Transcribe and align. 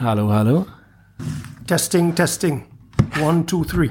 Hallo, 0.00 0.28
hallo. 0.30 0.64
Testing, 1.66 2.12
testing. 2.14 2.62
One, 3.20 3.42
two, 3.44 3.64
three. 3.64 3.90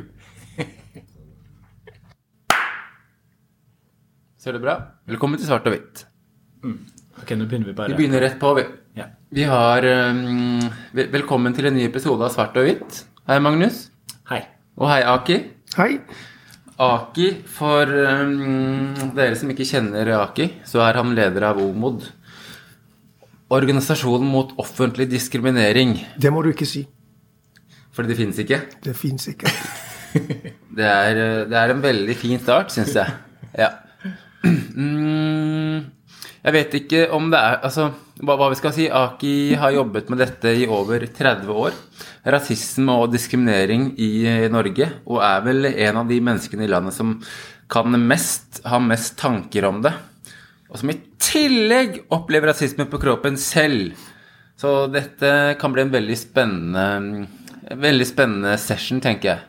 Ser 4.40 4.56
du 4.56 4.60
bra? 4.64 4.78
Velkommen 5.04 5.36
til 5.36 5.50
Svart 5.50 5.68
og 5.68 5.76
hvitt. 5.76 6.06
Ok, 6.64 7.34
nå 7.36 7.44
begynner 7.44 7.68
vi 7.68 7.76
bare. 7.76 7.92
Vi 7.92 8.00
begynner 8.00 8.24
rett 8.24 8.38
på, 8.40 8.54
vi. 8.56 8.64
Ja. 8.96 9.10
Vi 9.36 9.44
har 9.52 9.84
um, 9.84 10.64
Velkommen 10.96 11.58
til 11.58 11.68
en 11.68 11.76
ny 11.76 11.84
episode 11.90 12.24
av 12.24 12.32
Svart 12.32 12.56
og 12.56 12.70
hvitt. 12.70 13.02
Hei, 13.28 13.42
Magnus. 13.44 13.90
Hei. 14.32 14.46
Og 14.80 14.88
hei, 14.88 15.02
Aki. 15.12 15.38
Hei. 15.76 15.90
Aki, 16.88 17.28
for 17.52 17.92
um, 18.24 19.12
dere 19.18 19.36
som 19.36 19.52
ikke 19.52 19.68
kjenner 19.68 20.16
Aki, 20.22 20.54
så 20.72 20.88
er 20.88 21.02
han 21.04 21.12
leder 21.20 21.50
av 21.52 21.60
OMOD. 21.60 22.08
Organisasjonen 23.54 24.28
mot 24.28 24.52
offentlig 24.60 25.08
diskriminering. 25.12 25.96
Det 26.20 26.32
må 26.34 26.42
du 26.44 26.52
ikke 26.52 26.68
si. 26.68 26.84
Fordi 27.96 28.12
det 28.12 28.18
fins 28.20 28.40
ikke. 28.44 28.62
Det 28.84 28.96
fins 28.98 29.30
ikke. 29.34 29.52
Det 30.78 30.86
er, 30.86 31.18
det 31.50 31.58
er 31.58 31.72
en 31.74 31.80
veldig 31.82 32.14
fin 32.18 32.38
start, 32.38 32.70
syns 32.70 32.92
jeg. 32.94 33.14
Ja. 33.58 33.72
Mm, 34.46 35.88
jeg 36.46 36.54
vet 36.54 36.76
ikke 36.78 37.00
om 37.18 37.32
det 37.34 37.40
er 37.42 37.58
Altså, 37.66 37.88
hva, 38.22 38.36
hva 38.38 38.52
vi 38.52 38.60
skal 38.60 38.76
si. 38.76 38.86
Aki 38.86 39.34
har 39.58 39.74
jobbet 39.74 40.12
med 40.14 40.22
dette 40.22 40.54
i 40.54 40.68
over 40.70 41.08
30 41.10 41.50
år. 41.50 41.76
Rasisme 42.30 42.94
og 43.02 43.10
diskriminering 43.14 43.90
i 43.98 44.12
Norge. 44.54 44.92
Og 45.10 45.18
er 45.26 45.42
vel 45.48 45.72
en 45.72 46.02
av 46.04 46.14
de 46.14 46.22
menneskene 46.30 46.68
i 46.68 46.72
landet 46.72 46.94
som 46.98 47.18
kan 47.68 47.98
mest, 48.06 48.62
ha 48.70 48.78
mest 48.80 49.18
tanker 49.20 49.66
om 49.68 49.82
det. 49.86 49.96
Og 50.70 50.78
som 50.78 50.94
i 50.94 51.00
tillegg 51.22 52.02
opplever 52.14 52.52
rasisme 52.52 52.86
på 52.90 53.00
kroppen 53.02 53.38
selv. 53.42 53.98
Så 54.58 54.88
dette 54.92 55.56
kan 55.62 55.74
bli 55.74 55.84
en 55.86 55.94
veldig 55.94 56.18
spennende 56.18 56.86
en 56.98 57.10
Veldig 57.68 58.06
spennende 58.08 58.54
session, 58.64 59.02
tenker 59.04 59.28
jeg. 59.28 59.40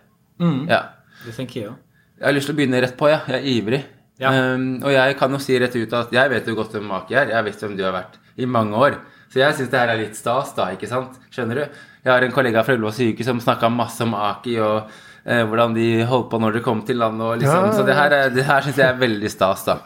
Ja. 0.66 0.80
Det 1.22 1.36
tenker 1.36 1.60
jeg 1.60 1.68
òg. 1.70 1.76
Jeg 2.18 2.26
har 2.26 2.34
lyst 2.34 2.48
til 2.50 2.54
å 2.56 2.58
begynne 2.58 2.80
rett 2.82 2.96
på, 2.98 3.06
ja. 3.12 3.20
Jeg 3.30 3.36
er 3.38 3.44
ivrig. 3.52 3.78
Ja. 4.18 4.32
Um, 4.34 4.64
og 4.82 4.90
jeg 4.90 5.14
kan 5.20 5.30
jo 5.30 5.38
si 5.38 5.54
rett 5.62 5.76
ut 5.78 5.92
at 5.94 6.10
jeg 6.16 6.32
vet 6.32 6.48
jo 6.50 6.56
godt 6.58 6.74
hvem 6.74 6.88
Maki 6.90 7.14
er. 7.14 7.30
Jeg 7.30 7.46
vet 7.46 7.62
hvem 7.62 7.76
du 7.78 7.84
har 7.86 7.94
vært 7.94 8.16
i 8.42 8.48
mange 8.50 8.74
år. 8.74 8.96
Så 9.30 9.38
jeg 9.38 9.54
syns 9.54 9.70
det 9.70 9.78
her 9.78 9.92
er 9.94 10.00
litt 10.02 10.18
stas, 10.18 10.50
da, 10.56 10.66
ikke 10.74 10.90
sant? 10.90 11.14
Skjønner 11.30 11.60
du? 11.62 11.78
Jeg 12.02 12.10
har 12.10 12.26
en 12.26 12.34
kollega 12.34 12.64
fra 12.66 12.74
Ullevål 12.74 12.96
sykehus 12.96 13.28
som 13.30 13.38
snakka 13.44 13.70
masse 13.70 14.02
om 14.02 14.16
Aki 14.18 14.56
og 14.66 14.90
eh, 15.22 15.44
hvordan 15.46 15.78
de 15.78 15.86
holdt 16.10 16.30
på 16.32 16.40
når 16.42 16.58
de 16.58 16.64
kom 16.66 16.82
til 16.88 16.98
landet 16.98 17.22
og 17.22 17.38
liksom. 17.44 17.68
Ja. 17.70 17.76
Så 17.78 17.86
det 17.86 17.94
her, 18.00 18.16
er- 18.18 18.34
det 18.34 18.48
her 18.50 18.66
syns 18.66 18.82
jeg 18.82 18.88
er 18.88 18.98
veldig 18.98 19.30
stas, 19.30 19.62
da. 19.68 19.78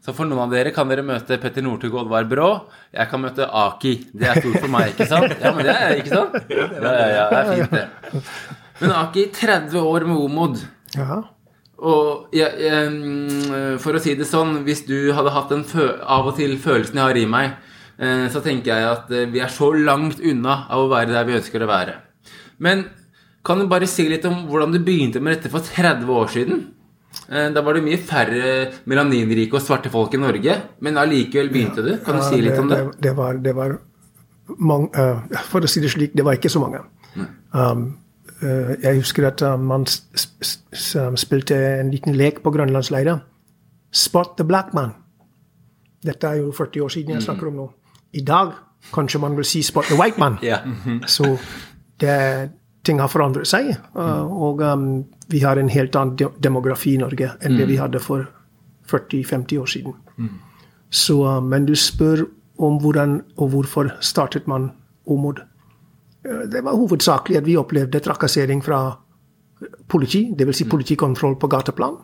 Så 0.00 0.14
for 0.16 0.28
noen 0.28 0.46
av 0.46 0.54
dere 0.54 0.72
kan 0.72 0.88
dere 0.88 1.04
møte 1.04 1.36
Petter 1.40 1.64
Northug 1.64 1.92
og 1.92 2.06
Oddvar 2.06 2.28
Brå. 2.28 2.48
Jeg 2.94 3.10
kan 3.10 3.20
møte 3.20 3.44
Aki. 3.44 3.92
Det 4.16 4.30
er 4.30 4.40
stort 4.40 4.62
for 4.62 4.72
meg, 4.72 4.94
ikke 4.94 5.08
sant? 5.10 5.34
Ja, 5.42 5.52
men 5.56 5.68
det 5.68 5.74
er 5.74 5.98
ikke 6.00 6.14
sant? 6.14 6.38
Ja, 6.48 6.94
ja, 6.94 7.08
ja, 7.18 7.26
det 7.28 7.40
er 7.40 7.50
fint, 7.50 7.74
det. 7.74 8.22
Men 8.80 8.94
Aki, 8.96 9.26
30 9.36 9.90
år 9.90 10.06
med 10.08 10.22
Omod. 10.24 10.62
Ja. 10.96 11.20
Og 11.80 12.32
jeg, 12.36 12.48
jeg, 12.60 13.76
for 13.80 13.96
å 13.96 14.00
si 14.00 14.16
det 14.16 14.28
sånn, 14.28 14.62
hvis 14.64 14.86
du 14.88 15.12
hadde 15.16 15.32
hatt 15.36 15.52
den 15.52 15.66
av 16.00 16.28
og 16.28 16.34
til 16.40 16.56
følelsen 16.60 17.00
jeg 17.00 17.06
har 17.06 17.20
i 17.20 17.28
meg, 17.28 17.54
eh, 18.00 18.26
så 18.32 18.40
tenker 18.44 18.72
jeg 18.72 18.88
at 18.88 19.12
eh, 19.12 19.28
vi 19.32 19.44
er 19.44 19.52
så 19.52 19.70
langt 19.76 20.20
unna 20.20 20.62
av 20.72 20.86
å 20.86 20.90
være 20.92 21.12
der 21.12 21.28
vi 21.28 21.38
ønsker 21.40 21.64
å 21.64 21.70
være. 21.70 21.96
Men 22.60 22.88
kan 23.44 23.60
du 23.60 23.68
bare 23.68 23.88
si 23.88 24.08
litt 24.08 24.26
om 24.28 24.46
hvordan 24.48 24.72
du 24.72 24.80
begynte 24.84 25.20
med 25.20 25.36
dette 25.36 25.52
for 25.52 25.64
30 25.64 26.08
år 26.12 26.32
siden? 26.32 26.68
Eh, 27.30 27.48
Da 27.54 27.62
var 27.62 27.74
det 27.74 27.82
mye 27.84 27.98
færre 27.98 28.72
melaninrike 28.90 29.54
og 29.54 29.62
svarte 29.62 29.90
folk 29.90 30.14
i 30.14 30.20
Norge, 30.20 30.56
men 30.80 30.98
allikevel 30.98 31.50
begynte 31.52 31.82
du. 31.86 31.96
Kan 32.04 32.16
du 32.18 32.22
si 32.26 32.40
litt 32.42 32.58
om 32.58 32.68
det? 32.68 32.78
Det, 32.78 33.02
det 33.08 33.16
var, 33.16 33.32
det 33.38 33.54
var 33.56 33.78
mange, 34.58 34.90
eh, 34.94 35.42
For 35.50 35.60
å 35.60 35.70
si 35.70 35.80
det 35.80 35.90
slik, 35.90 36.14
det 36.16 36.24
var 36.26 36.38
ikke 36.38 36.50
så 36.50 36.62
mange. 36.62 36.82
Um, 37.52 37.98
eh, 38.42 38.76
jeg 38.82 39.00
husker 39.00 39.26
at 39.26 39.42
man 39.58 39.86
spilte 41.16 41.58
en 41.80 41.90
liten 41.90 42.14
lek 42.18 42.42
på 42.42 42.50
grønlandsleiret. 42.54 43.20
Spot 43.92 44.36
the 44.38 44.44
black 44.46 44.74
man. 44.74 44.94
Dette 46.06 46.26
er 46.26 46.40
jo 46.40 46.52
40 46.52 46.80
år 46.84 46.88
siden 46.94 47.14
jeg 47.16 47.22
snakker 47.26 47.50
om 47.50 47.54
nå. 47.58 47.70
I 48.14 48.22
dag 48.26 48.54
kanskje 48.94 49.20
man 49.20 49.36
vil 49.36 49.44
si 49.44 49.62
spot 49.62 49.84
the 49.90 49.98
white 49.98 50.18
man. 50.18 50.38
Ja. 50.42 50.62
Så 51.06 51.36
det, 52.00 52.50
ting 52.84 53.00
har 53.00 53.08
forandret 53.12 53.48
seg. 53.48 53.74
uh, 53.94 54.24
Og 54.24 54.62
um, 54.64 55.04
vi 55.28 55.42
har 55.44 55.58
en 55.60 55.68
helt 55.68 55.96
annen 55.96 56.16
demografi 56.42 56.94
i 56.94 57.00
Norge 57.00 57.32
enn 57.40 57.58
det 57.58 57.68
vi 57.68 57.76
hadde 57.80 58.00
for 58.00 58.26
40-50 58.90 59.60
år 59.60 59.66
siden. 59.70 59.94
Så, 60.90 61.20
uh, 61.22 61.40
men 61.44 61.66
du 61.66 61.74
spør 61.76 62.24
om 62.58 62.80
hvordan 62.80 63.20
og 63.36 63.52
hvorfor 63.54 63.92
startet 64.00 64.48
man 64.48 64.70
OMOD. 65.06 65.42
Uh, 66.24 66.46
Det 66.50 66.64
var 66.64 66.76
hovedsakelig 66.76 67.36
at 67.36 67.46
vi 67.46 67.56
opplevde 67.56 68.00
trakassering 68.00 68.64
fra 68.64 68.96
politi, 69.88 70.30
dvs. 70.38 70.56
Si 70.56 70.64
politikontroll 70.64 71.36
på 71.36 71.48
gateplan. 71.48 71.96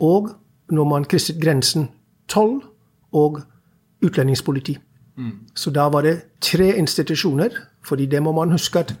Og 0.00 0.30
når 0.70 0.84
man 0.84 1.04
krysset 1.04 1.36
grensen 1.42 1.88
toll 2.28 2.62
og 3.12 3.42
utlendingspoliti. 4.02 4.78
Så 5.54 5.70
da 5.70 5.88
var 5.88 6.02
det 6.02 6.22
tre 6.40 6.76
institusjoner, 6.76 7.48
fordi 7.84 8.06
det 8.06 8.22
må 8.22 8.32
man 8.32 8.50
huske 8.50 8.78
at 8.78 8.94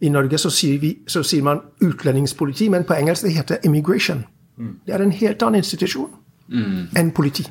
i 0.00 0.08
Norge 0.08 0.38
så 0.38 0.50
sier, 0.50 0.78
vi, 0.78 0.92
så 1.06 1.22
sier 1.26 1.42
man 1.42 1.60
utlendingspoliti, 1.82 2.68
men 2.70 2.84
på 2.84 2.94
engelsk 2.94 3.26
det 3.26 3.32
heter 3.34 3.64
immigration. 3.66 4.24
Det 4.58 4.94
er 4.94 5.02
en 5.02 5.12
helt 5.12 5.42
annen 5.42 5.62
institusjon 5.62 6.10
enn 6.96 7.10
politi. 7.14 7.44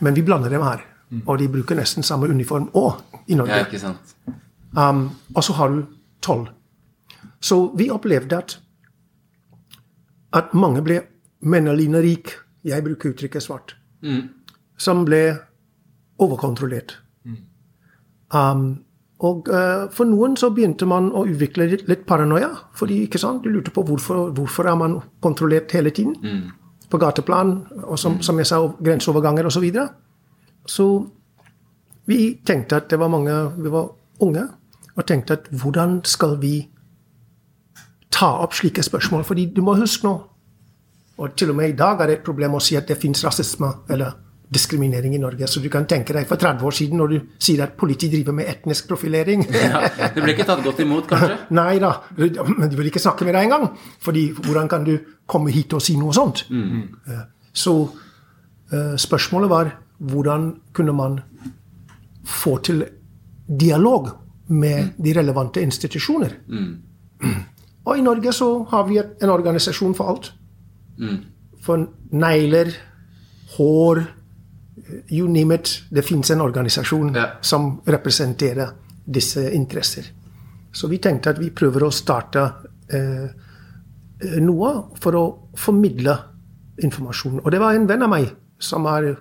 Men 0.00 0.14
vi 0.14 0.22
blander 0.22 0.50
dem 0.50 0.62
her. 0.62 0.84
Og 1.26 1.38
de 1.38 1.48
bruker 1.48 1.76
nesten 1.78 2.02
samme 2.02 2.26
uniform 2.28 2.68
òg 2.74 3.00
i 3.28 3.34
Norge. 3.34 3.52
ja, 3.54 3.64
ikke 3.64 3.78
sant. 3.78 4.16
Um, 4.76 5.10
og 5.34 5.44
så 5.44 5.52
har 5.52 5.68
du 5.68 5.84
toll. 6.22 6.48
Så 7.40 7.72
vi 7.78 7.90
opplevde 7.90 8.36
at, 8.36 8.60
at 10.32 10.54
mange 10.54 10.82
ble 10.82 11.00
menalinerik, 11.40 12.30
jeg 12.64 12.84
bruker 12.84 13.10
uttrykket 13.10 13.42
svart, 13.42 13.76
som 14.78 15.04
ble 15.04 15.36
overkontrollert. 16.18 16.98
Um, 18.34 18.84
og 19.24 19.48
uh, 19.48 19.86
for 19.96 20.04
noen 20.04 20.34
så 20.36 20.50
begynte 20.52 20.84
man 20.88 21.08
å 21.16 21.24
utvikle 21.24 21.70
litt, 21.72 22.04
paranoia. 22.06 22.50
fordi 22.76 23.02
ikke 23.06 23.18
sant, 23.18 23.44
Du 23.44 23.48
lurte 23.48 23.70
på 23.72 23.82
hvorfor, 23.82 24.30
hvorfor 24.30 24.68
er 24.68 24.74
man 24.76 25.00
kontrollert 25.20 25.72
hele 25.72 25.90
tiden. 25.90 26.16
På 26.90 26.98
gateplan, 26.98 27.66
og 27.82 27.98
som, 27.98 28.20
som 28.22 28.38
jeg 28.38 28.46
sa, 28.46 28.60
grenseoverganger 28.82 29.46
osv. 29.46 29.52
Så, 29.52 29.60
videre. 29.60 29.88
så 30.66 31.06
vi 32.06 32.38
tenkte 32.46 32.76
at 32.76 32.90
det 32.90 32.98
var 32.98 33.08
mange 33.08 33.32
Vi 33.56 33.70
var 33.70 33.88
unge 34.20 34.48
og 34.96 35.04
tenkte 35.06 35.32
at 35.32 35.48
hvordan 35.50 36.04
skal 36.04 36.38
vi 36.40 36.68
ta 38.10 38.30
opp 38.40 38.54
slike 38.54 38.82
spørsmål? 38.82 39.24
Fordi 39.24 39.46
du 39.52 39.60
må 39.62 39.74
huske 39.76 40.06
nå, 40.06 40.14
og 41.18 41.34
til 41.36 41.50
og 41.50 41.56
med 41.56 41.68
i 41.68 41.76
dag 41.76 42.00
er 42.00 42.06
det 42.06 42.18
et 42.18 42.24
problem 42.24 42.54
å 42.56 42.60
si 42.60 42.76
at 42.76 42.88
det 42.88 42.96
fins 42.96 43.24
rasisme 43.24 43.68
eller 43.90 44.14
diskriminering 44.52 45.14
i 45.14 45.18
Norge. 45.18 45.46
Så 45.50 45.60
du 45.60 45.68
kan 45.72 45.86
tenke 45.90 46.14
deg 46.14 46.26
for 46.28 46.38
30 46.38 46.62
år 46.68 46.74
siden 46.76 47.00
når 47.00 47.08
du 47.12 47.16
sier 47.42 47.64
at 47.64 47.72
politiet 47.78 48.12
driver 48.12 48.32
med 48.38 48.46
etnisk 48.52 48.86
profilering. 48.88 49.42
Ja, 49.66 49.80
det 50.14 50.22
ble 50.22 50.34
ikke 50.36 50.46
tatt 50.46 50.62
godt 50.64 50.80
imot, 50.84 51.08
kanskje? 51.10 51.38
Nei 51.58 51.78
da, 51.82 51.90
men 52.16 52.68
de 52.70 52.76
vil 52.78 52.90
ikke 52.92 53.02
snakke 53.02 53.26
med 53.26 53.34
deg 53.34 53.48
engang. 53.48 53.68
Fordi 54.04 54.28
hvordan 54.36 54.68
kan 54.70 54.84
du 54.86 54.94
komme 55.26 55.50
hit 55.54 55.74
og 55.74 55.82
si 55.82 55.96
noe 55.98 56.14
sånt? 56.14 56.44
Eh, 56.52 57.24
Så 57.56 57.72
eh, 58.72 58.94
spørsmålet 59.00 59.50
var 59.50 59.72
hvordan 59.98 60.50
kunne 60.76 60.92
man 60.92 61.20
få 62.26 62.58
til 62.66 62.84
dialog 63.48 64.10
med 64.48 64.92
de 65.02 65.12
relevante 65.16 65.62
institusjoner? 65.64 66.34
Og 67.86 67.98
i 67.98 68.02
Norge 68.04 68.32
så 68.34 68.48
har 68.70 68.84
vi 68.88 68.98
en 69.00 69.30
organisasjon 69.32 69.94
for 69.94 70.10
alt. 70.12 70.32
For 71.62 71.86
negler, 72.12 72.70
hår, 73.56 74.02
you 75.10 75.28
name 75.28 75.54
it. 75.54 75.82
Det 75.90 76.02
fins 76.04 76.30
en 76.30 76.40
organisasjon 76.40 77.14
Ja. 77.14 77.26
som 77.40 77.80
representerer 77.86 78.70
disse 79.06 79.50
interesser. 79.54 80.04
Så 80.72 80.88
vi 80.88 80.98
tenkte 80.98 81.30
at 81.30 81.38
vi 81.38 81.50
prøver 81.50 81.86
å 81.86 81.90
starte 81.92 82.52
eh, 82.92 83.24
eh, 84.20 84.40
noe 84.40 84.72
for 85.00 85.12
å 85.12 85.24
formidle 85.56 86.16
informasjon. 86.82 87.40
Og 87.44 87.50
det 87.52 87.60
var 87.60 87.74
en 87.74 87.86
venn 87.88 88.02
av 88.02 88.10
meg 88.10 88.30
som 88.58 88.86
er 88.86 89.16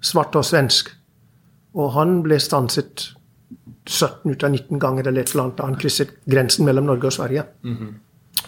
svart 0.00 0.36
og 0.36 0.44
svensk. 0.44 0.88
Og 1.74 1.92
han 1.92 2.22
ble 2.22 2.38
stanset 2.40 3.10
17 3.86 4.30
ut 4.32 4.44
av 4.44 4.50
19 4.50 4.78
ganger 4.80 5.06
eller 5.08 5.20
et 5.22 5.30
eller 5.34 5.44
annet 5.44 5.60
han 5.60 5.76
krysset 5.76 6.10
grensen 6.30 6.64
mellom 6.64 6.86
Norge 6.86 7.06
og 7.06 7.12
Sverige. 7.12 7.44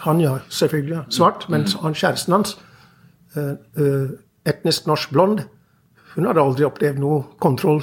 Han 0.06 0.20
ja, 0.20 0.38
selvfølgelig 0.48 1.04
svart, 1.10 1.48
men 1.52 1.66
han 1.82 1.94
kjæresten 1.94 2.32
hans, 2.32 2.56
eh, 3.36 3.54
eh, 3.76 4.08
etnisk 4.46 4.86
norsk 4.86 5.10
blond, 5.12 5.44
hun 6.16 6.28
hadde 6.28 6.42
aldri 6.42 6.66
opplevd 6.68 7.00
noe 7.00 7.22
kontroll 7.40 7.82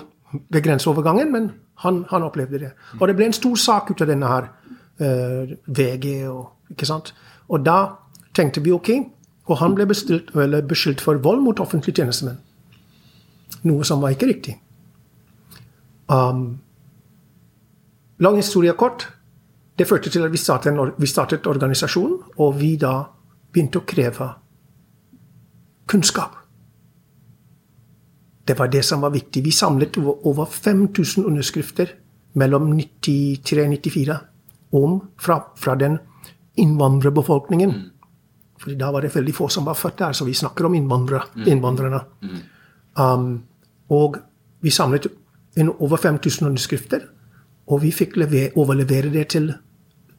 ved 0.50 0.62
grenseovergangen, 0.64 1.31
men 1.34 1.52
han, 1.84 2.04
han 2.10 2.26
opplevde 2.28 2.60
det. 2.62 2.72
Og 3.00 3.08
det 3.08 3.16
ble 3.18 3.30
en 3.30 3.36
stor 3.36 3.58
sak 3.58 3.90
ut 3.92 4.02
av 4.04 4.10
denne 4.12 4.30
her 4.30 4.50
Uh, 5.00 5.48
VG 5.66 6.28
og 6.28 6.74
ikke 6.74 6.86
sant. 6.86 7.14
Og 7.48 7.64
da 7.64 7.78
tenkte 8.36 8.60
vi 8.60 8.74
ok, 8.76 8.90
og 9.48 9.58
han 9.62 9.76
ble 9.78 9.86
bestilt, 9.88 10.34
beskyldt 10.68 11.02
for 11.02 11.22
vold 11.24 11.40
mot 11.40 11.60
offentlige 11.64 12.02
tjenestemenn. 12.02 12.42
Noe 13.64 13.88
som 13.88 14.04
var 14.04 14.12
ikke 14.12 14.28
riktig. 14.28 14.58
Um, 16.12 16.60
lang 18.20 18.36
historie 18.36 18.76
kort. 18.76 19.08
Det 19.80 19.88
førte 19.88 20.12
til 20.12 20.28
at 20.28 20.36
vi 20.36 20.38
startet, 20.38 20.74
en, 20.74 20.92
vi 21.00 21.08
startet 21.08 21.48
organisasjonen, 21.48 22.20
og 22.36 22.60
vi 22.60 22.76
da 22.76 22.98
begynte 23.54 23.80
å 23.80 23.88
kreve 23.88 24.28
kunnskap. 25.88 26.36
Det 28.50 28.56
var 28.57 28.68
det 28.68 28.81
som 28.84 29.01
var 29.01 29.13
viktig. 29.13 29.44
Vi 29.46 29.51
samlet 29.51 29.98
over 29.98 30.25
over 30.28 30.46
5000 30.46 31.25
underskrifter 31.25 31.92
mellom 32.34 32.72
93 32.78 33.62
og 33.62 33.69
94 33.69 34.16
om, 34.72 34.96
fra, 35.22 35.44
fra 35.57 35.75
den 35.75 36.00
innvandrerbefolkningen. 36.57 37.75
Fordi 38.60 38.75
da 38.75 38.90
var 38.92 39.06
det 39.06 39.13
veldig 39.13 39.36
få 39.36 39.51
som 39.54 39.69
var 39.69 39.78
født 39.78 40.00
der, 40.00 40.18
så 40.18 40.25
vi 40.25 40.34
snakker 40.34 40.66
om 40.66 40.74
innvandrere, 40.74 41.30
innvandrerne. 41.46 42.01
Um, 42.98 43.44
og 43.90 44.18
vi 44.62 44.69
samlet 44.69 45.07
over 45.80 45.98
5000 45.98 46.48
underskrifter, 46.48 47.06
og 47.68 47.84
vi 47.84 47.92
fikk 47.92 48.18
overlevere 48.56 49.13
det 49.13 49.28
til 49.28 49.54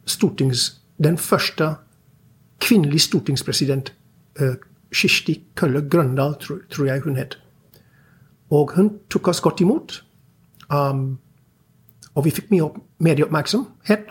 stortings, 0.07 0.81
den 1.03 1.19
første 1.19 1.75
kvinnelige 2.61 3.01
stortingspresident, 3.11 3.93
uh, 4.41 4.55
Kirsti 4.95 5.43
Kølle 5.57 5.89
Grøndal, 5.91 6.35
tror, 6.41 6.59
tror 6.71 6.87
jeg 6.87 7.01
hun 7.01 7.17
het. 7.17 7.39
Og 8.51 8.73
hun 8.77 8.91
tok 9.11 9.31
oss 9.33 9.41
godt 9.41 9.61
imot. 9.63 10.01
Um, 10.71 11.19
og 12.15 12.25
vi 12.27 12.33
fikk 12.35 12.51
mye 12.51 12.65
opp, 12.67 12.79
medieoppmerksomhet 13.03 14.11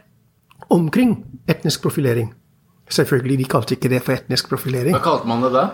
omkring 0.70 1.18
etnisk 1.50 1.84
profilering. 1.84 2.32
Selvfølgelig, 2.90 3.38
de 3.38 3.50
kalte 3.50 3.76
ikke 3.76 3.92
det 3.92 4.02
for 4.06 4.16
etnisk 4.16 4.50
profilering. 4.50 4.96
Hva 4.96 5.04
kalte 5.04 5.30
man 5.30 5.44
det 5.46 5.52
da? 5.54 5.66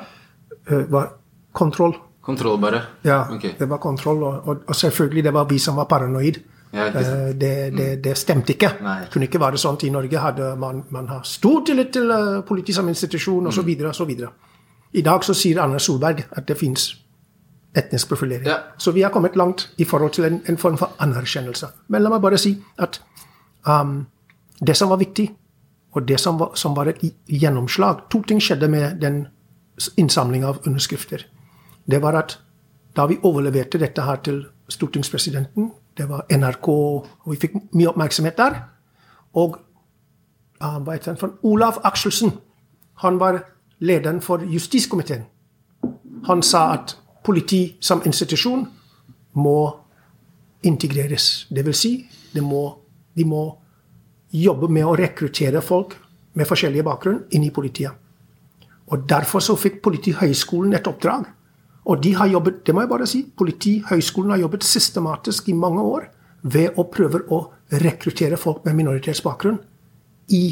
Det 0.66 0.82
var 0.92 1.14
kontroll. 1.56 1.96
Kontroll, 2.26 2.58
bare? 2.60 2.82
Ja, 3.06 3.22
okay. 3.32 3.54
det 3.60 3.70
var 3.70 3.78
kontroll. 3.78 4.24
Og, 4.24 4.48
og, 4.48 4.64
og 4.68 4.76
selvfølgelig, 4.76 5.24
det 5.24 5.34
var 5.34 5.46
vi 5.50 5.60
som 5.60 5.78
var 5.78 5.86
paranoid. 5.86 6.42
Ja, 6.74 6.88
ikke. 6.88 7.00
Eh, 7.00 7.36
Det, 7.36 7.54
det, 7.78 8.04
det 8.04 8.18
stemte 8.18 8.54
ikke. 8.54 8.72
Nei. 8.82 8.98
Det 9.04 9.14
kunne 9.14 9.30
ikke 9.30 9.40
være 9.40 9.62
sånn. 9.62 9.78
I 9.86 9.94
Norge 9.94 10.20
hadde 10.20 10.56
man, 10.60 10.84
man 10.90 11.08
har 11.08 11.24
stor 11.24 11.62
tillit 11.66 11.94
til 11.94 12.12
uh, 12.12 12.42
politiet 12.48 12.76
som 12.76 12.90
institusjon 12.90 13.48
osv. 13.48 13.64
videre 13.66 14.32
I 14.94 15.02
dag 15.02 15.24
så 15.24 15.34
sier 15.34 15.62
Anna 15.62 15.80
Solberg 15.80 16.26
at 16.32 16.48
det 16.48 16.58
fins 16.58 17.05
etnisk 17.76 18.08
profilering. 18.10 18.48
Ja. 18.48 18.58
Så 18.78 18.92
vi 18.92 19.04
har 19.04 19.10
kommet 19.10 19.36
langt 19.36 19.70
i 19.78 19.86
forhold 19.86 20.12
til 20.12 20.26
en, 20.26 20.42
en 20.50 20.58
form 20.58 20.78
for 20.78 20.92
anerkjennelse. 21.00 21.68
Men 21.88 22.04
la 22.04 22.10
meg 22.10 22.22
bare 22.24 22.40
si 22.40 22.56
at 22.80 23.02
um, 23.68 24.06
det 24.60 24.78
som 24.78 24.90
var 24.90 25.02
viktig, 25.02 25.30
og 25.96 26.08
det 26.08 26.20
som 26.20 26.40
var, 26.40 26.52
som 26.56 26.76
var 26.76 26.90
et 26.92 27.00
gjennomslag 27.28 28.10
To 28.12 28.22
ting 28.22 28.42
skjedde 28.44 28.68
med 28.68 29.00
den 29.02 29.28
innsamlinga 29.98 30.48
av 30.48 30.60
underskrifter. 30.68 31.26
Det 31.86 32.02
var 32.02 32.16
at 32.20 32.40
da 32.96 33.06
vi 33.06 33.20
overleverte 33.24 33.80
dette 33.80 34.02
her 34.02 34.16
til 34.24 34.46
stortingspresidenten, 34.70 35.72
det 35.98 36.10
var 36.10 36.26
NRK, 36.32 36.68
og 36.68 37.32
vi 37.32 37.40
fikk 37.40 37.56
mye 37.74 37.92
oppmerksomhet 37.92 38.38
der. 38.38 38.60
Og 39.36 39.58
uh, 40.64 40.80
hva 40.80 40.96
heter 40.96 41.14
han 41.14 41.20
for 41.20 41.36
Olav 41.44 41.80
Akselsen, 41.84 42.32
han 43.04 43.20
var 43.20 43.44
lederen 43.80 44.22
for 44.22 44.44
justiskomiteen. 44.44 45.26
Han 46.26 46.42
sa 46.44 46.74
at 46.74 46.96
politi 47.26 47.62
som 47.84 48.04
institusjon 48.06 48.66
må 49.42 49.60
integreres. 50.66 51.46
Det 51.50 51.66
vil 51.66 51.76
si, 51.78 51.94
de 52.34 52.42
må, 52.42 52.64
de 53.16 53.26
må 53.28 53.44
jobbe 54.36 54.70
med 54.72 54.88
å 54.88 54.96
rekruttere 54.98 55.62
folk 55.64 55.96
med 56.36 56.48
forskjellige 56.50 56.86
bakgrunn 56.86 57.24
inn 57.36 57.46
i 57.48 57.54
politiet. 57.54 57.94
Og 58.94 59.08
Derfor 59.10 59.42
så 59.42 59.56
fikk 59.58 59.82
Politihøgskolen 59.86 60.76
et 60.78 60.88
oppdrag. 60.88 61.26
Og 61.86 62.02
de 62.02 62.12
har 62.18 62.30
jobbet, 62.30 62.62
det 62.66 62.74
må 62.74 62.84
jeg 62.84 62.92
bare 62.92 63.08
si, 63.10 63.24
Politihøgskolen 63.38 64.34
har 64.36 64.44
jobbet 64.44 64.66
systematisk 64.66 65.50
i 65.50 65.58
mange 65.58 65.82
år 65.82 66.10
ved 66.46 66.78
å 66.78 66.86
prøve 66.90 67.24
å 67.34 67.40
rekruttere 67.82 68.38
folk 68.38 68.66
med 68.66 68.78
minoritetsbakgrunn 68.78 69.58
i, 70.38 70.44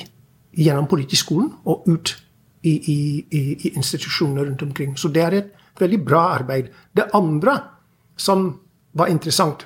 gjennom 0.57 0.89
Politiskolen 0.89 1.51
og 1.69 1.85
ut 1.89 2.15
i, 2.63 2.73
i, 2.73 2.97
i, 3.29 3.41
i 3.67 3.73
institusjoner 3.75 4.47
rundt 4.47 4.65
omkring. 4.65 4.95
Så 4.97 5.11
det 5.13 5.23
er 5.25 5.37
et 5.37 5.51
veldig 5.79 5.99
bra 6.05 6.23
arbeid. 6.37 6.71
Det 6.93 7.09
andre 7.13 7.57
som 8.17 8.49
var 8.93 9.09
interessant, 9.09 9.65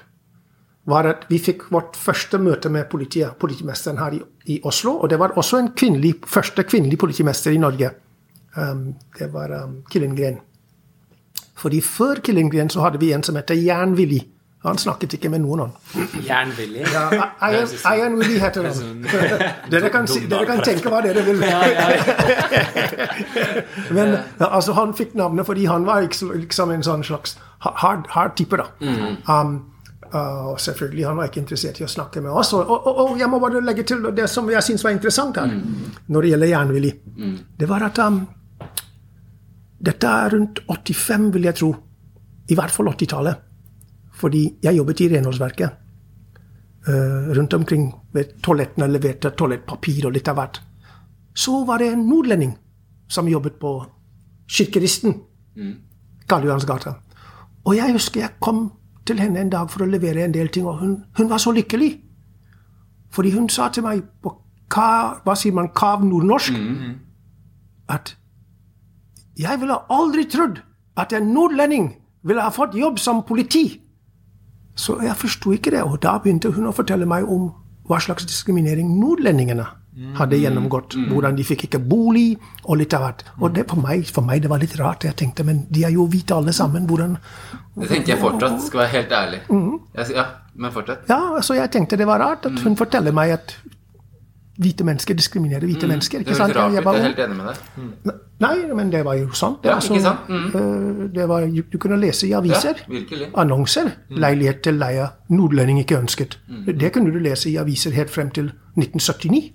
var 0.88 1.08
at 1.10 1.26
vi 1.28 1.40
fikk 1.44 1.66
vårt 1.76 1.98
første 2.00 2.40
møte 2.40 2.70
med 2.72 2.88
politiet, 2.88 3.36
politimesteren 3.40 4.00
her 4.00 4.14
i, 4.16 4.22
i 4.56 4.60
Oslo. 4.64 4.94
Og 5.02 5.10
det 5.12 5.20
var 5.20 5.36
også 5.36 5.60
en 5.60 5.74
kvinnelig, 5.76 6.14
første 6.24 6.64
kvinnelig 6.64 7.00
politimester 7.02 7.52
i 7.52 7.60
Norge. 7.60 7.90
Um, 8.56 8.94
det 9.20 9.28
var 9.34 9.52
um, 9.66 9.82
Killengren. 9.92 10.40
Fordi 11.60 11.82
før 11.84 12.22
Killengren 12.24 12.72
så 12.72 12.86
hadde 12.86 13.02
vi 13.04 13.12
en 13.12 13.26
som 13.26 13.36
heter 13.36 13.60
Jern-Willy. 13.60 14.22
Han 14.68 14.76
snakket 14.78 15.14
ikke 15.16 15.30
med 15.32 15.40
noen. 15.46 15.70
Jernvillig. 16.28 16.82
Ja, 16.92 17.06
Iron, 17.48 17.70
Iron 17.94 18.16
Willy 18.20 18.36
heter 18.42 18.66
han. 18.68 19.06
Dere 19.72 19.90
kan, 19.94 20.06
dere 20.28 20.46
kan 20.50 20.60
tenke 20.66 20.90
hva 20.92 21.00
dere 21.06 21.24
vil. 21.24 21.40
Men 23.96 24.18
altså, 24.44 24.74
han 24.76 24.92
fikk 24.98 25.16
navnet 25.16 25.48
fordi 25.48 25.66
han 25.72 25.86
var 25.88 26.02
liksom, 26.04 26.72
en 26.76 26.84
sånn 26.84 27.04
slags 27.08 27.38
hard, 27.64 28.08
hard 28.12 28.36
type. 28.40 28.60
da. 28.60 28.68
Um, 29.32 29.56
uh, 30.12 30.52
og 30.52 30.60
selvfølgelig, 30.60 31.06
Han 31.08 31.18
var 31.22 31.26
ikke 31.32 31.40
interessert 31.46 31.80
i 31.80 31.84
å 31.88 31.92
snakke 31.92 32.22
med 32.26 32.32
oss. 32.32 32.52
Og, 32.58 32.68
og, 32.68 32.88
og, 32.92 32.96
og 33.06 33.20
jeg 33.24 33.30
må 33.32 33.40
bare 33.44 33.64
legge 33.64 33.84
til 33.88 34.04
det 34.16 34.28
som 34.32 34.50
jeg 34.52 34.64
syns 34.68 34.84
var 34.84 34.92
interessant 34.98 35.38
her, 35.40 35.48
når 36.08 36.22
det 36.28 36.32
gjelder 36.36 36.48
Jern-Willy. 36.54 36.92
Det 37.60 37.68
var 37.72 37.82
at 37.88 38.00
um, 38.04 38.26
dette 39.80 40.08
er 40.08 40.30
rundt 40.36 40.60
85, 40.68 41.34
vil 41.34 41.44
jeg 41.48 41.56
tro. 41.64 41.72
I 42.52 42.56
hvert 42.56 42.72
fall 42.72 42.88
80-tallet. 42.92 43.36
Fordi 44.18 44.44
jeg 44.64 44.78
jobbet 44.78 45.02
i 45.02 45.10
renholdsverket. 45.14 45.84
Eh, 46.88 47.30
rundt 47.38 47.54
omkring 47.54 47.92
ved 48.14 48.38
toalettene 48.44 48.88
leverte 48.90 49.34
toalettpapir 49.38 50.08
og 50.08 50.16
litt 50.16 50.30
av 50.32 50.40
hvert. 50.40 50.62
Så 51.38 51.64
var 51.68 51.84
det 51.84 51.92
en 51.94 52.08
nordlending 52.10 52.56
som 53.08 53.28
jobbet 53.30 53.60
på 53.62 53.74
Kirkeristen. 54.50 55.22
Karl 56.28 56.46
Johans 56.48 56.66
gate. 56.66 56.96
Og 57.66 57.76
jeg 57.76 57.94
husker 57.94 58.22
jeg 58.22 58.40
kom 58.40 58.72
til 59.06 59.20
henne 59.20 59.40
en 59.40 59.52
dag 59.52 59.70
for 59.72 59.84
å 59.84 59.90
levere 59.90 60.24
en 60.26 60.34
del 60.36 60.50
ting, 60.52 60.66
og 60.68 60.80
hun, 60.82 61.04
hun 61.18 61.30
var 61.30 61.38
så 61.38 61.52
lykkelig. 61.56 61.94
Fordi 63.12 63.32
hun 63.32 63.50
sa 63.50 63.70
til 63.72 63.84
meg 63.84 64.04
på 64.24 64.34
ka, 64.72 65.20
hva 65.24 65.36
sier 65.36 65.56
man, 65.56 65.72
kav 65.76 66.04
nordnorsk 66.04 66.56
at 67.88 68.18
jeg 69.40 69.60
ville 69.62 69.78
aldri 69.94 70.26
trodd 70.28 70.60
at 70.98 71.14
en 71.16 71.30
nordlending 71.32 71.92
ville 72.28 72.44
ha 72.44 72.52
fått 72.52 72.76
jobb 72.76 73.00
som 73.00 73.24
politi. 73.24 73.80
Så 74.78 75.00
jeg 75.04 75.18
forsto 75.18 75.56
ikke 75.56 75.74
det, 75.74 75.82
og 75.84 76.00
da 76.04 76.18
begynte 76.22 76.54
hun 76.54 76.70
å 76.70 76.76
fortelle 76.76 77.08
meg 77.10 77.26
om 77.26 77.50
hva 77.88 78.00
slags 78.04 78.28
diskriminering 78.28 78.90
nordlendingene 79.00 79.66
hadde 80.18 80.38
gjennomgått. 80.38 80.96
Hvordan 81.10 81.38
de 81.38 81.46
fikk 81.48 81.66
ikke 81.68 81.80
bolig, 81.82 82.36
og 82.66 82.78
litt 82.82 82.94
av 82.94 83.06
hvert. 83.06 83.24
Og 83.42 83.56
det 83.56 83.66
for 83.70 83.82
meg, 83.82 84.06
for 84.14 84.26
meg 84.26 84.44
det 84.44 84.52
var 84.52 84.62
litt 84.62 84.76
rart. 84.80 85.08
Jeg 85.08 85.18
tenkte, 85.18 85.46
men 85.48 85.64
de 85.74 85.86
er 85.88 85.96
jo 85.96 86.06
hvite 86.12 86.36
alle 86.38 86.54
sammen. 86.54 86.86
Hvordan 86.90 87.18
Det 87.78 87.90
tenker 87.90 88.14
jeg 88.14 88.22
fortsatt, 88.22 88.62
skal 88.68 88.84
være 88.84 88.94
helt 88.94 89.16
ærlig. 89.18 89.42
Mm. 89.50 89.80
Jeg, 89.98 90.14
ja, 90.20 90.28
men 90.54 90.76
fortsett. 90.76 91.10
Ja, 91.10 91.42
så 91.42 91.58
jeg 91.58 91.74
tenkte 91.74 91.98
det 91.98 92.08
var 92.10 92.22
rart 92.22 92.46
at 92.50 92.62
hun 92.66 92.78
forteller 92.78 93.16
meg 93.16 93.34
at 93.40 93.58
hvite 94.58 94.84
mennesker 94.84 95.14
diskriminerer 95.18 95.66
hvite 95.70 95.88
mennesker. 95.88 96.24
Det 96.24 96.28
ikke 96.28 96.38
sant? 96.38 96.56
rart 96.56 96.74
Jeg 96.74 96.84
jeg 96.84 96.96
er 96.96 97.04
helt 97.04 97.20
enig 97.20 97.38
med 97.38 97.46
deg. 97.46 98.14
Nei, 98.40 98.56
men 98.76 98.92
det 98.92 99.04
var 99.06 99.18
jo 99.18 99.32
sant. 99.34 99.66
Ja, 99.66 99.76
Altså, 99.76 99.94
ikke 99.94 100.04
sant? 100.04 100.30
Mm. 100.30 100.48
eh, 100.48 101.10
det 101.16 101.28
var, 101.30 101.46
du 101.72 101.78
kunne 101.78 102.00
lese 102.02 102.28
i 102.28 102.32
aviser. 102.32 102.82
Ja, 102.82 102.94
virkelig. 102.94 103.30
Annonser. 103.36 103.92
Leilighet 104.10 104.62
til 104.64 104.74
leie. 104.74 105.08
Nordlending 105.30 105.80
ikke 105.80 105.98
ønsket. 105.98 106.40
Mm. 106.50 106.78
Det 106.80 106.94
kunne 106.94 107.14
du 107.14 107.20
lese 107.20 107.50
i 107.50 107.56
aviser 107.58 107.92
helt 107.92 108.10
frem 108.10 108.30
til 108.30 108.52
1979. 108.78 109.52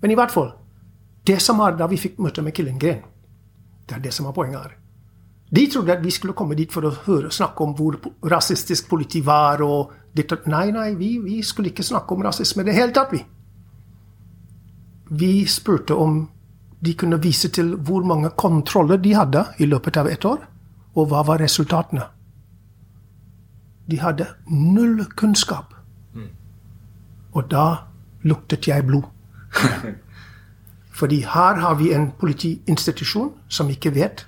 Men 0.00 0.10
i 0.10 0.14
hvert 0.14 0.30
fall. 0.30 0.52
Det 1.26 1.42
som 1.42 1.58
var 1.58 1.76
da 1.76 1.86
vi 1.86 1.96
fikk 2.00 2.18
møte 2.24 2.42
med 2.42 2.52
Killengren, 2.56 3.02
det 3.88 3.96
er 3.96 4.00
det 4.00 4.12
som 4.14 4.26
var 4.26 4.32
poenget 4.32 4.60
her. 4.60 4.76
De 5.56 5.66
trodde 5.72 5.92
at 5.92 6.04
vi 6.04 6.10
skulle 6.10 6.36
komme 6.36 6.54
dit 6.56 6.72
for 6.72 6.84
å 6.84 6.92
høre, 7.06 7.30
snakke 7.32 7.64
om 7.64 7.74
hvor 7.76 7.96
rasistisk 8.30 8.88
politi 8.88 9.20
var. 9.24 9.62
og 9.62 9.92
og 10.18 10.46
Nei, 10.46 10.70
nei, 10.70 10.94
vi, 10.94 11.18
vi 11.22 11.42
skulle 11.42 11.70
ikke 11.70 11.82
snakke 11.82 12.14
om 12.14 12.22
rasisme 12.22 12.62
i 12.62 12.66
det 12.66 12.74
hele 12.74 12.92
tatt, 12.92 13.12
vi. 13.12 13.20
Vi 15.10 15.46
spurte 15.46 15.94
om 15.94 16.28
de 16.80 16.94
kunne 16.94 17.18
vise 17.22 17.48
til 17.48 17.74
hvor 17.76 18.04
mange 18.06 18.30
kontroller 18.30 18.96
de 18.96 19.14
hadde 19.14 19.44
i 19.58 19.66
løpet 19.66 19.96
av 19.96 20.06
ett 20.06 20.24
år, 20.24 20.38
og 20.94 21.08
hva 21.10 21.24
var 21.26 21.42
resultatene. 21.42 22.04
De 23.90 23.98
hadde 24.00 24.26
null 24.50 25.04
kunnskap. 25.16 25.74
Og 27.32 27.50
da 27.50 27.64
luktet 28.22 28.68
jeg 28.68 28.86
blod. 28.86 29.06
Fordi 30.98 31.20
her 31.22 31.60
har 31.62 31.74
vi 31.78 31.92
en 31.94 32.10
politiinstitusjon 32.18 33.30
som 33.48 33.70
ikke 33.70 33.94
vet 33.94 34.26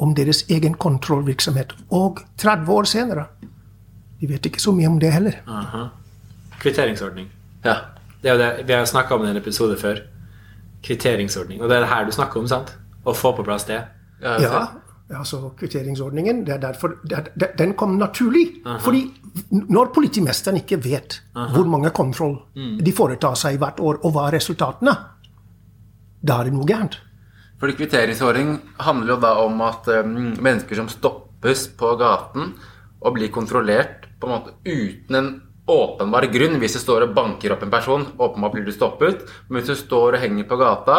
om 0.00 0.14
deres 0.14 0.42
egen 0.50 0.74
kontrollvirksomhet. 0.74 1.76
Og 1.90 2.20
30 2.36 2.72
år 2.72 2.88
senere 2.88 3.26
de 4.20 4.28
vet 4.28 4.46
ikke 4.46 4.60
så 4.60 4.72
mye 4.76 4.88
om 4.88 4.98
det 5.00 5.12
heller. 5.12 5.38
Aha. 5.48 5.86
Kvitteringsordning. 6.60 7.30
Ja. 7.64 7.76
Det 8.22 8.30
er 8.30 8.36
jo 8.36 8.40
det, 8.40 8.50
vi 8.68 8.76
har 8.76 8.84
snakka 8.88 9.14
om 9.16 9.24
det 9.24 9.30
i 9.30 9.34
en 9.36 9.40
episode 9.40 9.76
før. 9.80 10.02
Kvitteringsordning. 10.84 11.62
Og 11.62 11.68
det 11.68 11.76
er 11.76 11.84
det 11.84 11.90
her 11.92 12.06
du 12.08 12.12
snakker 12.12 12.40
om, 12.40 12.48
sant? 12.48 12.74
Å 13.04 13.14
få 13.16 13.32
på 13.36 13.44
plass 13.46 13.66
det. 13.68 13.82
Ja, 14.22 14.36
Ja, 15.10 15.18
altså 15.24 15.48
kvitteringsordningen. 15.58 16.44
Det 16.46 16.52
er 16.54 16.60
derfor, 16.62 16.92
det 17.02 17.16
er, 17.18 17.30
det, 17.34 17.48
Den 17.58 17.72
kom 17.74 17.96
naturlig. 17.98 18.62
Fordi 18.80 19.00
når 19.50 19.90
politimesteren 19.94 20.60
ikke 20.60 20.78
vet 20.84 21.20
hvor 21.34 21.66
mange 21.66 21.90
kontroll 21.90 22.36
de 22.54 22.92
foretar 22.94 23.34
seg 23.34 23.58
hvert 23.58 23.80
år, 23.80 23.98
og 24.04 24.12
hva 24.14 24.28
er 24.28 24.36
resultatene, 24.38 24.94
da 26.22 26.38
er 26.38 26.44
det 26.44 26.54
noe 26.54 26.68
gærent. 26.68 27.00
Fordi 27.60 27.74
kvitteringsordning 27.76 28.54
handler 28.80 29.14
jo 29.14 29.20
da 29.20 29.34
om 29.42 29.60
at 29.66 29.88
um, 29.88 30.14
mennesker 30.40 30.78
som 30.78 30.88
stoppes 30.88 31.66
på 31.76 31.90
gaten 32.00 32.54
og 33.00 33.14
blir 33.16 33.32
kontrollert 33.32 34.06
på 34.20 34.28
en 34.28 34.32
måte 34.32 34.54
uten 34.64 35.18
en 35.18 35.28
åpenbar 35.68 36.26
grunn 36.32 36.58
Hvis 36.60 36.74
du 36.78 36.80
står 36.82 37.04
og 37.08 37.12
banker 37.14 37.52
opp 37.54 37.62
en 37.62 37.70
person, 37.70 38.06
åpenbart 38.18 38.54
blir 38.56 38.64
du 38.66 38.72
stoppet. 38.72 39.26
Men 39.48 39.60
hvis 39.60 39.70
du 39.70 39.76
står 39.78 40.16
og 40.16 40.22
henger 40.22 40.48
på 40.48 40.58
gata, 40.60 40.96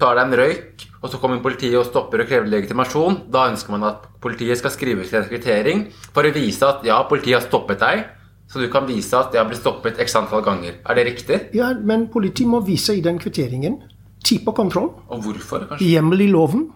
tar 0.00 0.18
deg 0.18 0.24
en 0.26 0.38
røyk, 0.40 0.84
og 1.02 1.10
så 1.12 1.20
kommer 1.22 1.42
politiet 1.44 1.76
og 1.78 1.86
stopper 1.86 2.24
og 2.24 2.28
krever 2.28 2.50
legitimasjon, 2.50 3.20
da 3.30 3.46
ønsker 3.52 3.70
man 3.76 3.86
at 3.92 4.08
politiet 4.24 4.58
skal 4.58 4.72
skrive 4.74 5.04
ut 5.04 5.14
en 5.14 5.28
kvittering 5.30 5.86
for 6.12 6.26
å 6.26 6.32
vise 6.34 6.66
at 6.66 6.84
ja, 6.86 6.98
politiet 7.08 7.38
har 7.38 7.46
stoppet 7.46 7.80
deg. 7.80 8.04
Så 8.50 8.60
du 8.60 8.68
kan 8.72 8.84
vise 8.86 9.16
at 9.16 9.32
jeg 9.32 9.40
har 9.40 9.48
blitt 9.48 9.62
stoppet 9.62 10.00
x 10.02 10.16
antall 10.20 10.42
ganger. 10.44 10.76
Er 10.84 10.98
det 10.98 11.06
riktig? 11.08 11.38
Ja, 11.56 11.72
Men 11.74 12.08
politiet 12.12 12.50
må 12.50 12.60
vise 12.66 12.94
i 12.96 13.00
den 13.04 13.18
kvitteringen 13.18 13.80
type 14.24 14.52
kontroll. 14.56 14.90
Og 15.08 15.22
hvorfor, 15.24 15.64
kanskje? 15.70 15.88
Hjemmel 15.94 16.26
i 16.26 16.28
loven. 16.32 16.68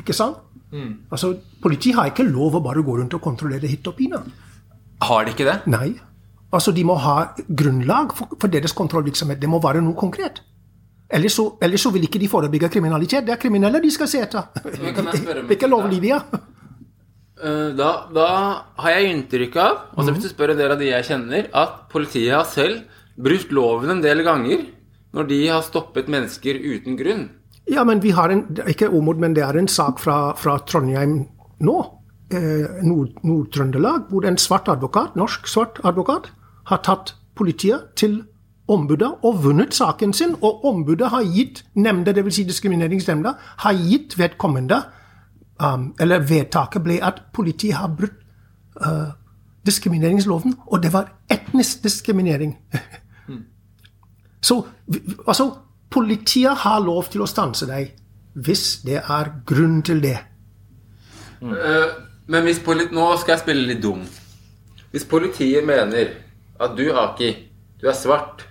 Ikke 0.00 0.16
sant? 0.16 0.40
Altså, 1.12 1.36
Politiet 1.62 1.94
har 1.94 2.10
ikke 2.10 2.26
lov 2.26 2.56
å 2.58 2.62
bare 2.64 2.82
gå 2.82 2.96
rundt 2.98 3.14
og 3.14 3.22
kontrollere 3.22 3.70
hit 3.70 3.86
og 3.86 3.94
pine. 3.96 4.18
Har 5.04 5.24
de 5.24 5.34
ikke 5.34 5.46
det? 5.46 5.60
Nei. 5.70 5.94
Altså, 6.54 6.72
De 6.74 6.84
må 6.86 6.94
ha 7.02 7.16
grunnlag 7.48 8.12
for, 8.16 8.30
for 8.40 8.48
deres 8.52 8.72
kontrollvirksomhet. 8.78 9.40
Det 9.42 9.48
må 9.50 9.58
være 9.62 9.82
noe 9.82 9.96
konkret. 9.98 10.40
Ellers 11.14 11.34
så, 11.36 11.48
ellers 11.62 11.82
så 11.84 11.90
vil 11.94 12.06
ikke 12.06 12.18
de 12.22 12.28
forebygge 12.30 12.70
kriminalitet. 12.72 13.26
Det 13.26 13.34
er 13.34 13.40
kriminelle 13.42 13.80
de 13.82 13.90
skal 13.92 14.08
se 14.10 14.22
etter. 14.24 14.46
Det 14.62 14.74
spørre 14.78 15.40
om- 15.42 15.50
ikke 15.50 15.68
lovlydige. 15.68 16.20
Eh, 17.44 17.72
Da, 17.76 17.90
da 18.14 18.26
har 18.78 18.90
jeg 18.94 19.10
inntrykk 19.12 19.56
av, 19.60 19.78
og 19.96 20.04
så 20.06 20.12
hvis 20.14 20.22
du 20.22 20.28
spør 20.30 20.52
en 20.54 20.58
del 20.60 20.70
av 20.72 20.78
de 20.78 20.86
jeg 20.92 21.04
kjenner, 21.10 21.48
at 21.52 21.88
politiet 21.90 22.32
har 22.32 22.44
selv 22.48 22.84
brutt 23.18 23.50
loven 23.52 23.90
en 23.90 24.00
del 24.04 24.22
ganger 24.24 24.62
når 25.14 25.28
de 25.28 25.40
har 25.48 25.62
stoppet 25.62 26.08
mennesker 26.10 26.54
uten 26.62 26.96
grunn. 26.98 27.26
Ja, 27.70 27.84
men 27.84 28.00
vi 28.00 28.10
har 28.10 28.30
en 28.30 28.44
er 28.58 28.68
Ikke 28.70 28.88
Åmod, 28.92 29.18
men 29.18 29.34
det 29.34 29.42
er 29.42 29.56
en 29.58 29.68
sak 29.68 29.98
fra, 29.98 30.32
fra 30.34 30.58
Trondheim 30.66 31.26
nå. 31.60 31.76
Eh, 32.30 32.80
Nord- 32.82 33.20
Nord-Trøndelag, 33.22 34.08
hvor 34.10 34.24
en 34.26 34.36
svart 34.36 34.68
advokat, 34.68 35.14
norsk 35.16 35.46
svart 35.46 35.78
advokat 35.84 36.30
har 36.64 36.82
tatt 36.86 37.14
politiet 37.34 37.92
til 37.96 38.22
ombudet 38.68 39.10
og 39.22 39.42
vunnet 39.44 39.74
saken 39.74 40.12
sin. 40.12 40.36
Og 40.42 40.64
ombudet 40.64 41.10
har 41.10 41.24
gitt 41.24 41.64
nemnda, 41.74 42.12
dvs. 42.12 42.34
Si 42.34 42.44
diskrimineringsnemnda, 42.48 43.34
har 43.64 43.72
gitt 43.72 44.18
vedkommende 44.18 44.82
um, 45.60 45.94
Eller 46.00 46.18
vedtaket 46.18 46.82
ble 46.82 46.98
at 47.02 47.22
politiet 47.32 47.74
har 47.74 47.88
brutt 47.88 48.20
uh, 48.80 49.12
diskrimineringsloven, 49.66 50.54
og 50.66 50.82
det 50.82 50.92
var 50.92 51.12
etnisk 51.30 51.82
diskriminering. 51.84 52.58
Så 54.44 54.66
altså, 55.26 55.54
politiet 55.90 56.56
har 56.56 56.80
lov 56.84 57.06
til 57.08 57.22
å 57.24 57.28
stanse 57.28 57.66
deg 57.66 57.94
hvis 58.34 58.82
det 58.84 58.98
er 58.98 59.30
grunn 59.46 59.78
til 59.86 60.02
det. 60.02 60.18
Eh, 61.40 61.86
Men 62.26 62.42
hvis 62.42 62.58
politi... 62.64 62.94
Nå 62.94 63.06
skal 63.20 63.36
jeg 63.36 63.42
spille 63.44 63.66
litt 63.68 63.82
dum. 63.82 64.02
Hvis 64.90 65.04
politiet 65.04 65.64
mener 65.66 66.12
at 66.64 66.76
du, 66.78 66.86
Aki, 66.92 67.30
du 67.80 67.88
er 67.90 67.96
svart, 67.98 68.46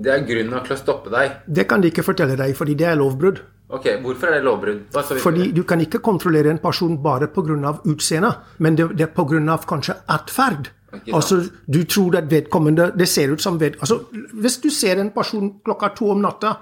det 0.00 0.12
er 0.14 0.26
grunn 0.26 0.52
nok 0.52 0.68
til 0.68 0.76
å 0.76 0.80
stoppe 0.80 1.12
deg. 1.12 1.40
Det 1.46 1.66
kan 1.68 1.82
de 1.82 1.90
ikke 1.92 2.04
fortelle 2.06 2.36
deg, 2.38 2.54
fordi 2.56 2.76
det 2.78 2.88
er 2.88 3.00
lovbrudd. 3.00 3.40
Ok, 3.70 3.86
Hvorfor 4.02 4.26
er 4.26 4.40
det 4.40 4.44
lovbrudd? 4.44 4.80
Fordi 5.22 5.50
du 5.54 5.62
kan 5.62 5.80
ikke 5.80 6.00
kontrollere 6.02 6.50
en 6.50 6.58
person 6.58 6.96
bare 7.02 7.28
pga. 7.30 7.78
utseende, 7.86 8.32
men 8.58 8.76
det, 8.76 8.88
det 8.98 9.06
er 9.06 9.12
pga. 9.14 9.56
kanskje 9.68 9.94
atferd. 10.08 10.70
Altså, 11.14 11.44
du 11.66 11.84
tror 11.84 12.16
at 12.18 12.30
vedkommende 12.30 12.92
Det 12.98 13.06
ser 13.08 13.30
ut 13.30 13.40
som 13.40 13.60
ved, 13.60 13.76
altså, 13.80 14.00
Hvis 14.32 14.56
du 14.58 14.70
ser 14.70 14.98
en 14.98 15.10
person 15.10 15.60
klokka 15.64 15.94
to 15.94 16.10
om 16.10 16.18
natta 16.18 16.56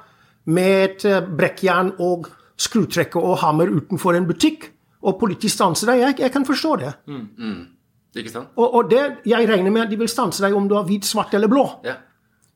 med 0.44 0.85
et 0.85 1.04
eh, 1.04 1.20
brekkjern 1.20 1.94
og 1.99 2.28
skrutrekker 2.56 3.20
og 3.20 3.38
hammer 3.38 3.68
utenfor 3.68 4.16
en 4.16 4.26
butikk, 4.26 4.70
og 5.02 5.18
politiet 5.20 5.52
stanser 5.52 5.87
deg, 5.87 5.99
jeg, 5.99 6.14
jeg 6.18 6.32
kan 6.32 6.44
forstå 6.44 6.76
det. 6.76 6.92
Ikke 8.16 8.32
sant? 8.32 8.52
Og, 8.56 8.74
og 8.74 8.90
det, 8.90 9.02
jeg 9.28 9.48
regner 9.48 9.70
med 9.70 9.82
at 9.82 9.90
de 9.90 9.98
vil 10.00 10.08
stanse 10.08 10.42
deg 10.42 10.54
om 10.56 10.68
du 10.68 10.74
har 10.78 10.86
hvit, 10.88 11.06
svart 11.06 11.34
eller 11.34 11.50
blå. 11.50 11.64
Ja. 11.84 11.98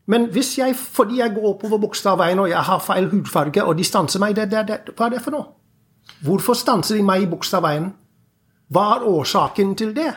Men 0.07 0.27
hvis 0.35 0.57
jeg, 0.59 0.77
fordi 0.77 1.21
jeg 1.21 1.35
går 1.35 1.49
oppover 1.55 1.79
Bogstadveien 1.79 2.41
og 2.43 2.49
jeg 2.51 2.65
har 2.67 2.81
feil 2.83 3.09
hudfarge, 3.11 3.65
og 3.65 3.79
de 3.79 3.85
stanser 3.85 4.21
meg, 4.21 4.37
det, 4.37 4.49
det, 4.51 4.65
det, 4.69 4.95
hva 4.97 5.07
er 5.07 5.17
det 5.17 5.23
for 5.23 5.37
noe? 5.37 5.45
Hvorfor 6.23 6.59
stanser 6.59 6.99
de 6.99 7.07
meg 7.07 7.23
i 7.23 7.31
Bogstadveien? 7.31 7.93
Hva 8.73 8.87
er 8.97 9.07
årsaken 9.07 9.77
til 9.79 9.95
det? 9.95 10.11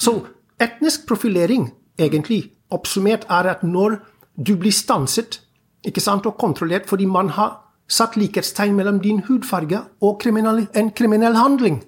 Så 0.00 0.16
etnisk 0.62 1.06
profilering, 1.08 1.68
egentlig, 1.98 2.46
oppsummert, 2.70 3.26
er 3.28 3.50
at 3.52 3.62
når 3.66 3.98
du 4.38 4.56
blir 4.56 4.72
stanset 4.72 5.42
ikke 5.84 6.00
sant, 6.00 6.26
og 6.26 6.38
kontrollert 6.38 6.88
fordi 6.88 7.04
man 7.10 7.32
har 7.36 7.58
satt 7.90 8.16
likhetstegn 8.16 8.76
mellom 8.78 9.00
din 9.02 9.20
hudfarge 9.26 9.82
og 10.00 10.20
kriminell, 10.22 10.66
en 10.78 10.90
kriminell 10.96 11.36
handling 11.36 11.82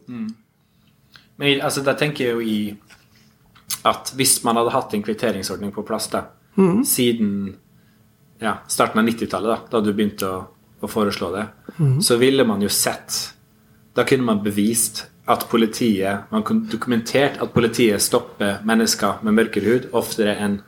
Men 1.37 1.61
altså, 1.67 1.83
da 1.83 1.97
tenker 1.99 2.25
jeg 2.25 2.35
jo 2.35 2.41
i 2.41 2.59
at 3.89 4.13
hvis 4.17 4.39
man 4.45 4.57
hadde 4.61 4.73
hatt 4.75 4.95
en 4.95 5.05
kvitteringsordning 5.05 5.73
på 5.75 5.85
plass 5.87 6.09
da, 6.13 6.27
siden 6.87 7.31
ja, 8.41 8.59
starten 8.69 9.01
av 9.01 9.09
90-tallet, 9.09 9.51
da, 9.51 9.57
da 9.73 9.81
du 9.85 9.93
begynte 9.93 10.29
å, 10.29 10.43
å 10.81 10.91
foreslå 10.91 11.31
det, 11.35 11.47
så 12.05 12.19
ville 12.21 12.47
man 12.47 12.63
jo 12.63 12.71
sett 12.71 13.33
Da 13.95 14.05
kunne 14.07 14.27
man 14.27 14.43
bevist 14.43 15.05
at 15.31 15.47
politiet 15.49 16.31
Man 16.31 16.43
kunne 16.47 16.69
dokumentert 16.71 17.41
at 17.43 17.53
politiet 17.55 18.03
stopper 18.03 18.61
mennesker 18.67 19.23
med 19.25 19.39
mørkere 19.39 19.71
hud 19.71 19.89
oftere 19.93 20.37
enn 20.39 20.61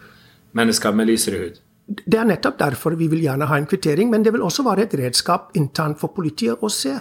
mennesker 0.57 0.95
med 0.97 1.11
lysere 1.11 1.41
hud. 1.43 1.59
Det 1.87 2.19
er 2.19 2.27
nettopp 2.27 2.57
derfor 2.59 2.97
vi 2.99 3.07
vil 3.13 3.23
gjerne 3.27 3.47
ha 3.47 3.59
en 3.61 3.67
kvittering, 3.69 4.09
men 4.11 4.25
det 4.25 4.33
vil 4.35 4.43
også 4.43 4.65
være 4.67 4.87
et 4.87 4.95
redskap 4.99 5.53
internt 5.55 6.01
for 6.01 6.15
politiet 6.17 6.63
å 6.65 6.71
se 6.73 6.95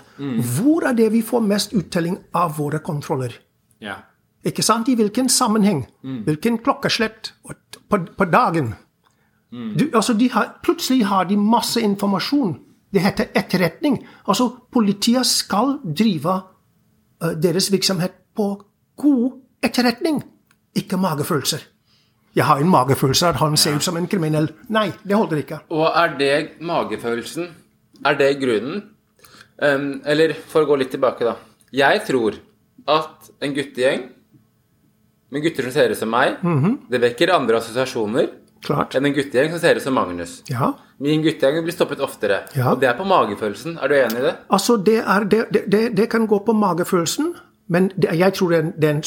hvor 0.58 0.86
er 0.86 0.98
det 0.98 1.08
vi 1.14 1.24
får 1.26 1.42
mest 1.42 1.74
uttelling 1.74 2.20
av 2.36 2.58
våre 2.60 2.84
kontroller. 2.86 3.34
Ja. 3.84 4.00
Ikke 4.46 4.64
sant? 4.64 4.90
I 4.90 4.96
hvilken 4.96 5.30
sammenheng? 5.30 5.86
Hvilken 6.02 6.60
klokkeslett 6.64 7.34
på, 7.90 8.00
på 8.18 8.26
dagen? 8.30 8.76
Du, 9.52 9.90
altså 9.94 10.14
de 10.14 10.28
har, 10.32 10.58
plutselig 10.64 11.06
har 11.06 11.26
de 11.30 11.38
masse 11.38 11.82
informasjon. 11.82 12.58
Det 12.94 13.02
heter 13.04 13.32
etterretning. 13.36 14.00
Altså, 14.28 14.50
politiet 14.72 15.26
skal 15.26 15.78
drive 15.84 16.34
uh, 17.24 17.32
deres 17.32 17.72
virksomhet 17.72 18.14
på 18.36 18.50
god 19.00 19.40
etterretning, 19.64 20.22
ikke 20.76 21.00
magefølelser. 21.00 21.64
Jeg 22.36 22.46
har 22.46 22.60
en 22.60 22.70
magefølelse 22.70 23.30
at 23.32 23.40
han 23.40 23.56
ser 23.58 23.78
ut 23.78 23.84
som 23.84 23.98
en 23.98 24.08
kriminell. 24.12 24.50
Nei, 24.76 24.90
det 25.04 25.16
holder 25.16 25.40
ikke. 25.40 25.62
Og 25.72 25.88
er 25.88 26.18
det 26.20 26.36
magefølelsen? 26.60 27.48
Er 28.06 28.18
det 28.20 28.34
grunnen? 28.42 28.84
Um, 29.56 30.02
eller 30.04 30.36
for 30.52 30.66
å 30.66 30.68
gå 30.68 30.76
litt 30.82 30.92
tilbake, 30.92 31.24
da. 31.24 31.38
Jeg 31.72 32.04
tror 32.08 32.36
at 32.88 33.32
en 33.42 33.54
guttegjeng 33.56 34.10
med 35.34 35.44
gutter 35.44 35.68
som 35.68 35.74
ser 35.76 35.92
ut 35.92 36.00
som 36.00 36.12
meg, 36.12 36.38
det 36.92 37.02
vekker 37.02 37.34
andre 37.34 37.58
assosiasjoner 37.60 38.30
Klart. 38.66 38.96
enn 38.96 39.06
en 39.06 39.14
guttegjeng 39.14 39.52
som 39.54 39.62
ser 39.62 39.80
ut 39.80 39.84
som 39.84 39.94
Magnus. 39.94 40.40
Ja. 40.50 40.72
Min 40.98 41.24
guttegjeng 41.26 41.64
blir 41.66 41.74
stoppet 41.76 42.02
oftere. 42.02 42.44
Ja. 42.56 42.72
Og 42.72 42.82
det 42.82 42.90
er 42.90 42.98
på 42.98 43.06
magefølelsen. 43.08 43.78
Er 43.82 43.92
du 43.92 43.96
enig 43.98 44.22
i 44.22 44.26
det? 44.28 44.36
Altså, 44.50 44.78
det, 44.78 44.98
er, 45.02 45.28
det, 45.30 45.44
det, 45.72 45.84
det, 45.98 46.10
kan 46.10 46.28
gå 46.28 46.40
på 46.46 46.54
magefølelsen, 46.54 47.34
men 47.68 47.92
det, 47.96 48.14
jeg 48.18 48.34
tror 48.34 48.56
det 48.56 48.90
er, 48.90 48.96
en, 48.96 49.04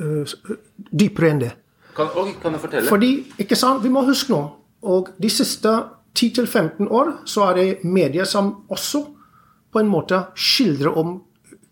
uh, 0.00 0.56
dypere 0.92 1.32
enn 1.32 1.42
det. 1.42 1.52
Kan, 1.96 2.12
og, 2.14 2.34
kan 2.42 2.54
du 2.54 2.62
fortelle? 2.62 2.88
Fordi, 2.88 3.12
ikke 3.38 3.56
sant, 3.58 3.82
vi 3.84 3.92
må 3.92 4.04
huske 4.06 4.32
nå, 4.32 4.42
og 4.82 5.12
de 5.18 5.30
siste 5.32 5.72
10-15 6.18 6.88
år 6.88 7.12
så 7.28 7.50
er 7.50 7.58
det 7.58 7.84
medier 7.84 8.28
som 8.28 8.52
også 8.70 9.04
på 9.72 9.80
en 9.82 9.90
måte 9.90 10.22
skildrer 10.38 10.96
om 10.96 11.18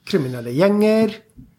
kriminelle 0.07 0.53
gjenger, 0.55 1.11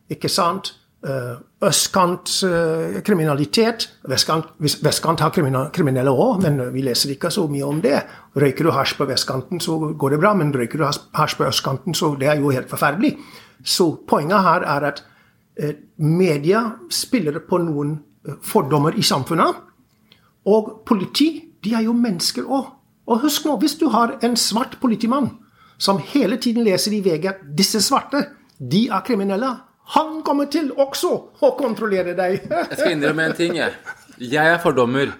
ikke 0.10 0.30
sant, 0.32 0.72
eh, 1.06 1.36
østkant-kriminalitet. 1.68 3.88
Vestkant, 4.10 4.46
vestkant 4.60 5.20
har 5.24 5.32
kriminelle 5.75 6.12
òg, 6.12 6.42
men 6.44 6.60
vi 6.74 6.82
leser 6.86 7.10
ikke 7.16 7.32
så 7.34 7.48
mye 7.51 7.66
om 7.68 7.82
det. 7.84 8.00
Røyker 8.38 8.63
du 8.68 8.72
hasj 8.75 8.96
på 8.98 9.06
vestkanten, 9.10 9.60
så 9.63 9.77
går 9.98 10.10
det 10.16 10.20
bra, 10.22 10.34
men 10.34 10.54
røyker 10.54 10.77
du 10.77 10.84
has- 10.86 11.01
hasj 11.13 11.36
på 11.38 11.46
østkanten, 11.48 11.94
så 11.96 12.16
det 12.20 12.27
er 12.27 12.36
jo 12.39 12.50
helt 12.50 12.70
forferdelig. 12.70 13.18
Så 13.63 13.98
poenget 14.08 14.42
her 14.44 14.62
er 14.62 14.82
at 14.88 15.04
eh, 15.60 15.74
media 15.98 16.72
spiller 16.89 17.39
på 17.39 17.58
noen 17.58 18.00
eh, 18.27 18.34
fordommer 18.42 18.92
i 18.98 19.01
samfunnet. 19.01 19.56
Og 20.46 20.82
politi, 20.86 21.44
de 21.63 21.74
er 21.74 21.82
jo 21.84 21.94
mennesker 21.94 22.44
òg. 22.44 22.66
Og 23.08 23.20
husk 23.22 23.46
nå, 23.46 23.58
hvis 23.60 23.75
du 23.80 23.89
har 23.89 24.18
en 24.24 24.36
svart 24.36 24.77
politimann 24.82 25.30
som 25.77 25.98
hele 25.98 26.38
tiden 26.38 26.63
leser 26.63 26.92
i 26.94 27.01
VG 27.01 27.25
at 27.30 27.36
disse 27.58 27.82
svarte, 27.82 28.25
de 28.59 28.87
er 28.87 29.05
kriminelle, 29.05 29.53
han 29.97 30.21
kommer 30.27 30.49
til 30.51 30.71
også 30.75 31.11
å 31.39 31.53
kontrollere 31.59 32.15
deg. 32.17 32.41
Jeg 32.49 32.79
skal 32.79 32.91
innrømme 32.95 33.29
en 33.29 33.37
ting, 33.37 33.55
jeg. 33.55 33.77
Jeg 34.19 34.53
er 34.55 34.59
fordommer. 34.59 35.13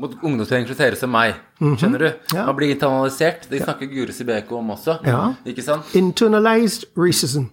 mot 0.00 0.14
ungdom 0.24 0.46
som 0.48 0.56
engasjerer 0.56 0.96
som 0.96 1.10
meg. 1.12 1.36
Skjønner 1.60 2.00
du? 2.00 2.06
Mhm. 2.08 2.36
Ja. 2.36 2.44
Man 2.46 2.56
blir 2.56 2.70
internalisert. 2.72 3.46
Det 3.50 3.60
snakker 3.62 3.88
Guri 3.90 4.12
Sibeko 4.16 4.56
om 4.56 4.70
også. 4.72 4.96
Ja. 5.04 5.34
Ikke 5.44 5.62
sant? 5.62 5.90
Internalized 5.94 6.86
racism. 6.96 7.50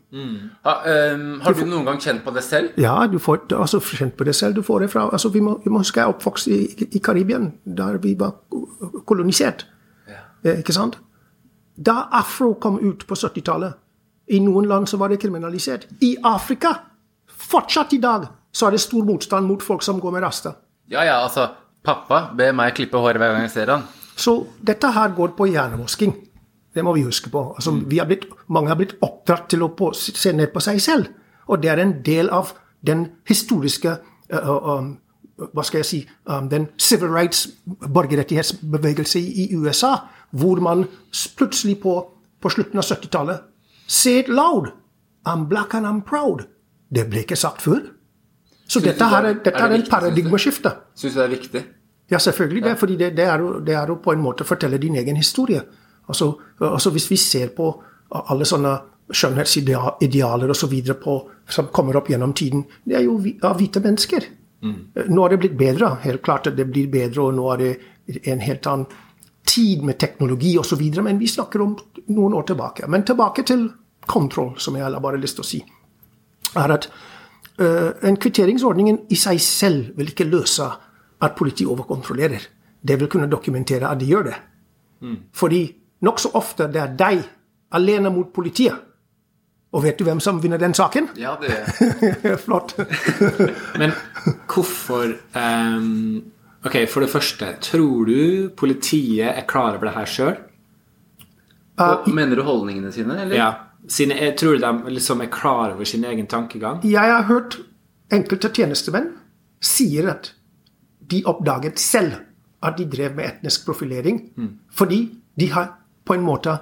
Ha, 0.64 0.76
um, 1.14 1.42
har 1.44 1.58
du 1.58 1.66
noen 1.68 1.86
gang 1.90 2.00
kjent 2.00 2.24
på 2.24 2.32
det 2.36 2.46
selv? 2.48 2.78
Ja, 2.80 2.96
du 3.12 3.20
får 3.20 3.52
altså, 3.52 3.82
kjent 3.84 4.16
på 4.18 4.28
det 4.28 4.36
selv. 4.36 4.56
Du 4.56 4.64
får 4.64 4.86
det 4.86 4.92
fra 4.94 5.10
altså, 5.12 5.32
vi, 5.34 5.42
må, 5.44 5.58
vi 5.64 5.74
må 5.74 5.84
huske 5.84 6.00
jeg 6.00 6.08
er 6.08 6.16
oppvokst 6.16 6.48
i, 6.48 6.88
i 6.88 7.04
Karibien, 7.04 7.52
der 7.66 8.00
vi 8.04 8.16
var 8.20 8.38
kolonisert. 9.06 9.68
Eh, 10.46 10.62
ikke 10.62 10.76
sant? 10.76 11.00
Da 11.78 12.08
afro 12.16 12.54
kom 12.62 12.80
ut 12.80 13.04
på 13.08 13.16
70-tallet, 13.16 13.76
i 14.28 14.40
noen 14.44 14.68
land 14.68 14.90
så 14.90 15.00
var 15.00 15.12
det 15.12 15.22
kriminalisert. 15.22 15.88
I 16.04 16.18
Afrika, 16.24 16.74
fortsatt 17.28 17.94
i 17.96 18.02
dag, 18.04 18.28
så 18.52 18.68
er 18.68 18.76
det 18.76 18.84
stor 18.84 19.06
motstand 19.08 19.48
mot 19.48 19.64
folk 19.64 19.84
som 19.86 20.02
går 20.04 20.18
med 20.18 20.26
rasta. 20.26 20.58
Ja, 20.92 21.06
ja, 21.06 21.22
altså. 21.24 21.48
Pappa 21.88 22.26
ber 22.36 22.56
meg 22.58 22.74
klippe 22.76 23.00
håret 23.00 23.22
hver 23.22 23.32
gang 23.32 23.46
jeg 23.46 23.54
ser 23.54 23.72
han. 23.72 23.86
Så 24.18 24.34
dette 24.66 24.90
her 24.92 25.14
går 25.16 25.36
på 25.38 25.48
hjernevasking. 25.48 26.16
Det 26.76 26.84
må 26.84 26.92
vi 26.98 27.06
huske 27.06 27.32
på. 27.32 27.44
Altså, 27.56 27.72
vi 27.88 28.02
har 28.02 28.10
blitt, 28.10 28.26
mange 28.52 28.74
har 28.74 28.80
blitt 28.80 28.98
oppdratt 29.06 29.48
til 29.54 29.64
å 29.64 29.72
på, 29.78 29.94
se 29.96 30.34
ned 30.36 30.52
på 30.52 30.64
seg 30.64 30.82
selv. 30.84 31.12
Og 31.48 31.62
det 31.64 31.72
er 31.72 31.80
en 31.82 31.96
del 32.04 32.32
av 32.34 32.52
den 32.86 33.06
historiske 33.30 33.94
uh, 34.34 34.78
um, 34.78 34.98
Hva 35.38 35.64
skal 35.66 35.80
jeg 35.80 35.88
si 35.88 35.98
um, 36.26 36.50
Den 36.50 36.68
civil 36.82 37.10
rights, 37.14 37.46
borgerrettighetsbevegelse 37.66 39.22
i, 39.22 39.46
i 39.46 39.56
USA, 39.56 39.94
hvor 40.32 40.60
man 40.62 40.84
plutselig 41.38 41.78
på, 41.82 41.94
på 42.42 42.52
slutten 42.52 42.82
av 42.82 42.90
70-tallet 42.90 43.46
Say 43.88 44.20
it 44.20 44.28
loud! 44.30 44.72
I'm 45.26 45.48
black 45.50 45.74
and 45.74 45.86
I'm 45.88 46.02
proud. 46.04 46.46
Det 46.94 47.10
ble 47.10 47.20
ikke 47.26 47.36
sagt 47.36 47.62
før. 47.62 47.82
Så 48.68 48.80
Synes 48.80 48.84
dette, 48.86 49.06
her, 49.10 49.24
er- 49.26 49.34
dette 49.44 49.60
er 49.64 49.70
det 49.72 49.80
en 49.82 49.90
paradigmeskifte. 49.92 50.72
Syns 50.96 51.14
du 51.14 51.20
det 51.20 51.26
er 51.26 51.30
viktig? 51.36 51.64
Ja, 52.12 52.18
selvfølgelig 52.18 52.64
det. 52.64 52.78
fordi 52.80 52.96
det, 52.96 53.16
det, 53.18 53.26
er 53.26 53.40
jo, 53.40 53.60
det 53.60 53.76
er 53.76 53.88
jo 53.88 53.96
på 54.04 54.12
en 54.12 54.20
måte 54.24 54.44
å 54.44 54.48
fortelle 54.48 54.78
din 54.80 54.96
egen 54.96 55.16
historie. 55.16 55.62
Altså, 56.08 56.34
altså 56.62 56.90
Hvis 56.96 57.10
vi 57.12 57.16
ser 57.20 57.48
på 57.56 57.72
alle 58.12 58.46
sånne 58.48 58.78
skjønnhetsidealer 59.12 60.50
osv. 60.50 60.74
som 61.50 61.68
kommer 61.72 61.96
opp 61.98 62.10
gjennom 62.10 62.34
tiden, 62.34 62.66
det 62.86 62.96
er 62.96 63.04
jo 63.08 63.18
av 63.44 63.58
hvite 63.60 63.80
mennesker. 63.84 64.24
Nå 65.08 65.22
har 65.22 65.30
det 65.30 65.40
blitt 65.40 65.58
bedre. 65.58 65.98
Helt 66.04 66.22
klart 66.26 66.48
at 66.48 66.56
det 66.58 66.68
blir 66.72 66.88
bedre, 66.92 67.22
og 67.22 67.34
nå 67.38 67.52
er 67.54 67.58
det 67.58 68.22
en 68.28 68.40
helt 68.40 68.66
annen 68.68 68.86
tid 69.48 69.84
med 69.88 70.00
teknologi 70.00 70.58
osv. 70.60 70.82
Men 71.02 71.20
vi 71.20 71.28
snakker 71.32 71.64
om 71.64 71.76
noen 72.08 72.36
år 72.38 72.50
tilbake. 72.52 72.88
Men 72.88 73.06
tilbake 73.08 73.46
til 73.48 73.68
kontroll, 74.08 74.56
som 74.60 74.76
jeg 74.76 74.86
har 74.86 75.04
bare 75.04 75.20
lyst 75.22 75.40
til 75.40 75.46
å 75.46 75.48
si. 75.48 75.62
er 76.58 76.74
at 76.74 76.90
uh, 77.60 77.92
en 78.08 78.18
kvitteringsordning 78.18 79.02
i 79.10 79.18
seg 79.20 79.42
selv 79.44 79.98
vil 79.98 80.14
ikke 80.14 80.30
løse 80.30 80.68
at 81.20 81.36
politiet 81.36 81.70
overkontrollerer. 81.70 82.44
Det 82.82 83.00
vil 83.00 83.10
kunne 83.12 83.30
dokumentere 83.30 83.90
at 83.90 84.00
de 84.00 84.06
gjør 84.08 84.30
det. 84.30 84.38
Fordi 85.34 85.62
nokså 86.06 86.32
ofte 86.38 86.68
det 86.72 86.82
er 86.82 86.94
deg 86.98 87.24
alene 87.78 88.12
mot 88.14 88.30
politiet. 88.34 88.84
Og 89.76 89.84
vet 89.84 90.00
du 90.00 90.06
hvem 90.08 90.20
som 90.24 90.40
vinner 90.42 90.60
den 90.62 90.74
saken? 90.74 91.10
Ja, 91.20 91.36
det 91.42 92.38
Flott. 92.46 92.78
Men 93.82 93.92
hvorfor 94.48 95.12
ehm, 95.36 96.22
Ok, 96.68 96.76
for 96.92 97.06
det 97.06 97.12
første, 97.12 97.54
tror 97.64 98.10
du 98.10 98.50
politiet 98.58 99.30
er 99.30 99.46
klar 99.48 99.78
over 99.78 99.88
det 99.88 99.96
her 99.96 100.12
sjøl? 100.12 100.36
Mener 102.12 102.36
du 102.36 102.44
holdningene 102.44 102.92
sine, 102.92 103.22
eller? 103.24 103.36
Ja. 103.38 103.50
Sine, 103.88 104.18
jeg 104.20 104.36
tror 104.40 104.58
de 104.60 104.92
liksom 104.92 105.22
er 105.24 105.30
klar 105.32 105.76
over 105.76 105.88
sin 105.88 106.04
egen 106.04 106.28
tankegang? 106.28 106.82
Jeg 106.84 107.14
har 107.14 107.24
hørt 107.30 107.60
enkelte 108.12 108.50
tjenestemenn 108.52 109.14
sier 109.64 110.10
at 110.12 110.32
de 111.08 111.24
oppdaget 111.26 111.80
selv 111.80 112.18
at 112.66 112.76
de 112.78 112.86
drev 112.90 113.16
med 113.16 113.26
etnisk 113.26 113.66
profilering, 113.66 114.20
fordi 114.74 115.00
de 115.40 115.52
har 115.54 115.70
på 116.06 116.14
en 116.18 116.26
måte 116.26 116.58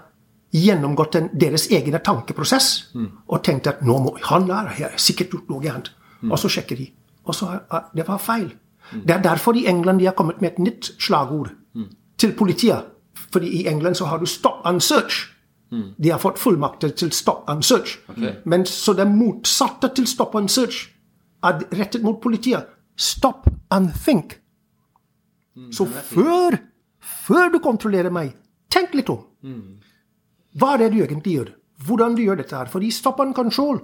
gjennomgått 0.55 1.15
en, 1.15 1.29
deres 1.33 1.69
egen 1.71 1.97
tankeprosess 2.03 2.91
og 3.27 3.43
tenkt 3.43 3.67
at 3.67 3.81
nå 3.81 3.97
må 4.03 4.17
han 4.29 4.47
der 4.47 4.69
har 4.77 4.97
sikkert 4.97 5.31
gjort 5.33 5.49
noe 5.49 5.63
gærent. 5.63 5.91
Og 6.29 6.39
så 6.39 6.49
sjekker 6.49 6.75
de. 6.79 6.91
Og 7.25 7.35
så 7.35 7.59
ah, 7.69 7.89
det 7.95 8.07
var 8.07 8.17
feil. 8.21 8.53
Det 8.91 9.15
er 9.15 9.21
derfor 9.21 9.53
i 9.53 9.65
England 9.67 9.99
de 9.99 10.05
har 10.05 10.13
kommet 10.13 10.41
med 10.41 10.51
et 10.51 10.59
nytt 10.59 10.91
slagord 10.99 11.51
til 12.17 12.33
politiet. 12.33 12.83
Fordi 13.31 13.47
i 13.47 13.67
England 13.67 13.95
så 13.95 14.05
har 14.05 14.17
du 14.17 14.25
'stop 14.25 14.65
and 14.65 14.81
search'. 14.81 15.31
De 16.03 16.09
har 16.09 16.17
fått 16.19 16.39
fullmakter 16.39 16.89
til 16.89 17.11
'stop 17.11 17.43
and 17.47 17.63
search'. 17.63 17.97
Men 18.45 18.65
så 18.65 18.93
det 18.93 19.07
motsatte 19.07 19.89
til 19.95 20.07
'stop 20.07 20.35
and 20.35 20.49
search' 20.49 20.89
er 21.43 21.59
rettet 21.79 22.03
mot 22.03 22.21
politiet. 22.21 22.65
'Stop 22.97 23.49
and 23.71 23.89
think'. 23.89 24.35
Så 25.71 25.85
før, 25.85 26.57
før 27.01 27.49
du 27.51 27.59
kontrollerer 27.59 28.09
meg, 28.11 28.35
tenk 28.71 28.93
litt 28.93 29.09
om. 29.09 29.19
Hva 30.57 30.73
er 30.73 30.77
det 30.77 30.91
du 30.91 30.97
egentlig 31.03 31.33
gjør? 31.33 31.49
Hvordan 31.85 32.15
du 32.15 32.21
gjør 32.21 32.35
dette 32.35 32.55
her? 32.55 32.65
Fordi 32.65 32.91
stop 32.91 33.19
and 33.19 33.33
control, 33.35 33.79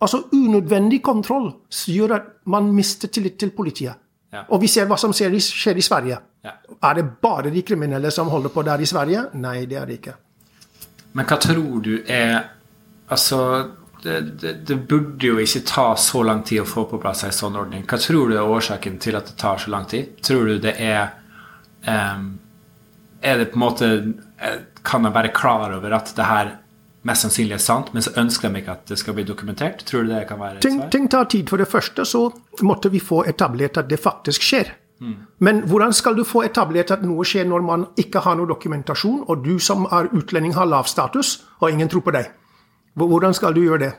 altså 0.00 0.22
unødvendig 0.32 1.02
kontroll, 1.02 1.52
gjør 1.70 2.14
at 2.14 2.22
man 2.46 2.72
mister 2.72 3.08
tillit 3.08 3.38
til 3.38 3.50
politiet. 3.50 3.94
Ja. 4.34 4.42
Og 4.50 4.60
vi 4.60 4.68
ser 4.68 4.88
hva 4.90 4.98
som 5.00 5.14
skjer 5.14 5.34
i, 5.36 5.40
skjer 5.40 5.78
i 5.78 5.84
Sverige. 5.84 6.18
Ja. 6.44 6.52
Er 6.90 6.98
det 6.98 7.06
bare 7.22 7.50
de 7.50 7.62
kriminelle 7.66 8.10
som 8.14 8.30
holder 8.32 8.52
på 8.54 8.64
der 8.66 8.82
i 8.82 8.88
Sverige? 8.88 9.28
Nei, 9.38 9.58
det 9.70 9.78
er 9.80 9.88
det 9.88 9.98
ikke. 10.00 10.16
Men 11.16 11.28
hva 11.28 11.40
tror 11.40 11.80
du 11.84 11.96
er 12.02 12.52
Altså, 13.06 13.38
det, 14.02 14.20
det, 14.42 14.52
det 14.66 14.76
burde 14.88 15.28
jo 15.28 15.36
ikke 15.38 15.60
ta 15.66 15.84
så 15.94 16.24
lang 16.26 16.40
tid 16.42 16.64
å 16.64 16.66
få 16.66 16.88
på 16.90 16.98
plass 16.98 17.20
en 17.22 17.34
sånn 17.34 17.54
ordning. 17.54 17.84
Hva 17.86 18.00
tror 18.02 18.32
du 18.32 18.34
er 18.34 18.50
årsaken 18.50 18.96
til 19.02 19.14
at 19.14 19.30
det 19.30 19.36
tar 19.38 19.60
så 19.62 19.70
lang 19.70 19.86
tid? 19.86 20.16
Tror 20.26 20.50
du 20.50 20.56
det 20.64 20.72
er 20.82 21.12
um, 21.86 22.32
Er 23.22 23.38
det 23.38 23.52
på 23.52 23.60
en 23.60 23.62
måte 23.62 23.90
eh, 24.42 24.58
Kan 24.82 25.06
jeg 25.06 25.14
være 25.14 25.30
klar 25.34 25.76
over 25.78 25.94
at 26.00 26.10
det 26.18 26.26
her 26.26 26.50
mest 27.06 27.22
sannsynlig 27.26 27.54
er 27.56 27.62
sant, 27.62 27.92
men 27.94 28.02
så 28.04 28.12
ønsker 28.20 28.50
de 28.52 28.60
ikke 28.62 28.72
at 28.74 28.88
det 28.90 28.98
skal 29.00 29.14
bli 29.16 29.24
dokumentert? 29.28 29.84
Tror 29.86 30.02
du 30.06 30.10
det 30.12 30.24
kan 30.28 30.40
være 30.40 30.58
et 30.58 30.62
Ting, 30.66 30.80
svar? 30.80 30.90
ting 30.90 31.06
tar 31.12 31.24
tid. 31.32 31.48
For 31.52 31.62
det 31.62 31.68
første 31.70 32.04
så 32.04 32.24
måtte 32.66 32.90
vi 32.90 33.00
få 33.00 33.22
etablert 33.30 33.78
at 33.78 33.88
det 33.90 34.00
faktisk 34.02 34.42
skjer. 34.42 34.72
Men 35.44 35.58
hvordan 35.68 35.92
skal 35.92 36.14
du 36.16 36.22
få 36.24 36.42
etablert 36.46 36.90
at 36.94 37.02
noe 37.04 37.24
skjer 37.28 37.44
når 37.44 37.64
man 37.66 37.82
ikke 38.00 38.22
har 38.24 38.36
noe 38.38 38.48
dokumentasjon, 38.48 39.24
og 39.28 39.42
du 39.44 39.58
som 39.60 39.84
er 39.92 40.08
utlending 40.16 40.54
har 40.56 40.64
lav 40.70 40.88
status, 40.88 41.42
og 41.60 41.70
ingen 41.70 41.88
tror 41.92 42.00
på 42.06 42.14
deg? 42.16 42.30
Hvordan 42.96 43.34
skal 43.36 43.52
du 43.54 43.60
gjøre 43.60 43.78
det? 43.82 43.92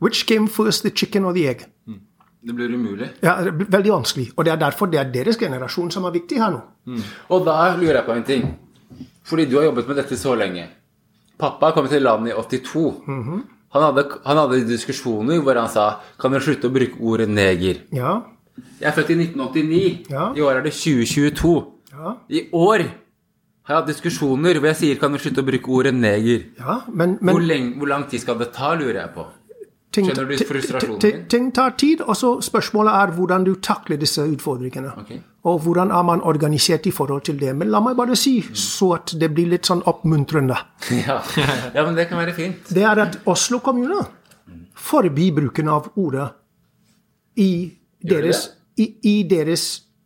Which 0.00 0.24
came 0.26 0.48
first, 0.48 0.82
the 0.82 0.90
chicken 0.96 1.24
or 1.28 1.34
the 1.36 1.44
egg? 1.50 1.66
Det 2.40 2.54
blir 2.56 2.72
umulig. 2.72 3.10
Ja, 3.22 3.34
det 3.44 3.52
blir 3.52 3.68
veldig 3.68 3.92
vanskelig. 3.92 4.30
Og 4.36 4.44
det 4.48 4.52
er 4.54 4.56
derfor 4.62 4.88
det 4.88 4.98
er 5.02 5.10
deres 5.12 5.36
generasjon 5.36 5.90
som 5.92 6.06
er 6.08 6.14
viktig 6.16 6.38
her 6.40 6.54
nå. 6.54 6.62
Og 7.28 7.44
da 7.44 7.76
lurer 7.76 7.98
jeg 8.00 8.06
på 8.06 8.16
en 8.16 8.24
ting. 8.24 8.46
Fordi 9.28 9.44
du 9.44 9.58
har 9.58 9.66
jobbet 9.68 9.88
med 9.92 10.00
dette 10.00 10.16
så 10.16 10.32
lenge. 10.40 10.64
Pappa 11.40 11.72
kom 11.76 11.88
til 11.88 12.02
landet 12.04 12.32
i 12.34 12.36
82. 12.36 12.84
han, 13.72 13.82
hadde, 13.86 14.04
han 14.26 14.36
hadde 14.42 14.60
diskusjoner 14.68 15.40
hvor 15.44 15.56
han 15.60 15.68
sa 15.72 15.88
Kan 16.20 16.32
dere 16.34 16.44
slutte 16.44 16.68
å 16.68 16.74
bruke 16.74 17.00
ordet 17.00 17.28
neger? 17.32 17.82
Ja, 17.96 18.20
Jeg 18.80 18.88
er 18.90 18.96
født 18.96 19.10
i 19.14 19.18
1989. 19.24 20.10
Ja. 20.12 20.30
I 20.36 20.40
år 20.44 20.58
er 20.58 20.62
det 20.66 20.72
2022. 20.76 21.54
ja, 21.94 22.14
I 22.28 22.42
år 22.52 22.84
har 23.68 23.74
jeg 23.76 23.82
hatt 23.82 23.90
diskusjoner 23.92 24.58
hvor 24.58 24.68
jeg 24.72 24.76
sier 24.80 24.98
Kan 25.00 25.12
dere 25.14 25.22
slutte 25.22 25.42
å 25.44 25.46
bruke 25.46 25.70
ordet 25.70 25.94
neger? 25.94 26.46
ja. 26.58 26.80
Men, 26.92 27.18
Hvor, 27.22 27.40
lenge, 27.40 27.76
hvor 27.78 27.88
lang 27.88 28.04
tid 28.10 28.20
skal 28.24 28.38
det 28.40 28.50
ta, 28.56 28.74
lurer 28.74 29.00
jeg 29.04 29.12
på. 29.14 29.26
Ting, 29.92 30.06
Kjenner 30.06 30.28
du 30.28 30.36
frustrasjonen 30.46 31.00
din? 31.02 31.24
ting 31.28 31.50
tar 31.52 31.74
tid, 31.78 32.00
og 32.00 32.16
så 32.16 32.32
spørsmålet 32.44 32.94
er 32.94 33.14
hvordan 33.16 33.44
du 33.44 33.54
takler 33.62 33.98
disse 34.00 34.22
utfordringene. 34.22 34.92
Okay. 35.02 35.20
Og 35.48 35.58
hvordan 35.64 35.90
er 35.90 36.02
man 36.06 36.22
organisert 36.22 36.86
i 36.86 36.92
forhold 36.94 37.22
til 37.26 37.40
det. 37.40 37.54
Men 37.56 37.70
la 37.72 37.80
meg 37.80 37.96
bare 37.96 38.16
si, 38.16 38.38
så 38.54 38.92
at 38.98 39.14
det 39.20 39.30
blir 39.34 39.48
litt 39.50 39.68
sånn 39.68 39.82
oppmuntrende. 39.88 40.58
Ja. 41.06 41.20
ja, 41.74 41.84
men 41.84 41.96
det 41.96 42.08
kan 42.10 42.20
være 42.20 42.34
fint. 42.36 42.70
Det 42.74 42.84
er 42.84 42.98
at 43.00 43.20
Oslo 43.30 43.60
kommune 43.64 44.02
forbi 44.80 45.30
bruken 45.36 45.68
av 45.68 45.90
ordet 46.00 46.28
i 47.40 47.52
deres, 48.00 48.46
i, 48.80 48.86
i 49.06 49.14
deres 49.28 49.64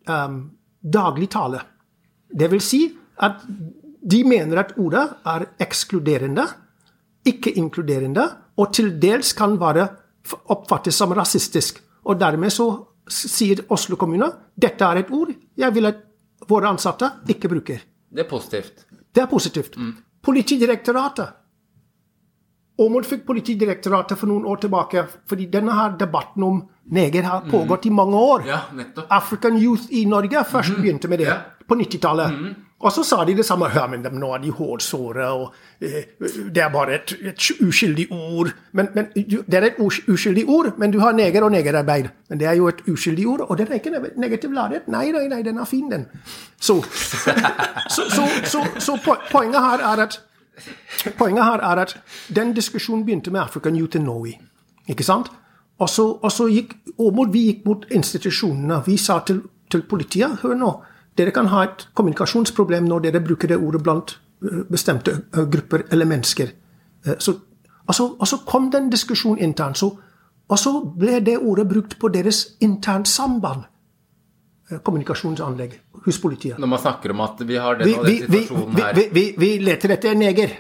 um, 0.08 0.40
dagligtale. 0.82 1.60
Det 2.30 2.50
vil 2.52 2.62
si 2.62 2.82
at 3.22 3.42
de 4.04 4.20
mener 4.28 4.60
at 4.60 4.74
ordet 4.78 5.04
er 5.30 5.46
ekskluderende, 5.64 6.44
ikke 7.24 7.54
inkluderende, 7.56 8.26
og 8.56 8.72
til 8.72 8.92
dels 9.00 9.32
kan 9.36 9.56
være 9.60 9.88
oppfattes 10.54 10.96
som 10.96 11.12
rasistisk. 11.16 11.80
Og 12.04 12.18
dermed 12.20 12.52
så 12.52 12.68
sier 13.08 13.64
Oslo 13.74 13.96
kommune 14.00 14.28
dette 14.56 14.84
er 14.84 15.02
et 15.02 15.10
ord 15.12 15.32
jeg 15.58 15.74
vil 15.74 15.86
at 15.90 15.98
våre 16.48 16.68
ansatte 16.70 17.10
ikke 17.28 17.48
bruker. 17.48 17.80
Det 18.14 18.24
er 18.24 18.28
positivt. 18.30 18.84
Det 19.14 19.22
er 19.22 19.26
positivt. 19.30 19.76
Politidirektoratet. 20.24 21.28
Åmot 22.78 23.06
fikk 23.06 23.22
Politidirektoratet 23.28 24.18
for 24.18 24.26
noen 24.26 24.46
år 24.50 24.58
tilbake, 24.64 25.04
fordi 25.30 25.46
denne 25.52 25.74
her 25.76 25.92
debatten 25.98 26.42
om 26.42 26.56
neger 26.90 27.22
har 27.22 27.44
pågått 27.46 27.86
i 27.86 27.92
mange 27.94 28.18
år. 28.18 28.46
Ja, 28.48 28.60
nettopp. 28.74 29.06
African 29.14 29.58
Youth 29.62 29.86
i 29.94 30.04
Norge 30.10 30.42
først 30.50 30.74
begynte 30.80 31.08
med 31.08 31.18
det 31.22 31.28
Ja. 31.28 31.36
på 31.68 31.74
90-tallet. 31.78 32.56
Og 32.84 32.92
så 32.92 33.02
sa 33.06 33.24
de 33.24 33.34
det 33.36 33.46
samme. 33.48 33.70
Hør, 33.72 33.86
men 33.88 34.04
nå 34.20 34.30
er 34.36 34.42
de 34.42 34.50
hårsåre, 34.52 35.28
og 35.32 35.54
eh, 35.80 36.04
det 36.52 36.62
er 36.62 36.72
bare 36.72 36.98
et, 36.98 37.14
et 37.30 37.46
uskyldig 37.64 38.06
ord. 38.12 38.52
Men, 38.72 38.90
men, 38.94 39.08
Det 39.14 39.54
er 39.54 39.70
et 39.70 39.80
uskyldig 39.80 40.44
ord, 40.48 40.74
men 40.78 40.92
du 40.92 41.00
har 41.00 41.16
neger 41.16 41.46
og 41.46 41.52
negerarbeid. 41.52 42.10
Men 42.28 42.40
det 42.40 42.48
er 42.50 42.58
jo 42.60 42.68
et 42.68 42.84
uskyldig 42.88 43.26
ord, 43.28 43.46
og 43.48 43.58
den 43.58 43.72
er 43.72 43.80
ikke 43.80 44.02
negativ 44.16 44.52
ladet. 44.52 44.84
Nei, 44.88 45.10
nei, 45.16 45.26
nei, 45.32 45.42
den 45.42 45.58
er 45.58 45.64
fin, 45.64 45.88
den. 45.90 46.06
Så, 46.60 46.82
så, 47.88 48.04
så, 48.44 48.66
så 48.78 48.98
poenget 49.32 49.60
her 49.60 49.88
er 49.92 50.06
at 50.08 50.20
Poenget 51.18 51.44
her 51.44 51.58
er 51.66 51.80
at 51.82 51.96
den 52.36 52.52
diskusjonen 52.54 53.04
begynte 53.04 53.30
med 53.30 53.40
African 53.40 53.76
Youth 53.76 53.96
in 53.96 54.04
Norway. 54.06 54.36
Ikke 54.88 55.02
sant? 55.02 55.26
Og 55.78 55.90
så, 55.90 56.46
gikk 56.48 56.76
Åmod, 56.98 57.32
vi 57.32 57.46
gikk 57.48 57.64
mot 57.66 57.86
institusjonene. 57.90 58.82
Vi 58.86 58.96
sa 58.96 59.18
til, 59.26 59.42
til 59.70 59.82
politiet 59.82 60.38
hør 60.42 60.54
nå, 60.54 60.70
dere 61.18 61.30
kan 61.34 61.48
ha 61.52 61.64
et 61.64 61.86
kommunikasjonsproblem 61.94 62.88
når 62.90 63.06
dere 63.06 63.22
bruker 63.24 63.52
det 63.52 63.58
ordet 63.58 63.82
blant 63.82 64.16
eh, 64.42 64.62
bestemte 64.70 65.18
eh, 65.34 65.44
grupper 65.50 65.86
eller 65.92 66.08
mennesker. 66.10 66.50
Eh, 67.06 67.18
så, 67.18 67.36
altså, 67.86 68.08
og 68.18 68.28
så 68.28 68.40
kom 68.46 68.70
den 68.70 68.90
diskusjonen 68.90 69.38
diskusjon 69.38 69.38
internt. 69.38 69.78
Så, 69.78 69.92
og 70.48 70.58
så 70.58 70.74
ble 70.84 71.20
det 71.24 71.38
ordet 71.38 71.68
brukt 71.68 71.98
på 71.98 72.10
deres 72.14 72.46
internt 72.60 73.08
samband. 73.08 73.70
Kommunikasjonsanlegg 74.82 75.74
hos 76.06 76.18
politiet. 76.18 76.56
Når 76.58 76.70
man 76.72 76.80
snakker 76.80 77.12
om 77.12 77.20
at 77.20 77.42
vi 77.46 77.58
har 77.60 77.76
den 77.78 77.90
og 77.98 78.06
den 78.06 78.22
situasjonen 78.22 78.78
her 78.80 78.94
vi, 78.96 79.02
vi, 79.12 79.24
vi, 79.38 79.50
leter 79.60 79.92
etter 79.92 80.14
en 80.14 80.22
neger. 80.24 80.54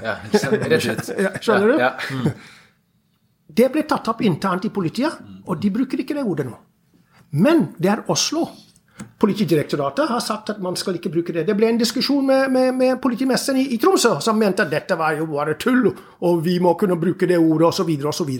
Ja, 0.00 0.14
rett 0.32 0.86
ut. 0.88 1.10
Skjønner 1.44 1.68
du? 1.68 1.74
Ja, 1.76 1.90
ja. 1.92 2.16
Mm. 2.16 2.56
Det 3.50 3.68
ble 3.74 3.82
tatt 3.84 4.08
opp 4.08 4.22
internt 4.24 4.64
i 4.64 4.70
politiet, 4.72 5.20
og 5.44 5.60
de 5.60 5.70
bruker 5.74 6.00
ikke 6.00 6.16
det 6.16 6.24
ordet 6.24 6.46
nå. 6.48 6.56
Men 7.42 7.66
det 7.78 7.90
er 7.92 8.02
Oslo. 8.10 8.46
Politidirektoratet 9.20 10.08
har 10.08 10.20
sagt 10.24 10.50
at 10.54 10.60
man 10.62 10.76
skal 10.76 10.96
ikke 10.96 11.12
bruke 11.12 11.34
det. 11.36 11.46
Det 11.48 11.56
ble 11.56 11.68
en 11.68 11.80
diskusjon 11.80 12.26
med, 12.26 12.50
med, 12.52 12.74
med 12.76 13.00
politimesteren 13.02 13.60
i, 13.60 13.66
i, 13.74 13.78
Tromsø, 13.80 14.16
som 14.24 14.38
mente 14.38 14.64
at 14.64 14.72
dette 14.72 14.96
var 14.98 15.16
jo 15.18 15.28
bare 15.30 15.56
tull, 15.60 15.90
og 16.26 16.44
vi 16.44 16.58
må 16.62 16.74
kunne 16.80 16.98
bruke 17.00 17.28
det 17.28 17.38
ordet, 17.38 17.68
osv., 17.68 17.90
osv. 18.10 18.32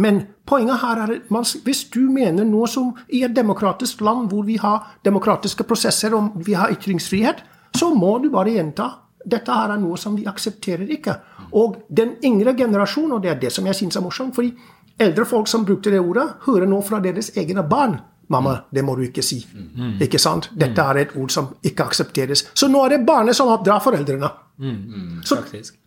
Men 0.00 0.22
poenget 0.46 0.82
her 0.82 1.04
er 1.04 1.14
at 1.18 1.54
hvis 1.64 1.84
du 1.92 2.02
mener 2.12 2.44
noe 2.46 2.68
som 2.70 2.92
i 3.08 3.24
et 3.26 3.36
demokratisk 3.36 4.04
land 4.06 4.28
hvor 4.30 4.44
vi 4.46 4.58
har 4.60 4.96
demokratiske 5.04 5.66
prosesser 5.66 6.14
og 6.16 6.36
vi 6.46 6.56
har 6.58 6.72
ytringsfrihet, 6.74 7.44
så 7.76 7.92
må 7.94 8.18
du 8.22 8.30
bare 8.34 8.56
gjenta 8.56 8.90
dette 9.26 9.52
her 9.52 9.74
er 9.74 9.80
noe 9.80 9.98
som 10.00 10.14
vi 10.16 10.26
aksepterer 10.28 10.88
ikke. 10.96 11.14
Og 11.56 11.82
den 11.92 12.14
yngre 12.24 12.54
generasjonen, 12.56 13.18
og 13.18 13.24
det 13.24 13.34
er 13.34 13.40
det 13.42 13.52
som 13.52 13.66
jeg 13.68 13.76
syns 13.76 13.98
er 13.98 14.04
morsomt, 14.04 14.34
fordi 14.36 14.54
eldre 15.00 15.26
folk 15.28 15.48
som 15.50 15.66
brukte 15.68 15.92
det 15.92 16.00
ordet, 16.00 16.26
hører 16.46 16.68
nå 16.68 16.80
fra 16.86 17.00
deres 17.04 17.32
egne 17.36 17.64
barn. 17.68 17.98
'Mamma, 18.30 18.56
det 18.70 18.84
må 18.84 18.94
du 18.94 19.02
ikke 19.02 19.22
si.' 19.22 19.46
Mm. 19.54 19.98
Ikke 20.00 20.18
sant? 20.18 20.50
Dette 20.54 20.82
er 20.82 21.02
et 21.02 21.16
ord 21.16 21.30
som 21.30 21.48
ikke 21.62 21.84
aksepteres. 21.84 22.44
Så 22.54 22.68
nå 22.68 22.84
er 22.84 22.88
det 22.94 23.06
barnet 23.06 23.36
som 23.36 23.48
oppdrar 23.48 23.82
foreldrene. 23.82 24.28
Mm. 24.58 25.22
Så, 25.24 25.36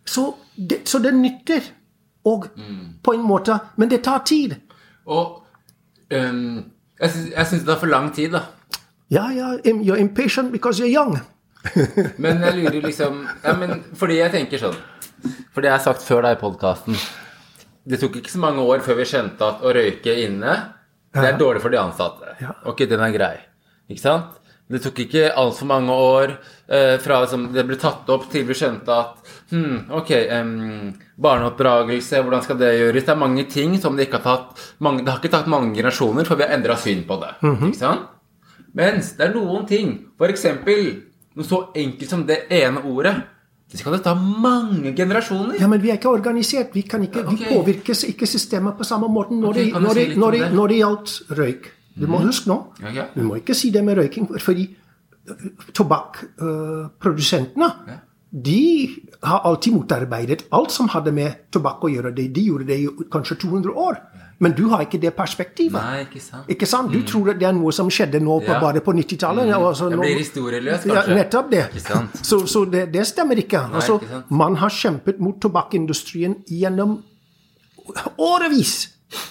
så, 0.04 0.34
det, 0.56 0.82
så, 0.88 0.98
det, 0.98 1.14
nytter. 1.14 1.60
Og 2.24 2.46
på 3.02 3.12
en 3.12 3.22
måte 3.22 3.58
Men 3.76 3.90
det 3.90 4.02
tar 4.02 4.22
tid. 4.24 4.54
Og 5.06 5.42
um, 6.10 6.64
jeg 7.00 7.10
syns 7.10 7.60
det 7.60 7.66
tar 7.66 7.78
for 7.78 7.86
lang 7.86 8.14
tid, 8.14 8.32
da. 8.32 8.40
Ja, 9.10 9.30
ja. 9.30 9.56
You're 9.64 10.00
impatient 10.00 10.52
because 10.52 10.80
you're 10.80 11.00
young. 11.00 11.18
men 12.22 12.42
jeg 12.44 12.56
lurer 12.58 12.80
liksom 12.84 13.22
ja, 13.44 13.54
men 13.56 13.78
Fordi 13.96 14.18
jeg 14.18 14.32
tenker 14.34 14.60
sånn 14.60 14.74
For 15.54 15.62
det 15.64 15.70
jeg 15.70 15.76
har 15.78 15.84
sagt 15.84 16.04
før 16.04 16.26
deg 16.26 16.36
i 16.36 16.40
podkasten 16.42 16.98
Det 17.88 18.00
tok 18.02 18.18
ikke 18.20 18.32
så 18.32 18.40
mange 18.42 18.64
år 18.68 18.82
før 18.84 18.98
vi 19.00 19.06
skjønte 19.08 19.48
at 19.48 19.64
å 19.64 19.72
røyke 19.76 20.12
inne, 20.24 20.54
det 21.14 21.28
er 21.28 21.38
dårlig 21.38 21.62
for 21.62 21.70
de 21.70 21.78
ansatte. 21.78 22.34
Ok, 22.66 22.86
den 22.90 23.02
er 23.04 23.14
grei. 23.14 23.36
Ikke 23.90 24.02
sant? 24.02 24.40
Det 24.64 24.80
tok 24.80 25.02
ikke 25.04 25.26
altfor 25.36 25.68
mange 25.68 25.92
år 25.92 26.30
eh, 26.72 26.94
fra 27.04 27.18
liksom, 27.20 27.50
det 27.52 27.66
ble 27.68 27.76
tatt 27.76 28.08
opp 28.14 28.24
til 28.32 28.46
vi 28.48 28.56
skjønte 28.56 28.94
at 28.96 29.34
hmm, 29.50 29.90
ok, 29.92 30.12
um, 30.32 30.86
barneoppdragelse, 31.20 32.22
hvordan 32.24 32.44
skal 32.46 32.58
det 32.62 32.70
gjøres? 32.78 33.04
Det 33.04 33.12
er 33.12 33.20
mange 33.20 33.44
ting 33.52 33.76
som 33.82 33.98
det 33.98 34.06
ikke 34.08 34.22
har 34.22 34.24
tatt 34.24 34.64
mange, 34.80 35.04
Det 35.04 35.12
har 35.12 35.20
ikke 35.20 35.34
tatt 35.36 35.52
mange 35.52 35.76
generasjoner 35.76 36.24
for 36.24 36.40
vi 36.40 36.46
har 36.46 36.56
endra 36.56 36.78
syn 36.80 37.04
på 37.04 37.20
det. 37.20 37.34
Mm 37.42 37.56
-hmm. 37.56 37.66
Ikke 37.68 37.78
sant? 37.78 38.08
Mens 38.74 39.12
det 39.18 39.28
er 39.28 39.34
noen 39.34 39.66
ting, 39.66 39.98
f.eks. 40.18 40.44
Noe 41.34 41.44
så 41.44 41.70
enkelt 41.74 42.10
som 42.10 42.26
det 42.26 42.46
ene 42.50 42.80
ordet. 42.84 43.14
Det 43.74 43.80
skal 43.80 43.96
ta 43.98 44.12
mange 44.14 44.92
generasjoner. 44.94 45.56
Ja, 45.58 45.66
Men 45.66 45.82
vi 45.82 45.90
er 45.90 45.98
ikke 45.98 46.12
organisert. 46.14 46.70
Vi, 46.76 46.84
kan 46.86 47.02
ikke, 47.02 47.24
okay. 47.26 47.34
vi 47.34 47.56
påvirker 47.56 48.04
ikke 48.06 48.26
systemet 48.30 48.78
på 48.78 48.86
samme 48.86 49.08
måte 49.10 49.34
når, 49.34 49.50
okay, 49.50 49.64
det, 49.64 49.82
når, 49.82 49.98
det, 49.98 50.04
når, 50.16 50.30
det, 50.36 50.52
når 50.54 50.70
det 50.70 50.76
gjaldt 50.78 51.14
røyk. 51.40 51.66
Du 51.94 52.06
må 52.06 52.20
mm. 52.20 52.26
huske 52.28 52.50
nå. 52.50 52.58
Okay. 52.78 53.06
Du 53.16 53.22
må 53.26 53.38
ikke 53.40 53.54
si 53.58 53.72
det 53.74 53.82
med 53.84 53.98
røyking, 53.98 54.30
fordi 54.42 54.68
tobakkprodusentene 55.74 57.66
uh, 57.66 57.90
ja. 57.90 57.98
de 58.30 58.62
har 59.24 59.46
alltid 59.48 59.74
motarbeidet 59.74 60.46
alt 60.54 60.74
som 60.74 60.90
hadde 60.92 61.14
med 61.16 61.48
tobakk 61.54 61.82
å 61.88 61.90
gjøre. 61.96 62.14
De, 62.14 62.28
de 62.30 62.46
gjorde 62.46 62.68
det 62.70 62.78
i 62.78 62.88
kanskje 63.10 63.40
200 63.42 63.74
år. 63.88 63.98
Men 64.44 64.52
du 64.56 64.64
har 64.72 64.84
ikke 64.84 65.00
det 65.00 65.14
perspektivet. 65.16 65.78
Nei, 65.78 66.02
ikke 66.04 66.20
sant. 66.20 66.48
Ikke 66.52 66.68
sant? 66.68 66.92
Du 66.92 67.00
mm. 67.00 67.06
tror 67.08 67.30
det 67.32 67.46
er 67.48 67.54
noe 67.56 67.72
som 67.72 67.88
skjedde 67.92 68.20
nå 68.20 68.38
på, 68.44 68.50
ja. 68.52 68.58
bare 68.60 68.82
på 68.84 68.92
90-tallet. 68.96 69.48
Mm. 69.48 69.54
Altså, 69.56 69.88
det 69.92 70.00
blir 70.02 70.18
historieløst, 70.20 70.88
kanskje. 70.90 71.14
Ja, 71.14 71.18
nettopp 71.20 71.48
det. 71.52 71.62
Ikke 71.80 72.02
Så, 72.20 72.40
så 72.50 72.64
det, 72.68 72.84
det, 72.92 73.06
stemmer 73.08 73.40
ikke. 73.40 73.62
Nei, 73.68 73.80
altså, 73.80 73.96
ikke 74.02 74.20
man 74.42 74.58
har 74.60 74.74
kjempet 74.74 75.22
mot 75.24 75.38
tobakkindustrien 75.40 76.36
gjennom 76.50 76.98
årevis. 78.18 78.74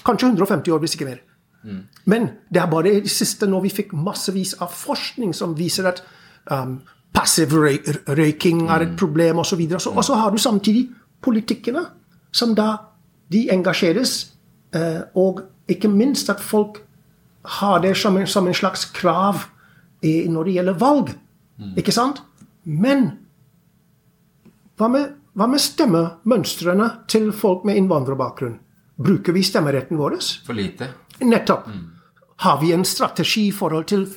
Kanskje 0.08 0.32
150 0.34 0.74
år, 0.74 0.82
hvis 0.82 0.98
ikke 0.98 1.10
mer. 1.12 1.22
Mm. 1.64 1.84
Men 2.10 2.28
det 2.50 2.62
er 2.64 2.72
bare 2.72 2.92
i 2.92 3.06
det 3.06 3.12
siste 3.12 3.48
når 3.48 3.68
vi 3.68 3.76
fikk 3.78 3.94
massevis 3.96 4.58
av 4.62 4.74
forskning 4.74 5.32
som 5.38 5.54
viser 5.58 5.88
at 5.94 6.02
um, 6.52 6.80
passiv 7.14 7.54
røyking 7.54 8.66
er 8.68 8.88
et 8.88 8.96
mm. 8.96 8.98
problem, 9.00 9.46
osv. 9.46 9.62
Og, 9.62 9.82
så 9.82 9.94
og 9.94 10.04
så 10.04 10.18
har 10.20 10.34
du 10.34 10.42
samtidig 10.42 10.88
politikkene, 11.24 11.86
som 12.34 12.56
da 12.58 12.74
de 13.32 13.46
engasjeres 13.54 14.33
og 14.74 15.44
ikke 15.70 15.90
minst 15.92 16.32
at 16.34 16.42
folk 16.42 16.80
har 17.44 17.80
det 17.84 17.94
som 18.00 18.18
en, 18.18 18.28
som 18.28 18.48
en 18.48 18.56
slags 18.56 18.86
krav 18.96 19.46
i, 20.02 20.28
når 20.30 20.48
det 20.48 20.56
gjelder 20.58 20.80
valg. 20.80 21.12
Mm. 21.60 21.76
Ikke 21.80 21.94
sant? 21.96 22.22
Men 22.64 23.06
hva 24.80 24.90
med, 24.92 25.16
hva 25.38 25.48
med 25.52 25.62
stemmemønstrene 25.62 26.90
til 27.12 27.32
folk 27.36 27.68
med 27.68 27.80
innvandrerbakgrunn? 27.82 28.58
Bruker 29.04 29.36
vi 29.36 29.44
stemmeretten 29.46 30.00
vår? 30.00 30.18
For 30.46 30.58
lite. 30.58 30.90
Nettopp. 31.24 31.68
Mm. 31.68 31.86
Har 32.44 32.60
vi 32.62 32.74
en 32.74 32.86
strategi 32.88 33.48
i 33.50 33.56
forhold 33.56 33.88
til 33.92 34.08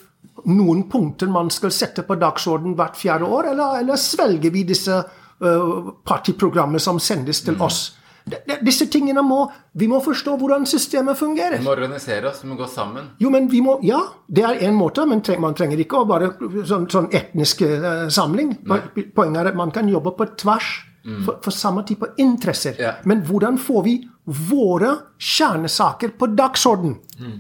noen 0.47 0.85
punkter 0.91 1.31
man 1.33 1.51
skal 1.51 1.73
sette 1.75 2.05
på 2.07 2.17
dagsorden 2.21 2.75
hvert 2.79 2.99
fjerde 2.99 3.29
år, 3.29 3.53
eller, 3.53 3.81
eller 3.83 4.01
svelger 4.01 4.53
vi 4.53 4.65
disse 4.69 4.97
uh, 4.97 5.93
partiprogrammene 6.07 6.83
som 6.83 7.01
sendes 7.03 7.43
til 7.45 7.57
mm. 7.59 7.65
oss? 7.67 7.81
Disse 8.67 8.89
tingene 8.91 9.23
må 9.23 9.45
Vi 9.79 9.87
må 9.87 10.01
forstå 10.03 10.35
hvordan 10.41 10.65
systemet 10.67 11.19
fungerer. 11.19 11.61
Vi 11.61 11.67
må 11.67 11.77
organisere 11.77 12.31
oss, 12.31 12.43
vi 12.43 12.51
må 12.51 12.57
gå 12.59 12.67
sammen. 12.71 13.13
Jo, 13.23 13.31
men 13.31 13.47
vi 13.51 13.61
må, 13.63 13.79
Ja, 13.87 14.01
det 14.27 14.45
er 14.45 14.65
én 14.67 14.75
måte, 14.75 15.07
men 15.07 15.23
man 15.43 15.55
trenger 15.55 15.79
ikke 15.83 16.03
å 16.03 16.09
bare 16.09 16.33
sånn, 16.67 16.89
sånn 16.91 17.09
etnisk 17.15 17.63
uh, 17.63 18.09
samling. 18.11 18.57
Nei. 18.67 18.81
Poenget 19.15 19.43
er 19.45 19.53
at 19.53 19.59
man 19.59 19.71
kan 19.75 19.89
jobbe 19.91 20.17
på 20.19 20.27
tvers 20.43 20.71
mm. 21.05 21.21
for, 21.25 21.39
for, 21.45 21.55
samme 21.55 21.85
type 21.87 22.09
interesser. 22.23 22.75
Ja. 22.81 22.97
Men 23.05 23.23
hvordan 23.29 23.61
får 23.63 23.85
vi 23.87 23.99
våre 24.51 24.97
kjernesaker 25.19 26.17
på 26.19 26.33
dagsorden? 26.35 26.99
Mm. 27.21 27.39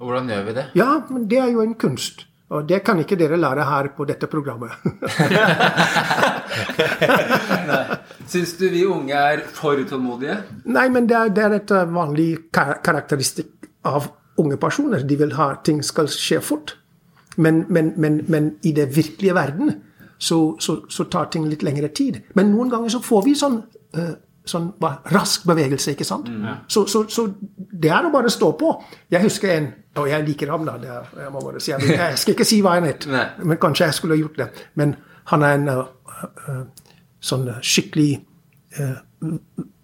Hvordan 0.00 0.32
gjør 0.32 0.48
vi 0.48 0.56
det? 0.56 0.66
Ja, 0.76 0.90
men 1.10 1.28
Det 1.28 1.38
er 1.40 1.52
jo 1.52 1.60
en 1.64 1.76
kunst. 1.76 2.26
Og 2.54 2.66
det 2.68 2.78
kan 2.86 2.98
ikke 3.02 3.16
dere 3.18 3.38
lære 3.40 3.64
her 3.66 3.88
på 3.96 4.04
dette 4.06 4.28
programmet. 4.30 4.70
Syns 8.30 8.52
du 8.60 8.68
vi 8.70 8.84
unge 8.86 9.14
er 9.18 9.42
for 9.54 9.74
utålmodige? 9.82 10.36
Nei, 10.70 10.86
men 10.94 11.08
det 11.10 11.16
er, 11.18 11.32
det 11.34 11.44
er 11.44 11.56
et 11.58 11.74
eh, 11.74 11.90
vanlig 11.90 12.28
kar 12.54 12.78
karakteristikk 12.86 13.66
av 13.86 14.06
unge 14.38 14.58
personer. 14.62 15.02
De 15.02 15.18
vil 15.18 15.34
ha 15.34 15.48
ting 15.66 15.82
skal 15.82 16.10
skje 16.12 16.38
fort. 16.44 16.76
Men, 17.36 17.64
men, 17.68 17.92
men, 17.96 18.22
men 18.30 18.52
i 18.62 18.72
det 18.76 18.88
virkelige 18.94 19.34
verden 19.36 19.74
så, 20.18 20.56
så, 20.62 20.78
så, 20.88 21.04
tar 21.10 21.26
ting 21.32 21.48
litt 21.50 21.66
lengre 21.66 21.90
tid. 21.92 22.22
Men 22.38 22.54
noen 22.54 22.70
ganger 22.72 22.94
så 22.94 23.02
får 23.04 23.26
vi 23.26 23.34
sånn 23.36 23.58
uh, 23.98 24.14
sånn 24.46 24.68
rask 25.12 25.46
bevegelse, 25.48 25.94
ikke 25.96 26.06
sant? 26.06 26.28
Mm, 26.30 26.62
så, 26.70 26.84
så, 26.90 27.02
så, 27.10 27.26
det 27.56 27.90
er 27.90 28.06
å 28.06 28.12
bare 28.14 28.30
stå 28.30 28.52
på. 28.58 28.72
Jeg 29.12 29.26
husker 29.26 29.52
en 29.56 29.74
Og 29.96 30.10
jeg 30.10 30.26
liker 30.26 30.50
ham, 30.52 30.66
da. 30.68 30.74
Er, 30.76 31.06
jeg, 31.22 31.30
må 31.32 31.40
bare 31.40 31.60
si, 31.60 31.70
jeg, 31.70 31.80
jeg, 31.88 32.18
skal 32.20 32.34
ikke 32.34 32.44
si 32.44 32.58
hva 32.60 32.74
han 32.76 32.84
het, 32.84 33.06
men 33.08 33.56
kanskje 33.56 33.86
jeg 33.88 33.96
skulle 33.96 34.18
gjort 34.20 34.36
det. 34.36 34.48
Men 34.76 34.92
han 35.30 35.44
er 35.46 35.54
en 35.56 35.70
uh, 35.72 35.86
uh, 36.50 36.90
sånn 37.24 37.46
skikkelig 37.64 38.18
uh, 38.76 38.98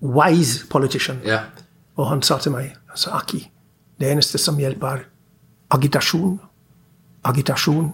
wise 0.04 0.66
politician. 0.68 1.22
Yeah. 1.24 1.48
Og 1.96 2.10
han 2.10 2.20
sa 2.20 2.36
til 2.44 2.52
meg 2.52 2.74
sa, 2.92 3.16
Aki, 3.22 3.40
det 4.00 4.10
eneste 4.12 4.36
som 4.36 4.60
hjelper, 4.60 5.00
er 5.00 5.08
agitasjon, 5.72 6.36
agitasjon, 7.24 7.88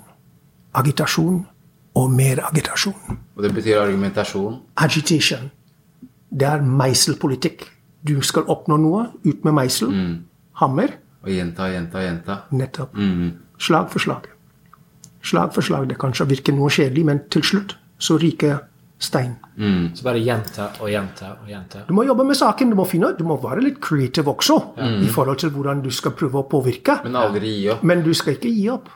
agitasjon 0.74 1.38
og 1.98 2.10
mer 2.18 2.42
agitasjon. 2.48 3.18
Og 3.36 3.46
det 3.46 3.52
betyr 3.54 3.78
argumentasjon? 3.84 4.58
Agitation. 4.76 5.52
Det 6.30 6.46
er 6.48 6.62
meiselpolitikk. 6.62 7.66
Du 8.04 8.18
skal 8.22 8.46
oppnå 8.48 8.76
noe. 8.80 9.06
Ut 9.24 9.44
med 9.44 9.54
meisel. 9.56 9.92
Mm. 9.92 10.16
Hammer. 10.60 10.96
Og 11.24 11.30
gjenta, 11.32 11.68
gjenta, 11.72 12.02
gjenta. 12.04 12.36
Nettopp. 12.54 12.94
Mm. 12.96 13.30
Slag 13.58 13.90
for 13.92 14.04
slag. 14.04 14.28
Slag 15.24 15.54
for 15.54 15.66
slag. 15.66 15.88
Det 15.90 15.98
kanskje 16.00 16.28
virker 16.30 16.54
noe 16.56 16.70
kjedelig, 16.72 17.04
men 17.08 17.24
til 17.32 17.42
slutt 17.46 17.76
så 17.98 18.18
ryker 18.22 18.60
stein. 19.02 19.36
Så 19.94 20.04
bare 20.06 20.20
gjenta 20.22 20.68
og 20.82 20.90
gjenta 20.90 21.32
og 21.42 21.48
gjenta. 21.50 21.84
Du 21.88 21.92
må 21.94 22.04
jobbe 22.06 22.24
med 22.26 22.38
saken. 22.38 22.70
Du 22.70 22.78
må 22.78 22.86
finne, 22.86 23.12
du 23.18 23.24
må 23.26 23.36
være 23.42 23.62
litt 23.64 23.80
creative 23.82 24.30
også 24.30 24.58
i 25.02 25.10
forhold 25.14 25.38
til 25.42 25.50
hvordan 25.54 25.82
du 25.84 25.90
skal 25.94 26.14
prøve 26.18 26.42
å 26.42 26.46
påvirke. 26.50 27.00
Men 27.06 27.18
aldri 27.18 27.52
gi 27.60 27.68
opp. 27.74 27.82
Men 27.86 28.02
du 28.06 28.12
skal 28.14 28.36
ikke 28.38 28.52
gi 28.54 28.68
opp. 28.74 28.90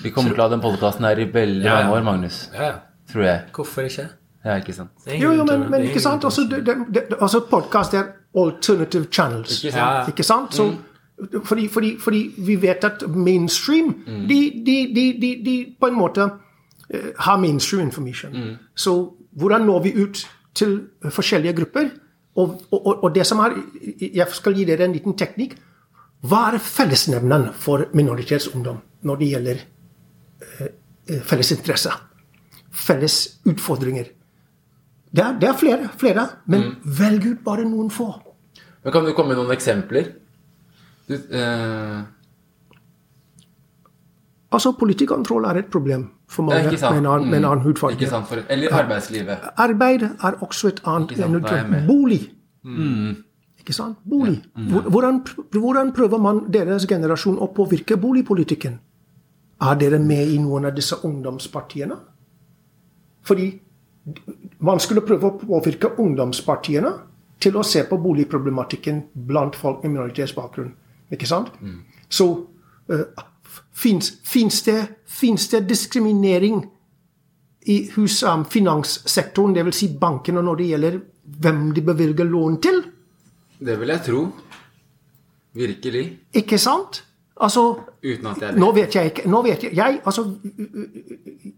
Vi 0.00 0.12
kommer 0.12 0.32
til 0.32 0.40
å 0.40 0.46
ha 0.46 0.52
den 0.54 0.62
podkasten 0.64 1.04
her 1.08 1.20
i 1.20 1.26
veldig 1.28 1.64
Ja, 1.64 1.74
ja. 1.74 1.84
mange 1.84 1.98
år, 1.98 2.04
Magnus. 2.08 2.40
Ja, 2.54 2.70
ja. 2.70 2.78
Tror 3.10 3.24
jeg. 3.26 3.40
Hvorfor 3.56 3.88
ikke? 3.88 4.06
Ja, 4.44 4.54
ikke 4.56 4.72
sant? 4.72 4.90
Jo, 5.06 5.32
jo, 5.36 5.44
men, 5.44 5.70
men 5.70 5.82
ikke 5.82 6.00
sant? 6.00 6.24
Også, 6.24 6.42
Altså, 6.42 6.56
det, 6.56 6.66
det, 6.66 6.76
det, 7.10 7.16
altså 7.20 7.40
podkast 7.50 7.94
er 7.94 8.04
alternative 8.36 9.06
channels. 9.12 9.58
Ikke 9.64 9.72
sant? 9.72 9.82
Ja. 9.98 10.06
Ikke 10.08 10.22
sant? 10.22 10.54
Så, 10.54 10.74
fordi, 11.44 11.68
fordi, 11.68 11.96
fordi 12.00 12.34
vi 12.38 12.54
vet 12.62 12.84
at 12.84 13.02
mainstream 13.08 13.90
de, 14.28 14.38
de, 14.66 14.76
de, 14.94 15.04
de, 15.20 15.30
de 15.44 15.56
på 15.80 15.86
en 15.86 15.94
måte 15.98 16.20
eh, 16.90 17.10
har 17.18 17.36
mainstream 17.38 17.82
information. 17.86 18.32
Så 18.74 18.94
hvordan 19.36 19.60
når 19.68 19.82
vi 19.82 19.92
ut 20.04 20.26
til 20.54 20.80
forskjellige 21.10 21.52
grupper? 21.52 21.90
Og, 22.36 22.62
og, 22.70 22.86
og- 22.86 23.04
og 23.04 23.14
det 23.14 23.26
som 23.26 23.38
er 23.38 23.50
Jeg 24.14 24.26
skal 24.32 24.54
gi 24.54 24.64
dere 24.64 24.84
en 24.84 24.92
liten 24.92 25.16
teknikk. 25.18 25.58
Hva 26.22 26.54
er 26.54 26.58
fellesnevneren 26.58 27.52
for 27.54 27.84
minoritetsungdom 27.94 28.78
når 29.02 29.16
det 29.16 29.28
gjelder 29.28 29.56
eh, 30.60 31.20
felles 31.24 31.52
interesse? 31.52 31.90
Felles 32.72 33.38
utfordringer? 33.46 34.04
Det 35.12 35.24
er, 35.24 35.32
det 35.40 35.48
er 35.48 35.56
flere, 35.58 35.88
flere, 35.98 36.28
men 36.46 36.76
velg 36.84 37.24
ut 37.32 37.40
bare 37.44 37.64
noen 37.66 37.90
få. 37.90 38.08
Men 38.84 38.92
kan 38.94 39.04
du 39.04 39.12
komme 39.12 39.34
med 39.34 39.40
noen 39.42 39.50
eksempler? 39.56 40.12
Du, 41.08 41.14
eh, 41.14 42.02
Altså, 44.52 44.72
Politikontroll 44.78 45.44
er 45.46 45.60
et 45.60 45.66
problem 45.70 46.08
for 46.28 46.42
mange 46.42 46.70
med 46.72 46.82
en 46.98 47.06
annen, 47.06 47.30
med 47.30 47.38
en 47.38 47.44
annen 47.44 47.58
Mm, 47.60 47.66
hudfarge. 47.66 47.94
Ikke 47.94 48.08
sant? 48.10 48.26
For, 48.26 48.40
eller 48.48 48.72
arbeidslivet. 48.74 49.38
Arbeid 49.56 50.02
er 50.02 50.32
også 50.42 50.68
et 50.68 50.80
annet 50.84 51.10
Ikke. 51.12 51.86
Bolig. 51.86 52.20
Mm. 52.64 53.16
Ikke 53.58 53.72
sant? 53.72 53.96
Bolig. 54.10 54.42
Hvor- 54.56 54.90
Hvordan, 54.90 55.20
hvordan 55.52 55.92
prøver 55.92 56.18
man 56.18 56.40
deres 56.52 56.86
generasjon 56.86 57.38
å 57.38 57.46
påvirke 57.54 57.96
boligpolitikken? 57.96 58.78
Er 59.62 59.74
dere 59.74 59.98
med 59.98 60.28
i 60.28 60.38
noen 60.38 60.64
av 60.64 60.74
disse 60.74 60.94
ungdomspartiene? 61.04 61.96
Fordi 63.22 63.60
man 64.60 64.80
skulle 64.80 65.04
prøve 65.06 65.30
å 65.30 65.38
påvirke 65.40 65.94
ungdomspartiene 65.98 66.92
til 67.40 67.56
å 67.56 67.64
se 67.64 67.82
på 67.88 67.98
boligproblematikken 68.00 69.02
blant 69.28 69.56
folk 69.56 69.82
med 69.84 69.94
minoritetsbakgrunn. 69.94 70.74
Ikke 71.10 71.28
sant? 71.28 71.48
Så 72.08 72.26
uh, 72.90 73.04
fins 73.72 74.62
det, 74.66 74.78
det 75.50 75.62
diskriminering 75.68 76.62
i 77.70 77.90
hos 77.94 78.22
um, 78.22 78.44
finanssektoren, 78.44 79.54
dvs. 79.56 79.76
Si 79.76 79.88
bankene, 80.00 80.42
når 80.44 80.60
det 80.60 80.68
gjelder 80.70 81.00
hvem 81.40 81.70
de 81.76 81.84
bevilger 81.84 82.28
lån 82.28 82.60
til? 82.64 82.82
Det 83.60 83.76
vil 83.80 83.92
jeg 83.92 84.04
tro. 84.06 84.24
Virkelig. 85.56 86.04
Ikke 86.40 86.58
sant? 86.58 87.04
Altså 87.40 87.62
Uten 88.04 88.26
at 88.30 88.42
jeg 88.42 88.60
Nå 88.60 88.68
vet 88.76 88.94
jeg 88.94 89.10
ikke 89.10 89.22
Nå 89.32 89.38
vet 89.42 89.62
jeg, 89.64 89.72
jeg 89.72 90.00
Altså 90.04 90.26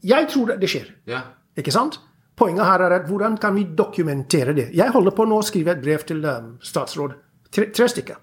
Jeg 0.07 0.29
tror 0.31 0.53
det, 0.53 0.61
det 0.63 0.69
skjer. 0.71 0.87
Ja. 1.11 1.21
Ikke 1.59 1.75
sant? 1.75 1.99
Poenget 2.37 2.65
her 2.65 2.87
er 2.87 2.97
at 2.97 3.09
hvordan 3.09 3.37
kan 3.39 3.55
vi 3.55 3.67
dokumentere 3.77 4.55
det? 4.57 4.71
Jeg 4.75 4.91
holder 4.93 5.15
på 5.17 5.27
nå 5.29 5.39
å 5.39 5.45
skrive 5.45 5.75
et 5.75 5.83
brev 5.83 6.05
til 6.09 6.25
um, 6.25 6.55
statsråd. 6.65 7.15
Tre, 7.53 7.69
tre 7.75 7.89
stykker. 7.93 8.17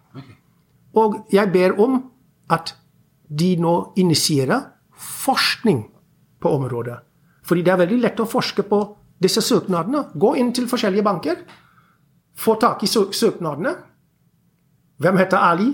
Og 0.97 1.19
jeg 1.31 1.51
ber 1.53 1.77
om 1.79 1.99
at 2.49 2.73
de 3.29 3.53
nå 3.61 3.75
initierer 4.01 4.65
forskning 4.97 5.83
på 6.41 6.53
området. 6.57 6.97
Fordi 7.45 7.61
det 7.65 7.73
er 7.73 7.81
veldig 7.83 7.99
lett 8.01 8.21
å 8.21 8.27
forske 8.29 8.65
på 8.65 8.79
disse 9.21 9.43
søknadene. 9.45 10.07
Gå 10.17 10.33
inn 10.41 10.49
til 10.55 10.67
forskjellige 10.69 11.05
banker. 11.05 11.43
Få 12.39 12.55
tak 12.61 12.83
i 12.83 12.89
sø 12.89 13.09
søknadene. 13.13 13.75
Hvem 14.99 15.19
heter 15.21 15.37
Ali? 15.37 15.69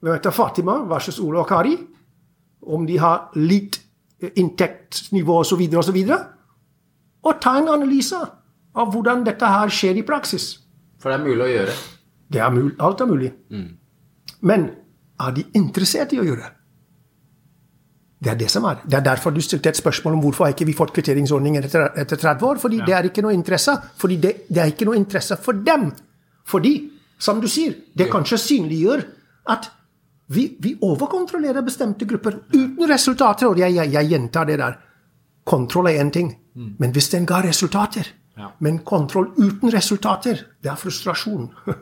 Hvem 0.00 0.14
heter 0.14 0.34
Fatima 0.34 0.80
versus 0.88 1.20
Ole 1.20 1.42
og 1.42 1.48
Kari? 1.48 1.76
Om 2.62 2.86
de 2.86 2.98
har 2.98 3.30
likt 3.38 3.80
inntektsnivå 4.18 5.38
osv. 5.44 5.62
osv. 5.78 5.98
Og 6.10 6.37
ta 7.42 7.56
en 7.58 7.68
analyse 7.68 8.18
av 8.78 8.92
hvordan 8.92 9.24
dette 9.26 9.46
her 9.46 9.72
skjer 9.72 9.98
i 9.98 10.06
praksis. 10.06 10.50
For 10.98 11.10
det 11.10 11.18
er 11.18 11.24
mulig 11.24 11.44
å 11.44 11.50
gjøre. 11.50 11.74
Det 12.28 12.40
er 12.44 12.52
mul 12.54 12.70
alt 12.84 13.00
er 13.00 13.10
mulig. 13.10 13.32
Men 14.46 14.68
er 15.18 15.34
de 15.34 15.44
interessert 15.58 16.12
i 16.14 16.20
å 16.20 16.26
gjøre 16.26 16.44
det? 16.44 16.54
Det 18.18 18.30
er 18.32 18.38
det 18.38 18.48
som 18.50 18.64
er. 18.66 18.80
Det 18.82 18.96
er 18.98 19.04
derfor 19.06 19.30
du 19.30 19.40
stilte 19.40 19.70
et 19.70 19.78
spørsmål 19.78 20.16
om 20.16 20.22
hvorfor 20.24 20.44
har 20.44 20.54
ikke 20.54 20.66
vi 20.66 20.74
fått 20.74 20.90
kvitteringsordningen 20.96 21.64
etter, 21.68 21.84
etter 22.02 22.18
30 22.18 22.46
år. 22.48 22.58
Fordi 22.58 22.80
det 22.82 22.94
er 22.94 23.06
ikke 23.06 23.22
noe 23.22 23.34
interesse. 23.34 23.76
Fordi 23.96 24.16
det, 24.18 24.32
det 24.50 24.62
er 24.62 24.72
ikke 24.72 24.88
noe 24.88 24.98
interesse 24.98 25.38
for 25.42 25.60
dem. 25.66 25.92
Fordi, 26.48 26.72
som 27.18 27.38
du 27.40 27.46
sier, 27.50 27.76
det 27.94 28.08
kanskje 28.10 28.40
synliggjør 28.42 29.04
at 29.54 29.70
vi, 30.34 30.48
vi 30.60 30.74
overkontrollerer 30.82 31.62
bestemte 31.64 32.08
grupper 32.10 32.40
uten 32.50 32.90
resultater. 32.90 33.46
Og 33.52 33.62
jeg, 33.62 33.76
jeg, 33.78 33.94
jeg 33.94 34.10
gjentar 34.10 34.50
det 34.50 34.58
der. 34.64 34.76
Kontroll 35.48 35.86
er 35.90 36.02
én 36.04 36.10
ting, 36.12 36.34
men 36.78 36.92
hvis 36.92 37.08
den 37.14 37.26
ga 37.26 37.40
resultater 37.42 38.06
Ja. 38.38 38.50
Men 38.60 38.78
kontroll 38.86 39.32
uten 39.36 39.72
resultater, 39.74 40.44
det 40.62 40.70
er 40.70 40.76
frustrasjon. 40.78 41.48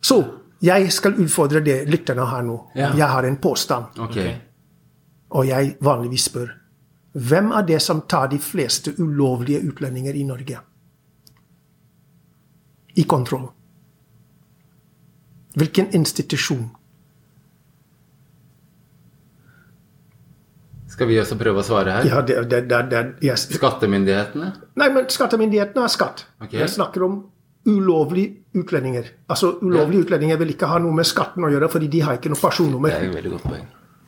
Så 0.00 0.16
jeg 0.62 0.92
skal 0.92 1.18
utfordre 1.20 1.60
det, 1.60 1.82
lytterne 1.90 2.24
har 2.30 2.42
nå. 2.46 2.54
Ja. 2.76 2.92
Jeg 2.96 3.08
har 3.08 3.22
en 3.28 3.36
påstand, 3.36 3.84
Okay. 3.98 4.36
og 5.30 5.46
jeg 5.48 5.76
vanligvis 5.80 6.24
spør. 6.30 6.48
Hvem 7.12 7.50
er 7.52 7.62
det 7.66 7.82
som 7.82 8.00
tar 8.08 8.26
de 8.28 8.38
fleste 8.38 8.94
ulovlige 8.98 9.60
utlendinger 9.68 10.14
i 10.14 10.22
Norge? 10.22 10.58
I 12.96 13.02
kontroll. 13.02 13.48
Hvilken 15.56 15.86
institusjon? 15.94 16.70
Skal 20.96 21.10
vi 21.10 21.18
også 21.20 21.36
prøve 21.36 21.60
å 21.60 21.64
svare 21.66 21.92
her? 21.98 22.06
Ja, 22.08 22.20
det, 22.24 22.38
det, 22.48 22.62
det, 22.70 22.82
det, 22.88 23.00
yes. 23.24 23.42
Skattemyndighetene? 23.52 24.46
Nei, 24.80 24.88
men 24.94 25.08
skattemyndighetene 25.12 25.84
har 25.84 25.92
skatt. 25.92 26.24
Okay. 26.40 26.62
Jeg 26.62 26.72
snakker 26.72 27.04
om 27.04 27.18
ulovlige 27.68 28.38
utlendinger. 28.56 29.10
Altså, 29.28 29.58
Ulovlige 29.60 30.06
utlendinger 30.06 30.38
vil 30.40 30.54
ikke 30.54 30.70
ha 30.70 30.78
noe 30.80 30.96
med 30.96 31.04
skatten 31.08 31.44
å 31.44 31.50
gjøre, 31.52 31.68
fordi 31.68 31.90
de 31.92 32.00
har 32.06 32.16
ikke 32.16 32.32
noe 32.32 32.40
Det 32.40 32.94
er 32.96 33.08
et 33.10 33.18
veldig 33.18 33.32
godt 33.36 33.48
poeng. 33.50 33.66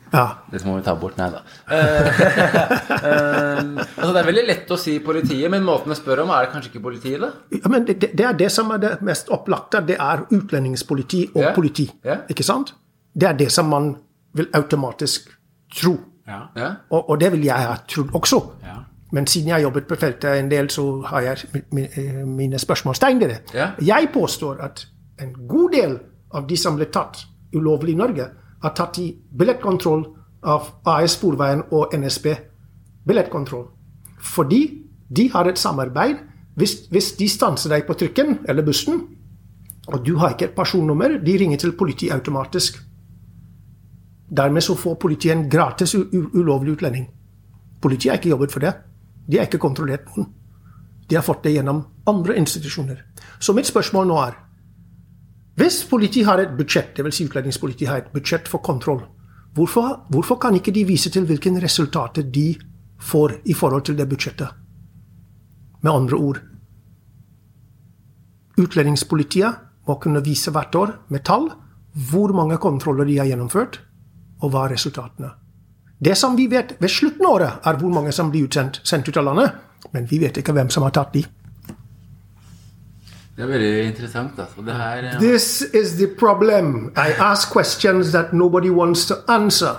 Ja. 0.09 0.23
Det 0.49 0.63
må 0.65 0.79
vi 0.79 0.83
ta 0.87 0.95
bort. 0.97 1.17
Nei 1.19 1.27
da. 1.29 1.43
Eh, 1.69 2.21
eh, 3.09 3.59
altså 3.99 4.09
det 4.15 4.21
er 4.23 4.29
veldig 4.31 4.45
lett 4.47 4.71
å 4.73 4.77
si 4.79 4.95
politiet, 5.05 5.45
men 5.53 5.65
måten 5.67 5.93
jeg 5.93 5.99
spør 6.01 6.23
om, 6.23 6.31
er 6.33 6.47
det 6.47 6.53
kanskje 6.55 6.71
ikke 6.73 6.83
politiet, 6.87 7.21
da? 7.21 7.29
Ja, 7.53 7.69
men 7.69 7.85
det, 7.85 7.99
det- 8.01 8.15
det 8.17 8.25
er 8.25 8.37
det 8.39 8.49
som 8.55 8.71
er 8.73 8.81
det 8.81 8.93
mest 9.05 9.29
opplagte. 9.29 9.83
Det 9.85 9.99
er 10.01 10.25
utlendingspoliti 10.33 11.27
og 11.35 11.43
Ja. 11.43 11.53
politi. 11.53 11.85
Ja. 12.03 12.21
Ikke 12.29 12.43
sant? 12.47 12.73
Det 13.13 13.27
er 13.29 13.33
det 13.37 13.51
som 13.53 13.69
man 13.69 13.91
vil 14.33 14.49
automatisk 14.57 15.29
tro. 15.77 15.97
Ja. 16.29 16.69
Og, 16.89 17.09
og 17.09 17.19
det 17.19 17.31
vil 17.33 17.43
jeg 17.47 17.67
ha 17.69 17.75
trodd 17.89 18.13
også. 18.13 18.39
Ja. 18.63 18.77
Men 19.11 19.27
siden 19.27 19.49
jeg 19.49 19.55
har 19.55 19.65
jobbet 19.65 19.87
på 19.89 19.97
feltet 19.97 20.37
en 20.37 20.51
del, 20.51 20.69
så 20.69 20.85
har 21.09 21.25
jeg 21.25 21.63
eh, 21.73 22.21
mine 22.27 22.59
spørsmålstegn 22.61 23.19
ved 23.19 23.33
det. 23.33 23.39
Ja. 23.53 23.71
Jeg 23.81 24.11
påstår 24.13 24.61
at 24.61 24.85
en 25.21 25.33
god 25.49 25.73
del 25.73 25.97
av 26.33 26.45
de 26.47 26.57
som 26.57 26.77
ble 26.77 26.85
tatt 26.93 27.23
ulovlig 27.55 27.95
i 27.95 27.97
Norge, 27.97 28.27
har 28.61 28.73
tatt 28.77 28.99
i 29.01 29.09
billettkontroll 29.39 30.03
av 30.45 30.67
AS 30.87 31.17
Sporveien 31.17 31.63
og 31.75 31.95
NSB 31.95 32.27
billettkontroll. 33.07 33.65
Fordi 34.21 34.61
de 35.09 35.29
har 35.33 35.49
et 35.49 35.57
samarbeid. 35.57 36.19
Hvis, 36.59 36.75
hvis 36.91 37.13
de 37.17 37.29
stanser 37.31 37.71
deg 37.73 37.87
på 37.87 37.95
trykken 37.97 38.41
eller 38.51 38.65
bussen, 38.67 38.99
og 39.87 40.03
du 40.05 40.17
har 40.19 40.35
ikke 40.35 40.51
et 40.51 40.57
personnummer, 40.57 41.17
de 41.23 41.37
ringer 41.39 41.57
til 41.57 41.73
politiet 41.77 42.13
automatisk. 42.13 42.77
Dermed 44.29 44.63
så 44.63 44.75
får 44.77 44.95
politiet 45.01 45.35
en 45.35 45.49
gratis 45.49 45.95
ulovlig 45.95 46.77
utlending. 46.77 47.07
Politiet 47.81 48.11
har 48.11 48.19
ikke 48.19 48.33
jobbet 48.33 48.53
for 48.53 48.63
det. 48.63 48.73
De 49.27 49.37
har 49.37 49.47
ikke 49.49 49.61
kontrollert 49.61 50.05
noen. 50.13 50.29
De 51.09 51.17
har 51.17 51.25
fått 51.25 51.43
det 51.43 51.55
gjennom 51.55 51.81
andre 52.09 52.35
institusjoner. 52.37 53.01
Så 53.39 53.55
mitt 53.57 53.69
spørsmål 53.69 54.07
nå 54.07 54.17
er 54.21 54.37
Hvis 55.59 55.83
politiet 55.89 56.25
har 56.25 56.39
et 56.39 56.53
budsjett, 56.55 56.93
dvs. 56.95 57.15
Si 57.15 57.25
utlendingspolitiet 57.25 57.89
har 57.89 57.97
et 57.97 58.13
budsjett 58.13 58.47
for 58.47 58.61
kontroll, 58.63 59.01
hvorfor, 59.53 60.05
hvorfor 60.09 60.37
kan 60.39 60.55
ikke 60.55 60.71
de 60.71 60.85
vise 60.87 61.09
til 61.09 61.25
hvilke 61.25 61.51
resultater 61.59 62.23
de 62.23 62.55
får 62.99 63.41
i 63.45 63.53
forhold 63.53 63.83
til 63.83 63.97
det 63.97 64.07
budsjettet? 64.07 64.47
Med 65.81 65.91
andre 65.91 66.15
ord 66.15 66.39
Utlendingspolitiet 68.59 69.55
må 69.87 69.95
kunne 70.03 70.23
vise 70.23 70.51
hvert 70.51 70.75
år 70.75 70.95
med 71.09 71.23
tall 71.23 71.49
hvor 72.11 72.33
mange 72.35 72.57
kontroller 72.57 73.07
de 73.07 73.17
har 73.17 73.25
gjennomført, 73.25 73.79
og 74.41 74.51
hva 74.53 74.65
er 74.67 74.75
resultatene. 74.75 75.31
Det 75.99 76.15
som 76.17 76.35
vi 76.37 76.45
vet 76.47 76.77
ved 76.79 76.89
slutten 76.89 77.25
av 77.27 77.33
året, 77.33 77.57
er 77.67 77.79
hvor 77.81 77.91
mange 77.91 78.11
som 78.15 78.29
blir 78.31 78.47
utsendt, 78.47 78.79
sendt 78.87 79.09
ut 79.09 79.17
av 79.19 79.25
landet. 79.27 79.57
Men 79.91 80.07
vi 80.07 80.19
vet 80.21 80.37
ikke 80.39 80.53
hvem 80.55 80.69
som 80.71 80.83
har 80.87 80.93
tatt 80.95 81.11
de. 81.13 81.25
Det 83.35 83.45
er 83.45 83.51
veldig 83.53 83.83
interessant, 83.87 84.39
altså. 84.39 84.63
Det 84.67 84.73
her 84.75 85.03
ja. 85.03 85.11
This 85.19 85.61
is 85.73 85.93
the 85.97 86.07
problem. 86.19 86.91
I 86.97 87.13
ask 87.23 87.51
questions 87.51 88.11
that 88.11 88.33
nobody 88.33 88.69
wants 88.69 89.05
to 89.07 89.15
answer. 89.27 89.77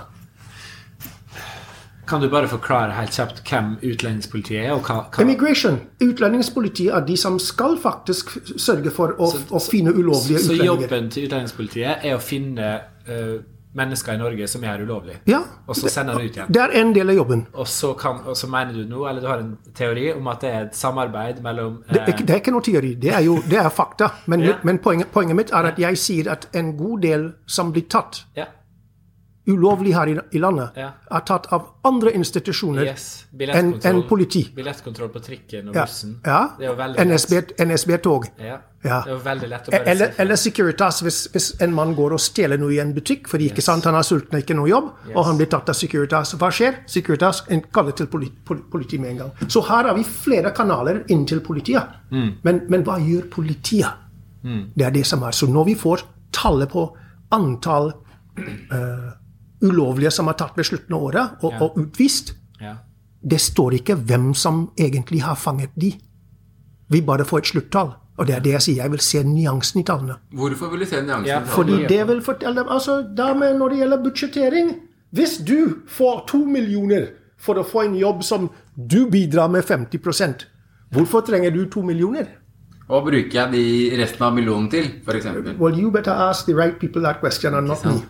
Kan 2.07 2.21
du 2.21 2.29
bare 2.29 2.47
forklare 2.49 2.91
helt 2.91 3.13
kjapt 3.15 3.41
hvem 3.47 3.75
utlendingspolitiet 3.87 4.65
er, 4.65 4.71
og 4.73 4.81
hva, 4.83 5.03
hva 5.13 5.23
Immigration. 5.23 5.77
Utlendingspolitiet 6.03 6.91
er 6.97 7.05
de 7.07 7.15
som 7.17 7.37
skal 7.39 7.77
faktisk 7.79 8.33
sørge 8.59 8.91
for 8.91 9.13
å, 9.21 9.29
å 9.53 9.61
finne 9.63 9.93
ulovlige 9.93 10.41
Så 10.41 10.51
utlendinger. 10.51 10.65
jobben 10.65 11.09
til 11.13 11.29
utlendingspolitiet 11.29 12.03
er 12.09 12.17
å 12.17 12.19
finne 12.19 12.71
eh, 13.07 13.37
mennesker 13.73 14.13
i 14.13 14.17
Norge 14.17 14.47
som 14.47 14.63
her 14.63 14.81
ulovlig, 14.83 15.15
Ja, 15.27 15.39
og 15.67 15.75
så 15.75 15.87
sender 15.89 16.17
det 16.19 16.25
ut 16.31 16.35
igjen. 16.37 16.47
det 16.51 16.61
er 16.61 16.73
en 16.81 16.93
del 16.93 17.09
av 17.09 17.15
jobben. 17.15 17.45
Og 17.53 17.67
så, 17.67 17.93
kan, 17.97 18.19
og 18.25 18.35
så 18.35 18.47
mener 18.51 18.73
du 18.73 18.85
noe, 18.89 19.09
eller 19.09 19.21
du 19.21 19.27
har 19.27 19.37
en 19.39 19.57
teori 19.73 20.11
om 20.13 20.27
at 20.27 20.41
det 20.41 20.49
er 20.53 20.61
et 20.65 20.75
samarbeid 20.75 21.41
mellom 21.41 21.83
Det 21.87 21.97
er, 22.01 22.01
eh, 22.03 22.13
ikke- 22.13 22.25
det 22.25 22.29
er 22.35 22.39
ikke 22.41 22.51
noe 22.51 22.61
teori, 22.61 22.95
det 22.95 23.13
er 23.13 23.21
jo 23.21 23.35
det 23.49 23.57
er 23.59 23.69
fakta. 23.69 24.11
Men, 24.27 24.39
Ja. 24.41 24.55
men 24.63 24.77
poenget, 24.79 25.07
poenget 25.11 25.35
mitt 25.35 25.51
er 25.51 25.63
at 25.71 25.79
jeg 25.79 25.97
sier 25.97 26.31
at 26.31 26.47
en 26.53 26.75
god 26.77 27.01
del 27.01 27.33
som 27.47 27.71
blir 27.71 27.87
tatt 27.89 28.25
Ja. 28.35 28.45
Ulovlig 29.47 29.93
her 29.95 30.07
i, 30.07 30.15
i 30.31 30.39
landet, 30.39 30.69
Ja. 30.77 30.91
er 31.11 31.19
tatt 31.25 31.47
av 31.51 31.63
andre 31.83 32.11
institusjoner 32.13 32.83
Yes. 32.85 33.25
enn 33.39 33.79
en 33.83 34.03
politi. 34.03 34.51
billettkontroll 34.55 35.09
på 35.09 35.19
trikken 35.19 35.67
og 35.69 35.73
bussen. 35.73 36.19
ja. 36.25 36.49
Ja. 36.59 36.67
jo 36.67 37.03
NSB, 37.05 37.41
NSB-tog. 37.59 38.25
Ja. 38.39 38.57
Bare 38.83 39.83
Eller, 39.85 40.11
eller 40.17 40.35
Securitas, 40.35 41.01
hvis, 41.01 41.27
hvis 41.31 41.61
en 41.61 41.73
mann 41.73 41.93
går 41.95 42.13
og 42.13 42.19
stjeler 42.19 42.57
noe 42.57 42.71
i 42.73 42.79
en 42.79 42.93
butikk 42.93 43.27
fordi 43.29 43.49
ikke 43.51 43.61
sant, 43.61 43.83
han 43.85 43.93
er 43.95 44.01
sulten 44.01 44.33
og 44.35 44.41
ikke 44.41 44.55
noe 44.57 44.69
jobb, 44.69 44.87
og 45.15 45.25
han 45.25 45.37
blir 45.37 45.45
tatt 45.51 45.69
av 45.69 45.75
Securitas. 45.75 46.33
Hva 46.33 46.49
skjer? 46.51 46.75
Securitas 46.87 47.43
en- 47.49 47.61
kaller 47.61 47.91
til 47.91 48.07
politi, 48.07 48.35
politi 48.71 48.97
med 48.97 49.09
en 49.11 49.17
gang. 49.17 49.31
Så 49.47 49.61
her 49.67 49.83
har 49.87 49.93
vi 49.93 50.03
flere 50.03 50.51
kanaler 50.51 51.03
inn 51.09 51.25
til 51.25 51.39
politiet. 51.41 51.83
Mm. 52.11 52.31
Men, 52.43 52.61
men 52.69 52.83
hva 52.83 52.97
gjør 52.99 53.29
politiet? 53.29 53.91
Det 54.43 54.85
er 54.85 54.89
det 54.91 55.05
som 55.05 55.21
er. 55.23 55.31
Så 55.31 55.45
når 55.47 55.65
vi 55.65 55.75
får 55.75 56.01
tallet 56.33 56.69
på 56.69 56.95
antall 57.31 57.93
eh, 58.71 59.11
ulovlige 59.61 60.11
som 60.11 60.27
er 60.27 60.33
tatt 60.39 60.55
ved 60.57 60.65
slutten 60.65 60.95
av 60.97 61.03
året, 61.03 61.29
og, 61.43 61.53
og 61.61 61.77
utvist, 61.77 62.33
Ja. 62.61 62.75
det 63.23 63.39
står 63.41 63.73
ikke 63.79 63.95
hvem 63.95 64.33
som 64.33 64.71
egentlig 64.79 65.21
har 65.21 65.35
fanget 65.35 65.69
de. 65.75 65.93
Vi 66.89 67.01
bare 67.01 67.25
får 67.25 67.37
et 67.39 67.45
sluttall. 67.45 67.93
Og 68.19 68.27
det 68.27 68.35
er 68.35 68.39
det 68.43 68.51
jeg 68.51 68.61
sier. 68.61 68.83
Jeg 68.83 68.91
vil 68.91 68.99
se 68.99 69.23
nyansen 69.23 69.79
i 69.81 69.83
tallene. 69.83 70.15
Hvorfor 70.35 70.69
vil 70.69 70.79
du 70.83 70.85
se 70.85 70.99
nyansen? 71.01 71.25
i 71.25 71.29
i 71.31 71.47
Fordi 71.47 71.71
tallene? 71.71 71.87
det 71.89 72.07
vil 72.07 72.21
fortelle 72.21 72.65
altså, 72.69 73.01
dermed 73.17 73.57
Når 73.57 73.69
det 73.69 73.77
gjelder 73.79 74.03
budsjettering 74.03 74.71
Hvis 75.11 75.37
du 75.47 75.81
får 75.87 76.25
to 76.27 76.37
millioner 76.45 77.07
for 77.39 77.55
å 77.57 77.63
få 77.65 77.85
en 77.87 77.95
jobb 77.95 78.21
som 78.23 78.49
du 78.77 79.07
bidrar 79.09 79.47
med 79.49 79.63
50% 79.65 80.45
hvorfor 80.91 81.21
trenger 81.21 81.51
du 81.51 81.65
to 81.69 81.81
millioner? 81.81 82.27
Hva 82.91 82.99
bruker 83.05 83.31
jeg 83.37 83.51
de 83.53 83.61
resten 84.01 84.25
av 84.27 84.33
millionen 84.35 84.65
til, 84.71 84.89
f.eks.? 85.05 85.25
Well, 85.61 85.77
you 85.79 85.91
better 85.95 86.11
ask 86.11 86.45
the 86.49 86.55
right 86.57 86.75
people 86.79 87.01
that 87.05 87.21
question 87.21 87.55
and 87.55 87.67
not 87.71 87.85
me. 87.87 88.01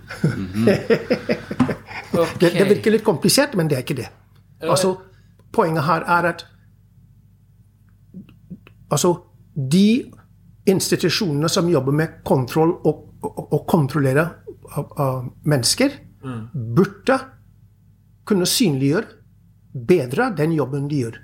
Ok. 2.18 2.34
Det, 2.42 2.50
det 2.58 2.66
virker 2.68 2.92
litt 2.98 3.04
komplisert, 3.06 3.54
men 3.56 3.70
det 3.72 3.78
er 3.78 3.84
ikke 3.86 3.96
det. 4.02 4.08
Altså, 4.66 4.96
Poenget 5.54 5.84
her 5.86 6.04
er 6.08 6.26
at 6.32 6.42
altså, 8.92 9.14
de 9.56 10.12
institusjonene 10.70 11.50
som 11.52 11.70
jobber 11.72 11.96
med 11.96 12.20
kontroll 12.28 12.74
og, 12.88 13.02
og, 13.24 13.42
og 13.54 13.66
kontrollere 13.70 14.26
av, 14.78 14.92
av 15.02 15.26
mennesker, 15.48 15.96
burde 16.54 17.18
kunne 18.30 18.46
synliggjøre 18.48 19.08
bedre 19.88 20.30
den 20.38 20.54
jobben 20.58 20.88
de 20.92 21.00
gjør. 21.06 21.18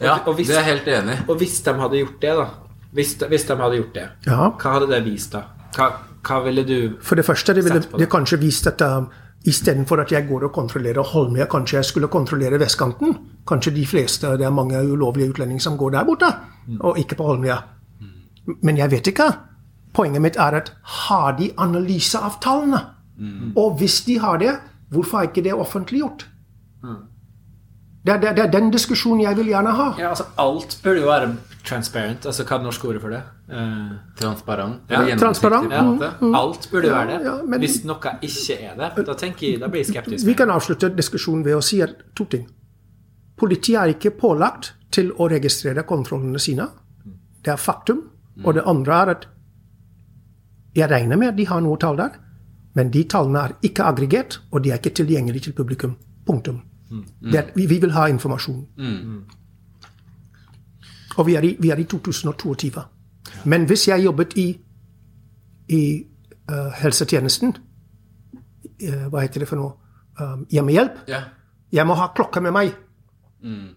Ja, 0.00 0.16
og 0.26 0.34
hvis- 0.38 0.48
det 0.48 0.56
er 0.56 0.62
jeg 0.64 0.70
helt 0.72 0.88
enig 0.98 1.14
i. 1.18 1.24
Og 1.30 1.36
hvis 1.42 1.58
de 1.66 1.74
hadde 1.78 2.00
gjort 2.00 2.20
det, 2.22 2.34
da 2.38 2.46
Hvis 2.94 3.14
hvis 3.28 3.44
de 3.48 3.56
hadde 3.56 3.76
gjort 3.76 3.94
det, 3.94 4.08
Ja. 4.26 4.50
hva 4.50 4.72
hadde 4.78 4.88
det 4.92 5.04
vist 5.04 5.32
da? 5.32 5.42
Hva, 5.76 5.90
hva 6.22 6.40
ville 6.44 6.62
du 6.64 6.96
For 7.02 7.14
det 7.16 7.24
første, 7.24 7.54
det 7.54 7.64
ville 7.64 7.80
det. 7.80 7.98
det 7.98 8.08
kanskje 8.08 8.38
vist 8.40 8.66
at 8.66 8.80
uh, 8.82 9.04
istedenfor 9.44 10.00
at 10.00 10.12
jeg 10.12 10.28
går 10.28 10.44
og 10.44 10.52
kontrollerer 10.52 11.02
Holmlia, 11.02 11.46
kanskje 11.46 11.76
jeg 11.76 11.84
skulle 11.84 12.08
kontrollere 12.08 12.58
vestkanten. 12.60 13.16
Kanskje 13.46 13.74
de 13.74 13.86
fleste, 13.86 14.26
det 14.38 14.46
er 14.46 14.50
mange 14.50 14.78
ulovlige 14.92 15.30
utlendinger 15.34 15.60
som 15.60 15.76
går 15.76 15.90
der 15.90 16.04
borte, 16.04 16.30
og 16.80 16.98
ikke 16.98 17.16
på 17.16 17.24
Holmlia. 17.24 17.58
Men 18.62 18.76
jeg 18.78 18.90
vet 18.90 19.06
ikke. 19.06 19.26
Poenget 19.94 20.22
mitt 20.22 20.36
er 20.36 20.54
at 20.58 20.72
har 20.82 21.36
de 21.36 21.50
analyseavtalene? 21.58 22.80
Mm. 23.18 23.52
Og 23.56 23.76
hvis 23.78 24.00
de 24.04 24.18
har 24.18 24.36
det, 24.38 24.56
hvorfor 24.90 25.18
er 25.18 25.22
ikke 25.28 25.42
det 25.44 25.54
offentliggjort? 25.54 26.26
Det 28.04 28.12
er, 28.12 28.18
det, 28.20 28.28
er, 28.28 28.34
det 28.36 28.42
er 28.44 28.50
den 28.52 28.66
diskusjonen 28.70 29.22
jeg 29.24 29.36
vil 29.38 29.46
gjerne 29.48 29.70
ha. 29.72 29.84
Ja, 29.98 30.10
altså 30.10 30.24
Alt 30.38 30.74
burde 30.84 31.00
jo 31.00 31.06
være 31.08 31.28
transparent. 31.64 32.26
Altså 32.28 32.44
Hva 32.44 32.54
er 32.54 32.58
det 32.60 32.66
norske 32.66 32.88
ordet 32.90 33.00
for 33.00 33.14
det? 33.14 33.20
Eh, 33.48 33.94
Transparent. 34.20 34.82
Ja, 34.92 35.16
transparent, 35.16 35.70
Ja, 35.72 35.80
en 36.20 36.34
alt 36.36 36.68
burde 36.70 36.88
jo 36.90 36.92
være 36.94 37.14
det. 37.18 37.24
ja, 37.24 37.36
men- 37.46 37.60
Hvis 37.60 37.78
noe 37.84 38.12
ikke 38.20 38.58
er 38.60 38.74
det, 38.76 39.06
da 39.06 39.14
tenker 39.14 39.46
jeg, 39.50 39.60
da 39.60 39.68
blir 39.68 39.80
jeg 39.80 39.86
skeptisk. 39.94 40.26
Vi 40.26 40.34
kan 40.34 40.50
avslutte 40.50 40.90
diskusjonen 40.96 41.44
ved 41.44 41.56
å 41.56 41.62
si 41.62 41.80
at 41.80 41.94
to 42.14 42.24
ting. 42.24 42.44
Politiet 43.36 43.80
er 43.80 43.94
ikke 43.94 44.10
pålagt 44.20 44.74
til 44.92 45.10
å 45.12 45.30
registrere 45.30 45.82
kontrollene 45.88 46.38
sine. 46.38 46.68
Det 47.42 47.52
er 47.52 47.56
faktum. 47.56 48.02
Og 48.44 48.54
det 48.54 48.62
andre 48.66 48.92
er 48.94 49.10
at 49.10 49.26
jeg 50.76 50.90
regner 50.90 51.16
med 51.16 51.28
at 51.28 51.36
de 51.36 51.44
har 51.46 51.60
noe 51.60 51.76
tall 51.78 51.96
der, 51.96 52.10
men 52.74 52.90
de 52.90 53.04
tallene 53.04 53.38
er 53.48 53.52
ikke 53.62 53.84
aggregert, 53.84 54.38
og 54.52 54.62
de 54.62 54.70
er 54.70 54.78
ikke 54.78 54.94
tilgjengelige 54.94 55.40
til 55.48 55.52
publikum. 55.52 55.96
Punktum. 56.26 56.62
Det 56.90 57.34
er, 57.38 57.50
vi, 57.56 57.66
vi 57.66 57.78
vil 57.80 57.90
ha 57.92 58.06
informasjon. 58.06 58.66
Og 61.16 61.26
vi 61.26 61.34
er, 61.34 61.42
i, 61.46 61.56
vi 61.60 61.70
er 61.70 61.76
i 61.76 61.84
2022. 61.84 62.82
Men 63.44 63.64
hvis 63.66 63.88
jeg 63.88 64.04
jobbet 64.04 64.32
i, 64.36 64.46
i 65.68 65.82
uh, 66.50 66.70
helsetjenesten, 66.80 67.54
uh, 68.88 69.06
hva 69.12 69.22
heter 69.24 69.44
det 69.44 69.48
for 69.48 69.56
noe, 69.62 69.72
Um, 70.14 70.44
hjemmehjelp, 70.46 70.90
Yeah. 71.08 71.22
jeg 71.72 71.86
må 71.86 71.94
ha 71.98 72.04
klokka 72.14 72.38
med 72.40 72.52
meg. 72.54 72.68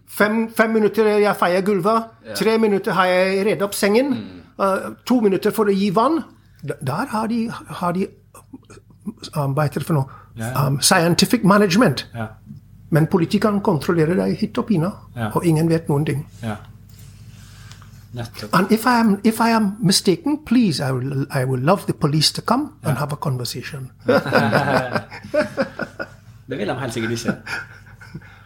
Fem, 0.06 0.36
fem 0.54 0.70
minutter 0.70 1.08
jeg 1.18 1.34
feier 1.36 1.64
gulvet, 1.66 2.04
tre 2.38 2.52
minutter 2.58 2.92
har 2.94 3.06
jeg 3.10 3.40
redd 3.48 3.62
opp 3.66 3.74
sengen, 3.74 4.12
uh, 4.58 4.92
to 5.04 5.16
minutter 5.20 5.50
for 5.50 5.64
å 5.66 5.74
gi 5.74 5.88
vann. 5.90 6.20
D- 6.62 6.76
Der 6.86 7.06
har 7.10 7.26
de, 7.26 7.50
har 7.50 7.92
de 7.92 8.06
um, 9.34 9.54
hva 9.56 9.64
heter 9.66 9.80
det 9.82 9.86
for 9.86 9.94
noe, 9.98 10.06
um, 10.68 10.78
scientific 10.80 11.42
management. 11.44 12.06
Ja. 12.88 12.94
Men 12.96 13.06
politikerne 13.06 13.60
kontrollerer 13.60 14.16
deg 14.16 14.36
hit 14.40 14.58
og 14.58 14.66
pine, 14.66 14.90
Ja. 15.16 15.30
og 15.34 15.44
ingen 15.44 15.68
vet 15.68 15.88
noen 15.88 16.04
ting. 16.06 16.26
ja. 16.42 16.56
And 18.52 18.72
if 18.72 18.86
I 18.86 19.00
am, 19.00 19.20
if 19.22 19.38
I 19.40 19.50
am 19.52 19.76
mistaken, 19.80 20.38
please, 20.46 20.80
I 20.80 20.90
will, 20.92 21.26
I 21.30 21.44
will 21.44 21.60
love 21.60 21.84
the 21.86 21.92
police 21.92 22.32
to 22.32 22.42
come 22.42 22.70
and 22.82 22.96
have 22.98 23.12
a 23.12 23.16
conversation. 23.16 23.90
Det 26.46 26.56
vil 26.56 26.68
de 26.68 26.74
helt 26.80 26.92
sikkert 26.94 27.12
ikke. 27.12 27.34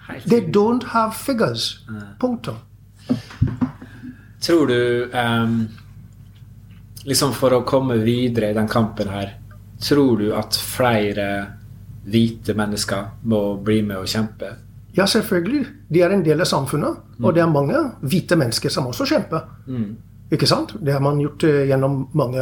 Helt 0.08 0.26
They 0.26 0.40
don't 0.56 0.86
have 0.86 1.12
figures. 1.14 1.86
Punktum. 2.20 2.54
Tror 4.40 4.66
du 4.66 5.08
um, 5.14 5.68
Liksom 7.04 7.32
for 7.34 7.50
å 7.54 7.62
komme 7.66 7.96
videre 8.02 8.50
i 8.50 8.54
den 8.54 8.68
kampen 8.70 9.08
her, 9.10 9.32
tror 9.82 10.18
du 10.18 10.28
at 10.38 10.54
flere 10.54 11.46
hvite 12.04 12.54
mennesker 12.58 13.10
må 13.30 13.42
bli 13.62 13.80
med 13.86 14.02
og 14.02 14.08
kjempe? 14.10 14.54
Ja, 14.96 15.06
selvfølgelig. 15.06 15.66
De 15.88 16.02
er 16.04 16.12
en 16.12 16.24
del 16.24 16.40
av 16.40 16.48
samfunnet. 16.50 16.96
Og 17.22 17.34
det 17.34 17.42
er 17.42 17.52
mange 17.52 17.78
hvite 18.02 18.36
mennesker 18.36 18.72
som 18.72 18.88
også 18.90 19.06
kjemper. 19.08 19.46
Ikke 20.32 20.48
sant? 20.48 20.72
Det 20.80 20.94
har 20.94 21.00
man 21.04 21.18
gjort 21.20 21.44
eh, 21.44 21.66
gjennom 21.68 22.08
mange, 22.16 22.40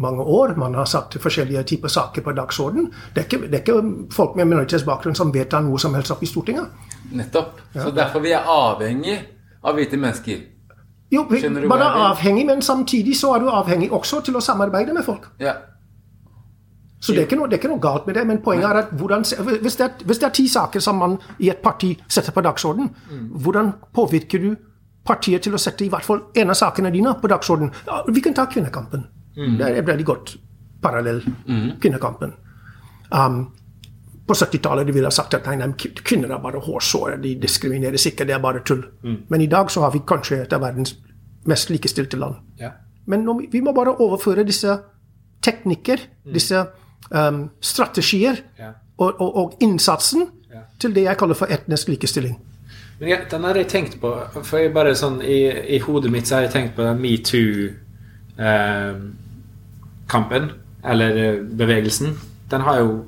mange 0.00 0.24
år. 0.24 0.54
Man 0.56 0.74
har 0.74 0.88
satt 0.88 1.18
forskjellige 1.20 1.62
typer 1.68 1.92
saker 1.92 2.24
på 2.24 2.32
dagsorden. 2.32 2.88
Det 3.12 3.20
er 3.20 3.26
ikke, 3.28 3.40
det 3.50 3.58
er 3.58 3.64
ikke 3.64 4.06
folk 4.16 4.36
med 4.36 4.48
minoritetsbakgrunn 4.48 5.16
som 5.18 5.32
vedtar 5.34 5.64
noe 5.66 5.80
som 5.82 5.94
helst 5.94 6.14
opp 6.14 6.24
i 6.24 6.30
Stortinget. 6.30 6.72
Nettopp. 7.12 7.60
Så 7.74 7.92
derfor 7.92 8.24
vi 8.24 8.32
er 8.32 8.48
avhengig 8.48 9.18
av 9.60 9.76
hvite 9.76 10.00
mennesker. 10.00 10.40
Jo, 11.12 11.22
vi, 11.30 11.42
man 11.68 11.84
er 11.84 12.00
avhengig, 12.08 12.46
men 12.48 12.64
samtidig 12.64 13.14
så 13.16 13.36
er 13.36 13.44
du 13.44 13.52
avhengig 13.52 13.92
også 13.94 14.22
til 14.26 14.40
å 14.40 14.42
samarbeide 14.42 14.96
med 14.96 15.04
folk. 15.06 15.28
Ja. 15.38 15.52
Så 17.00 17.12
det 17.12 17.20
er, 17.20 17.26
ikke 17.28 17.36
noe, 17.36 17.48
det 17.48 17.58
er 17.58 17.60
ikke 17.60 17.70
noe 17.70 17.82
galt 17.82 18.06
med 18.08 18.16
det, 18.16 18.22
men 18.26 18.38
poenget 18.42 18.66
er 18.70 18.78
at 18.80 18.92
hvordan, 18.96 19.24
hvis, 19.62 19.76
det 19.76 19.84
er, 19.84 20.06
hvis 20.08 20.20
det 20.22 20.26
er 20.26 20.32
ti 20.34 20.46
saker 20.48 20.80
som 20.80 20.96
man 20.96 21.18
i 21.44 21.50
et 21.52 21.60
parti 21.62 21.90
setter 22.08 22.32
på 22.32 22.42
dagsorden, 22.46 22.88
hvordan 23.42 23.72
påvirker 23.94 24.42
du 24.42 24.54
partiet 25.06 25.44
til 25.44 25.54
å 25.54 25.60
sette 25.60 25.84
i 25.84 25.90
hvert 25.92 26.06
fall 26.06 26.24
en 26.34 26.50
av 26.50 26.58
sakene 26.58 26.90
dine 26.94 27.12
på 27.20 27.28
dagsorden? 27.30 27.70
Vi 28.08 28.24
kan 28.24 28.34
ta 28.34 28.46
kvinnekampen. 28.50 29.04
Det 29.36 29.68
er 29.68 29.82
et 29.82 29.86
veldig 29.86 30.06
godt 30.08 30.32
parallell. 30.82 31.20
Kvinnekampen. 31.82 32.32
Um, 33.12 33.42
på 34.26 34.34
70-tallet 34.34 34.88
ville 34.90 35.06
ha 35.06 35.14
sagt 35.14 35.36
at 35.36 35.46
nei, 35.46 35.54
nei, 35.60 35.68
kvinner 35.76 36.32
er 36.34 36.40
bare 36.42 36.58
hårsåre, 36.64 37.20
de 37.22 37.36
diskrimineres 37.38 38.08
ikke, 38.10 38.26
det 38.26 38.34
er 38.34 38.42
bare 38.42 38.64
tull. 38.66 38.82
Men 39.28 39.44
i 39.44 39.50
dag 39.52 39.70
så 39.70 39.84
har 39.84 39.92
vi 39.94 40.02
kanskje 40.06 40.40
et 40.42 40.56
av 40.56 40.64
verdens 40.64 40.96
mest 41.46 41.70
likestilte 41.70 42.18
land. 42.18 42.40
Ja. 42.58 42.72
Men 43.06 43.22
nå, 43.22 43.36
vi 43.52 43.60
må 43.62 43.70
bare 43.76 43.94
overføre 44.02 44.42
disse 44.46 44.74
teknikker, 45.46 46.02
disse 46.34 46.64
um, 47.10 47.50
strategier 47.60 48.36
Ja. 48.58 48.70
og, 48.98 49.20
og, 49.20 49.36
og 49.36 49.54
innsatsen 49.60 50.26
Ja. 50.52 50.60
til 50.78 50.94
det 50.94 51.02
jeg 51.04 51.16
kaller 51.18 51.34
for 51.34 51.46
etnisk 51.52 51.88
likestilling. 51.88 52.38
Men 53.00 53.08
ja, 53.08 53.16
den 53.30 53.44
har 53.44 53.54
jeg 53.54 53.68
tenkt 53.68 53.98
på 54.00 54.08
For 54.42 54.56
jeg 54.58 54.72
bare 54.72 54.94
sånn 54.96 55.18
i, 55.22 55.42
i 55.76 55.78
hodet 55.84 56.10
mitt 56.10 56.26
så 56.26 56.34
har 56.38 56.42
jeg 56.46 56.52
tenkt 56.54 56.76
på 56.76 56.82
den 56.82 57.02
metoo-kampen, 58.36 60.50
eller 60.84 61.16
eh, 61.16 61.42
bevegelsen. 61.42 62.18
Den 62.50 62.60
har 62.60 62.78
jo 62.80 63.04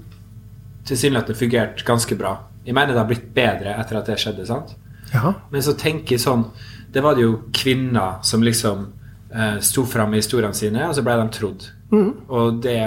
tilsynelatende 0.88 1.38
fungert 1.38 1.84
ganske 1.84 2.16
bra 2.18 2.36
Jeg 2.66 2.74
mener 2.74 2.92
det 2.94 2.98
har 3.00 3.08
blitt 3.08 3.28
bedre 3.34 3.74
etter 3.80 3.98
at 4.00 4.06
det 4.08 4.16
skjedde. 4.20 4.46
sant? 4.48 4.72
Ja. 5.14 5.32
Men 5.50 5.62
så 5.62 5.72
tenker 5.78 6.16
jeg 6.16 6.20
sånn 6.24 6.46
Det 6.92 7.00
var 7.04 7.14
det 7.16 7.22
jo 7.22 7.34
kvinner 7.54 8.18
som 8.24 8.42
liksom 8.42 8.86
eh, 9.34 9.58
sto 9.60 9.84
fram 9.86 10.14
i 10.14 10.22
historiene 10.22 10.54
sine, 10.56 10.86
og 10.88 10.94
så 10.96 11.02
ble 11.04 11.16
de 11.20 11.28
trodd. 11.36 11.66
Mm. 11.92 12.10
Og 12.28 12.62
det 12.64 12.78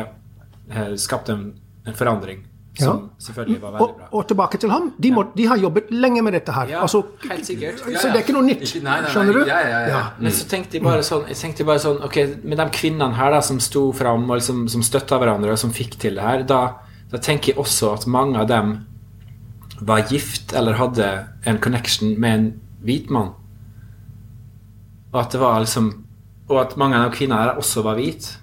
skapte 0.97 1.33
en, 1.35 1.53
en 1.87 1.93
forandring 1.93 2.47
som 2.79 3.09
selvfølgelig 3.19 3.61
var 3.61 3.71
veldig 3.75 3.95
bra. 3.97 4.05
og 4.15 4.27
tilbake 4.29 4.57
til 4.57 4.69
ham. 4.71 4.85
De, 5.03 5.09
må, 5.11 5.25
de 5.35 5.45
har 5.45 5.57
jobbet 5.59 5.89
lenge 5.91 6.21
med 6.23 6.31
dette 6.37 6.53
her. 6.55 6.69
Ja, 6.71 6.81
altså, 6.85 7.01
helt 7.29 7.45
sikkert. 7.45 7.81
Så 7.83 8.07
det 8.07 8.15
er 8.15 8.21
ikke 8.23 8.33
noe 8.37 8.45
nytt. 8.47 8.61
Ikke- 8.63 8.83
nei, 8.85 8.93
nei, 8.93 9.01
nei. 9.01 9.09
Skjønner 9.11 9.33
du? 9.33 9.41
Ja, 9.49 9.57
ja, 9.67 9.79
ja. 9.91 9.99
Men 10.19 10.31
så 10.31 10.45
tenkte 10.47 10.77
jeg 10.79 10.83
bare 10.85 11.03
sånn, 11.03 11.25
jeg 11.27 11.35
tenkte 11.41 11.65
bare 11.67 11.79
sånn 11.83 11.99
Ok, 12.07 12.15
med 12.47 12.57
de 12.61 12.67
kvinnene 12.71 13.13
her 13.19 13.31
da 13.35 13.41
som 13.43 13.59
sto 13.59 13.91
fram 13.91 14.23
og 14.29 14.37
liksom, 14.39 14.63
som 14.71 14.81
støtta 14.87 15.19
hverandre, 15.19 15.51
og 15.51 15.59
som 15.59 15.73
fikk 15.75 15.97
til 15.99 16.15
det 16.15 16.23
her, 16.23 16.43
da, 16.47 16.61
da 17.11 17.17
tenker 17.19 17.51
jeg 17.51 17.59
også 17.59 17.91
at 17.97 18.07
mange 18.07 18.39
av 18.39 18.47
dem 18.47 18.71
var 19.81 20.07
gift 20.07 20.53
eller 20.53 20.79
hadde 20.79 21.27
en 21.45 21.57
connection 21.59 22.15
med 22.19 22.33
en 22.39 22.47
hvit 22.87 23.09
mann. 23.11 23.33
Og 25.11 25.19
at 25.25 25.31
det 25.35 25.41
var 25.41 25.59
liksom 25.59 25.91
Og 26.49 26.57
at 26.61 26.77
mange 26.77 26.95
av 26.97 27.09
de 27.11 27.17
kvinnene 27.17 27.39
her 27.43 27.57
også 27.59 27.83
var 27.83 27.95
hvite. 27.95 28.37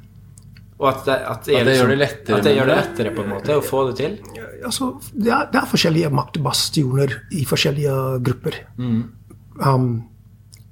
Og 0.79 0.89
at 0.89 1.07
det, 1.07 1.15
at 1.27 1.47
det, 1.47 1.55
At 1.59 1.67
det 1.67 1.77
gjør 1.77 1.89
det 1.89 1.99
liksom- 1.99 1.99
lettere 1.99 2.37
At 2.37 2.45
det 2.45 2.57
gjør 2.57 2.67
det 2.67 2.77
lettere 2.77 3.15
på 3.15 3.23
en 3.23 3.31
måte 3.31 3.57
å 3.57 3.63
få 3.63 3.87
det 3.89 3.97
til. 3.97 4.19
altså, 4.65 4.93
det, 5.15 5.33
er, 5.33 5.49
det 5.53 5.61
er 5.61 5.67
forskjellige 5.67 6.11
maktbastioner 6.11 7.15
i 7.33 7.45
forskjellige 7.45 8.23
grupper. 8.23 8.55
Um, 8.79 10.05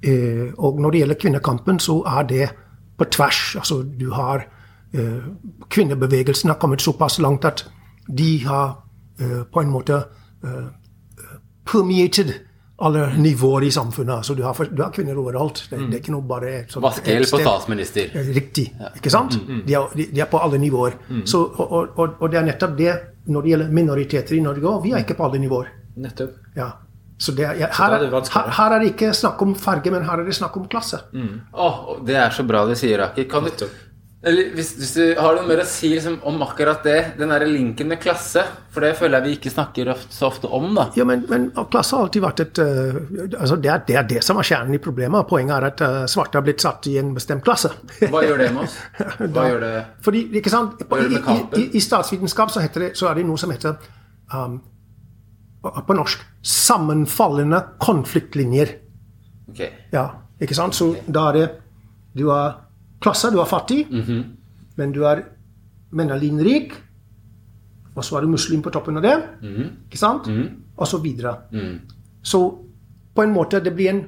eh, 0.03 0.53
og 0.57 0.79
når 0.79 0.91
det 0.91 0.99
gjelder 0.99 1.19
kvinnekampen, 1.19 1.79
så 1.79 2.03
er 2.07 2.23
det 2.23 2.49
på 2.97 3.05
tvers. 3.11 3.55
Altså, 3.55 3.83
du 3.99 4.11
har 4.11 4.47
eh, 4.93 5.23
Kvinnebevegelsen 5.69 6.49
har 6.49 6.57
kommet 6.57 6.81
såpass 6.81 7.19
langt 7.19 7.45
at 7.45 7.65
de 8.17 8.45
har 8.45 8.83
eh, 9.19 9.43
på 9.53 9.59
en 9.61 9.69
måte 9.69 10.03
eh, 10.43 10.67
permeated 11.65 12.33
alle 12.77 13.07
nivåer 13.17 13.63
i 13.63 13.71
samfunnet. 13.71 14.25
Så 14.25 14.33
du 14.33 14.43
har, 14.43 14.67
du 14.71 14.81
har 14.83 14.91
kvinner 14.93 15.17
overalt. 15.17 15.63
Det, 15.69 15.79
det 15.89 15.97
er 15.97 16.01
ikke 16.03 16.13
noe 16.13 16.25
bare 16.29 16.51
sånn 16.69 16.83
Vaskehjelp 16.85 17.33
og 17.33 17.41
statsminister. 17.41 18.17
Riktig. 18.35 18.67
Ja. 18.77 18.91
Ikke 18.99 19.13
sant? 19.13 19.37
De, 19.47 19.73
er, 19.73 19.95
de, 19.97 20.21
er 20.21 20.29
på 20.29 20.41
alle 20.41 20.59
nivåer. 20.61 20.99
Så, 21.25 21.41
og, 21.41 21.95
og, 21.97 22.19
og 22.21 22.33
det 22.33 22.41
er 22.41 22.51
nettopp 22.51 22.75
det 22.77 22.91
når 23.27 23.45
det 23.45 23.53
gjelder 23.53 23.71
minoriteter 23.79 24.37
i 24.37 24.43
Norge 24.45 24.69
òg. 24.69 24.83
Vi 24.85 24.93
er 24.93 25.01
ikke 25.05 25.17
på 25.17 25.25
alle 25.25 25.41
nivåer. 25.41 25.71
Nettopp. 26.03 26.37
Ja. 26.57 26.69
Så 27.17 27.33
det 27.33 27.47
ja, 27.57 27.71
her, 27.73 27.95
er 27.95 28.03
det 28.05 28.13
er, 28.13 28.29
her, 28.29 28.49
her 28.53 28.73
er 28.75 28.83
det 28.83 28.91
ikke 28.91 29.09
snakk 29.17 29.41
om 29.41 29.55
farge, 29.57 29.89
men 29.89 30.03
her 30.05 30.21
er 30.21 30.27
det 30.27 30.35
snakk 30.37 30.57
om 30.59 30.67
klasse. 30.69 30.99
Åh, 31.65 31.79
det 32.05 32.19
er 32.21 32.35
så 32.35 32.45
bra 32.45 32.61
de 32.69 32.75
sier, 32.77 33.01
Aki. 33.07 33.25
Kan 33.31 33.47
du, 33.49 33.65
eller 34.25 34.49
hvis, 34.57 34.71
hvis 34.79 34.91
du 34.97 35.03
har 35.21 35.35
noe 35.37 35.45
mer 35.45 35.59
å 35.61 35.65
si 35.69 35.91
liksom, 35.91 36.15
om 36.25 36.39
akkurat 36.41 36.81
det, 36.83 36.95
den 37.19 37.29
der 37.29 37.43
linken 37.45 37.85
med 37.91 37.99
klasse, 38.01 38.41
for 38.73 38.81
det 38.81 38.95
føler 38.97 39.19
jeg 39.19 39.27
vi 39.27 39.35
ikke 39.37 39.51
snakker 39.53 39.91
så 40.09 40.25
ofte 40.31 40.49
om, 40.57 40.71
da. 40.73 40.87
Ja, 40.97 41.05
men, 41.05 41.21
men 41.29 41.45
klasse 41.69 41.93
har 41.93 42.07
alltid 42.07 42.25
vært 42.25 42.41
et 42.41 42.61
uh, 42.63 42.97
altså 43.37 43.59
det, 43.61 43.69
er, 43.69 43.83
det 43.85 43.99
er 44.01 44.09
det 44.09 44.23
som 44.25 44.41
er 44.41 44.49
kjernen 44.49 44.73
i 44.73 44.81
problemet. 44.81 45.29
Poenget 45.29 45.55
er 45.59 45.67
at 45.69 45.85
uh, 45.85 45.99
svarte 46.09 46.41
har 46.41 46.47
blitt 46.47 46.65
satt 46.65 46.89
i 46.89 46.95
en 46.97 47.13
bestemt 47.13 47.45
klasse. 47.45 47.71
Hva 48.01 48.25
gjør 48.25 48.41
det 48.41 48.49
med 48.57 48.65
oss? 48.65 48.79
Hva 49.37 49.47
gjør 49.51 49.63
det 49.67 49.71
Fordi, 50.09 50.25
ikke 50.41 50.55
sant? 50.55 50.81
I, 50.81 51.21
i, 51.61 51.69
i, 51.77 51.85
statsvitenskap 51.85 52.57
så, 52.57 52.65
heter 52.65 52.87
det, 52.87 52.91
så 52.97 53.11
er 53.11 53.21
det 53.21 53.29
noe 53.29 53.37
som 53.37 53.53
heter 53.53 53.77
um, 54.33 54.59
på 55.61 56.01
norsk 56.01 56.25
sammenfallende 56.41 57.61
konfliktlinjer. 57.85 58.79
Okay. 59.53 59.75
Ja, 59.93 60.09
ikke 60.41 60.57
sant? 60.57 60.73
Så 60.73 60.95
da 61.05 61.29
er 61.29 61.37
det 61.37 61.49
Du 62.17 62.31
har 62.31 62.66
klasse, 63.07 63.31
du 63.33 63.39
er 63.41 63.49
fattig, 63.49 63.85
Mhm. 63.91 64.23
men 64.77 64.91
du 64.93 65.01
er 65.07 65.23
mennalinrik, 65.91 66.73
og 67.95 68.03
så 68.03 68.17
er 68.17 68.21
du 68.21 68.27
muslim 68.35 68.61
på 68.61 68.69
toppen 68.75 68.97
av 68.97 69.03
det, 69.03 69.15
Mhm. 69.41 69.69
ikke 69.89 69.97
sant? 69.97 70.27
Og 70.77 70.87
så 70.87 70.99
videre. 71.01 71.31
Mm. 71.51 71.79
Så 72.23 72.39
på 73.15 73.23
en 73.23 73.33
måte 73.33 73.63
det 73.63 73.73
blir 73.75 73.89
en 73.89 74.03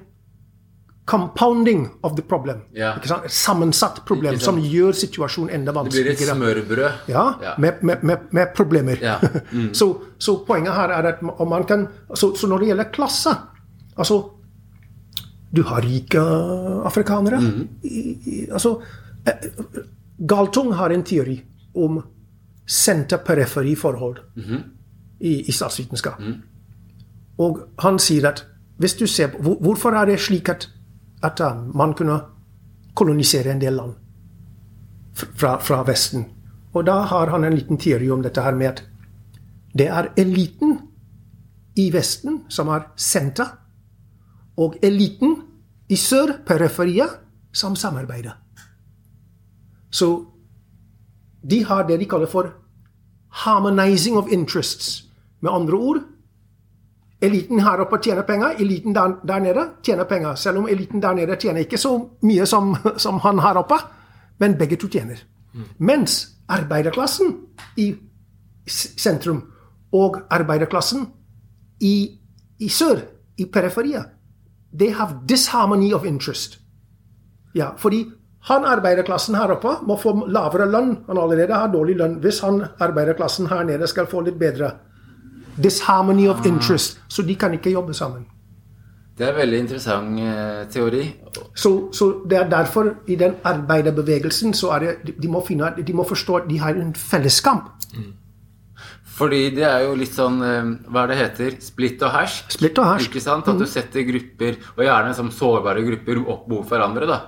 compounding 1.06 1.88
of 2.04 2.16
the 2.16 2.22
problem. 2.22 2.62
Ja. 2.74 2.94
Et 2.98 3.32
sammensatt 3.32 4.04
problem 4.06 4.38
som 4.40 4.60
gjør 4.62 4.94
situasjonen 4.94 5.50
enda 5.56 5.72
vanskeligere. 5.74 6.14
Det 6.14 6.18
blir 6.20 6.30
et 6.30 6.68
smørbrød. 6.68 6.92
Ja, 7.10 7.24
Ja. 7.42 7.54
Med, 7.58 7.82
med, 7.82 8.04
med, 8.04 8.18
med 8.32 8.54
problemer. 8.56 8.98
Ja. 9.02 9.16
Mm. 9.52 9.74
så, 9.74 9.88
så 10.20 10.36
poenget 10.46 10.74
her 10.76 10.90
er 10.90 11.08
at 11.14 11.22
man 11.24 11.64
kan 11.64 11.88
så, 12.14 12.36
så 12.38 12.48
når 12.48 12.60
det 12.60 12.68
gjelder 12.68 12.92
klasse 12.94 13.30
Altså 13.98 14.24
Du 15.56 15.64
har 15.64 15.82
rike 15.82 16.20
afrikanere. 16.86 17.40
Mm. 17.42 17.68
I, 17.84 18.00
i, 18.26 18.48
altså 18.52 18.82
eh, 19.28 19.50
Galtung 20.28 20.74
har 20.74 20.90
en 20.94 21.04
teori 21.04 21.40
om 21.76 22.02
senter-periferi-forhold 22.70 24.18
Mhm. 24.36 24.64
i, 25.20 25.50
i 25.50 25.52
statsvitenskap. 25.52 26.20
Mm. 26.20 26.34
Og 27.38 27.60
han 27.80 28.00
sier 28.00 28.28
at 28.30 28.46
hvis 28.78 28.94
du 28.96 29.08
ser 29.08 29.28
på, 29.28 29.42
hvor, 29.42 29.56
Hvorfor 29.56 29.92
er 29.92 30.06
det 30.06 30.20
slik 30.20 30.50
at, 30.50 30.70
at 31.24 31.40
uh, 31.40 31.76
man 31.76 31.94
kunne 31.94 32.20
kolonisere 32.96 33.52
en 33.52 33.62
del 33.62 33.74
land 33.74 33.94
fra, 35.14 35.58
fra 35.60 35.84
Vesten? 35.84 36.26
Og 36.74 36.86
da 36.86 37.02
har 37.02 37.28
han 37.30 37.44
en 37.44 37.54
liten 37.54 37.78
teori 37.78 38.10
om 38.10 38.22
dette 38.24 38.42
her 38.42 38.56
med 38.56 38.68
at 38.68 38.84
det 39.78 39.88
er 39.88 40.08
eliten 40.18 40.78
i 41.76 41.90
Vesten 41.94 42.42
som 42.50 42.68
er 42.68 42.88
senter, 42.96 43.46
og 44.60 44.76
eliten 44.84 45.38
i 45.90 45.96
sør, 45.96 46.36
periferiet, 46.46 47.20
som 47.54 47.76
samarbeider. 47.76 48.36
Så 49.90 50.10
de 51.50 51.64
har 51.66 51.88
det 51.88 52.00
de 52.00 52.06
kaller 52.06 52.30
for 52.30 52.52
harmonizing 53.44 54.18
of 54.18 54.28
interests. 54.32 55.06
Med 55.42 55.52
andre 55.52 55.78
ord 55.78 56.02
Eliten 57.22 57.60
her 57.60 57.82
oppe 57.84 57.98
tjener 58.00 58.24
penger, 58.24 58.56
eliten 58.64 58.96
der, 58.96 59.18
der 59.28 59.40
nede 59.44 59.66
tjener 59.84 60.04
penger. 60.08 60.36
Selv 60.36 60.58
om 60.58 60.68
eliten 60.68 61.02
der 61.02 61.14
nede 61.14 61.36
tjener 61.36 61.60
ikke 61.60 61.78
så 61.78 61.92
mye 62.24 62.46
som, 62.48 62.76
som 62.98 63.20
han 63.20 63.40
her 63.44 63.60
oppe, 63.60 63.76
men 64.40 64.56
begge 64.58 64.78
to 64.80 64.88
tjener. 64.88 65.20
Mens 65.78 66.30
arbeiderklassen 66.48 67.36
i 67.78 67.96
sentrum 68.68 69.42
og 69.92 70.22
arbeiderklassen 70.32 71.10
i, 71.82 72.20
i 72.60 72.70
sør, 72.70 73.02
i 73.38 73.46
periferiet, 73.46 74.06
they 74.78 74.94
have 74.94 75.26
disharmony 75.26 75.94
of 75.94 76.06
interest. 76.06 76.60
Ja, 77.56 77.70
fordi 77.78 78.06
han 78.42 78.66
arbeiderklassen 78.66 79.36
her 79.36 79.52
oppe 79.52 79.76
må 79.88 79.98
få 80.00 80.14
lavere 80.28 80.70
lønn. 80.70 80.98
Han 81.08 81.18
allerede 81.18 81.54
har 81.54 81.72
dårlig 81.74 81.98
lønn. 82.00 82.20
Hvis 82.24 82.40
han 82.40 82.64
arbeiderklassen 82.80 83.50
her 83.50 83.64
nede 83.64 83.88
skal 83.88 84.08
få 84.08 84.22
litt 84.22 84.40
bedre 84.40 84.72
disharmony 85.64 86.28
of 86.30 86.46
interest, 86.46 87.00
så 87.08 87.22
de 87.22 87.36
kan 87.36 87.54
ikke 87.54 87.72
jobbe 87.72 87.94
sammen. 87.94 88.26
Det 89.18 89.28
er 89.28 89.34
en 89.34 89.38
veldig 89.42 89.58
interessant 89.60 90.20
eh, 90.24 90.68
teori. 90.72 91.02
Så, 91.56 91.90
så 91.92 92.06
det 92.30 92.38
er 92.38 92.50
derfor 92.50 92.94
i 93.08 93.16
den 93.20 93.34
arbeiderbevegelsen 93.44 94.54
så 94.54 94.70
er 94.78 94.80
det, 94.80 95.16
de, 95.22 95.28
må 95.28 95.42
finne, 95.48 95.74
de 95.88 95.94
må 95.94 96.06
forstå 96.08 96.36
at 96.36 96.48
de 96.50 96.60
har 96.60 96.80
en 96.80 96.94
felleskamp. 96.96 97.68
Fordi 99.20 99.42
det 99.52 99.66
er 99.68 99.84
jo 99.84 99.96
litt 100.00 100.14
sånn 100.16 100.38
eh, 100.46 100.70
Hva 100.88 101.04
er 101.04 101.12
det 101.12 101.18
heter? 101.20 101.58
Splitt 101.64 102.04
og 102.08 102.14
hersk. 102.16 102.54
Splitt 102.56 102.80
og 102.80 102.88
hersk. 102.88 103.10
Ikke 103.12 103.24
sant? 103.24 103.50
At 103.52 103.60
du 103.60 103.68
setter 103.68 104.06
grupper, 104.08 104.62
og 104.78 104.86
gjerne 104.86 105.16
som 105.18 105.34
sårbare 105.36 105.84
grupper, 105.84 106.24
opp 106.32 106.48
mot 106.52 106.70
hverandre. 106.70 107.10
da. 107.10 107.20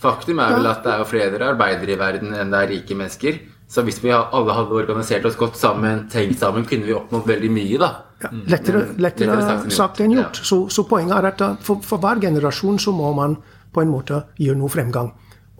Faktum 0.00 0.40
er 0.40 0.58
vel 0.58 0.68
at 0.68 0.84
det 0.84 0.92
er 0.92 1.02
jo 1.02 1.08
flere 1.08 1.40
arbeidere 1.52 1.96
i 1.96 2.00
verden 2.00 2.36
enn 2.36 2.52
det 2.52 2.60
er 2.60 2.70
rike 2.74 2.96
mennesker. 2.96 3.40
Så 3.70 3.84
hvis 3.86 4.00
vi 4.02 4.10
alle 4.10 4.54
hadde 4.56 4.74
organisert 4.74 5.26
oss 5.28 5.36
godt 5.38 5.58
sammen, 5.58 6.08
tenkt 6.10 6.40
sammen, 6.40 6.64
kunne 6.66 6.88
vi 6.88 6.94
oppnådd 6.96 7.28
veldig 7.30 7.50
mye, 7.54 7.78
da. 7.78 7.90
Ja, 8.20 8.30
lettere, 8.50 8.80
lettere 8.98 9.36
sagt 9.70 10.00
enn 10.02 10.16
gjort. 10.16 10.40
Så, 10.44 10.64
så 10.74 10.84
poenget 10.88 11.14
er 11.20 11.28
at 11.30 11.44
uh, 11.46 11.52
for, 11.64 11.78
for 11.86 12.02
hver 12.02 12.18
generasjon 12.20 12.80
så 12.82 12.92
må 12.92 13.12
man 13.16 13.36
på 13.70 13.84
en 13.84 13.92
måte 13.92 14.24
gjøre 14.42 14.58
noe 14.58 14.72
fremgang. 14.72 15.12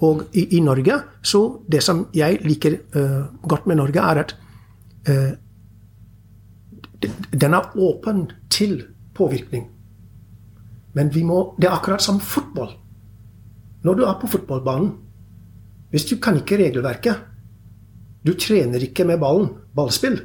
Og 0.02 0.24
i, 0.34 0.48
i 0.58 0.60
Norge, 0.64 0.96
så 1.22 1.44
det 1.70 1.84
som 1.86 2.02
jeg 2.16 2.40
liker 2.42 2.80
uh, 2.96 3.30
godt 3.46 3.70
med 3.70 3.78
Norge, 3.78 4.02
er 4.02 4.22
at 4.24 4.34
uh, 5.06 5.30
den 7.00 7.54
er 7.56 7.76
åpen 7.80 8.26
til 8.52 8.80
påvirkning. 9.16 9.68
Men 10.94 11.10
vi 11.14 11.22
må, 11.24 11.54
det 11.58 11.68
er 11.68 11.76
akkurat 11.76 12.02
som 12.02 12.20
fotball. 12.20 12.74
Når 13.86 13.96
du 13.96 14.04
er 14.04 14.18
på 14.20 14.28
fotballbanen, 14.28 14.92
hvis 15.90 16.06
du 16.10 16.16
kan 16.22 16.36
ikke 16.38 16.58
regelverket, 16.60 17.26
du 18.26 18.34
trener 18.36 18.82
ikke 18.84 19.06
med 19.08 19.20
ballen, 19.22 19.48
ballspill, 19.74 20.18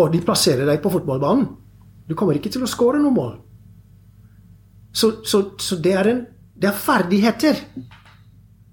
og 0.00 0.12
de 0.14 0.22
plasserer 0.24 0.64
deg 0.68 0.80
på 0.82 0.92
fotballbanen. 0.94 1.48
Du 2.08 2.16
kommer 2.18 2.38
ikke 2.38 2.50
til 2.50 2.64
å 2.64 2.70
skåre 2.70 2.98
noe 3.02 3.14
mål. 3.14 3.34
Så, 4.96 5.20
så, 5.28 5.42
så 5.60 5.76
det, 5.78 5.92
er 5.94 6.08
en, 6.10 6.22
det 6.56 6.70
er 6.70 6.78
ferdigheter 6.78 7.60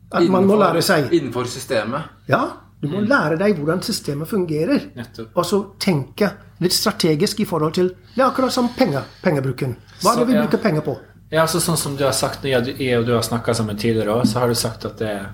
at 0.08 0.30
man 0.32 0.48
må 0.48 0.56
lære 0.58 0.82
seg. 0.86 1.12
Innenfor 1.14 1.50
systemet. 1.52 2.16
Ja, 2.32 2.66
du 2.82 2.88
må 2.91 3.01
lære 3.01 3.39
deg 3.41 3.57
hvordan 3.57 3.82
systemet 3.86 4.30
fungerer. 4.30 4.89
Og 5.34 5.45
så 5.45 5.61
tenke 5.82 6.30
litt 6.61 6.75
strategisk 6.75 7.41
i 7.41 7.47
forhold 7.49 7.73
til 7.78 7.89
Det 8.13 8.21
er 8.21 8.28
akkurat 8.28 8.53
som 8.53 8.69
penger, 8.78 9.05
pengebruken. 9.23 9.75
Hva 10.01 10.13
er 10.13 10.21
det 10.21 10.28
vi 10.30 10.38
ja. 10.38 10.43
bruker 10.45 10.61
penger 10.61 10.86
på? 10.86 10.97
Ja, 11.32 11.43
altså 11.43 11.59
sånn 11.59 11.78
som 11.80 11.97
du 11.97 12.05
har 12.05 12.15
sagt 12.15 12.45
når 12.45 12.71
jeg 12.78 12.99
og 12.99 13.07
du 13.07 13.13
har 13.15 13.25
snakka 13.25 13.55
sammen 13.57 13.78
tidligere 13.78 14.15
òg, 14.15 14.28
så 14.30 14.43
har 14.43 14.51
du 14.51 14.55
sagt 14.55 14.86
at 14.88 15.01
det 15.01 15.09
er 15.09 15.25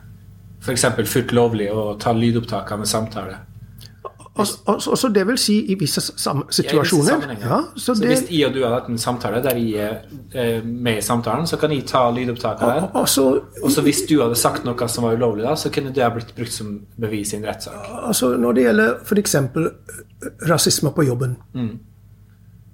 f.eks. 0.63 0.85
fullt 1.11 1.33
lovlig 1.35 1.67
å 1.71 1.93
ta 1.99 2.15
lydopptak 2.15 2.71
av 2.71 2.81
en 2.81 2.89
samtale. 2.89 3.35
Altså, 4.35 4.95
så 4.95 5.09
det 5.13 5.27
vil 5.27 5.37
si 5.37 5.59
i 5.69 5.75
visse 5.77 6.01
situasjoner. 6.01 7.25
Ja, 7.41 7.47
ja, 7.49 7.57
så, 7.75 7.93
så 7.93 8.01
det, 8.01 8.07
hvis 8.07 8.23
jeg 8.33 8.47
og 8.47 8.55
du 8.55 8.63
har 8.63 8.71
hatt 8.79 8.87
en 8.89 8.97
samtale 8.97 9.43
der 9.45 9.59
jeg 9.61 9.83
er 9.83 9.99
eh, 10.33 10.65
med 10.65 10.97
i 10.97 11.03
samtalen, 11.05 11.45
så 11.47 11.59
kan 11.61 11.71
jeg 11.71 11.85
ta 11.85 12.01
lydopptaket 12.11 12.63
der. 12.65 12.87
Og 12.97 13.09
så, 13.09 13.27
og 13.61 13.71
så 13.71 13.83
hvis 13.85 14.01
du 14.09 14.15
hadde 14.23 14.39
sagt 14.39 14.65
noe 14.65 14.87
som 14.89 15.05
var 15.05 15.19
ulovlig, 15.19 15.45
da, 15.45 15.53
så 15.55 15.69
kunne 15.69 15.93
det 15.93 16.01
ha 16.01 16.09
blitt 16.15 16.33
brukt 16.33 16.53
som 16.55 16.73
bevis 16.97 17.35
i 17.35 17.37
en 17.37 17.45
rettssak. 17.45 17.85
Altså 18.09 18.31
Når 18.37 18.57
det 18.57 18.65
gjelder 18.65 18.97
f.eks. 19.05 19.35
rasisme 20.49 20.95
på 20.97 21.05
jobben, 21.11 21.37
mm. 21.53 21.71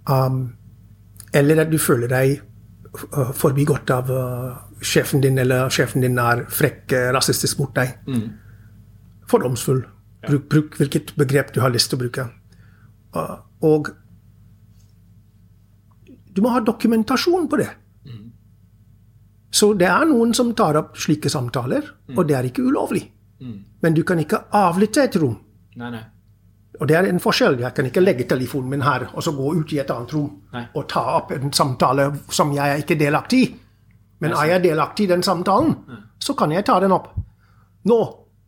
um, 0.07 0.41
eller 1.34 1.66
at 1.66 1.76
du 1.76 1.78
føler 1.78 2.07
deg 2.07 2.39
uh, 2.39 3.36
forbigått 3.36 3.91
av 3.91 4.07
uh, 4.07 4.55
sjefen 4.80 5.20
din, 5.28 5.38
eller 5.43 5.68
sjefen 5.68 6.07
din 6.07 6.24
er 6.24 6.47
frekk, 6.47 6.95
rasistisk 7.12 7.60
mot 7.60 7.76
deg. 7.76 7.97
Mm. 8.07 8.30
Fordomsfull 9.28 9.84
Bruk, 10.28 10.49
bruk, 10.51 10.78
hvilket 10.80 11.13
begrep 11.15 11.53
du 11.55 11.61
har 11.63 11.72
lyst 11.72 11.91
til 11.91 11.99
å 11.99 12.03
bruke. 12.03 12.26
Og 13.65 13.91
du 16.36 16.41
må 16.43 16.51
ha 16.53 16.61
dokumentasjon 16.63 17.47
på 17.51 17.59
det. 17.59 17.70
Mm. 18.07 18.28
Så 19.51 19.74
det 19.80 19.88
er 19.89 20.05
noen 20.09 20.36
som 20.38 20.51
tar 20.55 20.78
opp 20.80 20.99
slike 20.99 21.32
samtaler, 21.32 21.88
mm. 22.09 22.17
og 22.17 22.28
det 22.30 22.38
er 22.38 22.49
ikke 22.51 22.67
ulovlig. 22.67 23.05
Mm. 23.39 23.57
Men 23.84 23.95
du 23.95 24.03
kan 24.07 24.20
ikke 24.22 24.45
avlytte 24.55 25.07
et 25.07 25.17
rom. 25.20 25.36
Nei, 25.80 25.91
nei. 25.95 26.05
Og 26.80 26.88
det 26.88 26.95
er 26.95 27.09
en 27.09 27.20
forskjell. 27.20 27.57
Jeg 27.59 27.76
kan 27.76 27.88
ikke 27.89 28.03
legge 28.03 28.28
telefonen 28.30 28.70
min 28.72 28.84
her 28.86 29.09
og 29.09 29.24
så 29.26 29.34
gå 29.36 29.49
ut 29.57 29.74
i 29.76 29.82
et 29.82 29.89
annet 29.91 30.13
rom 30.15 30.30
nei. 30.53 30.61
og 30.78 30.86
ta 30.91 31.01
opp 31.17 31.34
en 31.36 31.51
samtale 31.55 32.05
som 32.32 32.53
jeg 32.55 32.76
er 32.76 32.84
ikke 32.84 32.95
delaktig 32.99 33.41
i. 33.43 33.49
Men 34.24 34.36
er 34.36 34.53
jeg 34.53 34.63
delaktig 34.67 35.07
i 35.07 35.11
den 35.13 35.24
samtalen, 35.24 35.76
så 36.20 36.36
kan 36.39 36.51
jeg 36.51 36.65
ta 36.67 36.76
den 36.84 36.91
opp. 36.91 37.13
Nå 37.88 37.99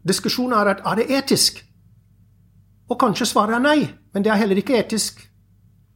Diskusjonen 0.07 0.57
er 0.57 0.73
at 0.73 0.85
er 0.85 1.01
det 1.01 1.09
etisk? 1.17 1.61
Og 2.89 2.99
kanskje 2.99 3.29
svaret 3.29 3.55
er 3.55 3.63
nei, 3.63 3.79
men 4.13 4.23
det 4.23 4.31
er 4.31 4.39
heller 4.41 4.59
ikke 4.59 4.79
etisk 4.79 5.21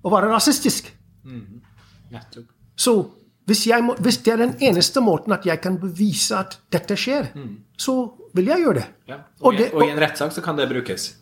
å 0.05 0.11
være 0.13 0.31
rasistisk. 0.31 0.87
Mm. 1.25 1.61
Så 2.77 2.93
hvis, 3.45 3.65
må, 3.83 3.95
hvis, 4.01 4.17
det 4.25 4.33
er 4.33 4.41
den 4.41 4.55
eneste 4.63 5.01
måten 5.03 5.33
at 5.35 5.45
jeg 5.45 5.61
kan 5.61 5.77
bevise 5.81 6.37
at 6.37 6.59
dette 6.73 6.95
skjer, 6.97 7.27
mm. 7.35 7.51
så 7.77 7.97
vil 8.37 8.49
jeg 8.53 8.63
gjøre 8.63 8.79
det. 8.79 8.87
Ja. 9.09 9.19
Og, 9.41 9.45
og, 9.51 9.59
det, 9.59 9.69
og, 9.73 9.81
og, 9.81 9.87
i 9.87 9.91
en 9.93 10.01
rettssak 10.01 10.33
så 10.33 10.41
kan 10.45 10.57
det 10.57 10.69
brukes? 10.71 11.13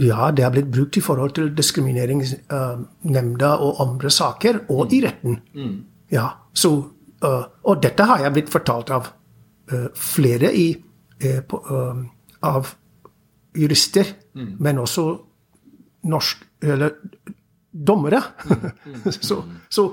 Ja, 0.00 0.30
det 0.32 0.44
har 0.44 0.52
blitt 0.54 0.70
brukt 0.72 0.96
i 0.96 1.02
forhold 1.04 1.34
til 1.36 1.50
diskrimineringsnemnda 1.56 3.50
uh, 3.54 3.64
og 3.66 3.80
andre 3.84 4.10
saker, 4.10 4.62
og 4.68 4.86
mm. 4.86 4.94
i 4.96 5.00
retten. 5.04 5.40
Mm. 5.54 5.74
Ja, 6.12 6.26
så, 6.56 6.70
uh, 7.24 7.44
og 7.64 7.82
dette 7.84 8.02
har 8.08 8.18
jeg 8.24 8.32
blitt 8.36 8.52
fortalt 8.52 8.90
av 8.96 9.10
uh, 9.72 9.88
flere 9.94 10.52
i, 10.56 10.68
uh, 11.24 11.40
på, 11.48 11.56
av 12.46 12.74
jurister, 13.56 14.06
mm. 14.34 14.54
men 14.58 14.78
også 14.78 15.08
norsk 16.10 16.46
Eller 16.62 16.92
dommere. 17.72 18.20
Mm. 18.84 19.12
så, 19.28 19.42
så, 19.68 19.84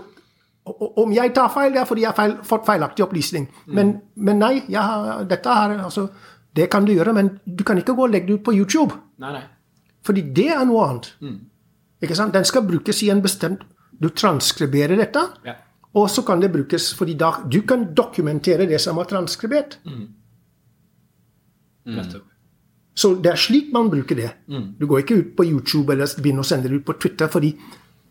om 1.00 1.14
jeg 1.16 1.32
tar 1.36 1.52
feil, 1.54 1.72
det 1.72 1.80
er 1.80 1.88
fordi 1.88 2.04
jeg 2.04 2.12
har 2.12 2.18
feil, 2.18 2.34
fått 2.44 2.66
feilaktig 2.68 3.06
opplysning. 3.06 3.46
Mm. 3.68 3.76
Men, 3.78 3.94
men, 4.16 4.42
nei, 4.42 4.54
har, 4.74 5.22
dette 5.30 5.54
her, 5.56 5.78
altså, 5.86 6.08
det 6.58 6.68
kan 6.74 6.86
du 6.88 6.92
gjøre, 6.92 7.14
men 7.16 7.32
du 7.46 7.64
kan 7.68 7.80
ikke 7.80 7.96
gå 7.96 8.04
og 8.04 8.12
legge 8.12 8.28
det 8.28 8.40
ut 8.42 8.46
på 8.50 8.56
YouTube. 8.58 8.98
Nei, 9.24 9.32
nei. 9.38 9.46
Fordi 10.08 10.26
det 10.36 10.50
er 10.58 10.66
noe 10.68 10.84
annet. 10.90 11.10
Mm. 11.24 11.38
Ikke 12.04 12.18
sant? 12.20 12.36
Den 12.36 12.46
skal 12.48 12.68
brukes 12.68 13.00
i 13.04 13.10
en 13.14 13.24
bestemt 13.24 13.64
Du 13.98 14.12
transkriberer 14.14 15.00
dette, 15.00 15.24
ja. 15.48 15.56
og 15.98 16.12
så 16.14 16.22
kan 16.22 16.42
det 16.44 16.52
brukes 16.54 16.92
fordi 16.94 17.16
da, 17.18 17.32
du 17.50 17.64
kan 17.66 17.88
dokumentere 17.98 18.68
det 18.70 18.78
som 18.84 19.00
er 19.02 19.08
transkribert. 19.10 19.80
Mm. 19.88 20.04
Mm. 21.88 22.12
Så 22.98 23.14
det 23.22 23.32
er 23.32 23.40
slik 23.40 23.70
man 23.74 23.92
bruker 23.94 24.18
det. 24.18 24.32
Mm. 24.50 24.70
Du 24.80 24.88
går 24.90 25.04
ikke 25.04 25.20
ut 25.20 25.34
på 25.38 25.46
YouTube 25.46 25.94
eller 25.94 26.10
begynner 26.18 26.46
å 26.46 26.50
sende 26.50 26.72
det 26.72 26.80
ut 26.80 26.88
på 26.88 26.98
Twitter, 26.98 27.30
fordi 27.30 27.52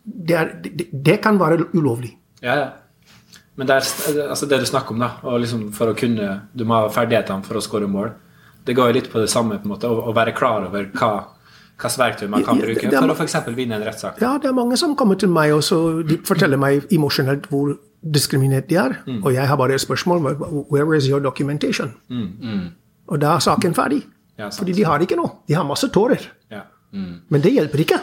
det, 0.07 0.35
er, 0.35 0.53
det, 0.63 0.87
det 0.91 1.17
kan 1.23 1.39
være 1.39 1.67
ulovlig. 1.75 2.13
Ja, 2.41 2.55
ja. 2.55 2.67
Men 3.57 3.67
det, 3.67 3.79
er, 3.81 4.21
altså 4.29 4.45
det 4.45 4.61
du 4.61 4.67
snakker 4.69 4.93
om, 4.93 5.01
da, 5.01 5.15
og 5.25 5.41
liksom 5.41 5.71
for 5.73 5.89
å 5.89 5.95
kunne 5.97 6.27
Du 6.53 6.61
må 6.69 6.77
ha 6.77 6.91
ferdighetene 6.93 7.41
for 7.43 7.57
å 7.57 7.63
skåre 7.65 7.87
mål. 7.89 8.11
Det 8.67 8.75
går 8.77 8.91
jo 8.91 8.97
litt 8.99 9.09
på 9.09 9.23
det 9.23 9.31
samme, 9.31 9.57
på 9.57 9.65
en 9.65 9.73
måte, 9.73 9.89
å, 9.89 10.11
å 10.11 10.13
være 10.15 10.35
klar 10.37 10.67
over 10.69 10.91
hva 10.93 11.11
hvilket 11.77 11.99
verktøy 12.01 12.29
man 12.33 12.45
kan 12.45 12.57
bruke 12.57 12.89
for 12.89 13.11
å 13.13 13.15
f.eks. 13.15 13.35
vinne 13.53 13.77
en 13.77 13.83
rettssak? 13.85 14.17
Ja, 14.21 14.37
det 14.41 14.49
er 14.49 14.55
mange 14.57 14.77
som 14.81 14.95
kommer 14.97 15.17
til 15.19 15.29
meg 15.29 15.53
og 15.53 15.61
så 15.65 16.01
de 16.01 16.17
forteller 16.25 16.57
meg 16.57 16.87
emosjonelt 16.93 17.45
hvor 17.51 17.75
diskriminert 18.01 18.69
de 18.69 18.79
er. 18.81 18.95
Mm. 19.05 19.19
Og 19.23 19.33
jeg 19.35 19.45
har 19.45 19.59
bare 19.59 19.77
et 19.77 19.83
spørsmål 19.83 20.25
Where 20.71 20.97
is 20.97 21.09
your 21.09 21.21
documentation? 21.21 21.93
Mm. 22.09 22.29
Mm. 22.41 22.63
Og 23.07 23.21
da 23.21 23.35
er 23.35 23.45
saken 23.45 23.77
ferdig. 23.77 24.01
Ja, 24.37 24.49
Fordi 24.53 24.73
de 24.77 24.83
har 24.85 24.99
det 24.99 25.07
ikke 25.07 25.17
nå. 25.17 25.27
De 25.49 25.55
har 25.57 25.65
masse 25.65 25.89
tårer. 25.93 26.21
Ja. 26.53 26.61
Mm. 26.93 27.23
Men 27.27 27.41
det 27.41 27.51
hjelper 27.55 27.81
ikke. 27.81 27.97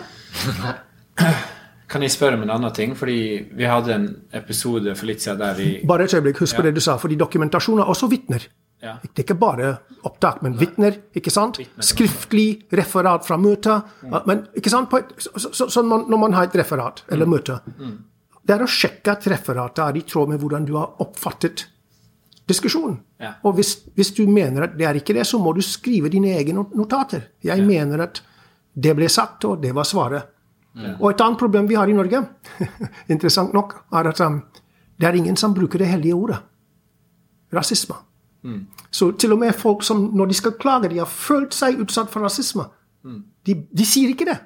kan 1.92 2.02
jeg 2.02 2.10
spørre 2.10 2.38
om 2.38 2.42
en 2.42 2.52
annen 2.56 2.74
ting? 2.74 2.96
Fordi 2.98 3.18
vi 3.54 3.68
hadde 3.70 3.94
en 3.94 4.08
episode 4.34 4.96
for 4.98 5.10
litt 5.10 5.22
siden 5.22 5.38
der 5.40 5.54
vi 5.58 5.68
Bare 5.86 6.08
et 6.08 6.14
øyeblikk. 6.14 6.42
Husk 6.42 6.58
på 6.58 6.66
det 6.66 6.74
du 6.74 6.82
sa. 6.82 6.96
Fordi 6.98 7.18
dokumentasjon 7.20 7.84
er 7.84 7.90
også 7.94 8.10
vitner. 8.10 8.48
Ja. 8.84 8.96
Det 9.00 9.22
er 9.22 9.24
ikke 9.24 9.38
bare 9.40 9.68
opptak, 10.04 10.42
men 10.44 10.58
vitner. 10.60 10.98
ikke 11.16 11.32
sant? 11.32 11.60
Skriftlig 11.80 12.66
referat 12.74 13.24
fra 13.24 13.38
møter. 13.40 13.86
Mm. 14.02 14.16
Men 14.26 14.42
ikke 14.58 14.72
sant? 14.72 14.92
Et, 14.98 15.14
så, 15.22 15.52
så, 15.52 15.68
så, 15.70 15.84
når 15.86 16.18
man 16.20 16.34
har 16.36 16.50
et 16.50 16.58
referat 16.60 17.04
eller 17.08 17.30
mm. 17.30 17.36
møte, 17.36 17.60
mm. 17.78 17.94
det 18.42 18.56
er 18.58 18.66
å 18.66 18.68
sjekke 18.68 19.14
at 19.14 19.30
referatet 19.30 19.86
er 19.86 20.02
i 20.02 20.04
tråd 20.08 20.34
med 20.34 20.42
hvordan 20.42 20.66
du 20.68 20.74
har 20.76 20.98
oppfattet 21.00 21.68
diskusjon. 22.48 22.98
Ja. 23.20 23.34
Og 23.44 23.56
hvis, 23.58 23.76
hvis, 23.96 24.12
du 24.16 24.26
mener 24.28 24.66
at 24.66 24.76
det 24.78 24.86
er 24.86 24.98
ikke 24.98 25.16
det, 25.16 25.26
så 25.26 25.38
må 25.40 25.52
du 25.56 25.62
skrive 25.64 26.10
dine 26.12 26.34
egne 26.36 26.66
notater. 26.76 27.30
Jeg 27.44 27.58
ja. 27.58 27.64
mener 27.64 28.04
at 28.04 28.22
det 28.74 28.94
ble 28.96 29.08
sagt, 29.08 29.44
og 29.48 29.62
det 29.62 29.74
var 29.74 29.88
svaret. 29.88 30.30
Ja. 30.74 30.96
Og 30.98 31.12
et 31.12 31.22
annet 31.22 31.38
problem 31.38 31.68
vi 31.70 31.78
har 31.78 31.88
i 31.88 31.94
Norge, 31.96 32.24
interessant 33.14 33.54
nok, 33.54 33.76
er 33.94 34.10
at 34.10 34.20
um, 34.26 34.40
det 34.98 35.08
er 35.08 35.18
ingen 35.18 35.36
som 35.38 35.54
bruker 35.54 35.78
det 35.78 35.88
hellige 35.88 36.14
ordet. 36.14 36.40
Rasisme. 37.54 37.96
Mm. 38.44 38.64
Så 38.90 39.12
til 39.16 39.32
og 39.32 39.38
med 39.40 39.54
folk 39.56 39.84
som 39.86 40.10
når 40.12 40.32
de 40.32 40.34
skal 40.34 40.58
klage, 40.60 40.90
de 40.90 40.98
har 40.98 41.08
følt 41.08 41.54
seg 41.54 41.78
utsatt 41.80 42.10
for 42.12 42.26
rasisme, 42.26 42.66
mm. 43.04 43.22
de, 43.46 43.54
de, 43.70 43.86
sier 43.86 44.10
ikke 44.12 44.26
det. 44.28 44.36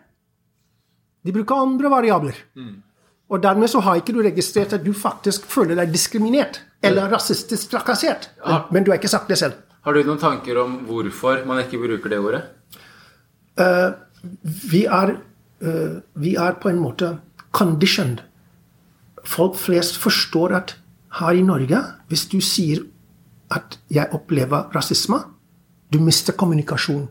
De 1.27 1.35
bruker 1.35 1.65
andre 1.65 1.91
variabler. 1.91 2.37
Mm. 2.55 2.77
Og 3.29 3.43
dermed 3.43 3.69
så 3.69 3.81
har 3.85 3.99
ikke 3.99 4.15
du 4.15 4.23
registrert 4.23 4.77
at 4.77 4.85
du 4.85 4.93
faktisk 4.97 5.49
føler 5.49 5.77
deg 5.77 5.91
diskriminert 5.93 6.63
eller 6.83 7.11
rasistisk 7.11 7.71
trakassert. 7.73 8.31
Men, 8.71 8.85
du 8.85 8.93
har 8.93 9.01
ikke 9.01 9.11
sagt 9.11 9.31
det 9.31 9.39
selv. 9.41 9.57
Har 9.87 9.95
du 9.95 10.03
noen 10.05 10.21
tanker 10.21 10.59
om 10.61 10.81
hvorfor 10.89 11.45
man 11.49 11.63
ikke 11.63 11.81
bruker 11.81 12.13
det 12.13 12.19
ordet? 12.21 12.43
Uh, 13.59 13.95
vi, 14.43 14.85
er, 14.85 15.17
uh, 15.65 15.99
vi 16.15 16.35
er 16.39 16.59
på 16.61 16.71
en 16.71 16.83
måte 16.83 17.17
conditioned. 17.57 18.23
Folk 19.27 19.57
flest 19.59 19.99
forstår 19.99 20.55
at 20.57 20.77
her 21.19 21.41
i 21.41 21.43
Norge, 21.43 21.81
hvis 22.09 22.27
du 22.29 22.41
sier 22.41 22.85
at 23.51 23.79
'jeg 23.91 24.13
opplever 24.13 24.71
rasisme', 24.75 25.25
du 25.93 25.99
mister 25.99 26.33
kommunikasjon. 26.33 27.09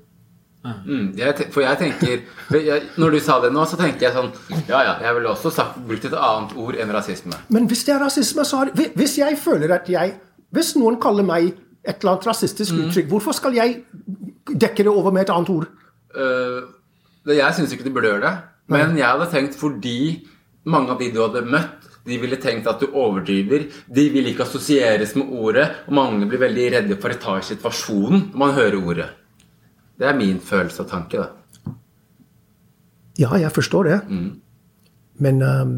Mm, 0.66 1.14
jeg, 1.16 1.48
for 1.54 1.62
jeg 1.64 1.78
tenker 1.80 2.10
jeg, 2.52 2.82
Når 3.00 3.14
du 3.14 3.18
sa 3.24 3.38
det 3.40 3.54
nå, 3.56 3.62
så 3.70 3.78
tenker 3.80 4.08
jeg 4.08 4.16
sånn 4.16 4.32
Ja, 4.68 4.82
ja, 4.84 4.96
jeg 5.06 5.16
ville 5.16 5.30
også 5.32 5.52
sagt, 5.54 5.78
brukt 5.88 6.04
et 6.04 6.16
annet 6.18 6.56
ord 6.60 6.76
enn 6.82 6.92
rasisme. 6.92 7.38
Men 7.54 7.70
hvis 7.70 7.86
det 7.88 7.94
er 7.96 8.02
rasisme, 8.04 8.44
så 8.44 8.64
har 8.64 8.74
Hvis 8.74 9.16
jeg 9.22 9.38
føler 9.40 9.72
at 9.78 9.88
jeg 9.92 10.18
Hvis 10.52 10.74
noen 10.76 10.98
kaller 11.00 11.28
meg 11.28 11.54
et 11.88 12.02
eller 12.02 12.18
annet 12.18 12.28
rasistisk 12.28 12.74
mm. 12.74 12.80
uttrykk, 12.84 13.08
hvorfor 13.14 13.36
skal 13.38 13.54
jeg 13.56 13.78
dekke 14.48 14.84
det 14.84 14.92
over 14.92 15.14
med 15.16 15.24
et 15.24 15.32
annet 15.32 15.52
ord? 15.54 15.70
Uh, 16.12 16.66
jeg 17.32 17.56
syns 17.56 17.72
ikke 17.72 17.86
du 17.86 17.94
burde 17.96 18.10
gjøre 18.12 18.26
det. 18.26 18.34
Men 18.74 18.98
jeg 19.00 19.08
hadde 19.08 19.30
tenkt 19.32 19.56
fordi 19.56 20.00
mange 20.68 20.92
av 20.92 21.00
de 21.00 21.08
du 21.14 21.22
hadde 21.24 21.46
møtt, 21.48 21.88
de 22.08 22.18
ville 22.20 22.40
tenkt 22.44 22.68
at 22.68 22.84
du 22.84 22.92
overdriver. 22.92 23.70
De 23.88 24.06
vil 24.12 24.28
ikke 24.32 24.44
assosieres 24.44 25.16
med 25.16 25.32
ordet, 25.32 25.70
og 25.88 25.96
mange 25.96 26.28
blir 26.28 26.44
veldig 26.44 26.68
redde 26.76 27.00
for 27.00 27.16
å 27.16 27.22
ta 27.24 27.38
situasjonen 27.44 28.30
når 28.34 28.44
man 28.44 28.56
hører 28.58 28.78
ordet. 28.82 29.08
Det 29.98 30.08
er 30.08 30.18
min 30.18 30.40
følelse 30.40 30.84
og 30.84 30.90
tanke, 30.90 31.18
da. 31.18 31.74
Ja, 33.18 33.34
jeg 33.42 33.52
forstår 33.52 33.84
det. 33.84 34.00
Mm. 34.10 34.42
Men 35.26 35.42
um, 35.42 35.78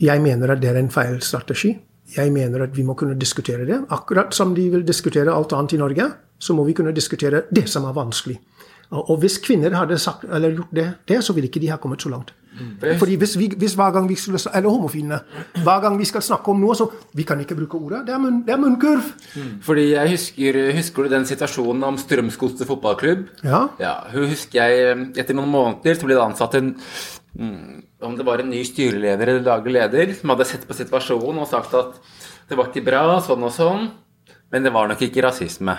jeg 0.00 0.22
mener 0.22 0.52
at 0.52 0.60
det 0.60 0.70
er 0.70 0.78
en 0.80 0.92
feil 0.92 1.20
strategi. 1.24 1.72
Jeg 2.16 2.32
mener 2.32 2.62
at 2.62 2.76
vi 2.76 2.84
må 2.86 2.94
kunne 2.94 3.16
diskutere 3.18 3.64
det. 3.66 3.80
Akkurat 3.90 4.34
som 4.34 4.54
de 4.54 4.68
vil 4.70 4.84
diskutere 4.86 5.32
alt 5.32 5.52
annet 5.56 5.72
i 5.72 5.80
Norge, 5.80 6.10
så 6.38 6.54
må 6.54 6.64
vi 6.64 6.74
kunne 6.76 6.92
diskutere 6.94 7.42
det 7.50 7.64
som 7.72 7.84
er 7.88 7.96
vanskelig. 7.96 8.36
Og 8.90 9.16
hvis 9.18 9.40
kvinner 9.42 9.74
hadde 9.74 9.98
sagt, 9.98 10.24
eller 10.30 10.54
gjort 10.54 10.74
det, 10.76 10.90
det, 11.08 11.24
så 11.24 11.32
ville 11.32 11.48
ikke 11.48 11.60
de 11.60 11.72
ha 11.72 11.80
kommet 11.82 12.02
så 12.02 12.12
langt. 12.12 12.34
Mm. 12.56 12.98
Fordi 12.98 13.14
hvis, 13.20 13.34
vi, 13.38 13.48
hvis, 13.56 13.74
hver 13.76 13.90
gang 13.92 14.08
vi 14.08 14.16
skulle, 14.18 14.40
eller 14.54 14.72
homofilene 14.72 15.18
hver 15.64 15.80
gang 15.84 15.98
vi 15.98 16.08
skal 16.08 16.24
snakke 16.24 16.50
om 16.50 16.60
noe, 16.60 16.76
så 16.76 16.88
Vi 17.16 17.24
kan 17.24 17.40
ikke 17.40 17.56
bruke 17.56 17.78
ordet. 17.78 18.02
Det 18.06 18.14
er, 18.14 18.18
munn, 18.20 18.42
det 18.46 18.52
er 18.52 18.60
munnkurv. 18.60 19.04
Mm. 19.36 19.50
Fordi 19.64 19.84
jeg 19.92 20.10
husker, 20.10 20.58
husker 20.76 21.02
du 21.02 21.14
den 21.14 21.26
situasjonen 21.26 21.84
om 21.84 21.98
Strømsgodset 21.98 22.66
fotballklubb? 22.68 23.26
Ja. 23.44 23.66
ja. 23.80 23.94
Hun 24.12 24.28
husker 24.30 24.62
jeg 24.62 24.96
Etter 25.16 25.36
noen 25.36 25.52
måneder 25.52 25.96
så 25.96 26.08
ble 26.08 26.16
det 26.16 26.24
ansatt 26.24 26.56
en 26.58 26.74
mm, 26.76 27.82
Om 28.04 28.16
det 28.18 28.26
var 28.26 28.42
en 28.42 28.50
ny 28.52 28.62
styreleder 28.68 29.32
eller 29.32 29.46
daglig 29.46 29.76
leder 29.78 30.14
som 30.18 30.32
hadde 30.34 30.48
sett 30.48 30.66
på 30.68 30.76
situasjonen 30.76 31.42
og 31.42 31.50
sagt 31.50 31.74
at 31.76 32.00
det 32.46 32.54
var 32.58 32.70
ikke 32.70 32.84
bra, 32.86 33.18
sånn 33.26 33.42
og 33.42 33.50
sånn, 33.50 33.88
men 34.54 34.62
det 34.62 34.70
var 34.70 34.86
nok 34.86 35.00
ikke 35.02 35.24
rasisme. 35.24 35.74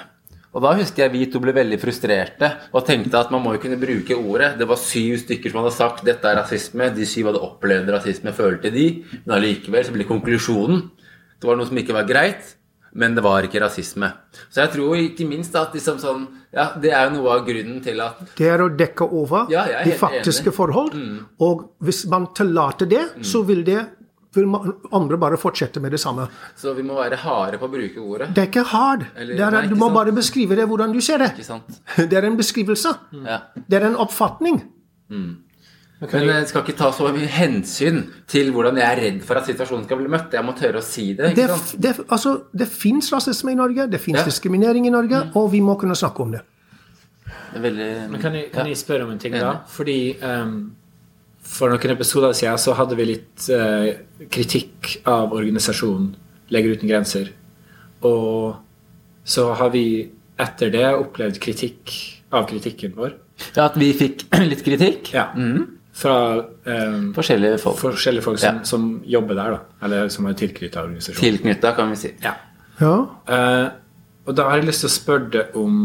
Og 0.58 0.64
da 0.66 0.74
husker 0.80 1.05
jeg 1.05 1.14
vi 1.14 1.26
to 1.30 1.38
ble 1.43 1.53
veldig 1.53 1.78
frustrerte 1.78 2.47
og 2.74 2.82
tenkte 2.88 3.20
at 3.20 3.30
man 3.30 3.43
må 3.45 3.53
jo 3.53 3.62
kunne 3.62 3.78
bruke 3.78 4.18
ordet. 4.18 4.55
Det 4.58 4.66
var 4.66 4.82
syv 4.82 5.20
stykker 5.22 5.53
som 5.53 5.62
hadde 5.62 5.76
sagt 5.78 6.05
dette 6.08 6.26
er 6.26 6.39
rasisme. 6.41 6.89
De 6.97 7.05
syv 7.05 7.30
hadde 7.30 7.43
opplevd 7.45 7.91
rasisme, 7.93 8.34
følte 8.34 8.74
de. 8.74 8.88
Men 9.28 9.38
allikevel 9.38 9.86
så 9.86 9.93
ble 9.93 10.08
konklusjonen 10.10 10.88
det 11.38 11.45
var 11.45 11.58
noe 11.60 11.70
som 11.70 11.78
ikke 11.78 11.93
var 11.93 12.08
greit, 12.10 12.55
men 12.97 13.14
det 13.14 13.22
var 13.22 13.45
ikke 13.45 13.60
rasisme. 13.62 14.08
Så 14.49 14.64
jeg 14.64 14.72
tror 14.74 14.97
ikke 14.97 15.28
minst 15.30 15.53
at 15.60 15.76
liksom 15.78 15.99
sånn, 16.01 16.24
ja, 16.55 16.72
det 16.82 16.93
er 16.97 17.12
noe 17.14 17.36
av 17.36 17.43
grunnen 17.45 17.78
til 17.86 18.01
at 18.01 18.24
Det 18.39 18.47
er 18.49 18.64
å 18.64 18.72
dekke 18.74 19.05
over 19.05 19.51
Ja, 19.53 19.68
de 19.86 19.93
faktiske 19.99 20.49
enig. 20.49 20.55
Mm. 20.55 20.58
forhold. 20.58 20.97
Og 21.45 21.68
hvis 21.86 22.05
man 22.10 22.30
tillater 22.34 22.89
det, 22.89 23.03
så 23.22 23.43
vil 23.45 23.62
det 23.68 23.84
vil 24.38 24.47
andre 24.95 25.17
bare 25.19 25.38
fortsette 25.41 25.81
med 25.83 25.91
det 25.95 25.99
samme. 25.99 26.27
Så 26.55 26.73
vi 26.77 26.85
må 26.88 26.95
være 27.01 27.17
harde 27.25 27.57
på 27.59 27.67
å 27.67 27.73
bruke 27.73 27.99
ordet. 28.03 28.29
Det 28.35 28.43
er 28.45 28.47
ikke 28.51 28.63
hard. 28.71 29.05
Eller- 29.15 29.35
Det 29.35 29.43
er, 29.47 29.51
nei, 29.57 29.65
du 29.67 29.75
må 29.75 29.88
sant. 29.89 29.97
bare 29.99 30.13
beskrive 30.15 30.55
det 30.55 30.67
hvordan 30.69 30.93
du 30.93 31.01
ser 31.01 31.17
det. 31.25 31.33
Ikke 31.35 31.45
sant? 31.49 31.81
Det 32.09 32.13
er 32.13 32.25
en 32.29 32.38
beskrivelse. 32.39 32.95
Ja. 33.25 33.41
Det 33.67 33.81
er 33.81 33.88
en 33.89 33.95
oppfatning. 34.05 34.61
Men 35.09 36.27
jeg 36.29 36.47
skal 36.51 36.61
ikke 36.61 36.75
ta 36.77 36.91
så 36.93 37.07
mye 37.09 37.25
hensyn 37.33 38.03
til 38.29 38.51
hvordan 38.53 38.77
jeg 38.77 38.85
er 38.85 38.99
redd 39.01 39.23
for 39.25 39.39
at 39.39 39.47
situasjonen 39.49 39.88
skal 39.88 39.97
bli 39.97 40.11
møtt. 40.13 40.35
Jeg 40.38 40.45
må 40.45 40.53
tørre 40.57 40.77
å 40.77 40.85
si 40.85 41.07
det. 41.17 41.31
Det, 41.33 41.47
ikke 41.47 41.55
sant? 41.57 41.71
det, 41.81 41.93
altså, 42.13 42.33
det 42.53 42.67
fins 42.69 43.09
rasisme 43.15 43.55
i 43.55 43.57
Norge, 43.57 43.88
det 43.89 43.99
fins 44.03 44.19
Ja. 44.21 44.25
diskriminering 44.29 44.85
i 44.85 44.91
Norge, 44.93 45.23
og 45.35 45.49
vi 45.51 45.59
må 45.65 45.73
kunne 45.81 45.95
snakke 45.97 46.21
om 46.21 46.31
det. 46.38 46.43
Det 47.25 47.57
er 47.57 47.63
veldig 47.65 48.09
Men 48.11 48.21
kan 48.21 48.33
jeg, 48.38 48.51
kan 48.53 48.67
jeg 48.69 48.77
spørre 48.77 49.03
om 49.07 49.11
en 49.15 49.17
ting, 49.19 49.33
da? 49.33 49.55
Fordi 49.73 49.97
ehm, 50.21 50.71
for 51.48 51.72
noen 51.72 51.93
episoder 51.95 52.34
siden 52.36 52.60
så 52.60 52.74
hadde 52.78 52.98
vi 53.00 53.06
litt 53.14 53.48
eh, 53.54 53.93
kritikk 54.34 54.98
av 55.08 55.32
organisasjonen 55.38 56.10
Leger 56.54 56.78
uten 56.78 56.88
grenser. 56.91 57.30
Og 58.08 58.56
så 59.28 59.50
har 59.60 59.72
vi 59.74 59.82
etter 60.39 60.70
det 60.72 60.86
opplevd 60.95 61.39
kritikk 61.43 61.91
av 62.32 62.45
kritikken 62.48 62.93
vår. 62.95 63.16
Ja, 63.58 63.66
at 63.68 63.76
vi 63.80 63.89
fikk 63.98 64.24
litt 64.52 64.64
kritikk. 64.64 65.12
Ja. 65.16 65.26
Fra 65.98 66.16
eh, 66.70 67.00
Forskjellige 67.16 67.58
folk. 67.64 67.80
forskjellige 67.82 68.24
folk 68.28 68.39
som, 68.39 68.60
Ja. 68.62 68.64
som 68.70 68.88
jobber 69.04 69.36
der, 69.39 69.56
da. 69.58 69.60
Eller 69.88 70.12
som 70.14 70.28
er 70.30 70.38
tilknyttet 70.39 70.78
organisasjonen. 70.80 71.24
Tilknytta, 71.26 71.74
kan 71.76 71.91
vi 71.91 72.00
si. 72.06 72.14
Ja. 72.24 72.36
Ja. 72.80 72.93
Eh, 73.28 73.68
og 74.28 74.36
da 74.38 74.48
har 74.52 74.60
jeg 74.62 74.68
lyst 74.70 74.84
til 74.86 74.91
å 74.91 74.95
spørre 74.95 75.30
deg 75.34 75.56
om 75.58 75.78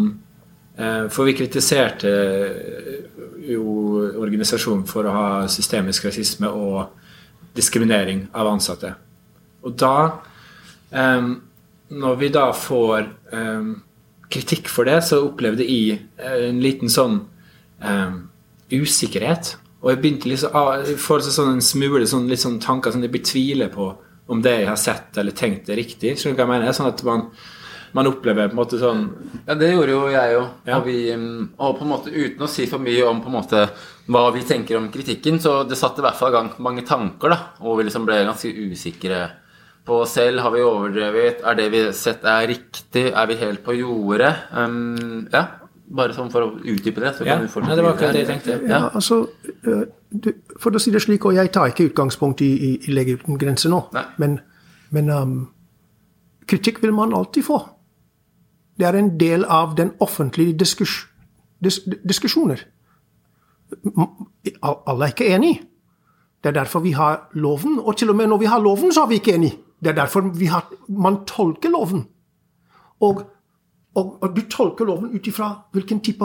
eh, 0.77 1.07
For 1.15 1.25
vi 1.29 1.35
kritiserte 1.39 2.11
eh, 2.13 2.99
jo 3.49 3.65
organisasjonen 4.21 4.85
for 4.91 5.09
å 5.09 5.15
ha 5.15 5.29
systemisk 5.51 6.07
rasisme 6.09 6.51
og 6.51 6.93
diskriminering 7.57 8.27
av 8.33 8.53
ansatte. 8.53 8.95
Og 9.63 9.75
da 9.79 10.21
Når 11.93 12.17
vi 12.21 12.29
da 12.29 12.53
får 12.53 13.07
kritikk 14.29 14.69
for 14.69 14.85
det, 14.85 14.99
så 15.05 15.23
opplevde 15.25 15.65
jeg 15.65 16.03
eh, 16.17 16.49
en 16.49 16.61
liten 16.61 16.89
sånn 16.93 17.19
usikkerhet. 18.73 19.57
Og 19.83 19.91
jeg 19.91 20.01
begynte 20.01 20.31
liksom, 20.31 20.97
får 21.03 21.25
sånn 21.27 21.57
en 21.57 21.65
smule 21.65 22.07
sånn, 22.07 22.29
litt 22.31 22.43
sånn 22.43 22.61
tanker 22.63 22.95
som 22.95 23.03
jeg 23.03 23.13
betviler 23.13 23.73
på 23.73 23.89
om 24.33 24.43
det 24.43 24.55
jeg 24.61 24.69
har 24.69 24.79
sett 24.81 25.19
eller 25.19 25.35
tenkt 25.37 25.69
er 25.69 25.81
riktig. 25.81 26.15
Skjønner 26.17 26.37
du 26.37 26.43
hva 26.43 26.47
jeg 26.47 26.53
mener? 26.55 26.77
Sånn 26.77 26.91
at 26.93 27.03
man, 27.07 27.27
man 27.93 28.09
opplever 28.09 28.49
på 28.49 28.57
en 28.57 28.61
måte 28.61 28.79
sånn 28.81 29.03
Ja, 29.47 29.55
det 29.59 29.73
gjorde 29.73 29.93
jo 29.95 30.03
jeg 30.13 30.37
òg. 30.39 30.47
Ja. 30.69 30.79
Og, 30.79 30.87
vi, 30.87 30.97
mm, 31.13 31.53
og 31.59 31.77
på 31.79 31.85
en 31.87 31.93
måte 31.93 32.13
uten 32.13 32.47
å 32.47 32.51
si 32.51 32.67
for 32.71 32.83
mye 32.83 33.05
om 33.09 33.21
på 33.25 33.31
en 33.31 33.37
måte 33.37 33.67
hva 34.13 34.25
vi 34.35 34.43
tenker 34.47 34.79
om 34.79 34.89
kritikken, 34.93 35.39
så 35.41 35.63
det 35.69 35.79
satte 35.79 36.03
i 36.03 36.07
hvert 36.07 36.19
fall 36.19 36.33
i 36.33 36.37
gang 36.37 36.51
mange 36.65 36.83
tanker, 36.89 37.31
da. 37.33 37.39
Og 37.63 37.79
vi 37.79 37.87
liksom 37.87 38.07
ble 38.09 38.23
ganske 38.27 38.51
usikre 38.51 39.23
på 39.87 40.03
oss 40.03 40.15
selv. 40.19 40.43
Har 40.43 40.55
vi 40.55 40.63
overdrevet? 40.67 41.43
Er 41.47 41.59
det 41.59 41.69
vi 41.73 41.83
har 41.87 41.93
sett 41.97 42.25
er 42.29 42.47
riktig? 42.51 43.09
Er 43.11 43.27
vi 43.31 43.39
helt 43.41 43.63
på 43.67 43.77
jordet? 43.79 44.33
Um, 44.55 45.29
ja. 45.33 45.47
Bare 45.93 46.15
sånn 46.17 46.31
for 46.33 46.47
å 46.47 46.53
utdype 46.57 47.03
det. 47.03 47.15
Så 47.19 47.27
Ja, 47.27 47.37
kan 47.37 47.47
vi 47.47 47.51
fortsette 47.53 47.73
Ja, 47.73 47.77
det 47.77 47.85
var 47.85 47.97
akkurat 47.97 48.17
det 48.17 48.23
jeg 48.23 48.31
tenkte. 48.31 48.59
Ja, 48.71 48.83
altså, 48.95 49.27
eh, 49.67 50.33
For 50.59 50.73
å 50.73 50.81
si 50.81 50.93
det 50.95 51.03
slik, 51.05 51.25
og 51.27 51.35
jeg 51.37 51.53
tar 51.53 51.73
ikke 51.73 51.91
utgangspunkt 51.91 52.41
i, 52.43 52.51
i, 52.53 52.71
i 52.89 52.95
Leger 52.95 53.21
uten 53.21 53.39
grenser 53.41 53.73
nå, 53.73 53.83
Nei. 53.93 54.05
men, 54.23 54.39
men 54.91 55.11
um, 55.11 55.37
kritikk 56.49 56.83
vil 56.83 56.93
man 56.97 57.15
alltid 57.17 57.45
få. 57.47 57.59
Det 58.79 58.87
er 58.89 58.97
en 58.99 59.19
del 59.21 59.45
av 59.45 59.77
den 59.77 59.93
offentlige 60.01 60.57
diskus, 60.59 61.07
dis, 61.65 61.81
diskusjoner. 62.09 62.65
Alle 64.63 65.05
er 65.07 65.13
ikke 65.13 65.29
enig. 65.35 65.61
Det 66.43 66.51
er 66.51 66.57
derfor 66.59 66.83
vi 66.83 66.93
har 66.97 67.29
loven, 67.39 67.79
og 67.79 67.97
til 67.97 68.11
og 68.11 68.17
med 68.17 68.27
når 68.33 68.39
vi 68.43 68.51
har 68.51 68.61
loven, 68.61 68.93
så 68.93 69.05
er 69.05 69.13
vi 69.13 69.21
ikke 69.21 69.35
enig. 69.35 69.53
Det 69.83 69.91
er 69.91 69.95
derfor 69.95 70.27
har, 70.51 70.67
man 70.89 71.25
tolker 71.27 71.71
loven. 71.71 72.07
Og, 73.01 73.23
og, 73.95 74.23
og 74.23 74.37
du 74.37 74.43
tolker 74.51 74.85
loven 74.85 75.15
ut 75.15 75.27
ifra 75.27 75.53
hvilken 75.73 76.01
type 76.01 76.25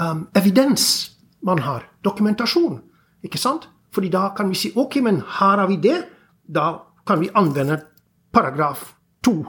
um, 0.00 0.28
evidens 0.36 1.12
man 1.42 1.58
har. 1.58 1.84
Dokumentasjon. 2.04 2.80
Ikke 3.22 3.38
sant? 3.38 3.68
Fordi 3.92 4.08
da 4.08 4.30
kan 4.36 4.48
vi 4.48 4.54
si 4.54 4.72
ok, 4.76 5.00
men 5.02 5.20
her 5.20 5.60
har 5.60 5.66
vi 5.68 5.76
det. 5.76 5.98
Da 6.54 6.72
kan 7.06 7.20
vi 7.20 7.30
anvende 7.34 7.80
paragraf 8.32 8.94
2, 9.24 9.44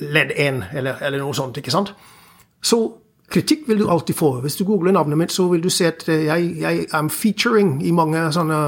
ledd 0.00 0.34
1, 0.36 0.62
eller, 0.74 1.00
eller 1.00 1.22
noe 1.22 1.34
sånt. 1.34 1.58
ikke 1.60 1.74
sant? 1.74 1.94
Så 2.64 2.78
kritikk 3.34 3.68
vil 3.68 3.80
du 3.80 3.88
alltid 3.90 4.16
få. 4.16 4.30
Hvis 4.44 4.56
du 4.56 4.64
googler 4.64 4.92
navnet 4.92 5.18
mitt, 5.18 5.32
så 5.32 5.46
vil 5.48 5.62
du 5.64 5.70
se 5.72 5.88
at 5.88 6.04
eh, 6.12 6.26
jeg, 6.28 6.50
jeg 6.60 6.86
er 6.92 7.08
featuring 7.12 7.76
i 7.86 7.90
mange 7.96 8.20
sånne, 8.32 8.60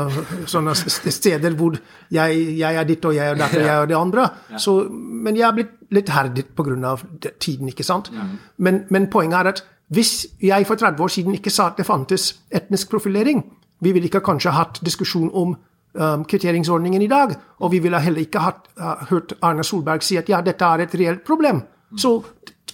sånne 0.48 0.74
steder 0.74 1.56
hvor 1.58 1.76
jeg, 2.12 2.42
jeg 2.58 2.80
er 2.80 2.88
ditt 2.88 3.04
og 3.04 3.14
jeg 3.14 3.30
er 3.32 3.38
dette 3.38 3.60
og 3.60 3.66
jeg 3.66 3.82
er 3.82 3.90
det 3.90 3.98
andre. 3.98 4.28
Så, 4.58 4.78
men 4.90 5.38
jeg 5.38 5.48
er 5.48 5.56
blitt 5.58 5.74
litt 5.94 6.10
herdet 6.10 6.50
pga. 6.56 6.96
tiden, 7.38 7.68
ikke 7.68 7.86
sant? 7.86 8.10
Men, 8.58 8.84
men 8.90 9.10
poenget 9.10 9.38
er 9.38 9.52
at 9.52 9.64
hvis 9.94 10.26
jeg 10.42 10.66
for 10.66 10.74
30 10.74 11.02
år 11.02 11.08
siden 11.14 11.34
ikke 11.34 11.50
sa 11.50 11.68
at 11.70 11.78
det 11.78 11.86
fantes 11.86 12.32
etnisk 12.50 12.90
profilering, 12.90 13.44
vi 13.80 13.92
ville 13.92 14.08
ikke 14.08 14.24
kanskje 14.24 14.50
hatt 14.50 14.80
diskusjon 14.82 15.30
om 15.32 15.54
um, 15.96 16.24
kvitteringsordningen 16.28 17.02
i 17.02 17.08
dag, 17.10 17.34
og 17.60 17.72
vi 17.72 17.80
ville 17.84 18.00
heller 18.00 18.22
ikke 18.22 18.42
hatt, 18.44 18.68
uh, 18.80 19.06
hørt 19.10 19.34
Arne 19.42 19.64
Solberg 19.64 20.04
si 20.04 20.18
at 20.20 20.28
ja, 20.28 20.42
dette 20.44 20.64
er 20.64 20.84
et 20.84 20.94
reelt 20.98 21.24
problem. 21.26 21.62
Så 21.96 22.18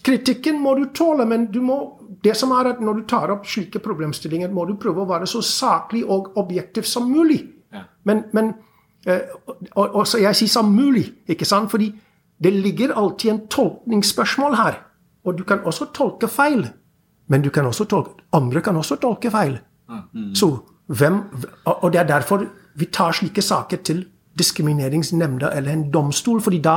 kritikken 0.02 0.58
må 0.60 0.74
du 0.78 0.86
tåle, 0.94 1.26
men 1.28 1.46
du 1.52 1.60
må, 1.62 1.78
det 2.24 2.34
som 2.36 2.54
er 2.56 2.72
at 2.72 2.80
når 2.82 3.00
du 3.00 3.02
tar 3.08 3.32
opp 3.34 3.46
slike 3.46 3.82
problemstillinger, 3.84 4.50
må 4.50 4.66
du 4.66 4.74
prøve 4.80 5.04
å 5.04 5.08
være 5.10 5.28
så 5.30 5.42
saklig 5.46 6.04
og 6.04 6.36
objektiv 6.40 6.88
som 6.88 7.10
mulig. 7.10 7.42
Ja. 7.72 7.84
Men, 8.08 8.24
men 8.32 8.54
uh, 9.08 9.18
og, 9.76 9.86
og 9.86 10.06
så 10.08 10.22
jeg 10.22 10.38
sier 10.38 10.52
som 10.52 10.72
mulig, 10.74 11.06
ikke 11.30 11.48
sant? 11.48 11.70
Fordi 11.70 11.92
det 12.42 12.52
ligger 12.52 12.96
alltid 12.98 13.30
en 13.30 13.44
tolkningsspørsmål 13.46 14.56
her. 14.58 14.80
Og 15.24 15.38
du 15.38 15.44
kan 15.46 15.62
også 15.62 15.92
tolke 15.94 16.26
feil. 16.28 16.66
Men 17.30 17.42
du 17.42 17.50
kan 17.54 17.66
også 17.66 17.84
tolke, 17.88 18.24
andre 18.34 18.60
kan 18.60 18.76
også 18.76 18.96
tolke 19.00 19.30
feil. 19.30 19.60
Så 20.34 20.48
hvem, 20.86 21.20
og 21.64 21.92
det 21.92 22.00
er 22.00 22.08
derfor 22.08 22.42
vi 22.74 22.86
tar 22.86 23.12
slike 23.12 23.42
saker 23.42 23.76
til 23.84 24.04
diskrimineringsnemnda 24.38 25.52
eller 25.56 25.72
en 25.72 25.90
domstol, 25.92 26.40
fordi 26.40 26.58
da 26.64 26.76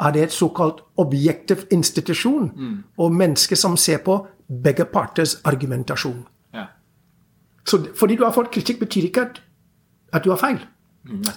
er 0.00 0.12
det 0.12 0.22
et 0.22 0.32
såkalt 0.32 0.80
objektiv 0.98 1.66
institusjon, 1.70 2.50
og 2.98 3.12
mennesker 3.14 3.56
som 3.56 3.76
ser 3.76 3.98
på 3.98 4.26
begge 4.64 4.84
parters 4.84 5.36
argumentasjon. 5.44 6.24
Ja. 6.54 6.66
Så 7.66 7.86
fordi 7.96 8.16
du 8.16 8.24
har 8.24 8.32
fått 8.32 8.50
kritikk, 8.52 8.80
betyr 8.80 9.08
ikke 9.08 9.20
at, 9.20 9.40
at 10.12 10.24
du 10.24 10.30
har 10.30 10.40
feil. 10.40 10.58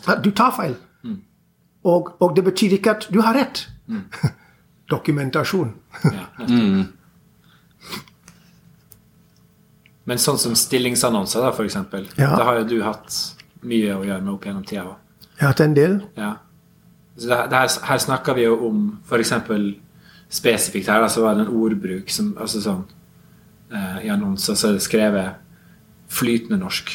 At 0.08 0.24
du 0.24 0.32
tar 0.32 0.51
feil. 0.55 0.76
Og, 1.84 2.16
og 2.20 2.36
det 2.36 2.43
betyr 2.43 2.78
ikke 2.80 2.91
at 2.97 3.08
du 3.14 3.22
har 3.22 3.36
rett. 3.38 3.68
Dokumentasjon. 4.91 5.74
Ja, 6.03 6.28
nettopp. 6.39 6.93
Men 10.08 10.22
sånn 10.24 10.38
som 10.39 10.53
stillingsannonser, 10.55 11.43
da, 11.43 11.51
eksempel. 11.66 12.05
Ja. 12.16 12.32
Det 12.39 12.45
har 12.47 12.62
jo 12.62 12.68
du 12.70 12.78
hatt 12.86 13.16
mye 13.68 13.95
å 13.95 14.03
gjøre 14.07 14.22
med 14.24 14.34
opp 14.34 14.45
gjennom 14.47 14.65
tida 14.65 14.84
Ja, 14.84 14.95
Jeg 15.38 15.41
har 15.45 15.51
hatt 15.53 15.61
en 15.65 15.76
del. 15.78 15.97
Ja. 16.18 16.32
Så 17.18 17.28
det, 17.30 17.38
det 17.51 17.57
her, 17.63 17.70
her 17.89 17.97
snakker 18.01 18.34
vi 18.38 18.43
jo 18.47 18.55
om 18.68 18.82
f.eks. 19.09 19.34
spesifikt 20.30 20.88
her, 20.91 21.01
altså 21.01 21.22
var 21.24 21.36
det 21.38 21.45
en 21.47 21.55
ordbruk 21.55 22.09
som 22.13 22.34
altså 22.39 22.61
sånn 22.61 22.84
eh, 23.74 24.05
I 24.05 24.09
annonser 24.13 24.57
så 24.57 24.70
er 24.72 24.78
det 24.78 24.84
skrevet 24.86 25.43
flytende 26.11 26.57
norsk. 26.61 26.91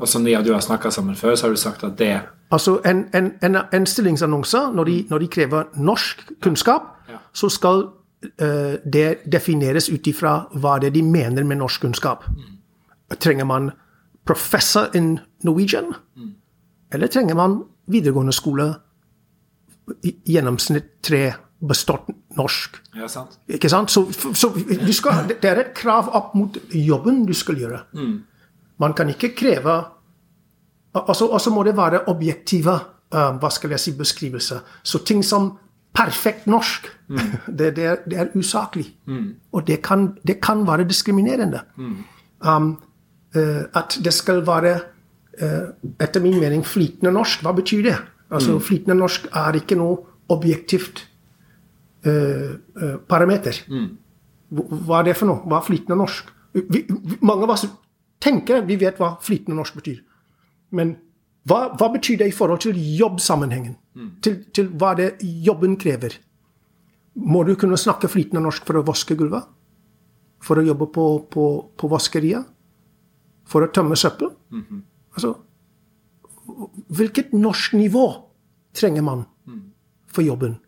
Og 0.00 0.08
som 0.08 0.24
ni 0.24 0.34
av 0.34 0.44
du 0.44 0.52
har 0.54 0.60
snakka 0.64 0.90
sammen 0.90 1.16
før, 1.16 1.34
så 1.36 1.46
har 1.46 1.54
du 1.54 1.60
sagt 1.60 1.84
at 1.84 1.98
det 2.00 2.14
Altså 2.52 2.76
en, 2.86 3.04
en, 3.16 3.32
en, 3.42 3.56
en 3.72 3.86
stillingsannonse, 3.88 4.58
når 4.74 4.84
de, 4.84 4.94
når 5.10 5.18
de 5.24 5.28
krever 5.32 5.64
norsk 5.76 6.26
kunnskap, 6.44 6.90
Ja. 7.10 7.18
så 7.32 7.48
skal 7.52 7.82
eh, 8.40 8.76
det 8.84 9.18
defineres 9.32 9.88
ut 9.92 10.06
ifra 10.06 10.46
hva 10.54 10.78
det 10.80 10.86
er 10.92 10.94
de 10.94 11.02
mener 11.02 11.44
med 11.44 11.58
norsk 11.60 11.80
kunnskap. 11.84 12.24
Trenger 13.20 13.44
man 13.44 13.70
professor 14.26 14.88
in 14.96 15.18
Norwegian? 15.44 15.92
Eller 16.94 17.10
trenger 17.12 17.38
man 17.38 17.62
videregående 17.90 18.32
skole 18.32 18.68
i 20.04 20.14
gjennomsnitt 20.34 21.02
tre 21.04 21.24
bestått 21.64 22.08
norsk? 22.36 22.78
Ja, 22.96 23.08
sant? 23.08 23.38
Ikke 23.48 23.70
sant? 23.72 23.92
Så, 23.92 24.06
så 24.12 24.50
du 24.54 24.92
skal, 24.96 25.26
det 25.28 25.50
er 25.50 25.60
et 25.62 25.74
krav 25.76 26.10
opp 26.14 26.34
mot 26.38 26.56
jobben 26.72 27.24
du 27.28 27.34
skal 27.36 27.60
gjøre. 27.60 27.82
Man 28.82 28.94
kan 28.94 29.10
ikke 29.12 29.34
kreve 29.38 29.82
Og 30.94 31.16
så 31.16 31.50
må 31.50 31.62
det 31.66 31.76
være 31.76 32.04
objektive 32.06 32.70
uh, 33.14 33.34
hva 33.40 33.50
skal 33.50 33.72
jeg 33.74 33.82
si, 33.82 33.92
beskrivelser. 33.98 34.60
Så 34.82 35.00
ting 35.06 35.24
som 35.26 35.56
perfekt 35.94 36.46
norsk. 36.46 36.90
Det, 37.58 37.76
det, 37.76 37.84
er, 37.84 37.96
det, 38.06 38.18
er, 38.18 38.28
usaklig. 38.34 38.86
Og 39.52 39.66
det 39.66 39.82
kan, 39.82 40.16
det 40.26 40.40
kan, 40.40 40.66
være 40.66 40.86
diskriminerende. 40.88 41.60
Um, 42.40 42.82
uh, 43.36 43.62
at 43.74 43.98
det 44.04 44.12
skal 44.14 44.46
være, 44.46 44.80
etter 45.38 46.22
min 46.22 46.38
mening, 46.38 46.62
flytende 46.66 47.12
norsk. 47.14 47.42
Hva 47.42 47.54
betyr 47.56 47.82
det? 47.86 47.96
Altså, 48.34 48.58
Flytende 48.62 48.96
norsk 48.98 49.28
er 49.36 49.58
ikke 49.60 49.76
noe 49.78 49.98
objektivt 50.32 51.04
uh, 52.06 52.56
parameter. 53.10 53.60
Hva 54.54 55.00
er 55.00 55.10
det 55.10 55.16
for 55.18 55.30
noe? 55.30 55.42
Hva 55.44 55.60
er 55.60 55.66
flytende 55.66 55.98
norsk? 56.00 56.30
Vi, 56.54 56.84
mange 57.26 57.46
av 57.46 57.54
oss 57.56 57.66
tenker 58.22 58.62
at 58.62 58.68
vi 58.68 58.78
vet 58.80 59.00
hva 59.00 59.14
flytende 59.22 59.58
norsk 59.58 59.80
betyr. 59.80 59.98
Men 60.74 60.94
hva, 61.48 61.74
hva 61.76 61.90
betyr 61.92 62.22
det 62.22 62.30
i 62.30 62.36
forhold 62.36 62.62
til 62.64 62.78
jobbsammenhengen? 62.98 63.76
Mm. 63.94 64.12
Til, 64.24 64.38
til, 64.54 64.70
hva 64.80 64.94
det 64.98 65.10
jobben 65.20 65.76
krever? 65.80 66.16
Må 67.20 67.44
du 67.46 67.52
kunne 67.58 67.78
snakke 67.78 68.10
flytende 68.10 68.42
norsk 68.46 68.64
for 68.66 68.80
å 68.80 68.86
vaske 68.86 69.16
gulvet? 69.18 69.46
For 70.44 70.60
å 70.60 70.64
jobbe 70.64 70.88
på, 70.92 71.04
på, 71.30 71.44
på 71.76 71.90
vaskeriet? 71.92 72.48
For 73.48 73.66
å 73.66 73.70
tømme 73.74 73.96
søppel? 73.96 74.32
Mm 74.50 74.64
-hmm. 74.64 74.82
Altså 75.14 75.34
Hvilket 76.94 77.32
norsk 77.32 77.72
nivå 77.72 78.04
trenger 78.74 79.02
man 79.02 79.24
for 80.06 80.22
jobben? 80.22 80.58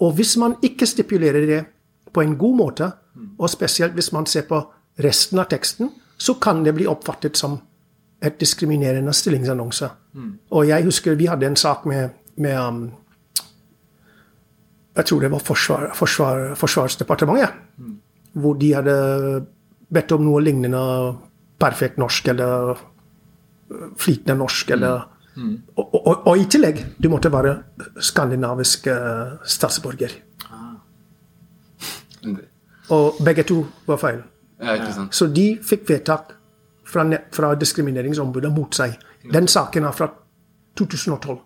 Og 0.00 0.14
hvis 0.16 0.36
man 0.36 0.56
ikke 0.62 0.86
stipulerer 0.86 1.46
det 1.46 1.64
på 2.12 2.20
en 2.20 2.36
god 2.38 2.56
måte, 2.56 2.90
og 3.38 3.50
spesielt 3.50 3.92
hvis 3.92 4.12
man 4.12 4.26
ser 4.26 4.48
på 4.48 4.60
resten 5.04 5.38
av 5.38 5.48
teksten, 5.50 5.90
så 6.18 6.34
kan 6.34 6.64
det 6.64 6.74
bli 6.74 6.86
oppfattet 6.88 7.36
som 7.36 7.58
et 8.24 8.40
diskriminerende 8.40 9.12
stillingsannonse. 9.12 9.88
Og 10.50 10.68
jeg 10.68 10.84
husker 10.84 11.14
vi 11.14 11.28
hadde 11.28 11.46
en 11.46 11.56
sak 11.56 11.86
med, 11.86 12.08
med 12.36 12.58
um, 12.58 12.92
Jeg 14.96 15.04
tror 15.04 15.20
det 15.20 15.30
var 15.30 15.38
forsvar, 15.38 15.90
forsvar, 15.94 16.54
Forsvarsdepartementet. 16.54 17.48
Hvor 18.32 18.54
de 18.54 18.74
hadde 18.74 19.46
bedt 19.92 20.12
om 20.12 20.24
noe 20.24 20.40
lignende 20.40 21.16
perfekt 21.60 21.98
norsk 21.98 22.28
eller 22.28 22.80
flytende 23.98 24.38
norsk. 24.38 24.70
eller 24.70 25.08
mm. 25.34 25.42
mm. 25.42 25.62
og, 25.76 25.94
og, 26.06 26.26
og, 26.26 26.38
i 26.38 26.44
tillegg, 26.50 26.84
du 27.02 27.08
måtte 27.08 27.32
være 27.32 27.56
skandinavisk 28.00 28.86
uh, 28.86 29.36
statsborger. 29.44 30.16
Ah. 30.50 30.76
Og 32.94 33.20
begge 33.24 33.42
to 33.42 33.64
var 33.86 33.96
feil. 33.96 34.22
Ja, 34.62 34.76
Så 35.10 35.26
de 35.26 35.58
fikk 35.62 35.88
vedtak 35.88 36.32
fra, 36.86 37.04
fra 37.32 37.54
Diskrimineringsombudet 37.54 38.52
mot 38.52 38.74
seg. 38.74 38.94
Den 39.32 39.48
saken 39.48 39.84
er 39.84 39.92
fra 39.92 40.08
2012. 40.76 41.38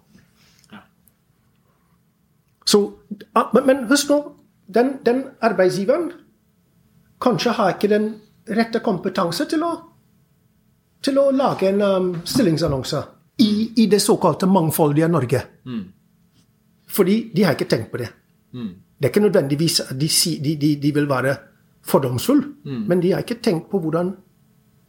Så, 2.71 2.81
men, 3.55 3.67
men 3.67 3.87
husk 3.91 4.11
nå, 4.13 4.19
den, 4.75 4.93
den, 5.07 5.25
arbeidsgiveren 5.43 6.13
kanskje 7.21 7.55
har 7.57 7.75
ikke 7.75 7.91
den 7.91 8.13
rette 8.47 8.79
kompetanse 8.85 9.45
til 9.51 9.65
å, 9.67 9.73
til 11.03 11.19
å 11.19 11.31
lage 11.33 11.71
en 11.71 11.83
um, 11.83 12.11
stillingsannonse 12.25 13.03
i, 13.41 13.51
i, 13.77 13.87
det 13.87 14.03
såkalte 14.05 14.49
mangfoldige 14.51 15.09
Norge. 15.09 15.43
Mm. 15.65 15.85
Fordi 16.91 17.19
de 17.35 17.45
har 17.47 17.57
ikke 17.57 17.71
tenkt 17.71 17.91
på 17.93 18.03
det. 18.03 18.11
Mm. 18.53 18.73
Det 18.99 19.09
er 19.09 19.13
ikke 19.15 19.25
nødvendigvis 19.25 19.81
at 19.87 19.95
de, 19.97 20.09
de, 20.45 20.57
de, 20.61 20.75
de 20.83 20.95
vil 20.95 21.09
være 21.09 21.37
fordomsfulle, 21.89 22.51
mm. 22.65 22.83
men 22.89 23.01
de 23.01 23.15
har 23.15 23.25
ikke 23.25 23.41
tenkt 23.41 23.71
på 23.71 23.81
hvordan 23.81 24.13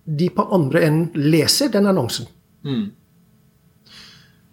de 0.03 0.27
på 0.33 0.47
andre 0.51 0.81
enden 0.87 1.29
leser 1.31 1.71
den 1.71 1.87
annonsen. 1.87 2.27
Mm. 2.63 2.89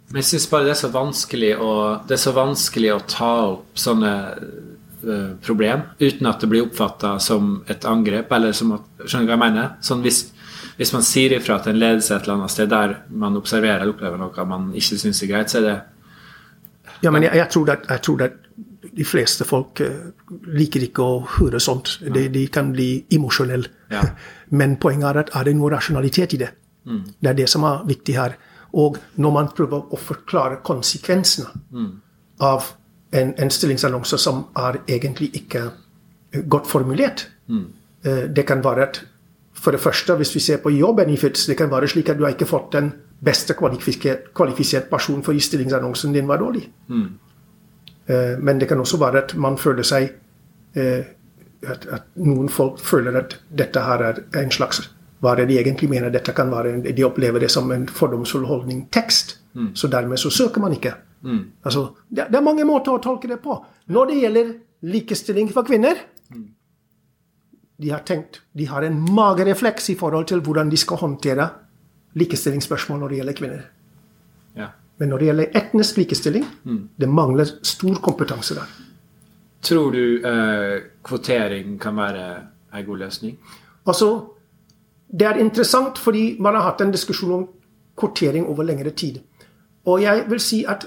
Men 0.09 0.23
jeg 0.23 0.29
syns 0.31 0.47
bare 0.49 0.69
det 0.69 0.73
er 0.73 0.81
så 0.81 0.93
vanskelig 0.93 1.53
å, 1.61 1.73
det 2.09 2.17
er 2.17 2.23
så 2.23 2.33
vanskelig 2.37 2.93
å 2.95 3.01
ta 3.09 3.33
opp 3.51 3.81
sånne 3.81 4.13
uh, 5.05 5.33
problem 5.45 5.85
uten 5.99 6.31
at 6.31 6.41
det 6.41 6.49
blir 6.49 6.65
oppfatta 6.69 7.17
som 7.21 7.59
et 7.69 7.85
angrep. 7.89 8.33
eller 8.33 8.57
som 8.57 8.73
at, 8.79 8.87
Skjønner 9.05 9.27
du 9.27 9.33
hva 9.33 9.37
jeg 9.37 9.45
mener? 9.45 9.75
Sånn 9.85 10.05
hvis, 10.07 10.23
hvis 10.79 10.93
man 10.95 11.03
sier 11.03 11.35
ifra 11.35 11.59
til 11.63 11.75
en 11.75 11.81
ledelse 11.83 12.15
et 12.15 12.27
eller 12.27 12.37
annet 12.39 12.55
sted 12.55 12.69
der 12.71 12.93
man 13.11 13.37
observerer 13.37 13.83
eller 13.83 13.97
opplever 13.97 14.21
noe 14.21 14.45
man 14.47 14.69
ikke 14.79 14.99
syns 15.01 15.23
er 15.25 15.33
greit, 15.33 15.51
så 15.51 15.59
er 15.59 15.67
det 15.67 15.79
Ja, 17.03 17.11
men 17.15 17.23
jeg, 17.23 17.35
jeg, 17.37 17.49
tror, 17.51 17.71
at, 17.71 17.85
jeg 17.89 18.03
tror 18.03 18.23
at 18.25 18.37
de 18.99 19.05
fleste 19.07 19.47
folk 19.47 19.83
uh, 19.85 20.09
liker 20.55 20.83
ikke 20.83 21.05
å 21.05 21.19
høre 21.37 21.61
sånt. 21.63 21.99
De, 22.03 22.25
de 22.33 22.45
kan 22.51 22.73
bli 22.75 23.05
emosjonelle. 23.15 23.71
Ja. 23.93 24.03
Men 24.59 24.79
poenget 24.83 25.11
er 25.11 25.21
at 25.23 25.31
er 25.39 25.47
det 25.47 25.55
noe 25.59 25.71
rasjonalitet 25.71 26.35
i 26.35 26.41
det? 26.43 26.49
Mm. 26.89 27.05
Det 27.21 27.31
er 27.31 27.39
det 27.39 27.49
som 27.53 27.67
er 27.69 27.85
viktig 27.87 28.17
her. 28.19 28.35
Og 28.79 28.99
når 29.23 29.35
man 29.35 29.51
prøver 29.55 29.95
å 29.95 30.01
forklare 30.01 30.59
konsekvensene 30.67 31.53
mm. 31.71 31.93
av 32.49 32.73
en, 33.13 33.35
en, 33.37 33.51
stillingsannonse 33.53 34.19
som 34.21 34.49
er 34.59 34.81
egentlig 34.89 35.31
ikke 35.39 35.69
godt 36.51 36.67
formulert 36.69 37.29
mm. 37.47 37.63
uh, 38.05 38.25
Det 38.35 38.45
kan 38.49 38.65
være 38.65 38.89
at 38.89 39.01
for 39.59 39.75
det 39.75 39.81
første, 39.81 40.15
hvis 40.15 40.35
vi 40.35 40.41
ser 40.41 40.57
på 40.63 40.71
jobb-benefits, 40.71 41.47
det 41.47 41.57
kan 41.57 41.71
være 41.71 41.89
slik 41.89 42.09
at 42.09 42.19
du 42.19 42.25
har 42.25 42.35
ikke 42.35 42.47
fått 42.47 42.73
den 42.73 42.93
beste 43.25 43.55
kvalifisert, 43.55 44.31
personen 44.35 44.91
person 44.91 45.23
fordi 45.25 45.41
stillingsannonsen 45.41 46.13
din 46.15 46.29
var 46.29 46.39
dårlig. 46.39 46.69
Mm. 46.89 47.09
Uh, 48.09 48.39
men 48.39 48.61
det 48.61 48.69
kan 48.69 48.81
også 48.81 48.97
være 48.97 49.23
at 49.23 49.35
man 49.37 49.59
føler 49.59 49.83
seg 49.83 50.13
uh, 50.77 51.03
at, 51.63 51.87
at, 51.91 52.07
noen 52.15 52.49
folk 52.49 52.79
føler 52.79 53.19
at 53.19 53.35
dette 53.59 53.81
her 53.81 54.05
er 54.13 54.23
en 54.39 54.51
slags 54.55 54.85
hva 55.19 55.33
er 55.33 55.43
det 55.43 55.49
de 55.49 55.59
egentlig 55.59 55.89
mener 55.91 56.13
dette 56.15 56.31
kan 56.33 56.51
være. 56.51 56.77
De 56.95 57.05
opplever 57.05 57.43
det 57.43 57.51
som 57.51 57.73
en 57.75 57.89
fordomsfull 57.91 58.45
holdning 58.47 58.85
tekst. 58.95 59.41
Mm. 59.55 59.73
Så 59.75 59.89
dermed 59.91 60.21
så 60.23 60.31
søker 60.31 60.63
man 60.63 60.73
ikke. 60.73 60.93
Mm. 61.23 61.41
Altså, 61.65 61.89
det, 62.09 62.29
det, 62.31 62.39
er 62.39 62.45
mange 62.47 62.65
måter 62.65 62.95
å 62.95 63.01
tolke 63.03 63.27
det 63.27 63.41
på. 63.43 63.57
Når 63.91 64.13
det 64.13 64.21
gjelder 64.21 64.53
likestilling 64.83 65.51
for 65.53 65.67
kvinner. 65.67 65.99
De 67.79 67.91
har 67.91 68.03
tenkt, 68.07 68.41
de 68.53 68.67
har 68.67 68.83
en 68.83 68.97
magerefleks 69.15 69.91
i 69.91 69.95
forhold 69.99 70.27
til 70.27 70.41
hvordan 70.43 70.71
de 70.71 70.77
skal 70.77 70.99
håndtere 70.99 71.49
likestillingsspørsmål 72.19 72.99
når 72.99 73.09
det 73.09 73.21
gjelder 73.21 73.37
kvinner. 73.39 73.61
Ja. 74.57 74.67
Men 74.99 75.13
når 75.13 75.19
det 75.19 75.29
gjelder 75.29 75.59
etnisk 75.61 75.97
likestilling, 75.97 76.47
mm. 76.65 76.81
det 76.99 77.09
mangler 77.09 77.53
stor 77.63 78.01
kompetanse 78.03 78.57
der. 78.59 78.73
Tror 79.63 79.93
du 79.95 80.27
eh, 80.27 80.83
kvotering 81.05 81.79
kan 81.81 81.97
være 81.97 82.27
en 82.75 82.85
god 82.87 82.99
løsning? 82.99 83.39
Altså, 83.87 84.35
Det 85.09 85.27
er 85.27 85.39
interessant 85.41 85.99
fordi 85.99 86.37
man 86.41 86.55
har 86.55 86.63
hatt 86.63 86.81
en 86.85 86.91
diskusjon 86.93 87.33
om 87.33 87.49
kvotering 87.97 88.47
over 88.47 88.63
lengre 88.63 88.91
tid. 88.91 89.19
Og 89.87 90.03
jeg 90.03 90.25
vil 90.29 90.41
si 90.41 90.65
at 90.69 90.85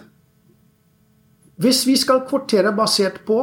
hvis 1.61 1.87
vi 1.87 1.95
skal 1.97 2.21
kvotere 2.29 2.75
basert 2.75 3.21
på 3.25 3.39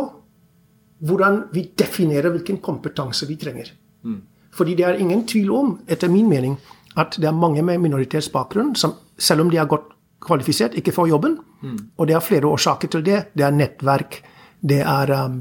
hvordan 0.98 1.42
vi 1.52 1.68
definerer 1.78 2.32
hvilken 2.34 2.58
kompetanse 2.64 3.26
vi 3.28 3.36
trenger 3.36 3.70
mm. 4.04 4.20
Fordi 4.58 4.74
det 4.74 4.84
er 4.84 4.98
ingen 4.98 5.26
tvil 5.28 5.50
om, 5.54 5.74
etter 5.86 6.08
min 6.10 6.26
mening, 6.28 6.56
at 6.96 7.14
det 7.20 7.28
er 7.28 7.36
mange 7.36 7.62
med 7.62 7.78
minoritetsbakgrunn 7.78 8.72
som, 8.74 8.94
selv 9.18 9.44
om 9.44 9.50
de 9.52 9.58
er 9.60 9.68
godt 9.70 9.92
kvalifisert, 10.24 10.74
ikke 10.74 10.92
får 10.92 11.08
jobben. 11.08 11.36
Mm. 11.62 11.76
Og 11.96 12.08
det 12.08 12.16
er 12.16 12.24
flere 12.24 12.46
årsaker 12.46 12.88
til 12.88 13.04
det. 13.06 13.20
Det 13.38 13.44
er 13.44 13.54
nettverk, 13.54 14.18
det 14.60 14.80
er 14.80 15.12
um, 15.24 15.36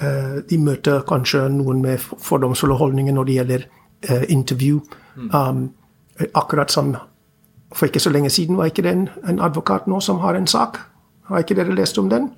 uh, 0.00 0.38
De 0.50 0.58
møter 0.58 1.02
kanskje 1.08 1.48
noen 1.52 1.82
med 1.82 1.98
fordomsfulle 1.98 2.78
holdninger 2.78 3.12
når 3.12 3.28
det 3.28 3.36
gjelder 3.36 3.66
uh, 4.10 4.24
intervju. 4.28 4.80
Mm. 5.16 5.28
Um, 5.34 5.62
akkurat 6.34 6.72
som 6.72 6.96
for 7.72 7.86
ikke 7.86 8.00
så 8.00 8.10
lenge 8.10 8.30
siden 8.30 8.56
var 8.56 8.64
ikke 8.70 8.82
det 8.82 8.92
en, 8.92 9.08
en, 9.28 9.40
advokat 9.40 9.86
nå 9.86 10.00
som 10.00 10.22
har 10.24 10.34
en 10.34 10.46
sak. 10.46 10.78
Har 11.28 11.44
ikke 11.44 11.54
dere 11.58 11.74
lest 11.74 11.98
om 11.98 12.08
den? 12.08 12.30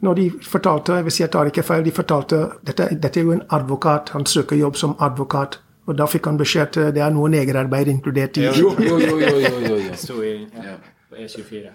Når 0.00 0.14
de 0.14 0.26
fortalte 0.46 0.94
jeg 0.94 1.06
vil 1.08 1.14
si 1.14 1.22
jeg 1.24 1.30
tar 1.34 1.48
ikke 1.50 1.64
feil, 1.66 1.82
de 1.84 1.94
fortalte 1.94 2.42
dette, 2.66 2.86
dette 3.02 3.18
er 3.18 3.24
jo 3.26 3.32
en 3.34 3.42
advokat, 3.50 4.12
han 4.14 4.26
søker 4.26 4.56
jobb 4.56 4.76
som 4.78 4.94
advokat. 5.02 5.58
Og 5.88 5.96
da 5.98 6.06
fikk 6.06 6.28
han 6.28 6.38
beskjed 6.38 6.66
at 6.68 6.94
det 6.94 7.02
er 7.02 7.14
noe 7.14 7.30
negerarbeid 7.32 7.88
inkludert 7.90 8.36
i 8.38 8.44
Jo, 8.44 8.52
jo, 8.60 8.74
jo. 8.78 8.98
jo, 9.00 9.16
jo, 9.18 9.54
jo, 9.64 9.78
jo. 9.88 9.94
Sto 10.04 10.20
i 10.22 10.34
ja, 10.44 10.74
på 11.08 11.22
E24. 11.24 11.72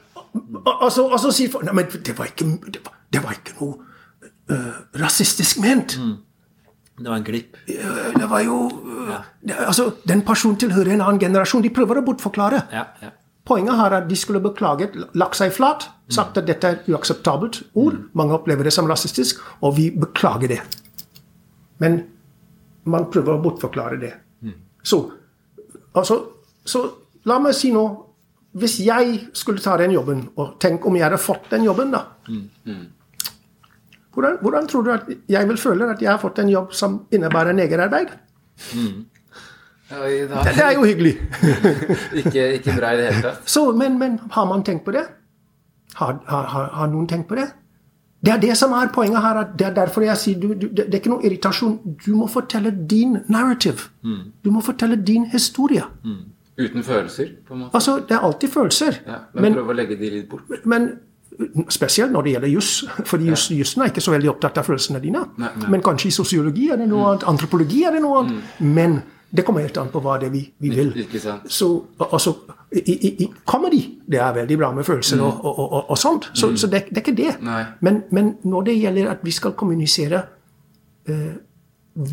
Og 0.61 0.85
så 0.93 1.31
sier 1.33 1.49
folk 1.51 1.65
Nei, 1.67 1.73
men 1.79 1.89
det 1.89 2.13
var 2.17 2.29
ikke, 2.29 2.47
det 2.69 2.83
var, 2.85 2.99
det 3.13 3.23
var 3.25 3.39
ikke 3.39 3.57
noe 3.57 3.73
uh, 4.53 4.77
rasistisk 5.01 5.59
ment. 5.65 5.97
Mm. 5.97 6.13
Det 7.01 7.09
var 7.09 7.17
en 7.17 7.25
glipp. 7.25 7.57
Det 7.65 8.29
var 8.29 8.45
jo 8.45 8.59
uh, 8.69 9.09
ja. 9.09 9.19
det, 9.41 9.57
Altså, 9.65 9.89
den 10.07 10.21
personen 10.25 10.61
tilhører 10.61 10.93
en 10.93 11.03
annen 11.07 11.19
generasjon. 11.19 11.65
De 11.65 11.73
prøver 11.73 11.99
å 11.99 12.05
bortforklare. 12.05 12.63
Ja, 12.71 12.85
ja. 13.01 13.11
Poenget 13.45 13.75
her 13.75 13.91
er 13.91 14.01
at 14.03 14.09
de 14.09 14.15
skulle 14.15 14.39
beklaget, 14.39 14.95
lagt 15.19 15.35
seg 15.35 15.51
flat, 15.51 15.89
sagt 16.13 16.37
at 16.39 16.47
dette 16.47 16.69
er 16.69 16.93
uakseptabelt 16.93 17.61
ord. 17.73 17.97
Mm. 17.97 18.05
Mange 18.15 18.37
opplever 18.37 18.63
det 18.63 18.71
som 18.73 18.87
rasistisk, 18.87 19.41
og 19.61 19.75
vi 19.77 19.89
beklager 19.91 20.47
det. 20.47 20.61
Men 21.83 21.99
man 22.87 23.09
prøver 23.11 23.35
å 23.35 23.43
bortforklare 23.43 23.99
det. 23.99 24.13
Mm. 24.43 24.55
Så, 24.83 25.01
altså, 25.91 26.21
så 26.63 26.85
la 27.27 27.39
meg 27.43 27.55
si 27.57 27.73
nå 27.75 27.83
hvis 28.53 28.77
jeg 28.85 29.15
skulle 29.33 29.63
ta 29.63 29.75
den 29.81 29.95
jobben, 29.95 30.27
og 30.37 30.59
tenk 30.61 30.85
om 30.85 30.95
jeg 30.95 31.07
hadde 31.07 31.17
fått 31.21 31.47
den 31.49 31.65
jobben, 31.65 31.89
da. 31.93 32.03
Mm. 32.29 32.83
Hvordan, 34.13 34.37
hvordan, 34.45 34.67
tror 34.69 34.83
du 34.85 34.91
at 34.93 35.07
jeg 35.09 35.47
vil 35.49 35.57
føle 35.57 35.87
at 35.89 36.01
jeg 36.01 36.11
har 36.11 36.21
fått 36.21 36.39
en 36.43 36.51
jobb 36.51 36.75
som 36.77 36.99
innebærer 37.11 37.55
negerarbeid? 37.57 38.13
Mm. 38.77 39.07
Det, 39.93 40.53
det, 40.55 40.63
er 40.63 40.71
jo 40.73 40.83
hyggelig. 40.83 41.13
ikke, 42.21 42.53
ikke, 42.59 42.75
bra 42.77 42.93
i 42.93 42.97
det 42.97 43.09
hele 43.09 43.21
tatt. 43.21 43.43
Så, 43.49 43.65
men, 43.77 43.99
men, 43.99 44.19
har 44.31 44.47
man 44.49 44.63
tenkt 44.65 44.85
på 44.85 44.95
det? 44.95 45.03
Har, 45.99 46.17
har, 46.27 46.71
har, 46.73 46.89
noen 46.89 47.07
tenkt 47.07 47.29
på 47.29 47.37
det? 47.37 47.47
Det 48.23 48.31
er 48.33 48.39
det 48.41 48.57
som 48.57 48.73
er 48.73 48.89
poenget 48.95 49.21
her. 49.21 49.41
Det 49.59 49.67
er 49.67 49.73
derfor 49.75 50.05
jeg 50.07 50.17
sier 50.17 50.39
du, 50.39 50.53
du, 50.53 50.67
det, 50.71 50.87
er 50.87 51.01
ikke 51.01 51.11
noe 51.11 51.25
irritasjon. 51.27 51.75
Du 52.05 52.13
må 52.15 52.27
fortelle 52.31 52.71
din 52.71 53.19
narrative. 53.27 53.89
Du 54.43 54.51
må 54.51 54.63
fortelle 54.63 54.95
din 54.95 55.27
historie. 55.31 55.83
Uten 56.57 56.83
følelser, 56.83 57.33
på 57.47 57.53
en 57.53 57.65
måte. 57.65 57.75
Altså, 57.75 57.97
det 58.09 58.15
er 58.15 58.25
alltid 58.25 58.49
følelser. 58.49 59.01
Ja, 59.07 59.23
men, 59.33 59.49
men, 59.49 59.57
prøv 59.57 59.73
å 59.73 59.75
legge 59.77 59.97
de 59.99 60.13
litt 60.19 60.29
bort. 60.29 60.65
men 60.69 60.93
spesielt 61.69 62.11
når 62.11 62.21
det 62.21 62.35
gjelder 62.35 62.51
juss. 62.51 62.71
Fordi 63.05 63.29
juss, 63.31 63.47
jussen 63.51 63.81
er 63.81 63.91
ikke 63.91 64.03
så 64.03 64.13
veldig 64.13 64.29
opptatt 64.33 64.59
av 64.61 64.67
følelsene 64.67 65.01
dine. 65.03 65.23
Men 65.67 65.83
kanskje 65.85 66.11
i 66.11 66.15
sosiologi 66.15 66.69
er 66.73 66.81
det 66.81 66.89
noe 66.91 67.13
annet, 67.13 67.27
antropologi 67.29 67.83
er 67.87 67.97
det 67.97 68.03
noe 68.03 68.23
annet. 68.23 68.55
Men 68.59 68.99
det 69.35 69.41
kommer 69.45 69.65
helt 69.65 69.77
an 69.81 69.89
på 69.89 70.01
hva 70.03 70.19
det 70.21 70.27
er 70.27 70.33
vi, 70.33 70.43
vi 70.61 70.69
vil. 70.69 70.91
Så 71.49 71.67
altså, 71.97 72.35
i, 72.69 72.93
i, 72.93 73.09
i 73.25 73.27
comedy 73.49 73.81
det 74.05 74.19
er 74.21 74.35
veldig 74.35 74.57
bra 74.61 74.69
med 74.75 74.85
følelser 74.85 75.21
og, 75.25 75.39
og, 75.45 75.59
og, 75.63 75.89
og 75.89 75.97
sånt. 75.97 76.29
Så, 76.37 76.51
så 76.57 76.69
det, 76.69 76.83
det 76.89 77.01
er 77.01 77.05
ikke 77.05 77.17
det. 77.17 77.33
Men, 77.81 78.03
men 78.11 78.35
når 78.43 78.69
det 78.69 78.77
gjelder 78.77 79.09
at 79.15 79.25
vi 79.25 79.33
skal 79.33 79.55
kommunisere 79.57 80.21
eh, 81.09 81.31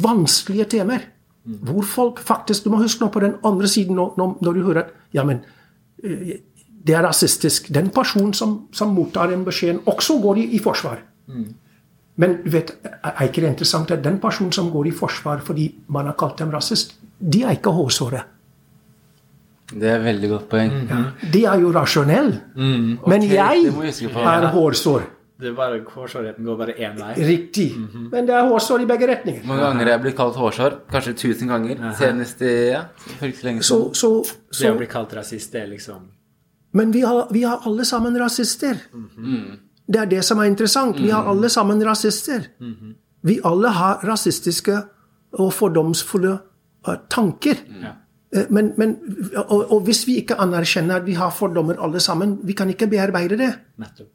vanskelige 0.02 0.64
temaer, 0.76 1.08
hvor 1.44 1.82
folk 1.82 2.18
faktisk 2.20 2.64
Du 2.64 2.70
må 2.70 2.82
huske 2.82 3.00
nå 3.00 3.08
på 3.08 3.20
den 3.20 3.34
andre 3.44 3.68
siden 3.68 3.96
når, 3.96 4.12
når, 4.42 4.52
du 4.52 4.62
hører 4.62 4.82
at 4.82 4.90
ja, 5.14 5.24
men 5.24 5.40
eh, 6.04 6.36
det 6.86 6.94
er 6.96 7.04
rasistisk. 7.04 7.68
Den 7.74 7.90
personen 7.92 8.32
som, 8.34 8.68
som 8.72 8.94
mottar 8.96 9.28
den 9.28 9.44
beskjeden, 9.44 9.82
også 9.86 10.20
går 10.22 10.36
i, 10.40 10.44
i 10.56 10.58
forsvar. 10.58 11.02
Men 12.20 12.38
du 12.44 12.50
vet, 12.52 12.72
er 12.84 13.22
ikke 13.24 13.40
det 13.40 13.50
interessant 13.54 13.90
at 13.90 14.04
den 14.04 14.18
personen 14.20 14.52
som 14.52 14.70
går 14.72 14.90
i 14.90 14.94
forsvar 14.96 15.40
fordi 15.44 15.70
man 15.88 16.08
har 16.08 16.16
kalt 16.20 16.38
dem 16.38 16.50
rasist, 16.52 16.96
de 17.20 17.42
er 17.44 17.56
ikke 17.58 17.72
hårsåre. 17.76 18.24
Det 19.70 19.86
er 19.86 20.00
et 20.00 20.04
veldig 20.04 20.28
godt 20.32 20.48
poeng. 20.50 20.76
De 21.32 21.44
er 21.46 21.60
jo 21.62 21.70
rasjonelle. 21.74 22.40
Men 22.56 23.22
jeg 23.28 23.64
det 23.66 23.74
må 23.74 23.84
vi 23.84 23.92
huske 23.92 24.12
på. 24.12 24.20
er 24.20 24.46
hårsår. 24.54 25.08
Det 25.40 25.48
er 25.48 25.54
bare, 25.56 25.78
Hårsårheten 25.88 26.44
går 26.44 26.56
bare 26.56 26.72
én 26.76 26.98
vei. 27.00 27.14
Riktig. 27.24 27.70
Men 28.12 28.26
det 28.28 28.34
er 28.36 28.48
hårsår 28.48 28.82
i 28.84 28.86
begge 28.90 29.06
retninger. 29.08 29.46
Mange 29.48 29.62
ganger 29.62 29.86
er 29.86 29.90
jeg 29.94 30.02
blitt 30.02 30.16
kalt 30.18 30.36
hårsår. 30.36 30.74
Kanskje 30.92 31.14
tusen 31.16 31.48
ganger. 31.48 31.80
Senest 31.96 32.42
i 32.44 32.50
ja, 32.74 32.82
lenge 33.22 33.62
ikke 33.62 33.64
så 33.64 33.78
Så, 33.94 34.10
så, 34.50 34.64
Det 34.64 34.72
å 34.74 34.76
bli 34.82 34.88
kalt 34.90 35.14
rasist, 35.16 35.52
det 35.52 35.62
er 35.62 35.70
liksom 35.72 36.10
Men 36.76 36.92
vi 36.92 37.00
har, 37.00 37.26
vi 37.32 37.42
har 37.42 37.64
alle 37.64 37.84
sammen 37.84 38.18
rasister. 38.20 38.76
Det 39.88 40.00
er 40.00 40.06
det 40.06 40.20
som 40.24 40.38
er 40.38 40.50
interessant. 40.50 41.00
Vi 41.00 41.10
har 41.10 41.24
alle 41.24 41.48
sammen 41.48 41.80
rasister. 41.86 42.44
Vi 43.22 43.40
alle 43.44 43.68
har 43.68 44.04
rasistiske 44.04 44.76
og 45.32 45.52
fordomsfulle 45.54 46.36
tanker. 47.10 47.54
Ja. 47.82 47.92
Eh, 48.32 48.46
Men, 48.50 48.72
men, 48.76 48.96
og, 49.48 49.72
og 49.72 49.80
hvis 49.84 50.06
vi 50.06 50.16
ikke 50.22 50.36
anerkjenner 50.40 50.96
at 50.96 51.06
vi 51.06 51.12
har 51.18 51.30
fordommer 51.30 51.74
alle 51.82 52.00
sammen, 52.00 52.38
vi 52.44 52.52
kan 52.52 52.68
ikke 52.70 52.86
bearbeide 52.86 53.36
det. 53.38 53.52
Nettopp. 53.78 54.08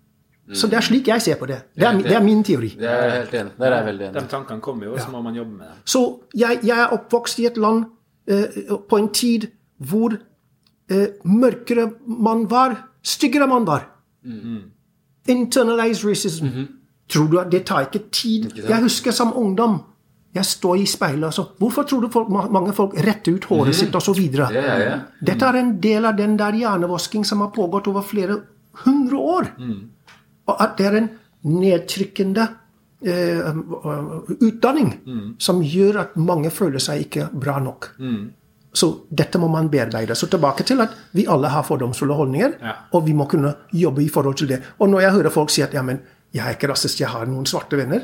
Så 0.54 0.68
det 0.70 0.78
er 0.78 0.82
slik 0.86 1.08
jeg 1.08 1.22
ser 1.22 1.36
på 1.40 1.48
det. 1.50 1.56
Det 1.76 1.84
er, 1.88 1.98
det 2.06 2.12
er 2.14 2.22
min 2.22 2.44
teori. 2.44 2.68
Det 2.78 2.86
er 2.86 3.04
jeg 3.04 3.12
helt 3.18 3.34
enig. 3.34 3.52
Der 3.58 3.66
er 3.66 3.76
jeg 3.76 3.86
veldig 3.86 4.10
De 4.14 4.22
tankene 4.30 4.62
kommer 4.62 4.86
jo, 4.86 4.94
og 4.94 5.00
så 5.02 5.10
må 5.12 5.22
man 5.22 5.34
jobbe 5.36 5.52
med 5.58 5.66
dem. 5.66 5.80
Så 5.86 6.02
jeg, 6.38 6.60
jeg 6.64 6.80
er 6.84 6.94
oppvokst 6.94 7.40
i 7.42 7.46
et 7.50 7.58
land 7.58 7.86
eh, 8.30 8.46
på 8.90 8.98
en 9.02 9.10
tid 9.10 9.48
hvor 9.78 10.14
eh, 10.90 11.08
mørkere 11.26 11.88
man 12.06 12.46
var, 12.52 12.78
styggere 13.04 13.48
man 13.48 13.66
var. 13.68 13.88
Internalized 15.28 16.06
racism. 16.10 16.46
Tror 17.10 17.28
du 17.28 17.40
at 17.40 17.52
det 17.52 17.66
tar 17.66 17.82
ikke 17.90 18.04
tid? 18.12 18.46
Ikke 18.46 18.70
Jeg 18.70 18.82
husker 18.82 19.12
som 19.12 19.34
ungdom 19.38 19.80
jeg 20.36 20.44
står 20.46 20.82
i 20.82 20.86
speilet 20.90 21.30
og 21.30 21.34
så 21.34 21.46
Hvorfor 21.60 21.86
tror 21.88 22.02
du 22.04 22.10
folk, 22.12 22.28
mange 22.30 22.74
folk 22.76 22.94
retter 23.06 23.38
ut 23.38 23.46
håret 23.50 23.76
sitt 23.78 23.96
osv.? 23.96 24.20
Yeah, 24.20 24.52
yeah. 24.52 24.98
Mm. 25.00 25.06
Dette 25.32 25.48
er 25.48 25.60
en 25.62 25.74
del 25.82 26.06
av 26.06 26.18
den 26.20 26.36
der 26.38 26.58
hjernevasking 26.60 27.24
som 27.26 27.40
har 27.46 27.54
pågått 27.56 27.88
over 27.88 28.04
flere 28.04 28.42
hundre 28.86 29.18
år. 29.18 29.48
Og 30.48 30.56
at 30.62 30.76
det 30.78 30.86
er 30.92 30.98
en 31.00 31.10
nedtrykkende 31.48 32.48
eh, 33.06 33.52
utdanning 34.42 34.90
som 35.42 35.62
gjør 35.64 36.02
at 36.04 36.16
mange 36.20 36.52
føler 36.54 36.84
seg 36.84 37.06
ikke 37.08 37.30
bra 37.34 37.60
nok. 37.64 37.92
Så 38.76 38.90
dette 39.08 39.40
må 39.40 39.48
man 39.48 39.70
bearbeide. 39.72 40.18
Så 40.20 40.28
tilbake 40.28 40.66
til 40.68 40.82
at 40.84 40.92
vi 41.16 41.24
alle 41.32 41.48
har 41.48 41.64
fordomsfulle 41.64 42.14
holdninger, 42.18 42.58
Ja. 42.62 42.74
og 42.92 43.06
vi 43.08 43.14
må 43.16 43.24
kunne 43.32 43.54
jobbe 43.72 44.04
i 44.04 44.10
forhold 44.12 44.36
til 44.36 44.50
det. 44.52 44.60
Og 44.80 44.90
når 44.92 45.00
jeg 45.06 45.12
hører 45.16 45.30
folk 45.32 45.50
si 45.50 45.62
at 45.64 45.74
ja, 45.74 45.82
men 45.82 46.02
jeg 46.36 46.44
er 46.44 46.56
ikke 46.58 46.68
rasist, 46.74 47.00
jeg 47.00 47.08
har 47.10 47.26
noen 47.32 47.46
svarte 47.48 47.78
venner. 47.80 48.02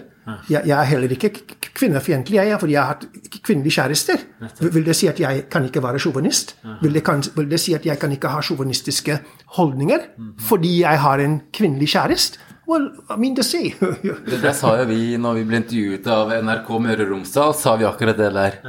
Jeg, 0.47 0.61
jeg 0.69 0.75
er 0.77 0.87
heller 0.87 1.11
ikke 1.11 1.31
kvinnefiendtlig, 1.75 2.37
jeg, 2.39 2.59
fordi 2.61 2.73
jeg 2.77 2.81
har 2.81 2.93
hatt 2.93 3.39
kvinnelige 3.43 3.75
kjærester. 3.75 4.21
Vil- 4.61 4.85
det 4.85 4.95
si 4.95 5.09
at 5.11 5.19
jeg 5.19 5.45
kan 5.51 5.65
ikke 5.67 5.81
være 5.83 5.99
sjåvinist? 5.99 6.53
Vil, 6.81 6.93
det 6.95 7.03
vil 7.35 7.49
det 7.51 7.59
si 7.59 7.73
at 7.75 7.85
jeg 7.89 7.99
kan 7.99 8.11
ikke 8.15 8.29
ha 8.31 8.39
sjåvinistiske 8.45 9.17
holdninger 9.57 10.05
fordi 10.47 10.77
jeg 10.83 10.99
har 11.03 11.19
en 11.19 11.41
kvinnelig 11.53 11.89
kjæreste? 11.95 12.39
Well, 12.69 12.85
I 13.09 13.17
mean 13.19 13.35
to 13.35 13.43
say. 13.43 13.73
Det, 14.29 14.37
der 14.41 14.53
sa 14.55 14.77
jo 14.79 14.85
vi 14.87 15.17
når 15.19 15.33
vi 15.41 15.43
ble 15.49 15.57
intervjuet 15.59 16.05
av 16.07 16.29
NRK 16.45 16.69
Møre 16.85 17.03
og 17.03 17.09
Romsdal, 17.11 17.55
sa 17.57 17.73
vi 17.75 17.83
akkurat 17.89 18.15
det 18.21 18.29
der. 18.37 18.59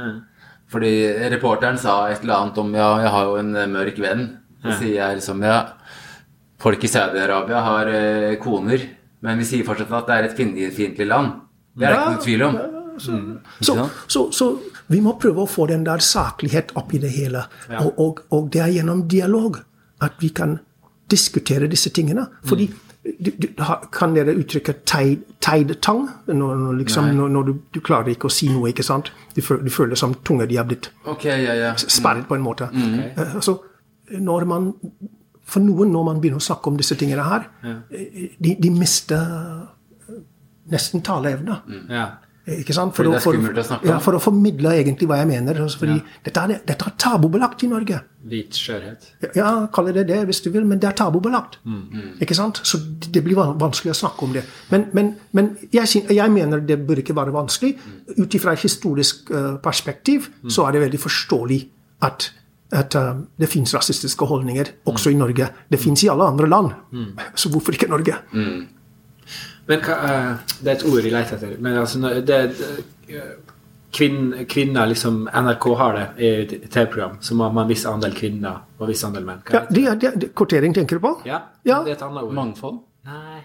Fordi 0.73 0.91
reporteren 1.31 1.77
sa 1.79 2.09
et 2.11 2.25
eller 2.25 2.35
annet 2.41 2.57
om 2.59 2.73
ja, 2.75 2.89
jeg 3.05 3.11
har 3.13 3.29
jo 3.29 3.37
en 3.39 3.53
eh, 3.55 3.69
mørk 3.69 4.01
venn. 4.03 4.25
Så 4.65 4.75
sier 4.81 4.97
jeg 4.97 5.19
liksom 5.21 5.45
ja, 5.45 5.59
folk 6.63 6.83
i 6.83 6.89
Saudi-Arabia 6.91 7.61
har 7.63 7.93
eh, 7.93 8.35
koner, 8.41 8.83
men 9.23 9.39
vi 9.39 9.47
sier 9.47 9.67
fortsatt 9.67 9.91
at 9.97 10.09
det 10.09 10.15
er 10.15 10.29
et 10.29 10.37
kvinnefiendtlig 10.37 11.07
land. 11.07 11.33
Det 11.73 11.87
er 11.87 11.95
det 11.95 11.99
ikke 11.99 12.13
noe 12.13 12.23
tvil 12.27 12.45
om. 12.47 12.61
Så, 13.63 13.75
så, 14.07 14.27
så 14.35 14.47
vi 14.93 14.99
må 15.01 15.15
prøve 15.21 15.45
å 15.45 15.49
få 15.49 15.65
den 15.71 15.85
der 15.87 16.03
saklighet 16.03 16.75
opp 16.77 16.93
i 16.93 17.01
det 17.01 17.09
hele. 17.15 17.45
Og, 17.79 17.93
og, 17.97 18.23
og 18.35 18.51
det 18.53 18.61
er 18.61 18.73
gjennom 18.75 19.07
dialog 19.09 19.57
at 20.03 20.19
vi 20.21 20.29
kan 20.35 20.59
diskutere 21.09 21.69
disse 21.71 21.89
tingene. 21.95 22.27
Fordi 22.45 22.67
du, 23.03 23.31
du, 23.35 23.47
Kan 23.91 24.13
dere 24.15 24.35
uttrykke 24.39 24.77
teidetang? 24.85 26.05
Når, 26.27 26.55
når, 26.55 26.77
liksom, 26.83 27.09
når, 27.17 27.33
når 27.35 27.49
du, 27.49 27.53
du 27.75 27.81
klarer 27.83 28.13
ikke 28.13 28.29
å 28.29 28.33
si 28.33 28.47
noe, 28.51 28.69
ikke 28.71 28.85
sant? 28.85 29.11
Du, 29.35 29.41
føler, 29.43 29.65
du 29.65 29.73
føler 29.73 29.99
som 29.99 30.13
tunga 30.23 30.47
di 30.47 30.59
har 30.59 30.67
blitt 30.69 30.91
okay, 31.03 31.43
ja, 31.43 31.55
ja. 31.59 31.73
sperret 31.79 32.29
på 32.29 32.37
en 32.37 32.45
måte. 32.45 32.69
Eh, 32.71 33.35
Altså, 33.35 33.57
når 34.19 34.45
man, 34.47 34.69
for 35.53 35.63
noen, 35.63 35.93
når 35.93 36.09
man 36.09 36.19
begynner 36.23 36.41
å 36.41 36.47
snakke 36.49 36.71
om 36.71 36.79
disse 36.79 36.97
tingene 36.99 37.25
her, 37.27 37.47
ja. 37.63 37.77
de, 37.93 38.57
de 38.59 38.73
mister 38.73 39.21
eh, 39.21 40.21
nesten 40.73 41.05
taleevne. 41.05 41.61
Ja. 41.91 42.07
Ikke 42.43 42.73
sant? 42.75 42.97
Er 42.99 43.07
skummelt 43.23 43.55
å 43.55 43.63
om. 43.63 43.85
ja, 43.87 43.97
for 44.03 44.17
å 44.17 44.19
formidle 44.19 44.73
egentlig 44.75 45.07
hva 45.07 45.21
jeg 45.21 45.29
mener. 45.29 45.61
Altså, 45.63 45.79
fordi 45.79 45.93
dette, 46.25 46.41
er, 46.41 46.59
dette 46.67 46.89
er 46.89 46.95
tabubelagt 46.99 47.63
i 47.63 47.69
Norge. 47.71 48.01
Hvit 48.27 48.59
skjørhet. 48.59 49.05
Ja, 49.37 49.51
kall 49.71 49.93
det 49.95 50.03
det 50.09 50.17
hvis 50.27 50.41
du 50.43 50.49
vil, 50.51 50.65
men 50.67 50.81
det 50.83 50.89
er 50.89 50.97
tabubelagt. 50.99 51.61
Ikke 52.23 52.35
sant? 52.35 52.59
Så 52.67 52.81
det 52.83 53.23
blir 53.23 53.39
vanskelig 53.39 53.93
å 53.93 53.99
snakke 54.01 54.27
om 54.27 54.35
det. 54.35 54.43
Men, 54.73 54.89
men, 54.91 55.13
men 55.31 55.53
jeg, 55.71 56.03
jeg 56.11 56.35
mener 56.35 56.65
det 56.67 56.81
bør 56.83 56.99
ikke 56.99 57.15
være 57.15 57.35
vanskelig. 57.35 57.77
Ut 58.19 58.35
ifra 58.35 58.57
et 58.57 58.67
historisk 58.67 59.31
eh, 59.31 59.53
perspektiv 59.63 60.27
så 60.51 60.67
er 60.67 60.75
det 60.75 60.83
veldig 60.83 60.99
forståelig 60.99 61.61
at, 62.03 62.27
at 62.71 62.95
eh, 62.95 63.13
det 63.39 63.49
fins 63.49 63.73
rasistiske 63.75 64.25
holdninger 64.25 64.71
også 64.89 65.11
i 65.11 65.17
Norge. 65.19 65.49
Det 65.69 65.79
fins 65.79 66.03
i 66.03 66.09
alle 66.09 66.23
andre 66.23 66.47
land. 66.47 66.71
Så 67.35 67.49
hvorfor 67.49 67.73
ikke 67.75 67.89
Norge? 67.91 68.15
Men 68.33 69.79
hva, 69.79 69.95
eh, 70.09 70.35
Det 70.63 70.67
er 70.71 70.75
et 70.75 70.85
ord 70.85 71.01
jeg 71.03 71.11
leter 71.13 71.35
etter. 71.37 71.57
Men 71.61 71.77
altså, 71.77 71.99
det, 72.25 72.39
det, 73.07 73.21
kvinn, 73.93 74.33
kvinner 74.49 74.89
liksom 74.89 75.27
NRK 75.29 75.67
har 75.77 75.93
det 75.99 76.05
i 76.17 76.31
et 76.57 76.69
TV-program. 76.73 77.17
Så 77.21 77.35
må 77.37 77.49
man 77.53 77.65
en 77.65 77.69
viss 77.69 77.85
andel 77.85 78.13
kvinner 78.17 78.63
og 78.79 78.87
en 78.87 78.91
viss 78.91 79.03
andel 79.07 79.25
menn. 79.27 79.41
Hva 79.45 79.53
Ja, 79.53 79.65
det? 79.69 79.75
det 79.75 79.85
er, 79.85 79.95
det, 79.95 80.13
det, 80.19 80.31
kvotering 80.35 80.73
tenker 80.75 80.99
du 80.99 81.05
på? 81.05 81.13
Ja, 81.29 81.41
Ja. 81.63 81.83
det 81.83 81.91
er 81.93 81.95
et 81.99 82.01
annet 82.01 82.23
ord. 82.23 82.33
Mangfold? 82.33 82.79
Nei. 83.05 83.41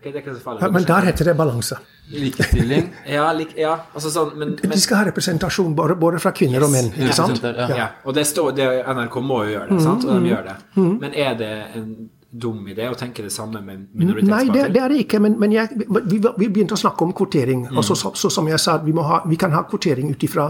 Ok, 0.00 0.06
det 0.06 0.14
er 0.14 0.22
ikke 0.22 0.34
så. 0.38 0.52
Ja, 0.60 0.68
men 0.72 0.84
der 0.88 1.04
heter 1.10 1.28
det 1.28 1.34
balanse. 1.36 1.76
Likestilling? 2.10 2.86
Ja, 3.16 3.26
lik, 3.36 3.52
ja 3.58 3.74
altså 3.94 4.10
sånn, 4.10 4.30
men, 4.40 4.54
men 4.62 4.72
De 4.72 4.80
skal 4.80 5.02
ha 5.02 5.08
representasjon 5.10 5.74
både, 5.76 5.98
både 6.00 6.22
fra 6.22 6.32
kvinner 6.32 6.64
og 6.64 6.72
menn. 6.72 6.88
ikke 6.96 7.18
sant? 7.18 7.42
Ja. 7.44 7.66
ja. 7.76 7.90
Og 8.08 8.16
det 8.16 8.24
står, 8.30 8.54
det, 8.56 8.70
NRK 8.88 9.20
må 9.22 9.42
jo 9.44 9.52
gjøre 9.58 9.68
det, 9.74 9.82
sant? 9.84 10.08
og 10.08 10.24
de 10.24 10.32
gjør 10.32 10.48
det. 10.48 10.56
Men 11.04 11.12
er 11.12 11.36
det 11.38 11.52
en 11.76 11.92
dum 12.30 12.64
idé 12.70 12.88
å 12.88 12.96
tenke 12.96 13.26
det 13.26 13.32
samme 13.34 13.60
med 13.60 13.88
Nei, 13.92 14.44
det, 14.54 14.68
det 14.72 14.80
er 14.80 14.92
det 14.94 15.04
ikke. 15.04 15.20
Men, 15.22 15.36
men 15.42 15.52
jeg, 15.52 15.68
vi, 15.84 16.16
vi 16.16 16.48
begynte 16.48 16.78
å 16.78 16.80
snakke 16.80 17.04
om 17.04 17.14
kvotering. 17.16 17.68
og 17.74 17.84
så, 17.84 17.98
så, 17.98 18.14
så 18.16 18.32
som 18.32 18.48
jeg 18.48 18.62
sa, 18.62 18.78
vi, 18.84 18.94
må 18.96 19.04
ha, 19.06 19.22
vi 19.28 19.38
kan 19.40 19.52
ha 19.52 19.66
kvotering 19.68 20.12
ut 20.14 20.26
ifra 20.26 20.46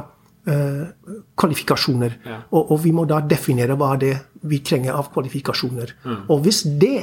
eh, 0.47 0.85
kvalifikasjoner. 1.41 2.19
Ja. 2.29 2.43
Og, 2.53 2.77
og 2.77 2.83
vi 2.85 2.93
må 2.95 3.07
da 3.09 3.23
definere 3.25 3.79
hva 3.81 3.95
det 4.01 4.13
vi 4.47 4.61
trenger 4.65 4.99
av 5.01 5.11
kvalifikasjoner. 5.15 5.97
Og 6.29 6.45
hvis 6.45 6.63
det, 6.81 6.99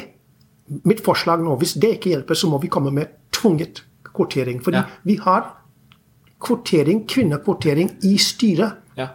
mitt 0.86 1.04
forslag 1.06 1.44
nå, 1.44 1.56
hvis 1.62 1.74
det 1.80 1.94
ikke 1.98 2.10
hjelper, 2.16 2.36
så 2.36 2.50
må 2.52 2.58
vi 2.62 2.68
komme 2.68 2.92
med 2.92 3.08
tvunget 3.32 3.84
kvotering. 4.14 4.62
Fordi 4.64 4.78
Ja. 4.78 4.84
vi 5.04 5.16
har 5.16 5.54
kvotering, 6.40 7.08
kvinnekvotering 7.08 7.92
i 8.04 8.18
styret. 8.18 8.72
Ja. 8.98 9.08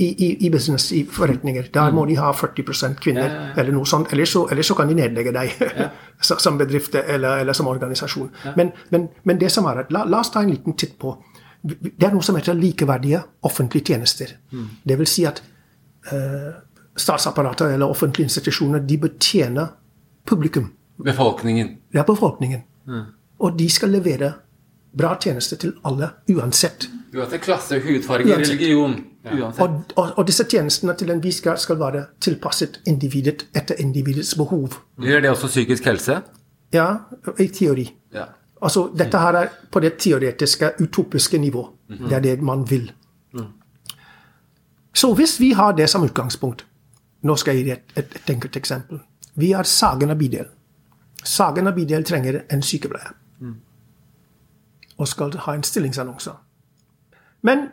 i, 0.00 0.06
i, 0.26 0.46
i 0.46 0.50
business, 0.50 0.92
i 0.92 1.04
forretninger. 1.04 1.66
Der 1.74 1.90
må 1.92 2.06
de 2.08 2.14
ha 2.16 2.30
40 2.32 2.94
kvinner, 3.00 3.26
Ja, 3.28 3.60
eller 3.60 3.72
noe 3.72 3.84
sånt. 3.86 4.12
Eller 4.12 4.24
så, 4.24 4.46
eller 4.50 4.62
så 4.62 4.74
kan 4.74 4.88
de 4.88 4.94
nedlegge 4.94 5.32
deg 5.32 5.50
som 6.20 6.56
bedrift 6.58 6.94
eller, 6.94 7.36
eller 7.42 7.52
som 7.52 7.66
organisasjon. 7.68 8.30
Men, 8.56 8.70
men, 8.90 9.08
men 9.24 9.38
det 9.38 9.50
som 9.52 9.66
er 9.66 9.82
la, 9.90 10.04
la 10.08 10.20
oss 10.20 10.30
ta 10.32 10.40
en 10.40 10.50
liten 10.54 10.72
titt 10.72 10.96
på 10.98 11.12
Det 11.62 12.06
er 12.06 12.14
noe 12.14 12.22
som 12.24 12.36
heter 12.36 12.54
likeverdige 12.56 13.20
offentlige 13.44 13.84
tjenester. 13.92 14.32
Det 14.84 14.96
vil 14.98 15.06
si 15.06 15.26
at 15.28 15.42
eh, 16.12 16.54
statsapparatet 16.96 17.74
eller 17.74 17.90
offentlige 17.92 18.24
institusjoner 18.30 18.80
de 18.80 18.96
betjener 18.98 19.68
publikum. 20.24 20.70
Befolkningen. 21.04 21.76
Ja, 21.92 22.02
befolkningen. 22.04 22.62
befolkningen. 22.86 23.14
Og 23.40 23.58
de 23.58 23.70
skal 23.70 23.88
levere 23.90 24.32
bra 24.96 25.14
tjenester 25.20 25.56
til 25.56 25.72
alle, 25.84 26.10
uansett. 26.28 26.88
Uansett 27.14 27.40
klasse, 27.42 27.78
hudfarge, 27.80 28.24
Uansett. 28.28 28.50
religion. 28.60 28.96
Uansett. 29.24 29.60
Og, 29.64 29.82
og, 29.96 30.12
og 30.18 30.26
disse 30.26 30.44
tjenestene 30.44 30.94
til 30.98 31.10
en 31.10 31.22
viss 31.22 31.40
grad 31.44 31.58
skal 31.62 31.78
være 31.80 32.04
tilpasset 32.20 32.80
individet 32.86 33.46
etter 33.56 33.80
individets 33.80 34.34
behov. 34.36 34.76
Gjør 35.00 35.20
det 35.24 35.30
også 35.30 35.46
psykisk 35.50 35.84
helse? 35.84 36.20
Ja, 36.72 36.88
i 37.38 37.48
teori. 37.48 37.88
Ja. 38.14 38.24
Altså, 38.62 38.90
dette 38.98 39.18
her 39.18 39.34
er 39.40 39.48
på 39.72 39.80
det 39.80 39.96
teoretiske, 39.98 40.72
utopiske 40.80 41.38
nivå. 41.38 41.68
Det 41.88 42.12
er 42.12 42.20
det 42.20 42.42
man 42.42 42.66
vil. 42.70 42.90
Så 44.94 45.14
hvis 45.14 45.40
vi 45.40 45.52
har 45.52 45.72
det 45.72 45.86
som 45.90 46.02
utgangspunkt 46.02 46.64
Nå 47.22 47.36
skal 47.36 47.54
jeg 47.56 47.64
gi 47.64 47.70
et, 47.70 47.92
et, 48.00 48.14
et 48.16 48.30
enkelt 48.32 48.56
eksempel. 48.56 48.98
Vi 49.36 49.50
har 49.52 49.68
Sagene 49.68 50.14
bydel. 50.16 50.46
Sagene 51.24 51.72
Bidel 51.72 52.04
trenger 52.04 52.42
en 52.52 52.62
sykepleier. 52.62 53.12
Og 55.00 55.08
skal 55.08 55.32
ha 55.46 55.54
en 55.56 55.64
stillingsannonse. 55.64 56.32
Men 57.42 57.68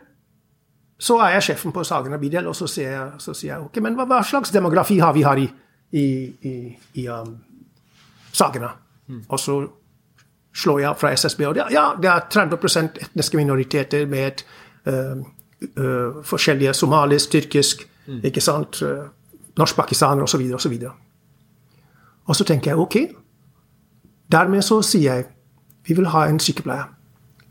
så 0.98 1.18
er 1.22 1.36
jeg 1.36 1.42
sjefen 1.42 1.72
på 1.72 1.84
Sagen 1.84 2.12
og 2.16 2.20
Bidel, 2.20 2.46
og 2.50 2.56
så 2.56 2.66
sier 2.70 2.90
jeg, 2.90 3.10
så 3.22 3.34
sier 3.36 3.52
jeg 3.52 3.66
ok, 3.68 3.80
men 3.84 3.94
hva, 3.98 4.06
hva 4.08 4.22
slags 4.26 4.50
demografi 4.54 4.98
har 4.98 5.12
vi 5.14 5.22
her 5.22 5.38
i, 5.38 5.46
i, 5.94 6.06
i, 6.50 6.54
i 7.02 7.04
um, 7.12 7.36
Sagene? 8.34 8.70
Og 9.28 9.38
så 9.40 9.58
slår 10.58 10.80
jeg 10.82 10.90
opp 10.90 11.00
fra 11.00 11.12
SSB, 11.14 11.44
og 11.46 11.54
det, 11.54 11.68
ja, 11.72 11.84
det 12.00 12.10
er 12.10 12.26
30% 12.34 12.98
etniske 13.04 13.38
minoriteter 13.38 14.08
med 14.10 14.24
et, 14.26 14.42
uh, 14.90 15.22
uh, 15.78 16.18
forskjellige 16.26 16.74
somalisk, 16.74 17.30
tyrkisk, 17.36 17.86
ikke 18.24 18.42
sant, 18.42 18.82
uh, 18.82 19.06
norsk-pakistaner 19.58 20.26
osv. 20.26 20.42
osv. 20.58 20.74
Og 22.26 22.36
så 22.36 22.44
tenker 22.44 22.72
jeg 22.72 22.82
ok, 22.82 22.98
dermed 24.32 24.62
så 24.62 24.82
sier 24.82 25.14
jeg 25.14 25.26
vi 25.88 25.94
vil 25.94 26.06
ha 26.12 26.26
en 26.28 26.40
sykepleier, 26.40 26.84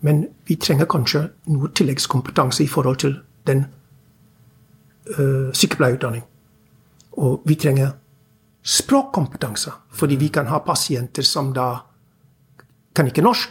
men 0.02 0.28
vi 0.46 0.56
trenger 0.56 0.86
kanskje 0.86 1.24
noe 1.50 1.72
tilleggskompetanse 1.74 2.64
i 2.64 2.68
forhold 2.68 3.00
til 3.02 3.16
den 3.48 3.66
øh, 5.18 5.54
sykepleierutdanning. 5.54 6.24
Og 7.18 7.42
vi 7.46 7.56
trenger 7.56 7.96
språkkompetanse, 8.62 9.72
fordi 9.92 10.16
vi 10.16 10.28
kan 10.28 10.48
ha 10.48 10.58
pasienter 10.58 11.24
som 11.24 11.54
da 11.54 11.76
kan 12.96 13.08
ikke 13.08 13.22
norsk. 13.22 13.50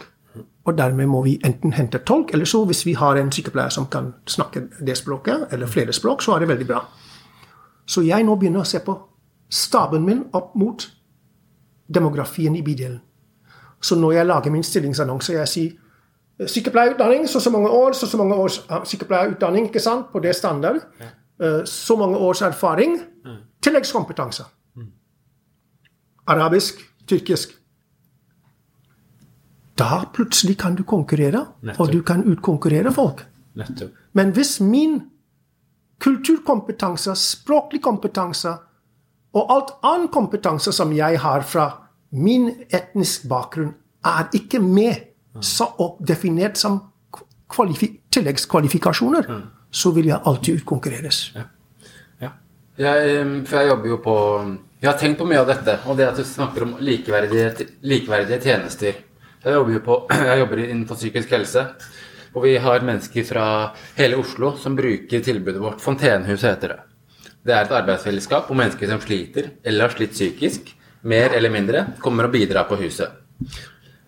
Og 0.64 0.78
dermed 0.78 1.06
må 1.06 1.22
vi 1.22 1.40
enten 1.44 1.72
hente 1.72 1.98
tolk, 1.98 2.32
eller 2.32 2.44
så 2.44 2.64
hvis 2.64 2.86
vi 2.86 2.92
har 2.92 3.16
en 3.16 3.32
sykepleier 3.32 3.68
som 3.68 3.86
kan 3.86 4.12
snakke 4.26 4.66
det 4.86 4.96
språket, 4.96 5.46
eller 5.50 5.66
flere 5.66 5.92
språk, 5.92 6.22
så 6.22 6.34
er 6.34 6.38
det 6.38 6.48
veldig 6.48 6.66
bra. 6.66 6.80
Så 7.86 8.02
jeg 8.02 8.24
nå 8.26 8.34
begynner 8.34 8.60
å 8.60 8.66
se 8.66 8.78
på 8.82 8.96
staben 9.50 10.04
min 10.04 10.24
opp 10.34 10.54
mot 10.54 10.88
demografien 11.94 12.56
i 12.56 12.62
bydelen. 12.62 13.00
Så 13.82 13.94
når 13.96 14.12
jeg 14.12 14.26
lager 14.26 14.50
min 14.50 14.62
stillingsannonse, 14.62 15.32
jeg 15.32 15.48
sier 15.48 16.46
sykepleierutdanning, 16.48 17.28
så 17.28 17.40
så 17.40 17.50
mange 17.50 17.68
år, 17.68 17.92
så 17.92 18.06
så 18.06 18.16
mange 18.16 18.34
års 18.34 18.60
sykepleierutdanning, 18.84 19.66
ikke 19.66 19.80
sant, 19.80 20.06
på 20.12 20.18
det 20.20 20.34
standard. 20.36 20.76
Eh, 21.40 21.64
Så 21.64 21.96
mange 21.96 22.16
års 22.18 22.42
erfaring. 22.42 23.00
Tilleggskompetanse. 23.62 24.44
Arabisk, 26.26 26.74
tyrkisk. 27.06 27.50
Da 29.78 30.04
plutselig 30.14 30.56
kan 30.58 30.74
du 30.74 30.82
konkurrere, 30.82 31.46
og 31.78 31.92
du 31.92 32.02
kan 32.02 32.24
utkonkurrere 32.24 32.92
folk. 32.92 33.26
Men 34.12 34.30
hvis 34.32 34.60
min 34.60 35.02
kulturkompetanse, 36.00 37.14
språklig 37.16 37.82
kompetanse 37.82 38.48
og 39.34 39.52
alt 39.52 39.70
annen 39.84 40.08
kompetanse 40.08 40.72
som 40.72 40.92
jeg 40.92 41.18
har 41.20 41.40
fra 41.42 41.85
min 42.10 42.50
etnisk 42.70 43.26
bakgrunn, 43.30 43.74
er 44.06 44.28
ikke 44.36 44.60
med 44.62 45.08
så, 45.42 45.66
og 45.82 45.98
definert 46.06 46.58
som 46.60 46.78
kvalifi 47.50 47.90
tilleggskvalifikasjoner, 48.14 49.28
så 49.70 49.92
vil 49.92 50.10
jeg 50.12 50.22
alltid 50.24 50.62
utkonkurreres. 50.62 51.20
Ja. 51.36 51.48
Jeg, 52.76 53.08
eh, 53.08 53.28
for 53.48 53.56
jeg 53.56 53.70
jobber 53.70 53.88
jo 53.88 53.96
på 54.04 54.16
Jeg 54.82 54.90
har 54.90 54.98
tenkt 55.00 55.16
på 55.18 55.24
mye 55.24 55.40
av 55.40 55.46
dette, 55.48 55.78
og 55.88 55.96
det 55.96 56.04
at 56.04 56.18
du 56.20 56.24
snakker 56.28 56.66
om 56.66 56.74
likeverdige, 56.84 57.66
likeverdige 57.80 58.36
tjenester. 58.44 58.98
Jeg 59.40 59.54
jobber 59.54 59.72
jo 59.72 59.80
på, 59.86 59.94
jeg 60.30 60.38
jobber 60.42 60.60
innenfor 60.66 60.98
psykisk 61.00 61.32
helse, 61.32 61.62
og 62.34 62.44
vi 62.44 62.52
har 62.60 62.84
mennesker 62.84 63.24
fra 63.24 63.46
hele 63.96 64.18
Oslo 64.20 64.52
som 64.60 64.76
bruker 64.76 65.24
tilbudet 65.24 65.62
vårt. 65.62 65.80
Fontenehus 65.80 66.44
heter 66.44 66.74
det. 66.74 66.78
Det 67.46 67.54
er 67.54 67.64
et 67.64 67.72
arbeidsfellesskap 67.78 68.50
om 68.52 68.60
mennesker 68.60 68.90
som 68.90 69.00
sliter 69.00 69.48
eller 69.64 69.86
har 69.86 69.96
slitt 69.96 70.12
psykisk, 70.12 70.68
mer 71.06 71.34
eller 71.36 71.52
mindre, 71.54 71.86
kommer 72.02 72.28
og 72.28 72.34
bidrar 72.34 72.66
på 72.68 72.78
huset. 72.80 73.08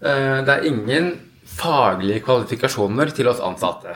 Eh, 0.03 0.45
Det 0.45 0.55
er 0.55 0.67
ingen 0.67 1.13
faglige 1.45 2.21
kvalifikasjoner 2.27 3.15
til 3.15 3.29
oss 3.31 3.41
ansatte. 3.41 3.95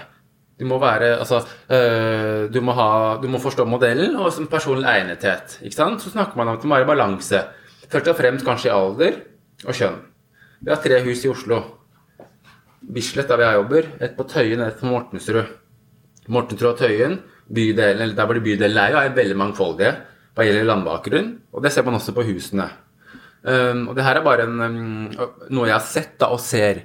Du 0.59 0.67
må 0.69 0.79
være 0.79 1.19
Altså, 1.19 1.43
øh, 1.71 2.53
du, 2.53 2.61
må 2.61 2.73
ha, 2.73 3.19
du 3.23 3.29
må 3.29 3.39
forstå 3.39 3.65
modellen 3.67 4.17
og 4.17 4.33
som 4.33 4.47
personlig 4.47 4.87
egnethet. 4.87 5.59
Så 5.73 6.11
snakker 6.11 6.37
man 6.37 6.49
om 6.49 6.55
at 6.55 6.63
det 6.63 6.69
må 6.69 6.77
være 6.77 6.87
balanse. 6.87 7.45
Først 7.91 8.09
og 8.09 8.17
fremst 8.17 8.45
kanskje 8.47 8.71
i 8.71 8.75
alder 8.75 9.13
og 9.67 9.75
kjønn. 9.75 9.99
Vi 10.63 10.71
har 10.71 10.79
tre 10.83 11.03
hus 11.03 11.25
i 11.25 11.29
Oslo. 11.29 11.63
Bislett, 12.83 13.29
der 13.29 13.41
jeg 13.43 13.55
jobber. 13.55 13.89
Et 14.01 14.17
på 14.17 14.25
Tøyen 14.25 14.61
og 14.61 14.69
et 14.69 14.79
på 14.79 14.87
Mortensrud. 14.87 15.45
Mortensrud 16.29 16.71
og 16.71 16.79
Tøyen, 16.79 17.19
bydelen, 17.53 18.01
eller 18.01 18.15
der 18.15 18.27
hvor 18.27 18.35
de 18.35 18.41
bydelen 18.41 18.79
er, 18.79 18.97
er 18.97 19.15
veldig 19.15 19.37
mangfoldige 19.37 19.97
hva 20.35 20.47
gjelder 20.47 20.65
landbakgrunn. 20.65 21.33
Og 21.53 21.63
det 21.63 21.73
ser 21.73 21.85
man 21.85 21.99
også 21.99 22.15
på 22.17 22.25
husene. 22.25 22.69
Um, 23.43 23.89
og 23.91 23.97
det 23.99 24.05
her 24.07 24.21
er 24.21 24.25
bare 24.25 24.47
en, 24.47 24.61
um, 24.63 25.31
noe 25.51 25.67
jeg 25.67 25.75
har 25.75 25.87
sett 25.87 26.19
da, 26.21 26.31
og 26.31 26.43
ser. 26.43 26.85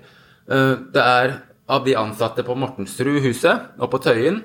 Uh, 0.49 0.75
det 0.93 1.03
er 1.03 1.35
av 1.69 1.83
de 1.85 1.97
ansatte 1.99 2.45
på 2.47 2.55
Mortensrud-huset 2.57 3.81
og 3.81 3.91
på 3.91 3.99
Tøyen, 4.01 4.39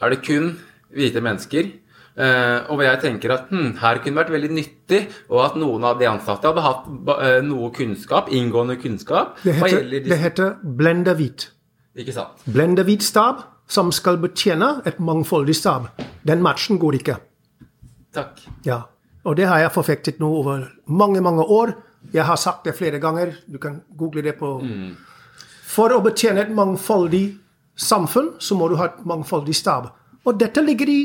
er 0.00 0.14
det 0.14 0.22
kun 0.24 0.54
hvite 0.94 1.22
mennesker. 1.24 1.72
Uh, 2.14 2.62
og 2.70 2.84
jeg 2.84 3.00
tenker 3.02 3.32
at 3.34 3.48
hm, 3.50 3.72
her 3.80 3.98
kunne 4.00 4.20
vært 4.20 4.30
veldig 4.30 4.52
nyttig, 4.54 5.00
og 5.28 5.40
at 5.48 5.58
noen 5.58 5.84
av 5.88 5.98
de 5.98 6.06
ansatte 6.06 6.46
hadde 6.46 6.62
hatt 6.62 6.86
uh, 6.86 7.40
noe 7.42 7.72
kunnskap, 7.74 8.30
inngående 8.30 8.78
kunnskap, 8.80 9.40
Det 9.42 9.56
heter, 9.58 9.82
de... 9.90 10.02
det 10.06 10.20
heter 10.22 10.54
blenda 10.62 11.16
hvit. 11.18 11.48
Ikke 11.98 12.14
sant? 12.14 12.46
Blenda 12.46 12.86
hvit 12.86 13.02
stab 13.04 13.42
som 13.70 13.90
skal 13.94 14.20
betjene 14.22 14.78
et 14.86 15.00
mangfoldig 15.02 15.56
stab. 15.58 15.90
Den 16.26 16.42
matchen 16.44 16.78
går 16.78 17.00
ikke. 17.02 17.18
Takk. 18.14 18.44
Ja. 18.66 18.84
Og 19.24 19.36
det 19.36 19.46
har 19.48 19.62
jeg 19.62 19.72
forfektet 19.72 20.20
nå 20.20 20.28
over 20.42 20.66
mange, 20.86 21.20
mange 21.24 21.42
år. 21.42 21.74
Jeg 22.12 22.24
har 22.28 22.36
sagt 22.36 22.66
det 22.68 22.76
flere 22.76 23.00
ganger. 23.00 23.32
Du 23.48 23.58
kan 23.58 23.80
google 23.96 24.22
det 24.22 24.36
på 24.38 24.58
For 25.74 25.90
å 25.90 26.02
betjene 26.04 26.44
et 26.44 26.52
mangfoldig 26.54 27.24
samfunn, 27.74 28.34
så 28.38 28.54
må 28.54 28.68
du 28.70 28.76
ha 28.78 28.90
et 28.92 29.04
mangfoldig 29.08 29.54
stab. 29.56 29.88
Og 30.24 30.38
dette 30.38 30.62
ligger 30.62 30.88
i, 30.92 30.98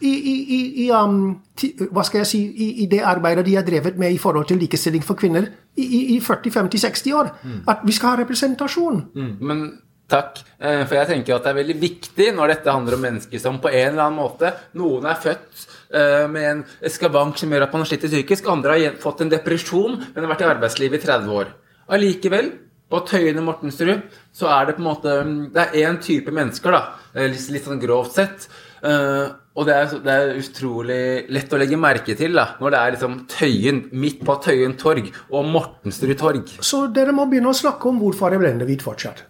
i, 0.00 0.12
i, 0.12 0.60
i, 0.86 0.90
um, 0.90 1.42
ti, 1.56 1.74
Hva 1.90 2.04
skal 2.06 2.22
jeg 2.22 2.30
si 2.30 2.40
i, 2.82 2.86
det 2.90 3.02
arbeidet 3.04 3.44
de 3.46 3.56
har 3.58 3.66
drevet 3.66 3.98
med 3.98 4.14
i 4.14 4.18
forhold 4.18 4.46
til 4.48 4.58
likestilling 4.62 5.04
for 5.04 5.18
kvinner 5.18 5.50
i, 5.76 5.84
i, 5.84 6.00
i 6.16 6.20
40-50-60 6.20 7.12
år. 7.18 7.32
At 7.68 7.84
vi 7.84 7.92
skal 7.92 8.14
ha 8.14 8.22
representasjon. 8.22 9.02
Men 9.42 9.66
takk. 10.08 10.40
Eh, 10.58 10.84
For 10.86 10.96
jeg 11.00 11.10
tenker 11.10 11.36
at 11.36 11.44
det 11.44 11.52
er 11.52 11.60
veldig 11.60 11.78
viktig 11.82 12.30
når 12.36 12.54
dette 12.54 12.72
handler 12.72 12.96
om 12.96 13.04
mennesker 13.08 13.42
som 13.42 13.58
på 13.60 13.68
en 13.72 13.88
eller 13.92 14.06
annen 14.06 14.20
måte 14.20 14.52
Noen 14.78 15.08
er 15.10 15.18
født 15.20 15.66
med 15.92 16.44
en 16.50 16.62
skavank 16.90 17.38
som 17.38 17.52
gjør 17.52 17.66
at 17.66 17.72
man 17.74 17.84
har 17.84 17.90
slitt 17.90 18.06
psykisk. 18.08 18.48
Andre 18.50 18.76
har 18.80 18.96
fått 19.02 19.22
en 19.24 19.32
depresjon, 19.32 19.98
men 20.02 20.24
har 20.24 20.32
vært 20.32 20.44
i 20.46 20.50
arbeidslivet 20.50 21.02
i 21.02 21.06
30 21.06 21.34
år. 21.40 21.52
Allikevel, 21.94 22.52
på 22.90 23.00
Tøyen 23.06 23.38
og 23.40 23.48
Mortensrud, 23.48 24.04
så 24.34 24.46
er 24.54 24.68
det 24.68 24.76
på 24.76 24.82
en 24.82 24.86
måte 24.86 25.14
mm, 25.26 25.38
Det 25.54 25.62
er 25.62 25.88
én 25.88 25.96
type 26.02 26.30
mennesker, 26.30 26.70
da. 26.70 26.82
eh, 27.16 27.26
Litt, 27.32 27.48
litt 27.50 27.64
sånn 27.66 27.80
grovt 27.82 28.14
sett. 28.14 28.46
Eh, 28.86 29.24
og 29.56 29.66
det 29.66 29.74
er, 29.74 29.94
det 30.04 30.12
er 30.14 30.36
utrolig 30.38 30.98
lett 31.32 31.54
å 31.56 31.58
legge 31.58 31.78
merke 31.80 32.14
til 32.18 32.36
da, 32.36 32.44
når 32.60 32.74
det 32.74 32.78
er 32.82 32.94
liksom 32.94 33.16
Tøyen 33.32 33.80
midt 33.96 34.22
på 34.26 34.36
Tøyen 34.44 34.76
torg 34.78 35.08
og 35.32 35.48
Mortensrud 35.50 36.14
torg. 36.20 36.52
Så 36.60 36.84
dere 36.94 37.14
må 37.16 37.26
begynne 37.30 37.50
å 37.50 37.58
snakke 37.58 37.90
om 37.90 37.98
hvorfor 38.02 38.36
er 38.36 38.42
blendehvit 38.42 38.84
fortsatt. 38.86 39.24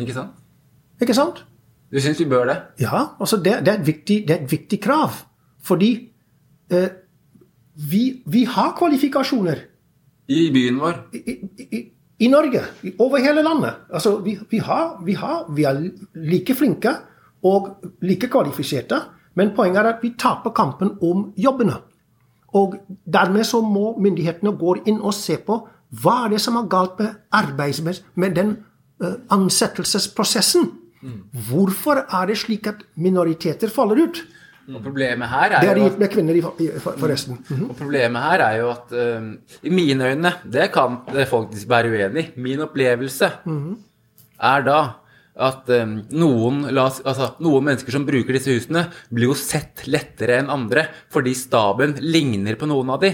Ikke 0.00 0.16
sant? 0.16 0.38
Ikke 1.02 1.16
sant? 1.18 1.42
Du 1.92 1.98
syns 2.00 2.18
vi 2.22 2.30
bør 2.30 2.48
det? 2.48 2.56
Ja, 2.82 3.10
altså 3.20 3.36
det, 3.36 3.58
det, 3.66 3.74
er, 3.74 3.84
viktig, 3.84 4.22
det 4.26 4.38
er 4.38 4.46
et 4.46 4.52
viktig 4.56 4.80
krav. 4.82 5.20
Fordi 5.66 5.90
eh, 6.70 6.88
vi, 7.90 8.02
vi 8.26 8.44
har 8.44 8.72
kvalifikasjoner 8.78 9.64
I 10.32 10.46
byen 10.54 10.78
vår. 10.80 11.02
i, 11.12 11.34
i, 11.66 11.82
i 12.18 12.28
Norge, 12.32 12.62
over 12.98 13.20
hele 13.20 13.42
landet. 13.44 13.74
Altså, 13.92 14.16
vi, 14.24 14.38
vi, 14.50 14.58
har, 14.58 14.96
vi, 15.04 15.12
har, 15.12 15.44
vi 15.52 15.66
er 15.68 15.82
like 16.14 16.54
flinke 16.56 16.94
og 17.44 17.68
like 18.02 18.30
kvalifiserte, 18.32 19.02
men 19.36 19.52
poenget 19.56 19.82
er 19.82 19.90
at 19.90 20.02
vi 20.02 20.14
taper 20.18 20.54
kampen 20.56 20.96
om 21.04 21.30
jobbene. 21.36 21.76
Og 22.56 22.78
dermed 23.04 23.44
så 23.44 23.60
må 23.60 23.90
myndighetene 24.00 24.54
gå 24.56 24.78
inn 24.88 25.02
og 25.02 25.14
se 25.14 25.36
på 25.36 25.60
hva 26.02 26.14
er 26.24 26.34
det 26.34 26.40
som 26.42 26.56
er 26.58 26.70
galt 26.70 26.98
med 26.98 27.20
arbeids 27.36 27.82
med, 27.82 28.32
den 28.34 28.56
eh, 29.02 29.18
ansettelsesprosessen. 29.30 30.70
Hvorfor 31.50 32.00
er 32.00 32.26
det 32.26 32.38
slik 32.40 32.66
at 32.66 32.80
minoriteter 32.96 33.70
faller 33.70 34.00
ut? 34.08 34.24
Og 34.74 34.82
problemet 34.82 35.30
her 35.30 35.52
er 35.52 35.60
Det 35.60 35.68
har 35.68 35.78
jo 35.78 35.88
gitt 35.88 35.98
med 36.02 36.10
kvinner, 36.10 36.38
forresten. 36.42 37.00
forresten. 37.00 37.38
Mhm. 37.48 37.70
Og 37.70 37.76
problemet 37.78 38.22
her 38.22 38.44
er 38.48 38.60
jo 38.60 38.70
at 38.72 38.92
eh, 38.92 39.32
i 39.62 39.70
mine 39.70 40.12
øyne, 40.12 40.32
det 40.44 40.72
kan 40.74 41.00
det 41.12 41.28
folk 41.28 41.54
være 41.68 41.92
uenig 41.92 42.24
i, 42.24 42.40
min 42.40 42.64
opplevelse 42.66 43.30
er 44.40 44.64
da 44.66 44.80
at 45.36 45.68
um, 45.68 45.98
noen, 46.16 46.62
altså, 46.72 47.34
noen 47.44 47.66
mennesker 47.68 47.92
som 47.92 48.06
bruker 48.08 48.38
disse 48.38 48.54
husene, 48.56 48.86
blir 49.12 49.28
jo 49.30 49.36
sett 49.36 49.84
lettere 49.90 50.38
enn 50.40 50.52
andre 50.52 50.86
fordi 51.12 51.34
staben 51.36 51.98
ligner 52.00 52.56
på 52.56 52.68
noen 52.70 52.94
av 52.94 53.02
de. 53.04 53.12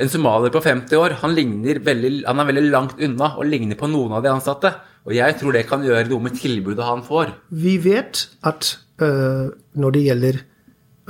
En 0.00 0.10
somalier 0.10 0.52
på 0.54 0.62
50 0.64 0.98
år 0.98 1.16
han, 1.22 1.36
veldig, 1.36 2.12
han 2.26 2.42
er 2.42 2.48
veldig 2.50 2.66
langt 2.70 3.02
unna 3.02 3.34
og 3.36 3.46
ligner 3.46 3.78
på 3.78 3.90
noen 3.90 4.16
av 4.16 4.24
de 4.24 4.32
ansatte. 4.32 4.72
Og 5.06 5.14
jeg 5.16 5.38
tror 5.40 5.54
det 5.54 5.66
kan 5.68 5.84
gjøre 5.84 6.08
noe 6.10 6.26
med 6.26 6.36
tilbudet 6.38 6.86
han 6.86 7.02
får. 7.06 7.32
Vi 7.54 7.76
vet 7.84 8.26
at 8.46 8.74
eh, 9.02 9.50
når 9.80 9.96
det 9.96 10.06
gjelder 10.08 10.40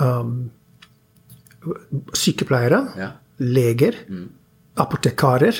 um, 0.01 0.51
sykepleiere, 2.15 2.87
Ja. 2.97 3.09
leger, 3.39 3.93
apotekarer, 4.77 5.55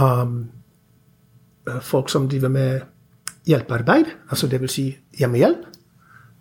um, 0.00 0.48
folk 1.80 2.08
som 2.10 2.28
driver 2.28 2.48
med 2.48 2.80
hjelpearbeid, 3.46 4.04
altså 4.30 4.46
dvs. 4.48 4.70
Si 4.70 4.96
hjemmehjelp 5.18 5.70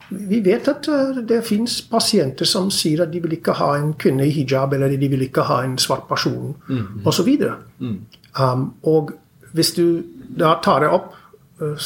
Vi 0.10 0.42
vet 0.46 0.68
at 0.68 0.88
eh, 0.92 1.22
det 1.26 1.40
fins 1.48 1.82
pasienter 1.82 2.46
som 2.46 2.68
sier 2.70 3.02
at 3.06 3.12
de 3.12 3.22
vil 3.24 3.32
ikke 3.38 3.54
ha 3.56 3.78
en 3.80 3.94
kvinne 3.94 4.26
i 4.28 4.30
hijab, 4.36 4.74
eller 4.74 4.92
de 4.92 5.08
vil 5.10 5.22
ikke 5.22 5.42
ha 5.48 5.62
en 5.64 5.78
svart 5.78 6.08
person, 6.10 6.56
osv. 7.06 7.30
Um, 7.80 8.74
og 8.84 9.14
hvis 9.54 9.72
du 9.74 10.04
da 10.38 10.60
tar 10.64 10.80
det 10.82 10.90
opp 10.90 11.14
uh, 11.62 11.78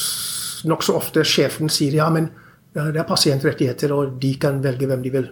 Nokså 0.67 0.95
ofte 0.97 1.23
sjefen 1.23 1.69
sier 1.69 1.93
ja, 1.93 2.09
men 2.09 2.29
det 2.73 2.99
er 2.99 3.07
pasientrettigheter, 3.07 3.93
og 3.95 4.17
de 4.21 4.35
kan 4.41 4.59
velge 4.63 4.87
hvem 4.89 5.03
de 5.03 5.11
vil. 5.13 5.29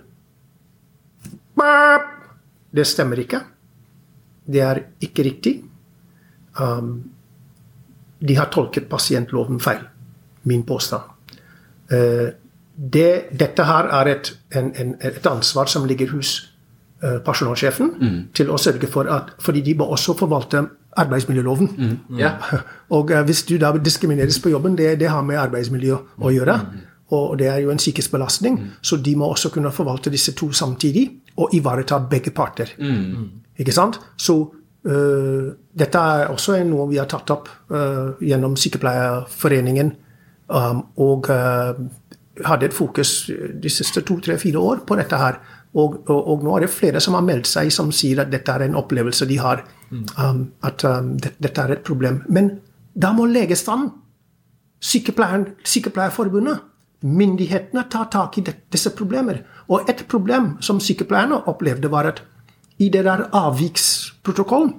Det 2.75 2.85
stemmer 2.87 3.19
ikke. 3.21 3.41
Det 4.45 4.61
er 4.61 4.81
ikke 5.01 5.23
riktig. 5.23 5.53
Um, 6.59 7.03
de 8.19 8.35
har 8.35 8.49
tolket 8.51 8.89
pasientloven 8.89 9.59
feil. 9.59 9.85
Min 10.43 10.63
påstand. 10.63 11.03
Uh, 11.91 12.33
det, 12.75 13.29
dette 13.31 13.63
her 13.63 13.87
er 14.01 14.11
et, 14.11 14.33
en, 14.55 14.73
en, 14.75 14.95
et 15.01 15.27
ansvar 15.31 15.69
som 15.71 15.85
ligger 15.87 16.11
hos 16.11 16.33
uh, 17.03 17.21
personalsjefen 17.23 17.93
til 18.35 18.49
å 18.51 18.57
sørge 18.59 18.89
for 18.91 19.07
at 19.07 19.31
Fordi 19.39 19.61
de 19.61 19.75
må 19.79 19.85
også 19.85 20.17
forvalte 20.19 20.65
arbeidsmiljøloven. 20.97 21.71
Ja. 22.19 22.35
Og 22.95 23.11
uh, 23.11 23.21
hvis 23.23 23.45
du 23.47 23.57
da 23.57 23.71
diskrimineres 23.77 24.41
på 24.43 24.51
jobben, 24.51 24.75
det, 24.75 24.99
det 24.99 25.09
har 25.09 25.23
med 25.23 25.39
arbeidsmiljø 25.39 26.01
å 26.19 26.33
gjøre. 26.35 26.59
Og 27.13 27.37
det 27.37 27.47
er 27.47 27.59
jo 27.61 27.69
en 27.69 27.77
psykisk 27.77 28.11
belastning. 28.11 28.57
Så 28.81 28.97
de 28.97 29.15
må 29.15 29.27
også 29.29 29.51
kunne 29.53 29.71
forvalte 29.71 30.09
disse 30.09 30.33
to 30.33 30.51
samtidig, 30.51 31.11
og 31.37 31.53
ivareta 31.53 31.99
begge 32.09 32.31
parter. 32.31 32.71
Ikke 33.57 33.71
sant? 33.71 33.99
Så 34.17 34.37
uh, 34.85 35.51
dette 35.79 35.97
er 35.99 36.31
også 36.33 36.57
noe 36.63 36.89
vi 36.89 36.97
har 36.97 37.09
tatt 37.11 37.29
opp 37.35 37.49
uh, 37.69 38.15
gjennom 38.21 38.55
Sykepleierforeningen, 38.57 39.91
um, 40.49 40.81
og 40.97 41.29
uh, 41.29 41.77
hadde 42.45 42.65
et 42.65 42.75
fokus 42.75 43.29
de 43.61 43.69
siste 43.69 44.01
to, 44.01 44.19
tre, 44.19 44.37
fire 44.37 44.59
år 44.59 44.83
på 44.87 44.97
dette 44.99 45.19
her. 45.19 45.39
Og, 45.75 46.01
og, 46.07 46.27
og 46.31 46.43
nå 46.43 46.55
er 46.55 46.65
det 46.65 46.71
flere 46.71 47.01
som 47.03 47.17
har 47.17 47.23
meldt 47.27 47.47
seg, 47.51 47.69
som 47.71 47.91
sier 47.91 48.23
at 48.23 48.31
dette 48.31 48.51
er 48.51 48.65
en 48.65 48.77
opplevelse 48.79 49.27
de 49.27 49.37
har. 49.39 49.65
Um, 49.91 50.47
at 50.63 50.83
um, 50.87 51.17
det, 51.19 51.35
dette 51.43 51.61
er 51.61 51.75
et 51.75 51.83
problem. 51.85 52.23
Men 52.31 52.55
da 52.95 53.11
må 53.13 53.27
legestanden, 53.27 53.91
sykepleieren, 54.85 55.49
Sykepleierforbundet, 55.65 56.63
myndighetene 57.05 57.83
tar 57.93 58.07
tak 58.11 58.37
i 58.37 58.43
disse 58.73 58.89
problemer. 58.97 59.43
Og 59.69 59.89
et 59.89 60.01
problem 60.09 60.55
som 60.65 60.79
sykepleierne 60.81 61.43
opplevde, 61.49 61.89
var 61.93 62.09
at 62.09 62.23
i 62.81 62.89
det 62.91 63.05
der 63.05 63.27
avviksprotokollen 63.31 64.73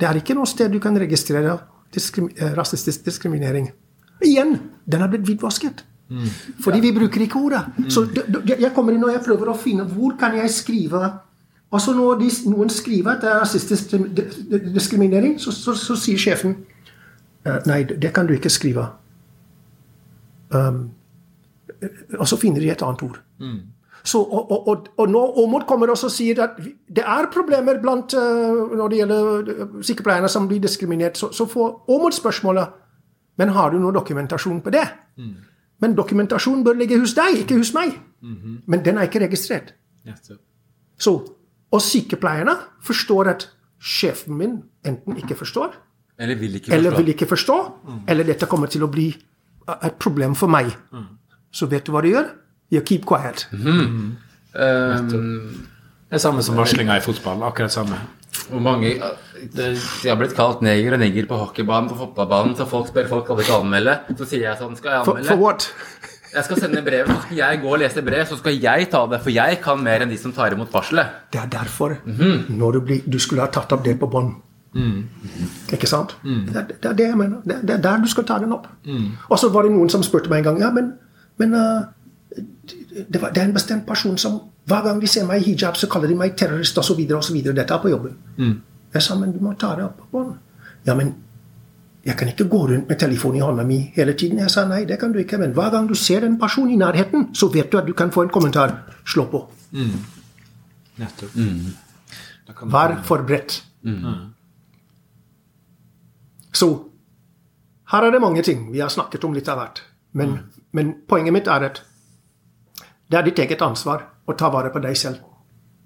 Det 0.00 0.06
er 0.08 0.16
ikke 0.18 0.34
noe 0.34 0.46
sted 0.50 0.72
du 0.72 0.80
kan 0.82 0.96
registrere 0.98 1.58
diskrim 1.94 2.28
eh, 2.36 2.54
rasistisk 2.56 3.04
diskriminering. 3.06 3.68
Igjen, 4.24 4.56
den 4.90 5.00
har 5.04 5.08
blitt 5.12 5.22
hvitvasket. 5.28 5.84
Fordi 6.64 6.80
vi 6.82 6.90
bruker 6.92 7.22
ikke 7.22 7.38
ordet. 7.38 7.60
Så 7.88 8.02
d- 8.10 8.24
d- 8.28 8.56
jeg 8.60 8.72
kommer 8.74 8.92
inn 8.92 9.04
og 9.06 9.12
jeg 9.12 9.22
prøver 9.24 9.48
å 9.52 9.54
finne 9.58 9.84
hvor 9.88 10.16
kan 10.20 10.34
jeg 10.36 10.50
skrive 10.50 11.12
Altså 11.74 11.90
Når 11.96 12.18
de, 12.20 12.28
noen 12.50 12.68
skriver 12.70 13.16
at 13.16 13.22
det 13.24 13.30
er 13.32 13.40
rasistisk 13.40 13.90
di- 13.90 14.22
di- 14.50 14.58
diskriminering, 14.74 15.38
så, 15.42 15.50
så, 15.50 15.72
så 15.74 15.96
sier 15.98 16.18
sjefen 16.22 16.52
eh, 17.46 17.56
Nei, 17.66 17.80
det 17.84 18.12
kan 18.14 18.26
du 18.28 18.34
ikke 18.36 18.50
skrive. 18.52 18.84
Um, 20.54 20.90
og 22.18 22.28
så 22.28 22.36
finner 22.40 22.60
de 22.60 22.70
et 22.72 22.82
annet 22.82 23.02
ord. 23.06 23.20
Så, 24.04 24.20
og, 24.20 24.50
og, 24.52 24.68
og, 24.68 24.88
og 25.00 25.08
nå 25.08 25.20
Åmot 25.40 25.64
kommer 25.66 25.88
og 25.88 25.96
sier 25.96 26.42
at 26.44 26.58
det 26.92 27.04
er 27.08 27.30
problemer 27.32 27.78
blant 27.80 28.12
eh, 28.12 28.74
når 28.76 28.90
det 28.92 28.98
gjelder 28.98 29.52
eh, 29.54 29.78
sykepleierne 29.88 30.28
som 30.28 30.48
blir 30.50 30.60
diskriminert. 30.60 31.16
Så, 31.16 31.30
så 31.32 31.46
får 31.48 31.88
Åmot 31.88 32.12
spørsmålet 32.14 32.80
Men 33.40 33.48
har 33.56 33.70
du 33.72 33.78
noe 33.80 33.92
dokumentasjon 33.96 34.60
på 34.62 34.70
det? 34.70 34.84
Men 35.82 35.96
dokumentasjonen 35.96 36.62
bør 36.64 36.76
ligge 36.78 36.98
hos 37.00 37.16
deg, 37.16 37.40
ikke 37.42 37.56
hos 37.58 37.72
meg. 37.74 37.96
Men 38.66 38.84
den 38.84 38.98
er 38.98 39.08
ikke 39.08 39.24
registrert. 39.24 39.72
Nettopp. 40.06 40.38
Så, 41.00 41.16
og 41.72 41.82
sykepleierne 41.82 42.54
forstår 42.86 43.30
at 43.32 43.48
sjefen 43.82 44.36
min 44.38 44.54
enten 44.86 45.16
ikke 45.18 45.34
forstår, 45.34 45.74
Eller 46.18 46.38
vil 46.38 46.54
ikke 46.54 46.72
eller 46.72 46.94
vil 46.96 47.08
ikke 47.10 47.26
forstå, 47.26 47.56
eller 48.08 48.24
dette 48.24 48.46
kommer 48.46 48.70
til 48.70 48.84
å 48.86 48.88
bli 48.88 49.08
et 49.82 49.96
problem 49.98 50.36
for 50.38 50.46
meg. 50.46 50.70
Så 51.54 51.68
vet 51.70 51.86
du 51.86 51.92
hva 51.94 52.02
du 52.02 52.10
gjør? 52.10 52.32
You 52.74 52.82
keep 52.82 53.04
quiet. 53.06 53.46
Um, 53.54 54.16
Det 54.54 56.18
er 56.18 56.22
samme 56.22 56.42
som 56.46 56.56
varslinga 56.58 56.96
i 56.98 57.02
fotball. 57.04 57.42
Akkurat 57.46 57.72
samme. 57.74 57.96
Hvor 58.50 58.60
mange 58.62 58.90
De 59.54 60.08
har 60.08 60.16
blitt 60.18 60.34
kalt 60.36 60.60
neger 60.62 60.94
og 60.96 61.00
neger 61.02 61.26
på 61.30 61.36
hockeybanen, 61.38 61.88
på 61.90 61.96
fotballbanen, 61.98 62.54
så 62.58 62.66
folk 62.68 62.88
spør 62.90 63.08
folk 63.10 63.26
kan 63.28 63.38
ikke 63.42 63.56
anmelde. 63.60 63.94
Så 64.18 64.26
sier 64.30 64.44
jeg 64.48 64.58
sånn, 64.60 64.76
skal 64.78 64.90
jeg 64.94 65.00
anmelde? 65.04 65.28
for 65.30 65.42
what? 65.42 65.66
Jeg 66.34 66.44
skal 66.48 66.58
sende 66.64 66.80
brev, 66.82 67.06
så 67.06 67.16
skal 67.26 67.36
jeg 67.38 67.60
gå 67.62 67.68
og 67.70 67.78
lese 67.78 68.02
brev, 68.02 68.24
så 68.26 68.38
skal 68.40 68.56
jeg 68.58 68.88
ta 68.90 69.04
det, 69.10 69.20
for 69.22 69.30
jeg 69.30 69.60
kan 69.62 69.78
mer 69.86 70.02
enn 70.02 70.10
de 70.10 70.16
som 70.18 70.32
tar 70.34 70.54
imot 70.56 70.72
varselet. 70.74 71.12
Det 71.30 71.38
er 71.44 71.46
derfor 71.52 71.94
når 72.50 72.72
du, 72.72 72.80
blir, 72.88 73.04
du 73.06 73.18
skulle 73.22 73.44
ha 73.46 73.50
tatt 73.54 73.70
opp 73.76 73.84
det 73.86 73.94
på 74.00 74.08
bånd. 74.10 74.34
Ikke 75.72 75.86
sant? 75.86 76.16
Det, 76.24 76.56
er, 76.58 76.66
det 76.74 76.90
er 76.90 76.96
det 76.98 77.06
jeg 77.06 77.16
mener. 77.20 77.38
Det, 77.46 77.54
er- 77.60 77.66
det 77.70 77.74
er 77.76 77.82
der 77.86 78.02
du 78.02 78.08
skal 78.10 78.24
ta 78.26 78.38
den 78.42 78.52
opp. 78.56 78.66
Og 79.30 79.38
så 79.38 79.48
var 79.54 79.62
det 79.68 79.72
noen 79.76 79.90
som 79.94 80.02
spurte 80.02 80.30
meg 80.32 80.42
en 80.42 80.48
gang 80.50 80.60
ja, 80.66 80.70
men, 80.74 80.94
men 81.38 81.54
uh, 81.54 81.82
det, 83.10 83.20
var, 83.20 83.30
det 83.30 83.42
er 83.42 83.48
en 83.48 83.56
bestemt 83.56 83.86
person 83.86 84.18
som 84.18 84.40
hver 84.64 84.82
gang 84.86 85.00
de 85.02 85.10
ser 85.10 85.26
meg 85.28 85.42
i 85.42 85.52
hijab, 85.52 85.76
så 85.76 85.88
kaller 85.90 86.08
de 86.08 86.16
meg 86.16 86.36
terrorist 86.38 86.78
osv. 86.78 87.00
Dette 87.04 87.74
er 87.74 87.82
på 87.82 87.90
jobben. 87.92 88.16
Jeg 88.94 89.02
sa 89.02 89.16
men 89.18 89.34
du 89.34 89.40
må 89.42 89.52
ta 89.58 89.74
det 89.76 89.84
opp 89.84 89.98
på 90.00 90.06
bånd. 90.12 90.34
Ja, 90.86 90.94
men 90.94 91.12
jeg 92.04 92.16
kan 92.20 92.28
ikke 92.28 92.46
gå 92.48 92.60
rundt 92.68 92.88
med 92.88 92.98
telefonen 93.00 93.40
i 93.40 93.44
hånda 93.44 93.64
mi 93.64 93.78
hele 93.96 94.12
tiden. 94.12 94.38
Jeg 94.38 94.52
sa 94.52 94.66
nei, 94.68 94.84
det 94.88 94.98
kan 95.00 95.12
du 95.12 95.18
ikke. 95.18 95.38
Men 95.40 95.54
hver 95.56 95.70
gang 95.72 95.88
du 95.88 95.94
ser 95.98 96.24
en 96.24 96.38
person 96.40 96.70
i 96.70 96.76
nærheten, 96.76 97.30
så 97.34 97.48
vet 97.52 97.72
du 97.72 97.78
at 97.78 97.86
du 97.86 97.92
kan 97.96 98.12
få 98.12 98.26
en 98.26 98.32
kommentar. 98.32 98.74
Slå 99.08 99.24
på. 99.32 99.40
Nettopp. 101.00 101.36
Mm. 101.36 101.72
Vær 102.72 103.00
forberedt. 103.04 103.62
Så 106.54 106.68
her 107.92 108.06
er 108.06 108.10
det 108.10 108.20
mange 108.20 108.42
ting. 108.42 108.72
Vi 108.72 108.80
har 108.84 108.92
snakket 108.92 109.24
om 109.24 109.34
litt 109.34 109.48
av 109.48 109.58
hvert. 109.58 109.82
Men, 110.12 110.38
men 110.74 110.94
poenget 111.08 111.32
mitt 111.36 111.48
er 111.50 111.68
at 111.70 111.82
det 113.10 113.18
er 113.18 113.26
ditt 113.28 113.38
eget 113.38 113.62
ansvar 113.62 114.02
å 114.26 114.34
ta 114.34 114.48
vare 114.50 114.72
på 114.74 114.82
deg 114.82 114.96
selv. 114.98 115.22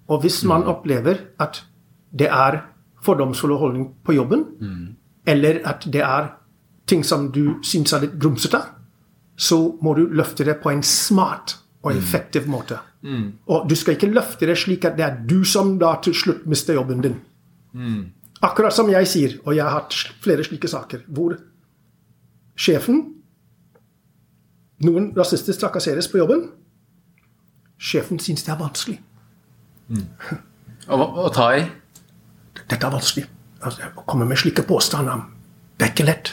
Og 0.09 0.23
hvis 0.25 0.41
man 0.49 0.65
opplever 0.71 1.19
at 1.39 1.63
det 2.11 2.31
er 2.33 2.63
fordomsfull 3.05 3.53
holdning 3.61 3.91
på 4.05 4.15
jobben, 4.17 4.45
eller 5.27 5.61
at 5.69 5.85
det 5.93 6.01
er 6.03 6.31
ting 6.89 7.05
som 7.05 7.29
du 7.33 7.59
syns 7.63 7.93
er 7.93 8.07
litt 8.07 8.17
grumsete, 8.19 8.63
så 9.37 9.59
må 9.83 9.93
du 9.95 10.07
løfte 10.09 10.45
det 10.45 10.57
på 10.63 10.71
en 10.73 10.83
smart 10.83 11.59
og 11.85 11.93
effektiv 11.93 12.49
måte. 12.49 12.79
Og 13.47 13.69
du 13.69 13.77
skal 13.77 13.95
ikke 13.95 14.09
løfte 14.11 14.47
det 14.49 14.57
slik 14.59 14.85
at 14.89 14.97
det 14.97 15.05
er 15.05 15.19
du 15.29 15.45
som 15.45 15.77
da 15.79 15.93
til 16.03 16.15
slutt 16.15 16.47
mister 16.47 16.75
jobben 16.75 17.03
din. 17.05 17.21
Akkurat 18.41 18.73
som 18.73 18.89
jeg 18.91 19.07
sier, 19.07 19.37
og 19.45 19.55
jeg 19.55 19.65
har 19.65 19.75
hatt 19.83 19.93
flere 20.23 20.45
slike 20.47 20.69
saker, 20.69 21.05
hvor 21.09 21.37
sjefen 22.59 23.18
Noen 24.87 25.11
rasistisk 25.17 25.61
trakasseres 25.61 26.09
på 26.11 26.21
jobben. 26.21 26.49
Sjefen 27.79 28.19
syns 28.23 28.45
det 28.47 28.53
er 28.55 28.61
vanskelig. 28.61 28.99
Og, 30.89 31.03
og 31.03 31.33
ta 31.35 31.51
i. 31.57 31.65
Dette 32.59 32.79
er 32.79 32.93
vanskelig. 32.93 33.27
Altså, 33.59 33.91
å 33.99 34.05
komme 34.07 34.27
med 34.29 34.39
slike 34.39 34.63
påstander 34.63 35.25
Det 35.79 35.89
er 35.89 35.93
ikke 35.95 36.07
lett. 36.07 36.33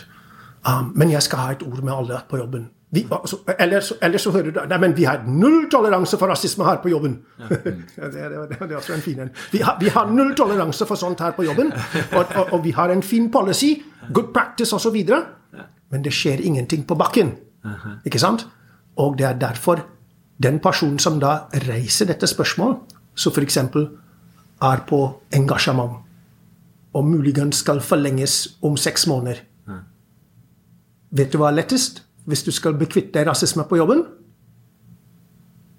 Um, 0.66 0.92
men 0.98 1.12
jeg 1.12 1.22
skal 1.26 1.42
ha 1.42 1.52
et 1.54 1.64
ord 1.66 1.82
med 1.82 1.94
alle 1.94 2.20
på 2.30 2.38
jobben. 2.38 2.70
Vi, 2.96 3.04
altså, 3.12 3.38
ellers, 3.60 3.92
så, 3.92 4.18
så 4.18 4.32
hører 4.32 4.52
du 4.54 4.60
Nei, 4.70 4.78
men 4.80 4.94
vi 4.98 5.04
har 5.04 5.26
null 5.28 5.66
toleranse 5.72 6.18
for 6.18 6.32
rasisme 6.32 6.66
her 6.66 6.78
på 6.82 6.90
jobben. 6.90 7.18
det, 7.50 7.74
det, 7.96 8.14
det, 8.14 8.60
det 8.60 8.72
er 8.72 8.78
også 8.78 8.96
en 8.96 9.04
fin 9.06 9.20
en. 9.20 9.34
Vi 9.52 9.62
vi 9.80 9.90
har 9.94 10.12
null 10.12 10.36
toleranse 10.38 10.86
for 10.86 10.96
sånt 10.96 11.22
her 11.22 11.36
på 11.38 11.44
jobben. 11.46 11.74
Og, 12.14 12.24
og, 12.36 12.54
og 12.54 12.64
vi 12.64 12.72
har 12.78 12.94
en 12.94 13.04
fin 13.04 13.32
policy, 13.32 13.74
good 14.14 14.32
practice 14.34 14.76
osv. 14.76 14.96
Men 15.92 16.06
det 16.06 16.14
skjer 16.14 16.42
ingenting 16.42 16.88
på 16.88 16.96
bakken. 16.96 17.34
Ikke 18.06 18.20
sant? 18.20 18.48
Og 18.98 19.18
det 19.18 19.26
er 19.28 19.40
derfor 19.40 19.84
den 20.42 20.60
personen 20.60 21.00
som 21.00 21.20
da 21.20 21.48
reiser 21.68 22.10
dette 22.10 22.28
spørsmålet, 22.28 22.96
som 23.16 23.32
f.eks. 23.32 23.58
er 23.58 24.82
på 24.88 25.02
engasjement, 25.34 26.02
og 26.94 27.06
muligens 27.06 27.60
skal 27.64 27.82
forlenges 27.82 28.58
om 28.64 28.78
seks 28.80 29.08
måneder 29.08 29.42
Vet 31.16 31.32
du 31.32 31.40
hva 31.40 31.52
er 31.52 31.62
lettest 31.62 32.02
hvis 32.26 32.44
du 32.44 32.52
skal 32.52 32.74
bekvitte 32.76 33.14
deg 33.16 33.28
rasisme 33.30 33.64
på 33.70 33.78
jobben? 33.80 34.02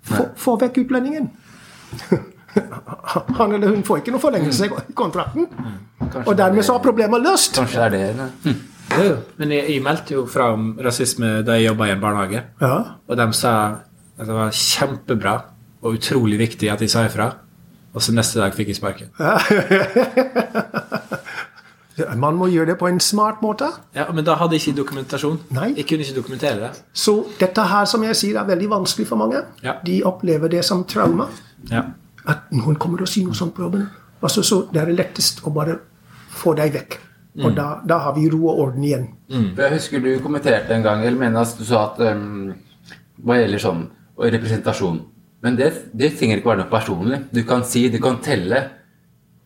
Få, 0.07 0.29
få 0.39 0.55
vekk 0.63 0.79
utlendingen. 0.85 1.27
Han 3.37 3.53
eller 3.53 3.75
hun 3.75 3.83
får 3.85 4.01
ikke 4.01 4.15
noe 4.15 4.23
forlengelse 4.23 4.69
i 4.69 4.95
kontrakten. 4.97 5.49
Og 6.23 6.33
dermed 6.39 6.65
så 6.65 6.79
har 6.79 6.85
problemet 6.85 7.25
løst. 7.25 7.59
Kanskje 7.59 7.83
det 7.83 7.87
er 7.87 7.91
det. 7.97 8.05
eller? 8.15 8.63
Hm. 8.97 9.07
Jo, 9.07 9.17
Men 9.39 9.53
jeg, 9.57 9.67
jeg 9.75 9.83
meldte 9.85 10.15
jo 10.17 10.27
fra 10.31 10.51
om 10.55 10.71
rasisme 10.83 11.43
da 11.47 11.59
jeg 11.59 11.69
jobba 11.71 11.89
i 11.89 11.95
en 11.95 12.03
barnehage. 12.03 12.43
Ja. 12.61 12.77
Og 13.07 13.19
de 13.21 13.27
sa 13.37 13.53
at 14.17 14.27
det 14.27 14.35
var 14.35 14.55
kjempebra 14.57 15.35
og 15.83 15.99
utrolig 15.99 16.39
viktig 16.41 16.71
at 16.73 16.81
jeg 16.83 16.91
sa 16.91 17.05
ifra. 17.07 17.31
Og 17.97 18.03
så 18.05 18.13
neste 18.13 18.41
dag 18.41 18.53
fikk 18.57 18.69
jeg 18.73 18.77
sparken. 18.81 19.13
Man 22.21 22.37
må 22.37 22.51
gjøre 22.53 22.75
det 22.75 22.79
på 22.81 22.89
en 22.91 22.99
smart 23.01 23.41
måte. 23.41 23.71
Ja, 23.97 24.11
Men 24.13 24.25
da 24.27 24.35
hadde 24.37 24.53
jeg 24.57 24.67
ikke 24.67 24.83
dokumentasjon. 24.83 25.39
Nei. 25.57 25.71
Jeg 25.79 25.87
kunne 25.89 26.05
ikke 26.05 26.19
dokumentere 26.19 26.59
det. 26.61 26.83
Så 26.93 27.15
dette 27.41 27.65
her, 27.65 27.85
som 27.89 28.05
jeg 28.05 28.17
sier, 28.17 28.37
er 28.37 28.45
veldig 28.49 28.69
vanskelig 28.75 29.07
for 29.09 29.17
mange. 29.17 29.41
Ja. 29.65 29.79
De 29.87 30.03
opplever 30.05 30.53
det 30.53 30.65
som 30.65 30.85
trauma. 30.85 31.31
Ja. 31.71 31.87
At 32.29 32.51
noen 32.53 32.77
kommer 32.77 33.01
og 33.01 33.09
sier 33.09 33.25
noe 33.25 33.39
sånt 33.39 33.55
på 33.57 33.65
jobben. 33.65 33.87
Altså, 34.21 34.43
så 34.45 34.67
det 34.73 34.83
er 34.83 34.93
lettest 34.93 35.41
å 35.47 35.53
bare 35.55 35.79
få 36.37 36.53
deg 36.59 36.75
vekk. 36.77 36.99
Og 37.45 37.53
da, 37.57 37.67
da 37.85 37.99
har 38.07 38.15
vi 38.17 38.29
ro 38.33 38.47
og 38.49 38.61
orden 38.63 38.85
igjen. 38.87 39.11
For 39.29 39.67
Jeg 39.67 39.75
husker 39.77 40.01
du 40.01 40.09
kommenterte 40.25 40.73
en 40.73 40.87
gang, 40.87 41.03
eller 41.05 41.21
mener 41.21 41.43
at 41.43 41.59
du 41.59 41.65
sa 41.69 41.83
at 41.91 42.01
um, 42.01 42.55
hva 43.27 43.37
gjelder 43.41 43.63
sånn 43.63 43.85
og 44.17 44.33
representasjon 44.33 45.03
Men 45.45 45.57
det, 45.59 45.67
det 45.93 46.15
trenger 46.17 46.41
ikke 46.41 46.49
være 46.49 46.63
noe 46.63 46.73
personlig. 46.73 47.19
Du 47.31 47.43
kan 47.47 47.65
si, 47.69 47.85
du 47.93 47.99
kan 48.03 48.17
telle 48.25 48.63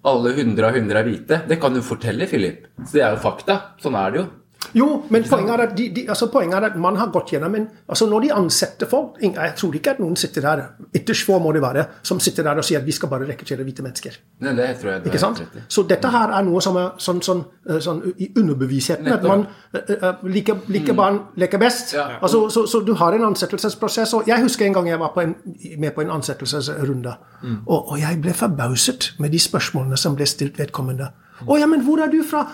alle 0.07 0.31
100 0.33 0.65
av 0.65 0.77
100 0.79 0.97
er 0.97 1.09
hvite. 1.09 1.39
Det 1.49 1.59
kan 1.61 1.75
du 1.75 1.83
fortelle, 1.85 2.29
Philip. 2.31 2.69
Så 2.87 2.97
det 2.97 3.03
er 3.05 3.17
jo 3.17 3.25
fakta. 3.25 3.57
Sånn 3.83 3.99
er 4.01 4.15
det 4.15 4.21
jo. 4.23 4.29
Jo, 4.75 4.87
men 5.11 5.25
poenget 5.27 5.55
er 5.55 5.63
at, 5.65 5.73
de, 5.79 5.89
de, 5.95 6.05
altså 6.09 6.29
poenget 6.33 6.57
er 6.59 6.67
at 6.71 6.77
man 6.79 6.97
har 6.97 7.11
gått 7.13 7.33
gjennom 7.35 7.55
en 7.59 7.67
altså 7.89 8.07
Når 8.07 8.21
de 8.21 8.33
ansetter 8.35 8.87
folk 8.91 9.19
Jeg 9.23 9.55
tror 9.57 9.75
ikke 9.75 9.95
at 9.95 10.03
noen 10.03 10.17
sitter 10.17 10.45
der 10.45 10.63
ytterst 10.97 11.27
få 11.27 11.39
må 11.43 11.53
det 11.53 11.63
være, 11.63 11.85
som 12.03 12.21
sitter 12.21 12.47
der 12.47 12.61
og 12.61 12.67
sier 12.67 12.81
at 12.81 12.87
vi 12.87 12.95
skal 12.95 13.09
bare 13.11 13.27
rekruttere 13.29 13.65
hvite 13.67 13.83
mennesker. 13.83 14.17
Nei, 14.45 14.55
det 14.59 14.69
tror 14.81 14.93
jeg 14.93 15.05
det 15.05 15.11
Ikke 15.13 15.23
sant? 15.23 15.43
Så 15.69 15.85
dette 15.89 16.11
her 16.11 16.35
er 16.39 16.47
noe 16.47 16.63
som 16.65 16.77
er 16.81 16.91
sånn, 17.03 17.21
sånn, 17.25 17.43
eh, 17.69 17.79
sånn 17.83 18.03
i 18.19 18.31
underbevisstheten. 18.37 19.11
At 19.13 19.27
man 19.27 19.47
uh, 19.77 20.25
liker, 20.27 20.63
liker 20.73 20.97
barn 20.99 21.21
leker 21.41 21.63
best. 21.63 21.95
Ja. 21.95 22.07
Altså, 22.21 22.43
så, 22.51 22.67
så 22.71 22.83
du 22.87 22.95
har 22.99 23.17
en 23.17 23.29
ansettelsesprosess. 23.31 24.15
og 24.19 24.29
Jeg 24.31 24.43
husker 24.43 24.67
en 24.67 24.77
gang 24.77 24.91
jeg 24.91 25.01
var 25.01 25.15
på 25.15 25.25
en, 25.25 25.37
med 25.79 25.95
på 25.97 26.05
en 26.05 26.15
ansettelsesrunde. 26.19 27.17
Og, 27.67 27.79
og 27.79 27.97
jeg 28.01 28.21
ble 28.23 28.35
forbauset 28.37 29.13
med 29.19 29.35
de 29.35 29.41
spørsmålene 29.43 29.99
som 30.01 30.19
ble 30.19 30.29
stilt 30.29 30.59
vedkommende. 30.61 31.11
Å 31.49 31.57
ja, 31.57 31.69
men 31.71 31.85
hvor 31.87 32.03
er 32.05 32.11
du 32.13 32.21
fra? 32.27 32.45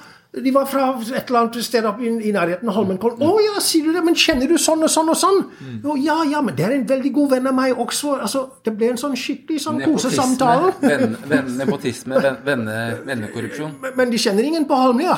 De 0.44 0.50
var 0.52 0.66
fra 0.68 0.90
et 1.00 1.30
eller 1.30 1.38
annet 1.40 1.54
sted 1.64 1.84
oppe 1.88 2.02
i, 2.04 2.10
i 2.28 2.32
nærheten 2.34 2.68
av 2.68 2.74
Holmenkollen. 2.76 3.22
Å 3.24 3.38
ja, 3.40 3.54
sier 3.64 3.86
du 3.88 3.92
det? 3.96 4.02
Men 4.04 4.14
kjenner 4.20 4.50
du 4.50 4.58
sånn 4.60 4.82
og 4.84 4.90
sånn 4.92 5.08
og 5.08 5.16
sånn? 5.16 5.38
Jo, 5.84 5.94
ja, 5.96 6.18
ja, 6.28 6.42
men 6.44 6.54
det 6.58 6.64
er 6.66 6.74
en 6.76 6.84
veldig 6.90 7.12
god 7.16 7.30
venn 7.30 7.46
av 7.48 7.54
meg 7.56 7.78
også. 7.80 8.18
Altså, 8.20 8.42
det 8.66 8.74
ble 8.76 8.90
en 8.92 9.00
sånn 9.00 9.16
skikkelig 9.16 9.62
sånn 9.64 9.80
kosesamtale. 9.86 10.74
nepotisme, 11.62 12.20
venne, 12.44 12.76
vennekorrupsjon. 13.06 13.74
Men- 13.80 13.96
Men 13.96 14.10
de 14.10 14.18
kjenner 14.18 14.44
ingen 14.44 14.66
på 14.68 14.74
Holmlia. 14.76 15.16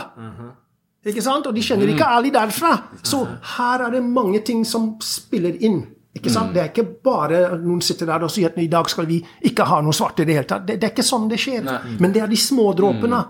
Ikke 1.09 1.23
sant? 1.23 1.47
Og 1.47 1.55
de 1.55 1.63
kjenner 1.63 1.89
ikke 1.95 2.07
Ali 2.07 2.31
derfra. 2.31 2.73
Så 3.03 3.27
her 3.57 3.87
er 3.87 3.91
det 3.91 4.03
mange 4.05 4.41
ting 4.45 4.65
som 4.65 4.97
spiller 5.01 5.57
inn. 5.63 5.87
Ikke 6.19 6.33
sant? 6.35 6.53
Det 6.55 6.63
er 6.63 6.71
ikke 6.73 6.87
bare 7.05 7.41
noen 7.63 7.81
sitter 7.85 8.11
der 8.11 8.27
og 8.27 8.33
sier 8.35 8.51
at 8.51 8.59
i 8.61 8.69
dag 8.71 8.91
skal 8.91 9.07
vi 9.09 9.21
ikke 9.49 9.67
ha 9.69 9.81
noe 9.85 9.97
svart 9.97 10.21
i 10.23 10.27
det 10.29 10.39
hele 10.39 10.49
tatt. 10.51 10.67
Det, 10.67 10.79
det 10.81 10.91
er 10.91 10.95
ikke 10.95 11.07
sånn 11.07 11.29
det 11.31 11.41
skjer. 11.43 11.69
Men 12.03 12.15
det 12.15 12.25
er 12.25 12.31
de 12.31 12.41
små 12.41 12.73
dråpene. 12.79 13.23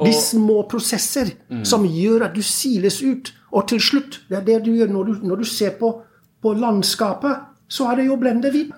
De 0.00 0.12
små 0.16 0.62
prosesser 0.70 1.34
som 1.66 1.86
gjør 1.86 2.28
at 2.30 2.36
du 2.36 2.42
siles 2.46 3.00
ut. 3.04 3.32
Og 3.50 3.66
til 3.70 3.80
slutt, 3.82 4.20
det 4.30 4.40
er 4.40 4.46
det 4.46 4.60
du 4.66 4.74
gjør 4.76 4.92
når 4.94 5.08
du, 5.08 5.24
når 5.32 5.42
du 5.42 5.48
ser 5.48 5.74
på, 5.78 5.94
på 6.42 6.52
landskapet, 6.54 7.48
så 7.70 7.90
er 7.90 8.00
det 8.00 8.10
jo 8.10 8.18
blende 8.20 8.52
hvitt. 8.54 8.76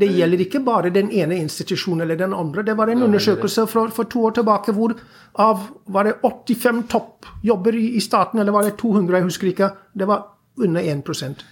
Det 0.00 0.06
gjelder 0.08 0.40
ikke 0.44 0.62
bare 0.64 0.90
den 0.94 1.10
ene 1.12 1.36
institusjonen 1.42 2.04
eller 2.06 2.16
den 2.16 2.34
andre. 2.34 2.62
Det 2.64 2.76
var 2.78 2.88
en 2.88 3.02
undersøkelse 3.02 3.66
for, 3.68 3.90
for 3.92 4.08
to 4.08 4.22
år 4.28 4.36
tilbake 4.38 4.72
hvor 4.72 4.94
av 5.40 5.66
var 5.92 6.08
det 6.08 6.14
85 6.24 6.84
toppjobber 6.88 7.76
i, 7.76 7.86
i 7.98 8.00
staten, 8.00 8.40
eller 8.40 8.54
var 8.54 8.64
det 8.64 8.78
200, 8.80 9.18
jeg 9.18 9.26
husker 9.26 9.50
ikke, 9.50 9.70
det 9.92 10.08
var 10.08 10.24
under 10.60 10.80
1 10.80 11.44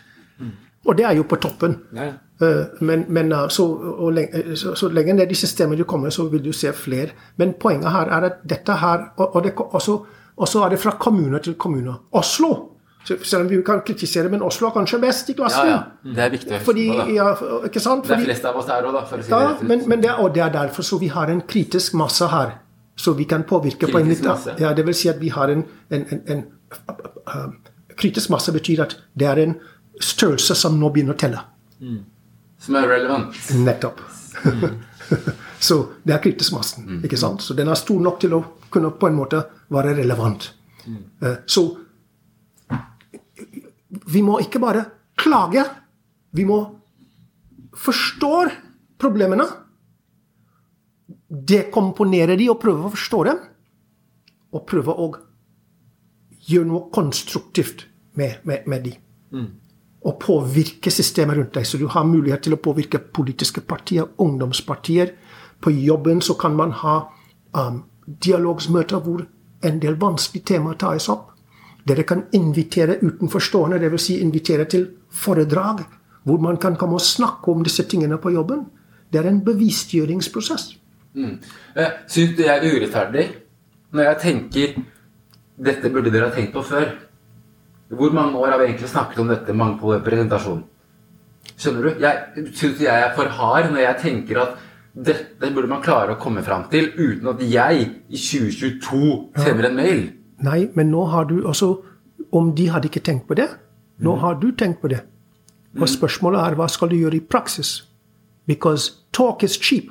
Og 0.86 0.96
det 0.96 1.04
er 1.04 1.12
jo 1.18 1.22
på 1.28 1.36
toppen. 1.36 1.76
Ja. 1.94 2.12
Eh, 2.40 2.64
Men, 2.80 3.04
men 3.08 3.32
eh, 3.32 3.48
så, 3.48 3.66
lenge, 4.14 4.56
så, 4.56 4.74
så 4.74 4.88
lenge 4.88 5.12
ned 5.12 5.30
i 5.30 5.34
systemet 5.34 5.78
du 5.78 5.84
kommer, 5.84 6.10
så 6.10 6.28
vil 6.30 6.44
du 6.44 6.52
se 6.52 6.72
flere. 6.72 7.08
Men 7.36 7.54
poenget 7.60 7.90
her 7.92 8.06
er 8.06 8.24
at 8.30 8.32
dette 8.48 8.72
her 8.72 9.12
Og, 9.16 9.36
og, 9.36 9.44
det, 9.44 9.52
og, 9.56 9.82
så, 9.82 10.04
og 10.36 10.54
er 10.64 10.68
det 10.68 10.78
fra 10.78 10.90
kommune 10.98 11.38
til 11.38 11.54
kommune. 11.54 11.94
Oslo 12.12 12.54
Selv 13.22 13.42
om 13.42 13.48
vi 13.48 13.62
kan 13.62 13.80
kritisere, 13.86 14.28
men 14.28 14.42
Oslo 14.42 14.66
er 14.66 14.70
kanskje 14.70 14.98
best 15.00 15.28
i 15.28 15.32
Ja, 15.32 15.36
klassen. 15.36 15.68
ja. 15.68 15.78
Det 16.04 16.18
er 16.18 16.30
viktig 16.30 16.60
Fordi, 16.60 16.86
ja, 17.14 17.34
ikke 17.64 17.80
sant? 17.80 18.04
Det 18.04 18.16
er 18.16 18.24
flest 18.24 18.44
av 18.44 18.56
oss 18.56 18.66
her 18.66 18.84
òg, 18.84 18.92
da. 18.92 19.04
For 19.04 19.18
å 19.18 19.22
si 19.22 19.30
ja, 19.30 19.54
det 19.60 19.68
men, 19.68 19.88
men 19.88 20.02
det, 20.02 20.10
og 20.18 20.34
det 20.34 20.42
er 20.42 20.52
derfor 20.52 20.82
så 20.82 20.98
vi 20.98 21.08
har 21.08 21.30
en 21.32 21.40
kritisk 21.40 21.94
masse 21.94 22.26
her. 22.26 22.58
Så 22.96 23.12
vi 23.12 23.24
kan 23.24 23.42
påvirke 23.42 23.86
på 23.92 23.98
en 23.98 24.08
litt 24.08 24.24
ja, 24.58 24.72
Det 24.74 24.84
vil 24.86 24.94
si 24.94 25.08
at 25.08 25.20
vi 25.20 25.28
har 25.28 25.48
en, 25.48 25.64
en, 25.90 26.06
en, 26.12 26.22
en 26.28 26.44
Kritisk 27.98 28.30
masse 28.30 28.52
betyr 28.52 28.82
at 28.82 28.96
det 29.18 29.26
er 29.26 29.40
en 29.42 29.54
størrelse 30.04 30.54
som 30.58 30.78
nå 30.80 30.90
begynner 30.94 31.16
å 31.16 31.18
telle. 31.20 31.42
Som 32.58 32.76
er 32.80 32.88
relevant. 32.90 33.34
Nettopp. 33.64 34.00
så 35.68 35.76
det 36.04 36.14
er 36.16 36.22
kritisk 36.22 36.52
massen. 36.56 37.00
ikke 37.04 37.18
sant? 37.20 37.42
Så 37.42 37.54
den 37.58 37.68
er 37.70 37.78
stor 37.78 38.00
nok 38.02 38.20
til 38.22 38.34
å 38.36 38.42
kunne 38.70 38.90
på 38.98 39.08
en 39.08 39.16
måte 39.18 39.42
være 39.72 39.94
relevant. 39.98 40.50
Uh, 41.22 41.36
Så 41.46 41.64
vi 44.12 44.22
må 44.24 44.38
ikke 44.40 44.60
bare 44.60 44.84
klage. 45.18 45.64
Vi 46.36 46.44
må 46.48 46.58
forstå 47.78 48.32
problemene. 49.00 49.46
Dekomponere 51.28 52.36
de 52.40 52.48
og 52.52 52.60
prøve 52.62 52.88
å 52.88 52.92
forstå 52.94 53.22
dem. 53.28 53.40
Og 54.56 54.64
prøve 54.68 54.94
å 54.96 55.08
gjøre 56.48 56.68
noe 56.70 56.88
konstruktivt 56.94 57.86
med, 58.16 58.38
med, 58.48 58.64
med 58.66 58.86
de. 58.88 58.94
Og 60.06 60.18
påvirke 60.22 60.90
systemet 60.94 61.36
rundt 61.36 61.56
deg, 61.56 61.66
så 61.66 61.78
du 61.78 61.88
har 61.90 62.06
mulighet 62.06 62.44
til 62.46 62.54
å 62.54 62.60
påvirke 62.62 63.00
politiske 63.00 63.64
partier, 63.66 64.06
ungdomspartier. 64.22 65.10
På 65.60 65.72
jobben 65.74 66.20
så 66.22 66.36
kan 66.38 66.54
man 66.56 66.70
ha 66.84 67.00
um, 67.58 67.82
dialogsmøter 68.06 69.02
hvor 69.02 69.24
en 69.66 69.80
del 69.82 69.98
vanskelige 69.98 70.54
temaer 70.54 70.78
tas 70.78 71.08
opp. 71.10 71.32
Dere 71.88 72.04
kan 72.06 72.26
invitere 72.36 72.98
utenforstående, 73.02 73.80
dvs. 73.82 74.04
Si 74.04 74.18
invitere 74.22 74.68
til 74.70 74.86
foredrag, 75.10 75.82
hvor 76.22 76.38
man 76.44 76.60
kan 76.60 76.76
komme 76.76 76.98
og 76.98 77.04
snakke 77.04 77.50
om 77.50 77.64
disse 77.64 77.86
tingene 77.88 78.20
på 78.22 78.30
jobben. 78.34 78.66
Det 79.12 79.22
er 79.22 79.30
en 79.30 79.42
bevisstgjøringsprosess. 79.44 80.70
Mm. 81.16 81.38
Syns 82.06 82.36
du 82.36 82.44
jeg 82.44 82.54
er 82.54 82.76
urettferdig 82.76 83.26
når 83.96 84.04
jeg 84.04 84.18
tenker 84.22 84.74
dette 85.58 85.90
burde 85.90 86.12
dere 86.12 86.28
ha 86.28 86.34
tenkt 86.34 86.52
på 86.54 86.62
før? 86.62 86.90
Hvor 87.88 88.12
mange 88.12 88.36
år 88.36 88.52
har 88.52 88.58
vi 88.58 88.64
egentlig 88.68 88.88
snakket 88.88 89.18
om 89.22 89.30
dette 89.32 89.54
mangfoldet 89.56 90.00
og 90.00 90.06
representasjon? 90.06 90.64
Skjønner 91.56 91.82
du? 91.82 92.00
Jeg 92.02 92.48
Syns 92.54 92.80
jeg 92.82 92.92
er 92.92 93.14
for 93.16 93.30
hard 93.38 93.70
når 93.72 93.80
jeg 93.80 94.00
tenker 94.02 94.40
at 94.42 94.56
dette 95.08 95.50
burde 95.54 95.70
man 95.70 95.82
klare 95.82 96.14
å 96.14 96.20
komme 96.20 96.42
fram 96.44 96.66
til 96.72 96.90
uten 96.98 97.30
at 97.32 97.40
jeg 97.44 97.86
i 98.08 98.18
2022 98.18 99.00
sender 99.38 99.70
en 99.70 99.78
mail? 99.78 100.02
Nei, 100.44 100.68
men 100.74 100.90
nå 100.92 101.04
har 101.10 101.28
du 101.30 101.40
også 101.46 101.76
Om 102.32 102.50
de 102.52 102.66
hadde 102.68 102.90
ikke 102.90 103.00
tenkt 103.00 103.24
på 103.24 103.34
det, 103.38 103.46
nå 104.04 104.18
har 104.20 104.34
du 104.36 104.50
tenkt 104.52 104.82
på 104.82 104.88
det. 104.92 104.98
Og 105.80 105.88
spørsmålet 105.88 106.42
er 106.42 106.56
hva 106.58 106.66
skal 106.68 106.90
du 106.90 106.96
gjøre 106.98 107.16
i 107.16 107.24
praksis? 107.24 107.86
Because 108.44 109.06
talk 109.16 109.42
is 109.42 109.56
cheap. 109.56 109.88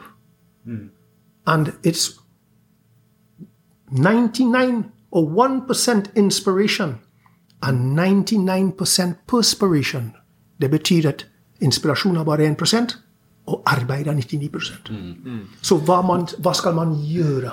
And 1.48 1.72
it's 1.82 2.20
99 3.90 4.92
or 5.10 5.26
1% 5.26 6.12
inspiration 6.16 7.00
and 7.62 7.98
99% 8.00 9.16
perspiration. 9.28 10.14
Det 10.62 10.72
betyr 10.72 11.08
at 11.10 11.26
inspirasjon 11.62 12.18
er 12.18 12.24
bare 12.24 12.46
1 12.46 12.98
og 13.48 13.64
arbeid 13.66 14.08
er 14.08 14.14
99% 14.14 14.92
Så 15.62 15.78
hva, 15.78 16.02
man, 16.02 16.28
hva 16.44 16.54
skal 16.54 16.76
man 16.76 16.94
gjøre? 17.00 17.52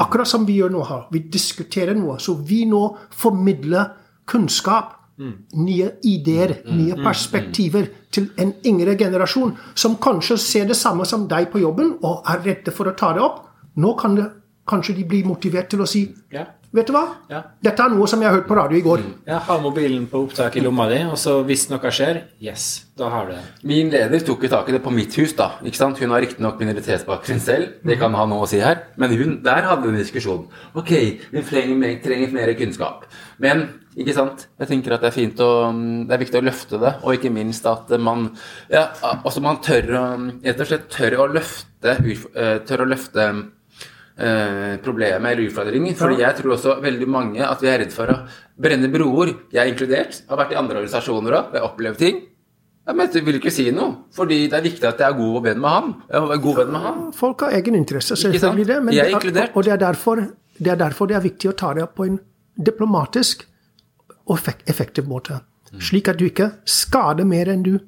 Akkurat 0.00 0.28
som 0.28 0.46
vi 0.48 0.56
gjør 0.56 0.72
nå 0.72 0.84
her. 0.88 1.06
Vi 1.12 1.18
diskuterer 1.32 1.94
noe. 1.94 2.16
Så 2.18 2.34
vi 2.34 2.64
nå 2.64 2.96
formidler 3.10 3.92
kunnskap, 4.26 4.98
nye 5.54 5.90
ideer, 6.08 6.54
nye 6.72 6.96
perspektiver 6.96 7.86
til 8.10 8.30
en 8.40 8.54
yngre 8.66 8.96
generasjon 8.98 9.52
som 9.74 9.98
kanskje 10.02 10.38
ser 10.40 10.64
det 10.66 10.76
samme 10.76 11.04
som 11.06 11.28
deg 11.28 11.50
på 11.52 11.60
jobben 11.62 11.92
og 12.02 12.24
er 12.26 12.40
redde 12.42 12.72
for 12.74 12.88
å 12.88 12.96
ta 12.96 13.12
det 13.14 13.22
opp. 13.22 13.44
Nå 13.76 13.92
kan 14.00 14.16
det 14.16 14.26
kanskje 14.68 14.94
de 15.00 15.04
blir 15.08 15.24
motivert 15.26 15.68
til 15.72 15.80
å 15.84 15.88
si 15.88 16.08
Ja. 16.32 16.46
Vet 16.72 16.86
du 16.88 16.94
hva? 16.94 17.02
Ja. 17.28 17.42
Dette 17.60 17.84
er 17.84 17.90
noe 17.92 18.06
som 18.08 18.22
jeg 18.22 18.30
har 18.30 18.38
hørt 18.38 18.46
på 18.48 18.56
radio 18.56 18.78
i 18.78 18.80
går. 18.80 19.00
Jeg 19.28 19.40
har 19.44 19.58
mobilen 19.60 20.06
på 20.08 20.22
opptak 20.24 20.54
i 20.56 20.62
lomma 20.64 20.86
di, 20.88 21.02
og 21.04 21.18
så 21.20 21.34
hvis 21.44 21.66
noe 21.68 21.90
skjer, 21.92 22.22
yes, 22.40 22.86
da 22.96 23.10
har 23.12 23.26
du 23.28 23.34
det. 23.34 23.42
Min 23.68 23.90
leder 23.92 24.24
tok 24.24 24.46
jo 24.46 24.48
tak 24.48 24.70
i 24.70 24.72
det 24.72 24.80
på 24.82 24.90
mitt 24.94 25.12
hus, 25.20 25.34
da. 25.36 25.50
ikke 25.60 25.76
sant? 25.76 26.00
Hun 26.00 26.14
har 26.16 26.24
riktignok 26.24 26.56
minoritetsbakgrunn 26.64 27.44
selv, 27.44 27.74
det 27.84 27.98
kan 28.00 28.16
ha 28.16 28.24
noe 28.24 28.46
å 28.46 28.48
si 28.48 28.62
her, 28.64 28.86
men 28.96 29.12
hun, 29.20 29.36
der 29.44 29.68
hadde 29.68 29.84
vi 29.84 29.92
en 29.92 30.00
diskusjon. 30.00 30.48
Ok, 30.72 30.94
vi 31.34 31.44
trenger, 31.44 31.76
mer- 31.76 32.00
trenger 32.00 32.32
mer 32.32 32.54
kunnskap. 32.56 33.04
Men 33.44 33.66
ikke 33.92 34.14
sant? 34.16 34.46
jeg 34.56 34.68
tenker 34.72 34.94
at 34.96 35.04
det 35.04 35.10
er 35.12 35.18
fint 35.20 35.40
å 35.44 35.52
Det 36.08 36.14
er 36.16 36.24
viktig 36.24 36.40
å 36.40 36.46
løfte 36.48 36.78
det, 36.80 36.94
og 37.04 37.12
ikke 37.18 37.30
minst 37.36 37.66
at 37.68 37.90
man 38.00 38.30
ja, 38.72 38.86
altså 39.12 39.42
man 39.44 39.60
tør 39.60 39.92
å 39.92 40.04
rett 40.40 40.60
og 40.64 40.70
slett 40.70 40.88
tør 40.88 41.18
å 41.20 41.26
løfte 41.28 41.98
eh, 42.00 42.58
Tør 42.64 42.86
å 42.86 42.88
løfte 42.88 43.26
eh, 44.16 44.76
problemet 44.84 45.32
eller 45.32 45.46
utfordringen. 45.48 45.96
Fordi 45.98 46.20
jeg 46.22 46.38
tror 46.40 46.56
også 46.56 46.76
veldig 46.82 47.08
mange 47.08 47.46
at 47.46 47.62
vi 47.62 47.70
er 47.70 47.80
redd 47.84 47.94
for 47.94 48.12
å 48.12 48.18
brenne 48.62 48.90
broer. 48.92 49.34
Jeg 49.52 49.62
er 49.64 49.72
inkludert. 49.72 50.22
Har 50.28 50.40
vært 50.42 50.54
i 50.54 50.60
andre 50.60 50.82
organisasjoner 50.82 51.38
òg. 51.38 51.56
Jeg 51.56 51.62
har 51.62 51.70
opplevd 51.70 52.02
ting. 52.02 52.20
Ja, 52.82 52.96
men 52.98 53.12
jeg 53.14 53.22
vil 53.22 53.38
ikke 53.38 53.52
si 53.54 53.68
noe, 53.70 54.08
fordi 54.10 54.48
det 54.50 54.56
er 54.58 54.64
viktig 54.64 54.86
at 54.88 54.98
jeg 54.98 55.06
er 55.06 55.14
god 55.14 55.44
venn 55.44 55.60
med 55.62 55.70
han. 55.70 55.92
God 56.42 56.56
venn 56.58 56.72
med 56.74 56.82
han. 56.82 57.04
Folk 57.14 57.44
har 57.46 57.54
egen 57.54 57.78
interesse, 57.78 58.16
selvfølgelig 58.18 58.66
det. 58.66 58.78
Men 58.82 58.94
Jeg 58.96 59.06
er 59.06 59.14
inkludert. 59.14 59.54
og 59.54 59.64
det 59.64 59.72
er, 59.72 59.78
derfor, 59.84 60.24
det 60.58 60.72
er 60.72 60.80
derfor 60.80 61.06
det 61.06 61.16
er 61.16 61.22
viktig 61.22 61.52
å 61.52 61.54
ta 61.54 61.70
det 61.78 61.84
opp 61.86 61.94
på 62.00 62.08
en 62.10 62.18
diplomatisk 62.58 63.46
og 64.26 64.50
effektiv 64.66 65.06
måte. 65.06 65.38
Mm. 65.70 65.80
Slik 65.80 66.08
at 66.10 66.18
du 66.18 66.26
ikke 66.26 66.50
skader 66.68 67.24
mer 67.24 67.48
enn 67.48 67.62
du 67.62 67.78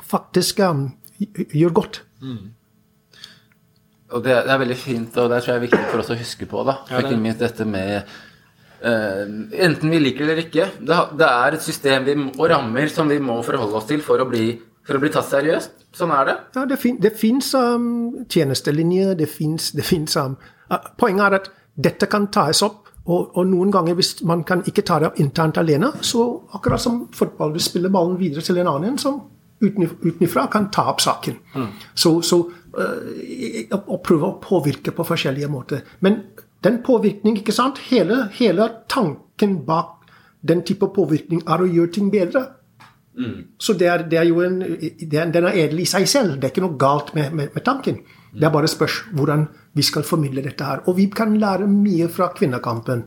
faktisk 0.00 0.60
um, 0.64 0.88
gjør 1.52 1.76
godt. 1.76 2.02
Og 4.14 4.22
det, 4.22 4.36
det 4.46 4.54
er 4.54 4.62
veldig 4.62 4.78
fint, 4.78 5.16
og 5.18 5.32
det 5.32 5.42
tror 5.42 5.52
jeg 5.52 5.60
er 5.60 5.66
viktig 5.66 5.84
for 5.90 6.02
oss 6.02 6.12
å 6.14 6.18
huske 6.18 6.46
på. 6.50 6.62
da. 6.66 6.78
Ja, 6.92 7.02
Ikke 7.02 7.18
minst 7.20 7.42
dette 7.42 7.68
med 7.68 8.16
Uh, 8.76 9.48
Enten 9.56 9.88
vi 9.88 9.98
liker 9.98 10.26
det 10.26 10.32
eller 10.34 10.42
ikke. 10.44 10.66
Det, 10.84 10.96
det 11.16 11.26
er 11.26 11.54
et 11.56 11.64
system 11.64 12.04
vi, 12.04 12.14
og 12.36 12.50
rammer 12.52 12.90
som 12.92 13.08
vi 13.08 13.16
må 13.24 13.38
forholde 13.42 13.78
oss 13.78 13.86
til 13.88 14.02
for 14.04 14.20
å 14.20 14.26
bli, 14.28 14.50
for 14.86 14.98
å 14.98 15.00
bli 15.02 15.10
tatt 15.14 15.30
seriøst. 15.30 15.86
Sånn 15.96 16.12
er 16.12 16.28
det. 16.28 16.34
Ja, 16.58 16.64
det, 16.68 16.76
fin, 16.82 16.98
det 17.00 17.14
fins 17.16 17.54
um, 17.56 18.26
tjenestelinjer, 18.28 19.14
det 19.16 19.30
fins 19.32 20.18
um, 20.20 20.36
uh, 20.68 20.90
Poenget 21.00 21.24
er 21.24 21.38
at 21.40 21.48
dette 21.88 22.08
kan 22.12 22.28
tas 22.28 22.60
opp, 22.66 22.92
og, 23.06 23.32
og 23.38 23.48
noen 23.48 23.72
ganger 23.72 23.96
hvis 23.96 24.18
man 24.28 24.44
kan 24.46 24.60
ikke 24.68 24.84
ta 24.86 25.00
det 25.00 25.08
opp 25.08 25.20
internt 25.24 25.60
alene, 25.62 25.94
så 26.04 26.26
akkurat 26.58 26.82
som 26.82 27.06
fotball, 27.16 27.56
du 27.56 27.62
spiller 27.62 27.92
ballen 27.94 28.20
videre 28.20 28.44
til 28.44 28.60
en 28.60 28.74
annen 28.76 29.00
som 29.00 29.22
utenifra 29.62 30.46
kan 30.52 30.70
ta 30.74 30.88
opp 30.92 31.00
saken. 31.04 31.38
Så, 31.94 32.18
så 32.26 32.40
uh, 32.44 33.70
å, 33.72 33.80
å 33.96 34.00
prøve 34.04 34.28
å 34.28 34.38
påvirke 34.42 34.92
på 34.92 35.06
forskjellige 35.06 35.48
måter. 35.52 35.86
Men 36.04 36.22
den 36.64 36.82
påvirkning, 36.84 37.38
ikke 37.40 37.54
sant, 37.54 37.80
hele, 37.90 38.26
hele 38.36 38.68
tanken 38.92 39.60
bak 39.66 39.94
den 40.46 40.62
type 40.66 40.88
påvirkning 40.94 41.42
er 41.46 41.62
å 41.62 41.68
gjøre 41.70 41.94
ting 41.96 42.12
bedre. 42.12 42.44
Så 43.58 43.72
det 43.80 43.88
er, 43.88 44.04
det 44.10 44.18
er 44.20 44.26
jo 44.28 44.42
en, 44.44 44.58
det 44.60 45.16
er, 45.16 45.30
den 45.32 45.48
er 45.48 45.56
edel 45.56 45.80
i 45.80 45.88
seg 45.88 46.04
selv. 46.10 46.36
Det 46.36 46.48
er 46.48 46.52
ikke 46.52 46.64
noe 46.66 46.76
galt 46.80 47.14
med, 47.16 47.32
med, 47.32 47.52
med 47.54 47.64
tanken. 47.64 48.02
Det 48.36 48.44
er 48.44 48.52
bare 48.52 48.68
spørs 48.68 48.98
hvordan 49.16 49.46
vi 49.76 49.84
skal 49.86 50.04
formidle 50.04 50.44
dette 50.44 50.64
her. 50.64 50.82
Og 50.90 50.98
vi 50.98 51.08
kan 51.12 51.32
lære 51.40 51.68
mye 51.70 52.10
fra 52.12 52.28
kvinnekampen. 52.36 53.06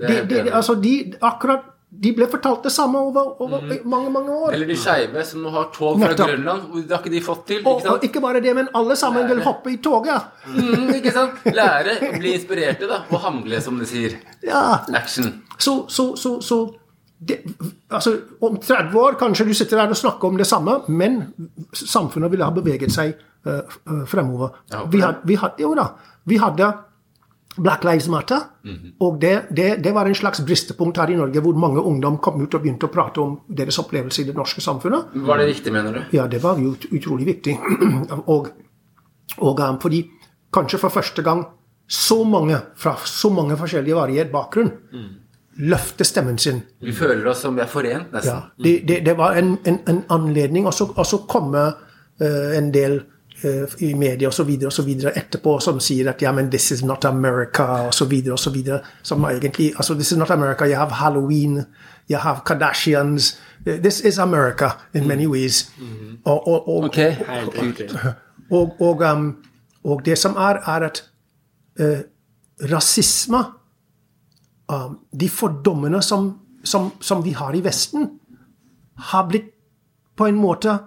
det 0.00 0.22
det, 0.30 0.38
er 0.46 0.54
altså 0.56 0.78
de, 0.80 0.94
akkurat, 1.20 1.66
de 1.88 2.10
ble 2.12 2.26
fortalt 2.28 2.66
det 2.66 2.70
samme 2.72 3.00
over, 3.00 3.30
over 3.40 3.62
mange 3.88 4.10
mange 4.12 4.32
år. 4.34 4.52
Eller 4.52 4.68
de 4.68 4.76
skeive 4.76 5.22
som 5.24 5.40
nå 5.40 5.52
har 5.54 5.70
tog 5.72 5.96
fra 5.96 6.10
Nettopp. 6.10 6.32
Grønland. 6.34 6.66
Det 6.82 6.92
har 6.92 7.00
ikke 7.00 7.12
de 7.14 7.22
fått 7.24 7.46
til. 7.48 7.62
Og, 7.62 7.78
ikke 7.78 7.86
sant? 7.86 7.94
og 7.94 8.04
ikke 8.08 8.22
bare 8.24 8.42
det, 8.44 8.52
men 8.58 8.68
alle 8.76 8.96
sammen 9.00 9.24
vil 9.30 9.40
hoppe 9.46 9.72
i 9.72 9.78
toget. 9.82 10.26
Mm, 10.52 10.90
ikke 10.98 11.14
sant? 11.16 11.46
Lære, 11.48 11.94
å 12.10 12.10
bli 12.20 12.34
inspirerte, 12.36 12.90
da. 12.90 13.00
Og 13.08 13.24
handle, 13.24 13.60
som 13.64 13.80
de 13.80 13.88
sier. 13.88 14.18
Ja, 14.44 14.82
Action. 15.00 15.32
Så, 15.56 15.78
så, 15.88 16.10
så, 16.20 16.34
så 16.44 16.60
det, 17.18 17.40
altså, 17.88 18.12
Om 18.44 18.60
30 18.62 19.00
år 19.00 19.16
kanskje 19.18 19.48
du 19.48 19.54
sitter 19.56 19.80
der 19.80 19.94
og 19.96 19.98
snakker 19.98 20.28
om 20.28 20.36
det 20.38 20.46
samme, 20.46 20.82
men 20.92 21.22
samfunnet 21.72 22.30
ville 22.34 22.46
ha 22.46 22.54
beveget 22.54 22.92
seg 22.94 23.16
uh, 23.48 23.64
uh, 23.88 24.04
fremover. 24.06 24.60
Ja, 24.70 24.84
Vi 24.92 25.00
hadde, 25.00 25.24
vi 25.24 25.40
hadde, 25.40 25.64
jo 25.64 25.72
da, 25.78 25.88
vi 26.28 26.36
hadde 26.36 26.68
Black 27.58 27.84
Lives 27.84 28.06
Matter, 28.08 28.40
og 29.00 29.18
det, 29.20 29.34
det, 29.56 29.68
det 29.84 29.92
var 29.96 30.06
en 30.06 30.14
slags 30.14 30.40
bristepunkt 30.44 30.98
her 31.00 31.10
i 31.10 31.16
Norge, 31.18 31.40
hvor 31.44 31.56
mange 31.58 31.80
ungdom 31.82 32.18
kom 32.22 32.40
ut 32.42 32.54
og 32.54 32.62
begynte 32.62 32.86
å 32.88 32.92
prate 32.92 33.20
om 33.22 33.36
deres 33.48 33.78
opplevelse 33.82 34.22
i 34.22 34.26
det 34.28 34.34
norske 34.36 34.60
samfunnet. 34.64 35.14
Var 35.26 35.38
det 35.42 35.46
riktig, 35.50 35.72
mener 35.72 35.92
du? 35.96 36.16
Ja, 36.16 36.26
det 36.30 36.42
var 36.44 36.60
ut- 36.60 36.86
utrolig 36.92 37.26
viktig. 37.30 37.56
og, 38.34 38.50
og 39.38 39.60
um, 39.64 39.78
fordi 39.82 40.02
kanskje 40.54 40.78
for 40.82 40.94
første 40.94 41.22
gang 41.26 41.46
så 41.88 42.20
mange 42.28 42.58
fra 42.76 42.94
så 43.08 43.30
mange 43.32 43.56
forskjellige 43.56 43.96
variert 43.96 44.30
bakgrunn 44.32 44.70
løfter 45.58 46.06
stemmen 46.06 46.36
sin. 46.38 46.60
Vi 46.84 46.92
føler 46.94 47.26
oss 47.32 47.40
som 47.42 47.56
vi 47.56 47.62
er 47.64 47.70
forent, 47.70 48.12
Ja, 48.12 48.18
nesten. 48.20 48.42
det, 48.62 48.74
det, 48.86 48.98
det 49.08 49.14
var 49.18 49.34
en, 49.40 49.56
en, 49.66 49.78
en 49.90 50.02
anledning, 50.14 50.66
og 50.70 50.74
så, 50.76 50.86
komme 51.26 51.64
uh, 51.72 52.50
en 52.58 52.68
del 52.74 53.00
i 53.78 53.94
media 53.94 54.28
osv. 54.28 54.50
etterpå 55.16 55.58
som 55.60 55.80
sier 55.80 56.10
at 56.10 56.22
ja, 56.22 56.32
men 56.32 56.50
this 56.50 56.70
is 56.70 56.82
not 56.82 57.04
America 57.04 57.88
osv. 57.88 58.12
osv. 58.32 58.56
Som 59.02 59.24
egentlig 59.24 59.72
altså 59.76 59.94
This 59.94 60.12
is 60.12 60.18
not 60.18 60.30
America. 60.30 60.66
You 60.66 60.76
have 60.76 60.90
Halloween, 60.90 61.64
you 62.10 62.18
have 62.18 62.40
Kardashians. 62.46 63.38
Eh, 63.66 63.80
This 63.80 64.00
is 64.00 64.18
America 64.18 64.70
in 64.94 65.08
many 65.08 65.26
ways. 65.26 65.70
Og, 66.24 66.48
og, 66.48 66.68
og, 66.68 66.84
Ok. 66.84 66.96
Helt 66.96 67.62
riktig. 67.62 67.90
og, 68.50 68.80
og, 68.80 69.00
um, 69.12 69.36
og 69.84 70.04
det 70.04 70.18
som 70.18 70.36
er, 70.36 70.58
er 70.66 70.86
at 70.86 71.04
uh, 71.80 71.98
rasisme 72.72 73.44
um, 74.68 74.98
De 75.20 75.28
fordommene 75.28 76.02
som, 76.02 76.38
som, 76.64 76.92
som 77.00 77.24
vi 77.24 77.30
har 77.30 77.54
i 77.54 77.64
Vesten, 77.64 78.10
har 78.98 79.28
blitt 79.28 79.54
på 80.16 80.26
en 80.26 80.34
måte 80.34 80.78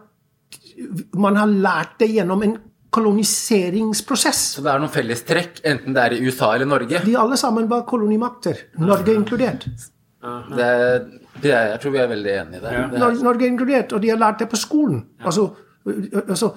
Man 1.20 1.40
har 1.40 1.50
lært 1.50 1.98
det 2.02 2.12
gjennom 2.12 2.44
en 2.46 2.58
koloniseringsprosess. 2.92 4.42
Så 4.58 4.66
det 4.66 4.74
er 4.74 4.84
noen 4.84 4.92
fellestrekk, 4.92 5.62
enten 5.72 5.96
det 5.96 6.04
er 6.04 6.18
i 6.18 6.22
USA 6.28 6.52
eller 6.58 6.68
Norge. 6.68 7.02
De 7.06 7.16
alle 7.18 7.40
sammen 7.40 7.70
var 7.72 7.86
kolonimakter, 7.88 8.68
Norge 8.84 9.16
inkludert. 9.16 9.68
Det, 10.22 10.72
det 11.42 11.54
er, 11.56 11.72
jeg 11.72 11.82
tror 11.82 11.94
vi 11.96 12.02
er 12.04 12.10
veldig 12.12 12.34
enige 12.44 12.60
i 12.60 12.64
det. 12.66 12.74
det 12.92 13.00
er, 13.02 13.22
Norge 13.26 13.48
inkludert, 13.48 13.96
og 13.96 14.04
de 14.04 14.12
har 14.12 14.20
lært 14.22 14.44
det 14.44 14.50
på 14.52 14.60
skolen. 14.60 15.00
Altså, 15.24 15.48
altså, 16.28 16.52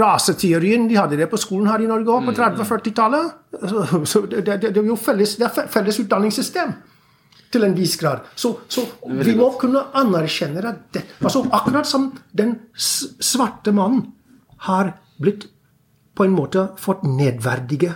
Raseteorien, 0.00 0.88
de 0.90 0.98
hadde 0.98 1.20
det 1.22 1.30
på 1.30 1.40
skolen 1.40 1.70
her 1.70 1.84
i 1.84 1.88
Norge 1.88 2.18
òg, 2.18 2.26
på 2.26 2.36
30-40-tallet. 2.36 3.30
Altså, 3.62 4.02
så 4.04 4.26
det, 4.26 4.42
det, 4.50 4.60
det 4.66 4.82
er 4.82 4.90
jo 4.90 4.98
felles, 5.00 5.38
felles 5.72 6.02
utdanningssystem 6.02 6.74
til 7.56 7.64
en 7.66 7.74
viss 7.76 7.96
grad. 8.00 8.24
Så, 8.38 8.52
så 8.68 8.84
vi 9.24 9.34
må 9.38 9.50
kunne 9.60 9.82
anerkjenne 9.96 10.62
at 10.68 10.84
det, 10.94 11.02
altså, 11.24 11.42
Akkurat 11.56 11.88
som 11.88 12.10
den 12.36 12.56
svarte 12.76 13.72
mannen 13.76 14.06
har 14.68 14.94
blitt 15.20 15.48
på 16.16 16.24
en 16.24 16.32
måte 16.36 16.68
fått 16.80 17.02
nedverdige 17.04 17.94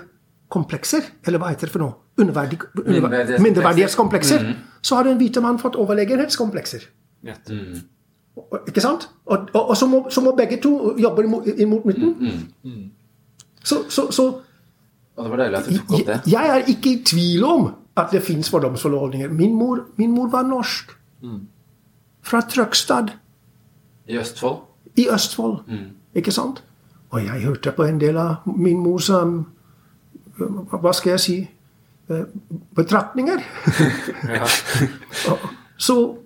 komplekser, 0.52 1.04
eller 1.24 1.40
hva 1.40 1.52
heter 1.52 1.68
det 1.68 1.72
for 1.76 1.84
noe? 1.84 1.94
Underverdig, 2.20 2.58
underver, 2.82 3.38
Mindreverdighetskomplekser. 3.40 4.42
Mm. 4.44 4.56
Så 4.84 4.96
har 4.98 5.06
den 5.08 5.16
hvite 5.20 5.40
mannen 5.40 5.60
fått 5.62 5.78
overlegenhetskomplekser. 5.80 6.82
Og- 8.36 8.68
Ikke 8.68 8.80
sant? 8.84 9.08
Og, 9.26 9.48
og, 9.54 9.70
og 9.70 9.76
så, 9.76 9.86
må, 9.88 10.02
så 10.12 10.20
må 10.24 10.34
begge 10.36 10.58
to 10.60 10.94
jobbe 11.00 11.24
imot, 11.24 11.46
imot 11.60 11.84
midten. 11.88 12.90
Så, 13.64 13.84
så, 13.88 14.10
så 14.12 14.26
og 15.16 15.24
det 15.26 15.30
var 15.32 15.40
deilig 15.42 15.58
at 15.58 15.66
du 15.68 15.74
tok 15.76 15.90
opp 15.98 16.06
det. 16.06 16.18
jeg, 16.26 16.32
jeg 16.32 16.52
er 16.56 16.68
ikke 16.72 16.90
i 16.92 17.00
tvil 17.04 17.44
om 17.44 17.64
at 17.96 18.12
det 18.12 18.22
fins 18.22 18.50
fordomsfulle 18.50 18.98
holdninger. 18.98 19.28
Min 19.28 19.54
mor, 19.54 19.84
min 19.96 20.12
mor 20.12 20.28
var 20.30 20.42
norsk. 20.42 20.90
Fra 22.22 22.40
Trøgstad 22.40 23.08
I 24.08 24.16
Østfold. 24.18 24.56
i 24.96 25.08
Østfold. 25.12 25.58
Ikke 26.14 26.32
sant? 26.32 26.64
Og 27.10 27.24
jeg 27.24 27.42
hørte 27.42 27.72
på 27.72 27.82
en 27.84 28.00
del 28.00 28.16
av 28.16 28.34
min 28.46 28.78
mors 28.78 29.04
som, 29.04 29.46
Hva 30.70 30.92
skal 30.92 31.10
jeg 31.10 31.20
si 31.20 31.34
eh, 32.08 32.22
betraktninger. 32.74 33.42
Så 35.76 36.16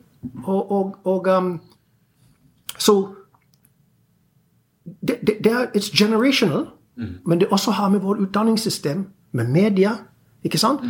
Og, 0.44 0.72
og, 0.72 0.96
og 1.04 1.26
um, 1.38 1.60
Så 2.78 3.14
det, 4.84 5.18
det, 5.26 5.36
det 5.44 5.52
er 5.52 5.66
It's 5.76 5.96
generational, 6.04 6.66
men 7.26 7.40
det 7.40 7.48
også 7.48 7.70
har 7.70 7.88
med 7.88 8.00
vårt 8.00 8.18
utdanningssystem, 8.18 9.06
med 9.32 9.48
media 9.48 9.90
ikke 10.44 10.58
sant? 10.58 10.80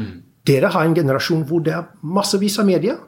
Dere 0.46 0.70
har 0.74 0.84
en 0.84 0.94
generasjon 0.94 1.44
hvor 1.48 1.62
det 1.64 1.72
er 1.72 1.86
massevis 2.02 2.58
av 2.58 2.68
media, 2.68 2.98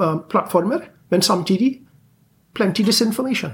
uh, 0.00 0.16
plattformer, 0.30 0.86
men 1.10 1.22
samtidig 1.22 1.72
plenty 2.54 2.84
disinformation. 2.86 3.50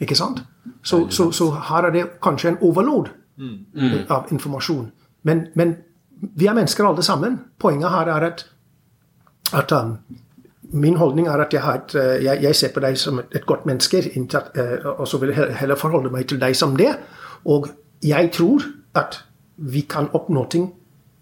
Ikke 0.00 0.16
sant? 0.16 0.42
Så, 0.82 1.06
så, 1.10 1.30
så 1.32 1.50
her 1.68 1.86
er 1.88 1.90
det 1.94 2.04
kanskje 2.22 2.48
en 2.48 2.58
overload 2.60 3.10
av 4.08 4.32
informasjon. 4.32 4.90
Men, 5.22 5.46
men 5.54 5.76
vi 6.20 6.46
er 6.46 6.56
mennesker 6.56 6.86
alle 6.86 7.02
sammen. 7.02 7.38
Poenget 7.58 7.90
her 7.90 8.10
er 8.16 8.28
at, 8.32 8.46
at 9.52 9.72
um, 9.72 9.96
Min 10.72 10.96
holdning 10.96 11.26
er 11.28 11.36
at 11.36 11.52
jeg, 11.52 11.60
har 11.60 11.82
et, 11.82 11.94
eh, 12.00 12.24
jeg, 12.24 12.42
jeg 12.42 12.56
ser 12.56 12.70
på 12.72 12.80
deg 12.80 12.94
som 12.96 13.18
et, 13.20 13.34
et 13.36 13.44
godt 13.46 13.66
menneske, 13.68 13.98
inntatt, 14.16 14.54
uh, 14.56 14.86
og 15.02 15.08
så 15.08 15.18
vil 15.20 15.34
jeg 15.34 15.52
heller 15.60 15.76
forholde 15.76 16.08
meg 16.10 16.24
til 16.30 16.40
deg 16.40 16.56
som 16.56 16.76
det. 16.78 16.94
Og 17.44 17.68
jeg 18.02 18.30
tror 18.32 18.64
at 18.96 19.18
vi 19.56 19.82
kan 19.84 20.08
oppnå 20.16 20.46
ting, 20.48 20.70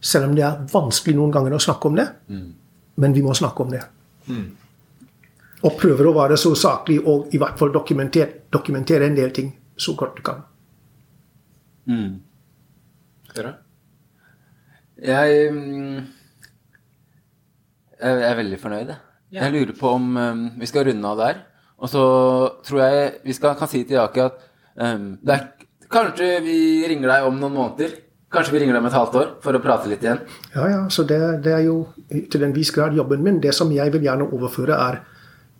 selv 0.00 0.30
om 0.30 0.34
det 0.36 0.44
er 0.46 0.64
vanskelig 0.72 1.16
noen 1.18 1.32
ganger 1.34 1.54
å 1.56 1.62
snakke 1.62 1.88
om 1.90 1.98
det. 2.00 2.08
Men 3.00 3.14
vi 3.16 3.22
må 3.24 3.34
snakke 3.36 3.64
om 3.64 3.70
det. 3.72 3.82
Og 5.60 5.76
prøver 5.76 6.08
å 6.08 6.14
være 6.16 6.38
så 6.40 6.54
saklig 6.56 6.98
og 7.04 7.34
i 7.36 7.40
hvert 7.40 7.58
fall 7.60 7.72
dokumentere, 7.74 8.46
dokumentere 8.52 9.06
en 9.10 9.18
del 9.18 9.32
ting 9.36 9.50
så 9.80 9.94
godt 9.98 10.16
du 10.16 10.22
kan. 10.24 10.42
Hører? 13.34 13.54
Jeg 15.00 15.52
mm, 15.52 16.00
Jeg 18.00 18.24
er 18.30 18.36
veldig 18.36 18.58
fornøyd, 18.60 18.88
jeg. 18.88 19.00
Ja. 19.30 19.44
Jeg 19.44 19.52
lurer 19.54 19.76
på 19.78 19.90
om 19.94 20.16
um, 20.16 20.44
vi 20.58 20.66
skal 20.66 20.86
runde 20.88 21.08
av 21.08 21.18
der. 21.20 21.42
Og 21.80 21.88
så 21.88 22.04
tror 22.66 22.80
jeg 22.82 23.10
vi 23.24 23.34
skal, 23.36 23.54
kan 23.56 23.68
si 23.70 23.84
til 23.84 23.98
Jaki 24.00 24.22
at 24.24 24.40
um, 24.74 25.12
det 25.22 25.36
er, 25.36 25.44
kanskje 25.92 26.30
vi 26.44 26.56
ringer 26.88 27.12
deg 27.12 27.28
om 27.28 27.36
noen 27.40 27.56
måneder. 27.56 27.94
Kanskje 28.30 28.52
vi 28.54 28.60
ringer 28.62 28.76
dem 28.78 28.86
et 28.86 28.94
halvt 28.94 29.14
år 29.18 29.30
for 29.42 29.56
å 29.58 29.60
prate 29.62 29.90
litt 29.90 30.04
igjen. 30.06 30.20
Ja, 30.54 30.66
ja, 30.70 30.80
så 30.92 31.02
det, 31.02 31.18
det 31.42 31.54
er 31.56 31.64
jo 31.66 31.80
til 32.30 32.44
en 32.46 32.52
viss 32.54 32.70
grad 32.70 32.94
jobben 32.94 33.24
min. 33.26 33.40
Det 33.42 33.54
som 33.56 33.72
jeg 33.74 33.90
vil 33.92 34.06
gjerne 34.06 34.28
overføre, 34.30 34.76
er 34.78 35.00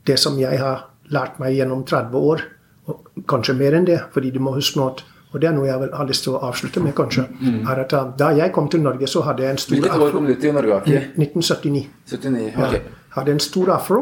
det 0.07 0.19
som 0.23 0.39
jeg 0.39 0.61
har 0.63 0.85
lært 1.11 1.41
meg 1.43 1.57
gjennom 1.57 1.83
30 1.85 2.15
år. 2.31 2.45
Og 2.91 3.25
kanskje 3.31 3.57
mer 3.59 3.75
enn 3.79 3.89
det, 3.89 3.99
fordi 4.15 4.31
du 4.31 4.39
må 4.43 4.55
huske 4.55 4.79
nå 4.79 4.93
at 4.95 5.03
og 5.31 5.39
det 5.39 5.47
er 5.47 5.53
noe 5.55 5.67
jeg 5.69 5.79
vil 5.79 5.93
ha 5.95 6.05
lyst 6.09 6.25
til 6.27 6.35
å 6.35 6.41
avslutte 6.43 6.81
med, 6.83 6.91
kanskje. 6.99 7.23
er 7.71 7.81
at 7.85 7.93
uh, 7.95 8.09
Da 8.19 8.33
jeg 8.35 8.51
kom 8.53 8.67
til 8.71 8.81
Norge, 8.83 9.07
så 9.07 9.21
hadde 9.23 9.45
jeg 9.45 9.55
en 9.55 9.61
stor 9.63 9.77
Hvilket 9.77 9.93
år 9.93 10.09
afro. 10.09 10.17
kom 10.17 10.27
du 10.27 10.35
til 10.35 10.55
Norge, 10.57 10.79
Okay. 10.81 11.05
1979. 11.15 11.85
79. 12.11 12.49
Ja. 12.51 12.67
Ok. 12.67 12.89
Hadde 13.15 13.31
en 13.37 13.43
stor 13.45 13.71
afro. 13.77 14.01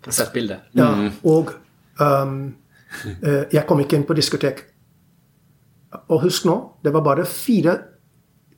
Jeg 0.00 0.08
har 0.08 0.16
sett 0.16 0.32
bildet. 0.32 0.64
Ja, 0.72 0.88
og 1.28 1.52
um, 2.00 2.54
eh, 3.22 3.44
jeg 3.52 3.66
kom 3.68 3.80
ikke 3.84 4.00
inn 4.00 4.06
på 4.08 4.16
diskotek. 4.16 4.64
Og 6.08 6.22
husk 6.24 6.46
nå, 6.48 6.56
det 6.84 6.92
var 6.94 7.04
bare 7.04 7.26
fire 7.28 7.76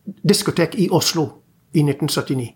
diskotek 0.05 0.77
i 0.79 0.89
Oslo 0.93 1.25
i 1.75 1.83
1979. 1.83 2.49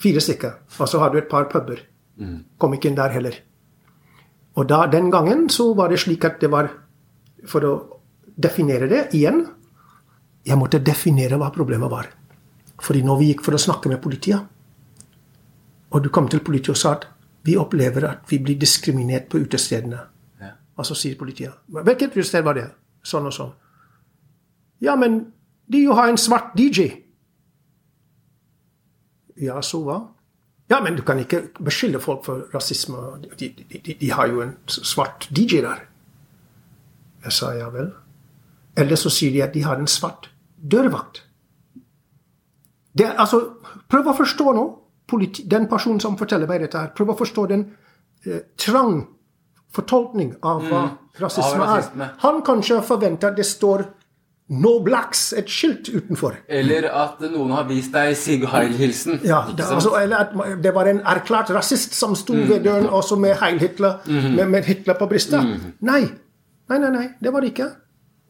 Fire 0.00 0.20
stykker. 0.20 0.52
Og 0.78 0.88
så 0.88 1.00
hadde 1.00 1.16
du 1.16 1.22
et 1.22 1.30
par 1.30 1.48
puber. 1.52 1.80
Kom 2.58 2.74
ikke 2.74 2.90
inn 2.90 2.98
der 2.98 3.14
heller. 3.14 3.36
Og 4.54 4.68
da, 4.68 4.84
den 4.86 5.10
gangen 5.10 5.48
så 5.50 5.72
var 5.74 5.90
det 5.90 5.98
slik 6.02 6.24
at 6.24 6.40
det 6.40 6.50
var 6.50 6.70
For 7.44 7.64
å 7.66 7.72
definere 8.36 8.86
det 8.88 9.00
igjen 9.18 9.40
Jeg 10.46 10.56
måtte 10.56 10.78
definere 10.78 11.36
hva 11.40 11.50
problemet 11.50 11.90
var. 11.90 12.06
Fordi 12.80 13.02
når 13.02 13.18
vi 13.18 13.26
gikk 13.32 13.42
for 13.44 13.56
å 13.56 13.60
snakke 13.60 13.88
med 13.88 14.00
politiet, 14.02 14.40
og 15.90 16.02
du 16.02 16.10
kom 16.10 16.28
til 16.28 16.42
politiet 16.44 16.74
og 16.74 16.78
sa 16.78 16.92
at 16.98 17.06
vi 17.46 17.56
opplever 17.56 18.04
at 18.08 18.24
vi 18.28 18.40
blir 18.42 18.58
diskriminert 18.60 19.28
på 19.30 19.38
utestedene. 19.40 20.00
Ja. 20.40 20.50
Og 20.76 20.86
så 20.88 20.96
sier 20.98 21.16
politiet 21.16 21.52
Hvilket 21.68 22.16
utested 22.16 22.44
var 22.44 22.58
det? 22.58 22.66
Sånn 23.04 23.28
og 23.28 23.34
sånn. 23.36 23.52
Ja, 24.84 24.96
men 24.96 25.20
de 25.70 25.84
jo 25.86 25.96
har 25.96 26.10
en 26.10 26.20
svart 26.20 26.54
DJ. 26.58 26.90
Ja, 29.40 29.60
så 29.62 29.82
hva? 29.84 29.98
Ja, 30.72 30.80
men 30.80 30.96
du 30.96 31.02
kan 31.04 31.18
ikke 31.20 31.42
beskylde 31.60 32.00
folk 32.00 32.24
for 32.24 32.46
rasisme. 32.54 33.00
De, 33.24 33.50
de, 33.52 33.66
de, 33.76 33.96
de 34.00 34.10
har 34.12 34.30
jo 34.32 34.40
en 34.44 34.54
svart 34.68 35.28
DJ 35.30 35.60
der. 35.64 35.84
Jeg 37.24 37.36
sa 37.36 37.52
ja 37.56 37.68
vel. 37.72 37.92
Eller 38.76 38.98
så 39.00 39.12
sier 39.12 39.32
de 39.32 39.42
at 39.44 39.54
de 39.54 39.64
har 39.64 39.80
en 39.80 39.90
svart 39.90 40.30
dørvakt. 40.56 41.22
Det 42.94 43.10
altså, 43.18 43.40
prøv 43.90 44.08
å 44.10 44.16
forstå 44.16 44.54
nå, 44.56 44.64
politi, 45.10 45.44
den 45.50 45.68
personen 45.70 46.00
som 46.00 46.16
forteller 46.18 46.48
meg 46.48 46.62
dette 46.64 46.80
her, 46.80 46.92
prøv 46.96 47.12
å 47.12 47.18
forstå 47.18 47.46
den 47.50 47.64
eh, 48.24 48.44
trang 48.60 49.02
fortolkning 49.74 50.34
av 50.42 50.62
hva 50.68 50.80
rasisme, 51.20 51.60
av 51.60 51.68
rasisme. 51.68 52.08
er. 52.08 52.16
Han 52.24 52.40
kanskje 52.46 52.80
forventer 52.86 53.32
at 53.32 53.36
det 53.36 53.46
står 53.46 53.84
'No 54.48 54.78
blacks', 54.84 55.32
et 55.38 55.48
skilt 55.48 55.88
utenfor. 55.88 56.34
Eller 56.48 56.84
at 56.92 57.20
noen 57.20 57.50
har 57.50 57.64
vist 57.64 57.92
deg 57.92 58.16
Sig 58.16 58.42
Heil-hilsen. 58.44 59.20
Ja, 59.24 59.46
det, 59.56 59.64
altså, 59.64 59.94
eller 59.96 60.16
at 60.16 60.62
det 60.62 60.74
var 60.74 60.84
en 60.84 61.00
erklært 61.00 61.50
rasist 61.50 61.94
som 61.94 62.14
sto 62.14 62.34
ved 62.34 62.60
døren 62.64 62.86
også 62.86 63.16
med 63.16 63.36
Heil 63.40 63.58
Hitler, 63.58 64.02
med, 64.06 64.46
med 64.48 64.64
Hitler 64.64 64.94
på 64.94 65.08
brystet. 65.08 65.40
Nei. 65.80 66.10
nei, 66.68 66.78
nei, 66.78 66.90
nei, 66.90 67.08
det 67.22 67.32
var 67.32 67.40
det 67.40 67.54
ikke. 67.54 67.70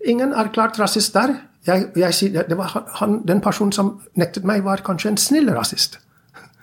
Ingen 0.06 0.32
erklært 0.32 0.78
rasist 0.78 1.14
der. 1.14 1.34
Jeg, 1.66 1.90
jeg 1.96 2.32
det 2.48 2.56
var 2.58 2.84
han, 3.00 3.22
Den 3.26 3.40
personen 3.40 3.72
som 3.72 4.00
nektet 4.14 4.44
meg, 4.44 4.64
var 4.64 4.76
kanskje 4.76 5.08
en 5.08 5.16
snill 5.16 5.50
rasist. 5.50 5.98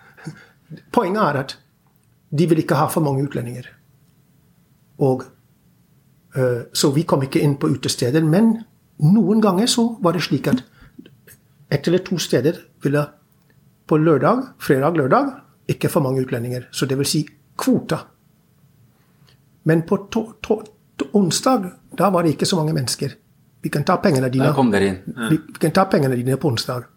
Poenget 0.95 1.21
er 1.21 1.39
at 1.39 1.57
de 2.31 2.47
vil 2.47 2.63
ikke 2.63 2.75
ha 2.79 2.87
for 2.87 3.01
mange 3.01 3.23
utlendinger. 3.27 3.67
Og 5.01 5.23
uh, 6.37 6.61
Så 6.73 6.91
vi 6.95 7.03
kom 7.03 7.23
ikke 7.25 7.41
inn 7.41 7.57
på 7.59 7.69
utesteder. 7.73 8.23
Men 8.23 8.53
noen 9.01 9.41
ganger 9.41 9.67
så 9.67 9.87
var 10.01 10.13
det 10.13 10.23
slik 10.27 10.47
at 10.51 10.63
ett 11.71 11.87
eller 11.87 12.03
to 12.05 12.17
steder 12.19 12.57
ville 12.83 13.05
på 13.87 13.97
lørdag, 13.97 14.43
fredag, 14.59 14.97
lørdag 14.99 15.31
ikke 15.71 15.89
for 15.91 16.03
mange 16.03 16.21
utlendinger. 16.21 16.67
Så 16.71 16.85
det 16.85 16.97
vil 16.99 17.07
si 17.07 17.25
kvota. 17.57 17.99
Men 19.63 19.83
på 19.87 19.97
to, 20.11 20.23
to, 20.43 20.61
to, 20.97 21.09
onsdag 21.17 21.67
da 21.97 22.09
var 22.09 22.23
det 22.23 22.35
ikke 22.35 22.47
så 22.49 22.57
mange 22.59 22.73
mennesker. 22.73 23.13
Vi 23.61 23.69
kan 23.69 23.83
ta 23.85 23.97
pengene 24.01 24.29
dine, 24.33 24.49
inn. 24.81 25.01
vi, 25.29 25.37
vi 25.37 25.59
kan 25.61 25.73
ta 25.75 25.85
pengene 25.85 26.15
dine 26.17 26.37
på 26.37 26.49
onsdag. 26.49 26.87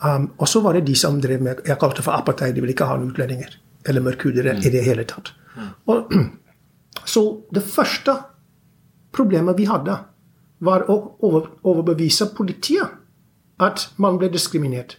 Um, 0.00 0.30
og 0.38 0.48
så 0.48 0.60
var 0.64 0.76
det 0.76 0.86
de 0.88 0.94
som 0.96 1.18
drev 1.20 1.42
med 1.44 1.58
Jeg 1.66 1.76
kalte 1.80 2.00
det 2.00 2.04
for 2.04 2.16
apartheid. 2.16 2.54
De 2.54 2.60
ville 2.60 2.74
ikke 2.74 2.88
ha 2.88 2.96
noen 2.96 3.12
utlendinger. 3.12 3.56
Eller 3.88 4.04
mørkhudere 4.04 4.58
i 4.60 4.72
det 4.72 4.84
hele 4.84 5.06
tatt. 5.08 5.32
Og, 5.88 6.12
så 7.10 7.22
det 7.50 7.62
første 7.66 8.14
problemet 9.14 9.58
vi 9.58 9.66
hadde, 9.66 9.96
var 10.60 10.84
å 10.92 10.96
over, 11.24 11.48
overbevise 11.64 12.28
politiet 12.36 12.98
at 13.60 13.86
man 14.00 14.18
ble 14.20 14.28
diskriminert. 14.32 14.98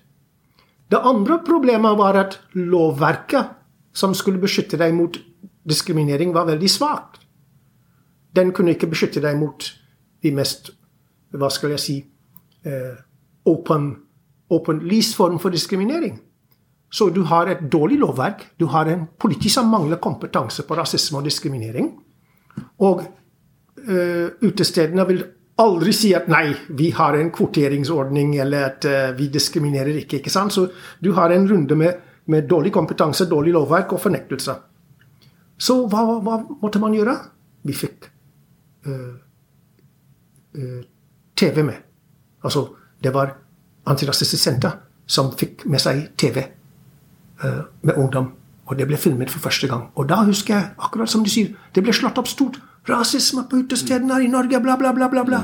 Det 0.92 1.00
andre 1.08 1.38
problemet 1.46 1.98
var 1.98 2.18
at 2.20 2.40
lovverket 2.58 3.54
som 3.96 4.16
skulle 4.18 4.42
beskytte 4.42 4.80
deg 4.80 4.96
mot 4.96 5.18
diskriminering, 5.68 6.34
var 6.34 6.50
veldig 6.50 6.70
svakt. 6.70 7.22
Den 8.36 8.52
kunne 8.56 8.74
ikke 8.76 8.90
beskytte 8.92 9.22
deg 9.24 9.38
mot 9.40 9.68
de 10.24 10.32
mest 10.36 10.72
hva 11.32 11.48
skal 11.52 11.76
jeg 11.76 11.84
si 11.84 11.98
eh, 12.68 12.98
open 13.48 14.82
least 14.84 15.16
form 15.16 15.40
for 15.40 15.54
diskriminering. 15.54 16.20
Så 16.92 17.08
du 17.10 17.22
har 17.24 17.48
et 17.48 17.62
dårlig 17.72 18.02
lovverk. 18.02 18.44
Du 18.60 18.66
har 18.66 18.90
en 18.92 19.06
politi 19.20 19.50
som 19.50 19.70
mangler 19.72 20.02
kompetanse 20.04 20.66
på 20.68 20.76
rasisme 20.76 21.22
og 21.22 21.28
diskriminering. 21.30 21.88
Og 22.84 23.06
uh, 23.88 24.28
utestedene 24.44 25.06
vil 25.08 25.24
aldri 25.62 25.94
si 25.96 26.12
at 26.18 26.28
nei, 26.32 26.50
vi 26.76 26.90
har 26.98 27.16
en 27.16 27.32
kvoteringsordning, 27.32 28.36
eller 28.44 28.68
at 28.68 28.90
uh, 28.90 29.16
vi 29.16 29.30
diskriminerer 29.32 30.02
ikke. 30.04 30.20
ikke 30.20 30.34
sant? 30.34 30.52
Så 30.52 30.68
du 31.00 31.14
har 31.16 31.32
en 31.32 31.48
runde 31.48 31.80
med, 31.80 32.04
med 32.26 32.52
dårlig 32.52 32.76
kompetanse, 32.76 33.30
dårlig 33.30 33.56
lovverk 33.56 33.96
og 33.96 34.04
fornektelse. 34.10 34.60
Så 35.62 35.80
hva, 35.88 36.06
hva 36.20 36.42
måtte 36.60 36.82
man 36.84 36.96
gjøre? 36.98 37.16
Vi 37.64 37.74
fikk 37.78 38.08
uh, 38.90 39.16
eh, 40.58 40.80
TV 41.38 41.64
med. 41.64 41.78
Altså, 42.44 42.68
det 43.04 43.14
var 43.14 43.38
Antirasistisk 43.86 44.44
Senter 44.44 44.82
som 45.08 45.32
fikk 45.38 45.64
med 45.70 45.80
seg 45.82 46.10
TV 46.20 46.42
med 47.42 47.96
ungdom. 47.98 48.32
Og 48.70 48.78
det 48.78 48.88
ble 48.88 48.98
filmet 48.98 49.32
for 49.32 49.44
første 49.44 49.68
gang. 49.68 49.90
Og 49.96 50.08
da 50.10 50.22
husker 50.24 50.56
jeg, 50.56 50.70
akkurat 50.80 51.10
som 51.10 51.24
de 51.26 51.32
sier, 51.34 51.56
det 51.76 51.84
ble 51.84 51.94
slått 51.96 52.20
opp 52.22 52.30
stort. 52.30 52.60
Rasisme 52.90 53.44
på 53.50 53.64
utestedene 53.64 54.16
her 54.16 54.26
i 54.26 54.30
Norge, 54.32 54.62
bla, 54.64 54.78
bla, 54.80 54.94
bla, 54.96 55.10
bla. 55.12 55.24
bla. 55.28 55.42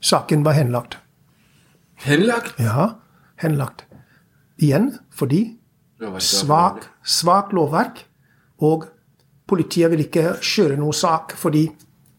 Saken 0.00 0.44
var 0.44 0.54
henlagt. 0.56 0.98
Henlagt. 2.04 2.54
Ja, 2.60 2.92
henlagt. 3.42 3.86
Igjen 4.62 4.92
fordi 5.10 5.56
svak, 6.20 6.86
svak 7.02 7.52
lovverk, 7.56 8.04
og 8.60 8.86
politiet 9.48 9.90
ville 9.92 10.06
ikke 10.06 10.36
kjøre 10.44 10.76
noe 10.80 10.94
sak 10.96 11.34
fordi 11.36 11.66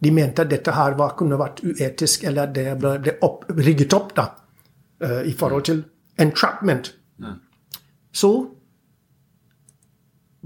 de 0.04 0.12
mente 0.14 0.44
at 0.44 0.52
dette 0.52 0.74
her 0.74 0.98
var, 0.98 1.16
kunne 1.18 1.40
vært 1.40 1.64
uetisk, 1.66 2.26
eller 2.30 2.52
det 2.54 2.76
ble, 2.82 2.98
ble 3.02 3.16
opp, 3.26 3.48
rigget 3.58 3.94
opp 3.98 4.14
da, 4.18 4.28
uh, 5.04 5.22
i 5.26 5.34
forhold 5.34 5.66
til 5.70 5.82
entrapment. 6.22 6.92
Så 8.18 8.32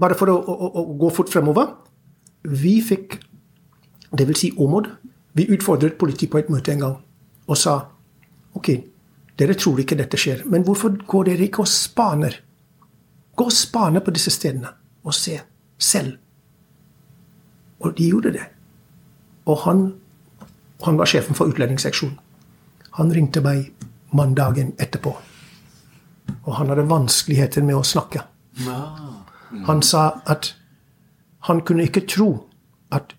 bare 0.02 0.16
for 0.18 0.32
å, 0.32 0.36
å, 0.36 0.68
å, 0.80 0.84
gå 0.98 1.10
fort 1.14 1.30
fremover 1.30 1.76
Vi 2.42 2.80
fikk, 2.82 3.20
vil 4.18 4.38
si 4.38 4.50
Åmod, 4.58 4.88
vi 5.38 5.46
utfordret 5.54 5.98
politiet 6.00 6.32
på 6.32 6.40
et 6.40 6.50
møte 6.52 6.74
en 6.74 6.82
gang 6.82 6.96
og 7.50 7.58
sa 7.58 7.74
OK, 8.56 8.68
dere 9.38 9.56
tror 9.58 9.80
ikke 9.82 9.96
dette 9.98 10.18
skjer, 10.20 10.44
men 10.48 10.62
hvorfor 10.66 10.94
går 11.08 11.30
dere 11.30 11.46
ikke 11.48 11.64
og 11.64 11.70
spaner? 11.70 12.36
Gå 13.34 13.46
og 13.48 13.54
spane 13.56 14.02
på 14.04 14.12
disse 14.14 14.30
stedene 14.34 14.70
og 15.02 15.16
se 15.16 15.38
selv. 15.80 16.18
Og 17.82 17.96
de 17.98 18.10
gjorde 18.12 18.34
det. 18.36 18.44
Og 19.48 19.58
han, 19.64 19.82
han 20.86 21.00
var 21.00 21.10
sjefen 21.10 21.36
for 21.36 21.50
utlendingsseksjonen. 21.50 22.20
Han 23.00 23.12
ringte 23.16 23.42
meg 23.42 23.72
mandagen 24.14 24.74
etterpå. 24.78 25.16
Og 26.44 26.56
han 26.56 26.68
hadde 26.72 26.88
vanskeligheter 26.90 27.62
med 27.62 27.76
å 27.78 27.84
snakke. 27.86 28.24
Han 29.66 29.82
sa 29.82 30.22
at 30.26 30.54
han 31.48 31.60
kunne 31.66 31.88
ikke 31.88 32.06
tro 32.06 32.30
at 32.92 33.16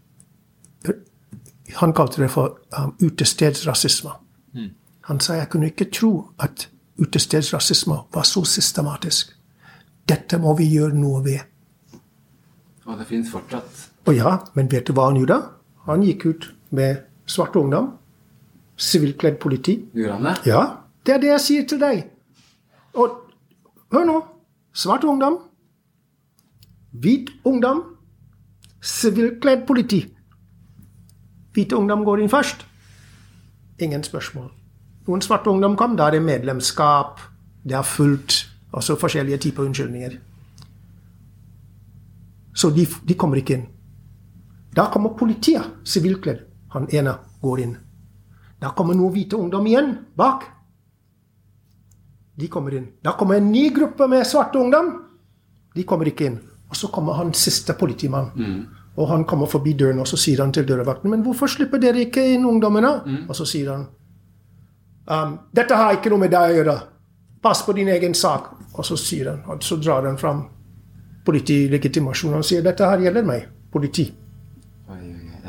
Han 1.73 1.93
kalte 1.93 2.21
det 2.21 2.27
for 2.29 2.59
um, 2.77 2.91
utestedsrasisme. 3.01 4.11
Han 5.09 5.19
sa 5.19 5.33
jeg 5.33 5.49
kunne 5.49 5.71
ikke 5.71 5.87
tro 5.89 6.11
at 6.39 6.67
utestedsrasisme 7.01 7.95
var 8.13 8.27
så 8.29 8.43
systematisk. 8.45 9.31
Dette 10.05 10.37
må 10.37 10.53
vi 10.59 10.67
gjøre 10.69 10.93
noe 10.93 11.23
ved. 11.25 11.39
Og 12.85 12.99
det 12.99 13.07
fins 13.09 13.31
fortsatt. 13.31 13.89
Og 14.05 14.15
ja, 14.15 14.35
men 14.53 14.69
vet 14.71 14.87
du 14.87 14.93
hva 14.93 15.09
han 15.09 15.17
gjorde? 15.17 15.39
Han 15.87 16.03
gikk 16.05 16.25
ut 16.25 16.47
med 16.69 17.03
svart 17.25 17.55
ungdom, 17.55 17.93
sivilkledd 18.77 19.39
politi. 19.41 19.79
Gjorde 19.95 20.19
han 20.19 20.29
det? 20.29 20.35
Ja, 20.51 20.63
det 21.07 21.15
er 21.15 21.23
det 21.23 21.31
jeg 21.31 21.45
sier 21.47 21.67
til 21.73 21.81
deg. 21.81 22.05
Og 22.93 23.09
hør 23.93 24.05
nå. 24.09 24.19
Svart 24.73 25.03
ungdom, 25.05 25.35
hvit 26.97 27.29
ungdom, 27.45 27.83
sivilkledd 28.81 29.67
politi. 29.67 29.99
Hvite 31.53 31.77
ungdom 31.77 32.01
går 32.05 32.23
inn 32.23 32.29
først. 32.29 32.65
Ingen 33.79 34.03
spørsmål. 34.03 34.49
Noen 35.07 35.21
svarte 35.21 35.51
ungdom 35.51 35.75
kom, 35.77 35.97
da 35.97 36.07
er 36.07 36.17
det 36.17 36.23
medlemskap, 36.25 37.21
det 37.63 37.77
er 37.77 37.85
fullt, 37.85 38.39
altså 38.73 38.95
forskjellige 38.97 39.37
typer 39.45 39.67
unnskyldninger. 39.67 40.17
Så 42.53 42.69
de, 42.73 42.87
de 43.07 43.13
kommer 43.13 43.37
ikke 43.37 43.59
inn. 43.59 43.67
Da 44.73 44.87
kommer 44.93 45.13
politiet, 45.17 45.69
sivilkledd. 45.85 46.45
Han 46.73 46.87
ene 46.89 47.17
går 47.41 47.61
inn. 47.61 47.77
Da 48.61 48.71
kommer 48.73 48.97
noen 48.97 49.13
hvite 49.13 49.37
ungdom 49.37 49.67
igjen 49.69 49.93
bak. 50.17 50.47
De 52.35 52.47
kommer 52.47 52.73
inn. 52.73 52.87
Da 53.03 53.11
kommer 53.17 53.35
en 53.35 53.51
ny 53.51 53.69
gruppe 53.73 54.07
med 54.07 54.25
svarte 54.27 54.59
ungdom. 54.59 54.93
De 55.75 55.83
kommer 55.83 56.09
ikke 56.09 56.25
inn. 56.25 56.39
Og 56.69 56.75
så 56.75 56.87
kommer 56.87 57.13
han 57.13 57.33
siste 57.33 57.73
politimann. 57.73 58.31
Og 58.95 59.07
han 59.09 59.25
kommer 59.25 59.45
forbi 59.49 59.73
døren, 59.73 59.99
og 59.99 60.07
så 60.07 60.17
sier 60.17 60.41
han 60.41 60.51
til 60.53 60.67
dørvakten 60.67 61.09
Men 61.09 61.21
hvorfor 61.25 61.47
slipper 61.47 61.79
dere 61.81 62.05
ikke 62.05 62.33
inn 62.33 62.45
ungdommene? 62.45 62.91
Og 63.29 63.35
så 63.35 63.45
sier 63.45 63.71
han 63.71 63.85
um, 65.09 65.39
Dette 65.55 65.75
har 65.75 65.93
ikke 65.93 66.09
noe 66.09 66.19
med 66.19 66.31
deg 66.31 66.51
å 66.51 66.57
gjøre. 66.57 66.75
Pass 67.41 67.63
på 67.65 67.73
din 67.73 67.89
egen 67.89 68.13
sak. 68.13 68.51
Og 68.73 68.85
så 68.85 68.97
sier 68.97 69.29
han, 69.29 69.43
og 69.45 69.63
så 69.63 69.77
drar 69.77 70.05
han 70.05 70.17
fram 70.17 70.47
politilegitimasjon 71.25 72.33
og 72.33 72.45
sier 72.45 72.63
dette 72.65 72.85
her 72.85 72.99
gjelder 72.99 73.23
meg. 73.23 73.47
Politi. 73.71 74.22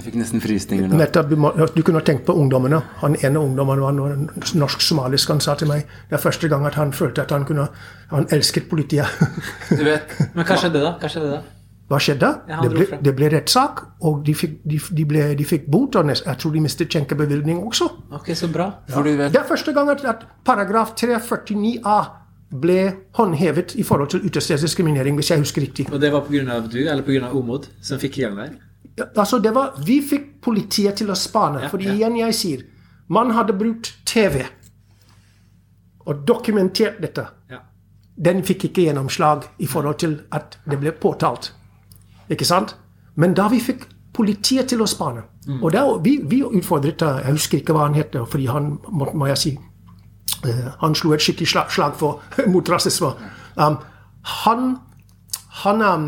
Jeg 0.05 0.13
fikk 0.13 0.21
nesten 0.21 0.43
frysninger 0.45 0.89
nå. 0.91 0.99
Nettopp, 1.01 1.31
du, 1.73 1.81
kunne 1.81 1.97
ha 1.97 2.05
tenkt 2.05 2.27
på 2.29 2.35
ungdommene. 2.37 2.77
Han 3.01 3.15
ene 3.25 3.41
ungdommen 3.41 3.81
var 3.81 3.95
norsk-somalisk. 3.97 5.31
Han 5.33 5.39
sa 5.41 5.55
til 5.57 5.71
meg 5.71 5.87
det 6.11 6.19
er 6.19 6.21
første 6.21 6.51
gang 6.53 6.67
at 6.69 6.75
han 6.77 6.91
følte 6.93 7.23
at 7.25 7.31
han 7.33 7.47
kunne 7.49 7.71
Han 8.11 8.27
elsket 8.37 8.67
politiet. 8.69 9.09
Du 9.71 9.81
vet, 9.81 10.13
Men 10.35 10.45
hva 10.45 10.59
skjedde 10.61 10.83
da? 10.83 10.91
Hva 11.01 11.09
skjedde 11.09 11.31
da? 11.31 11.39
Hva 11.89 12.01
skjedde? 12.05 12.31
Ja, 12.53 12.59
det, 12.61 12.71
ble, 12.75 12.99
det 13.07 13.15
ble 13.17 13.31
rettssak, 13.33 13.81
og 14.05 14.21
de 14.27 14.35
fikk, 14.37 14.59
de, 14.69 14.83
de 14.99 15.07
ble, 15.09 15.25
de 15.41 15.47
fikk 15.49 15.65
bot. 15.73 15.97
Og 15.97 16.13
jeg 16.13 16.37
tror 16.43 16.53
de 16.53 16.63
mistet 16.67 16.93
skjenkebevilgning 16.93 17.65
også. 17.65 17.89
Ok, 18.21 18.29
så 18.37 18.51
bra. 18.53 18.69
for 18.93 19.09
du 19.09 19.17
vet 19.17 19.33
Det 19.33 19.41
er 19.41 19.49
første 19.49 19.73
gang 19.73 19.89
at, 19.95 20.05
at 20.05 20.29
paragraf 20.45 20.93
349a 21.01 21.97
ble 22.61 22.79
håndhevet 23.17 23.73
i 23.81 23.89
forhold 23.89 24.13
til 24.13 24.29
utestedsdiskriminering, 24.29 25.17
hvis 25.17 25.33
jeg 25.33 25.41
husker 25.41 25.65
riktig. 25.65 25.89
Og 25.89 25.97
det 26.01 26.13
var 26.13 26.29
pga. 26.29 26.61
du 26.61 26.79
eller 26.85 27.03
pga. 27.03 27.33
Omod 27.33 27.73
som 27.81 27.99
fikk 27.99 28.21
igjen 28.21 28.37
der? 28.37 28.53
Ja, 28.97 29.05
altså 29.17 29.39
det 29.39 29.55
var, 29.55 29.75
Vi 29.87 29.99
fikk 30.03 30.41
politiet 30.43 31.01
til 31.01 31.11
å 31.11 31.17
spane. 31.19 31.65
Ja, 31.65 31.69
fordi 31.73 31.89
ja. 31.89 31.95
igjen 31.95 32.17
jeg 32.21 32.35
sier 32.35 32.65
man 33.07 33.35
hadde 33.37 33.53
brukt 33.53 33.91
TV 34.07 34.47
og 36.07 36.23
dokumentert 36.29 37.03
dette. 37.03 37.27
Ja. 37.51 37.59
Den 38.17 38.41
fikk 38.45 38.65
ikke 38.69 38.87
gjennomslag 38.87 39.45
i 39.59 39.67
forhold 39.67 39.99
til 40.01 40.15
at 40.33 40.59
det 40.71 40.79
ble 40.81 40.93
påtalt. 40.93 41.51
Ikke 42.33 42.47
sant? 42.49 42.77
Men 43.15 43.35
da 43.37 43.49
vi 43.53 43.61
fikk 43.61 43.85
politiet 44.15 44.71
til 44.71 44.81
å 44.83 44.87
spane 44.89 45.23
Og 45.61 45.73
da, 45.75 45.83
vi, 46.03 46.17
vi 46.25 46.41
utfordret 46.43 47.03
Jeg 47.03 47.35
husker 47.35 47.59
ikke 47.59 47.75
hva 47.77 47.85
han 47.89 47.97
het, 47.99 48.15
fordi 48.31 48.47
han 48.47 48.79
må, 48.89 49.11
må 49.13 49.27
jeg 49.29 49.39
si 49.39 49.53
uh, 49.59 50.71
Han 50.81 50.95
slo 50.97 51.13
et 51.13 51.23
skikkelig 51.23 51.51
slag, 51.51 51.73
slag 51.75 51.97
for, 51.99 52.23
mot 52.53 52.71
rasisme. 52.71 53.13
Um, 53.59 53.77
han 54.43 54.79
han 55.63 55.83
um, 55.83 56.07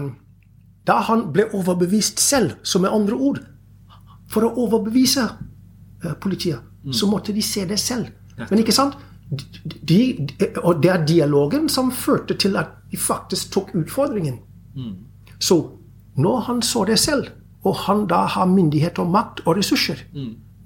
Da 0.86 1.00
han 1.00 1.32
ble 1.32 1.44
overbevist 1.54 2.20
selv, 2.20 2.50
så 2.62 2.78
med 2.78 2.90
andre 2.92 3.14
ord 3.14 3.38
For 4.28 4.42
å 4.42 4.50
overbevise 4.58 5.22
politiet, 5.30 6.20
politiet, 6.20 6.60
så 6.92 7.06
måtte 7.10 7.32
de 7.34 7.42
se 7.42 7.64
det 7.66 7.78
selv. 7.78 8.06
Men 8.50 8.58
ikke 8.58 8.72
sant? 8.74 8.94
De, 9.88 10.26
og 10.62 10.82
det 10.82 10.90
er 10.90 11.04
dialogen 11.06 11.68
som 11.68 11.90
førte 11.90 12.34
til 12.38 12.56
at 12.56 12.66
de 12.90 12.96
faktisk 12.96 13.50
tok 13.54 13.70
utfordringen. 13.74 14.38
Så 15.40 15.56
når 16.16 16.40
han 16.48 16.62
så 16.62 16.84
det 16.84 16.98
selv, 16.98 17.28
og 17.64 17.74
han 17.86 18.06
da 18.06 18.24
har 18.26 18.46
myndighet 18.46 18.98
og 18.98 19.10
makt 19.10 19.40
og 19.46 19.56
ressurser, 19.56 19.96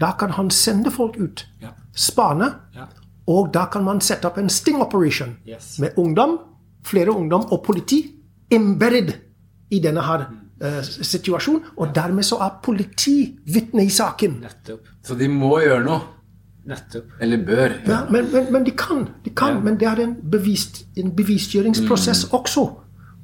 da 0.00 0.12
kan 0.18 0.30
han 0.30 0.50
sende 0.50 0.90
folk 0.90 1.16
ut, 1.20 1.46
Ja. 1.60 1.68
spane, 1.94 2.50
Ja. 2.74 2.86
og 3.26 3.52
da 3.54 3.66
kan 3.66 3.84
man 3.84 4.00
sette 4.00 4.24
opp 4.26 4.38
en 4.38 4.48
sting 4.48 4.80
operation 4.82 5.36
Yes. 5.48 5.78
med 5.78 5.90
ungdom, 5.96 6.38
flere 6.82 7.10
ungdom 7.14 7.44
og 7.52 7.62
politi 7.64 8.14
embedded 8.50 9.12
i 9.70 9.80
denne 9.80 10.02
her 10.02 10.24
uh, 10.62 10.80
situasjonen. 10.84 11.62
Og 11.76 11.94
dermed 11.94 12.26
så 12.26 12.38
er 12.44 12.56
politi 12.62 13.16
vitne 13.46 13.84
i 13.86 13.90
saken. 13.90 14.40
Nettopp. 14.44 14.88
Så 15.06 15.14
de 15.18 15.28
må 15.28 15.58
gjøre 15.62 15.84
noe. 15.84 16.00
Nettopp. 16.70 17.14
Eller 17.20 17.44
bør. 17.46 17.76
Ja, 17.88 18.00
men, 18.10 18.28
men, 18.32 18.52
men 18.52 18.64
de 18.66 18.70
kan, 18.76 19.06
de 19.24 19.30
kan 19.30 19.56
Ja. 19.56 19.60
men 19.60 19.78
det 19.80 19.88
er 19.88 20.02
en, 20.04 20.16
bevist, 20.30 20.84
en 20.96 21.14
bevisgjøringsprosess 21.16 22.26
også. 22.36 22.66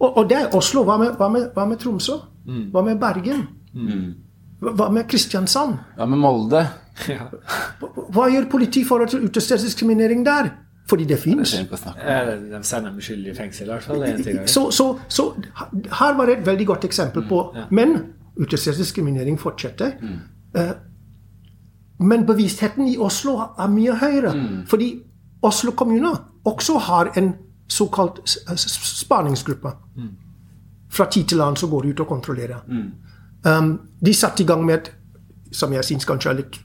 Og, 0.00 0.16
og 0.16 0.28
det 0.30 0.38
er 0.38 0.54
Oslo. 0.56 0.84
Hva 0.84 0.96
med, 1.00 1.16
hva 1.20 1.28
med, 1.32 1.50
hva 1.54 1.66
med 1.68 1.78
Tromsø? 1.82 2.16
Hva 2.72 2.82
med 2.86 2.98
Bergen? 3.00 3.46
Hva 3.74 4.72
hva 4.72 4.86
med 4.90 5.04
Kristiansand? 5.08 5.74
Hva 5.98 6.06
med 6.08 6.18
Molde. 6.18 6.66
Ja. 7.12 7.26
Hva 8.08 8.24
gjør 8.32 8.46
politi 8.48 8.80
i 8.80 8.84
forhold 8.88 9.10
til 9.12 9.26
utestedsdiskriminering 9.28 10.22
der? 10.24 10.46
Fordi 10.88 11.04
det. 11.04 11.18
Eh, 11.98 12.58
De 12.58 12.64
sender 12.64 12.90
dem 12.90 13.00
skyldig 13.00 13.30
i 13.32 13.34
fengsel, 13.34 13.66
i 13.66 13.70
hvert 13.72 13.82
fall. 13.82 14.48
Så, 14.48 14.70
så, 14.70 14.98
så 15.08 15.32
her 15.98 16.16
var 16.16 16.26
det 16.26 16.38
et 16.38 16.46
veldig 16.46 16.66
godt 16.66 16.84
eksempel 16.84 17.24
på 17.28 17.40
Men 17.70 17.96
utestedsdiskriminering 18.36 19.40
fortsetter. 19.40 19.92
Mm. 20.02 20.18
men 21.98 22.26
bevisstheten 22.26 22.88
i 22.88 22.96
Oslo 22.98 23.36
er 23.58 23.66
mye 23.68 23.94
høyere. 23.96 24.34
Fordi 24.66 25.02
Oslo 25.42 25.70
kommune 25.72 26.08
også 26.44 26.78
har 26.78 27.12
en 27.16 27.34
såkalt 27.68 28.20
spaningsgruppe. 28.56 29.68
Fra 30.90 31.10
tid 31.10 31.24
til 31.24 31.40
annen 31.40 31.56
så 31.56 31.66
går 31.66 31.82
de 31.82 31.88
ut 31.88 32.00
og 32.00 32.06
kontrollerer. 32.06 32.62
Um, 33.46 33.80
de 34.06 34.14
satte 34.14 34.42
i 34.42 34.46
gang 34.46 34.64
med 34.66 34.74
et 34.74 34.92
som 35.52 35.72
jeg 35.72 35.84
syns 35.84 36.04
kanskje 36.04 36.30
er 36.30 36.34
litt 36.40 36.60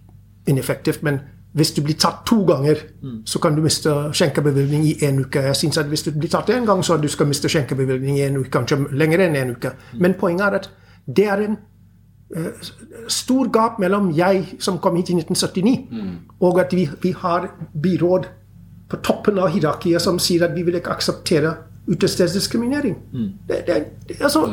ineffektivt, 0.48 1.04
men 1.04 1.20
hvis 1.54 1.72
du 1.76 1.82
blir 1.84 1.98
tatt 2.00 2.22
to 2.26 2.44
ganger, 2.48 2.80
så 3.26 3.40
kan 3.40 3.56
du 3.56 3.62
miste 3.62 3.92
skjenkebevilgning 4.16 4.86
i 4.88 4.94
en 5.04 5.20
uke. 5.20 5.40
Jeg 5.40 5.56
synes 5.56 5.78
at 5.78 5.86
Hvis 5.86 6.04
du 6.04 6.12
blir 6.12 6.30
tatt 6.30 6.50
én 6.50 6.66
gang, 6.66 6.84
så 6.84 6.98
du 6.98 7.08
skal 7.08 7.28
miste 7.28 7.50
skjenkebevilgning 7.50 8.18
i 8.20 8.22
en 8.22 8.38
uke, 8.38 8.50
kanskje 8.50 8.78
lenger 8.92 9.20
enn 9.20 9.36
en 9.36 9.52
uke. 9.52 9.72
Men 10.00 10.14
poenget 10.14 10.46
er 10.46 10.56
at 10.60 10.70
det 11.08 11.26
er 11.26 11.44
en 11.44 11.58
uh, 12.38 12.52
stor 13.08 13.52
gap 13.52 13.80
mellom 13.80 14.12
jeg 14.16 14.46
som 14.60 14.80
kom 14.80 14.96
hit 14.96 15.10
i 15.10 15.14
1979, 15.14 15.88
og 16.40 16.60
at 16.60 16.74
vi, 16.74 16.90
vi 17.02 17.12
har 17.12 17.50
byråd 17.84 18.30
på 18.90 18.98
toppen 18.98 19.40
av 19.40 19.52
hierarkiet 19.52 20.02
som 20.02 20.20
sier 20.20 20.44
at 20.48 20.56
vi 20.56 20.64
vil 20.64 20.76
ikke 20.76 20.92
akseptere 20.92 21.56
utestedsdiskriminering. 21.88 22.96
Det, 23.48 23.64
det, 23.68 23.86
det, 24.08 24.22
altså, 24.22 24.48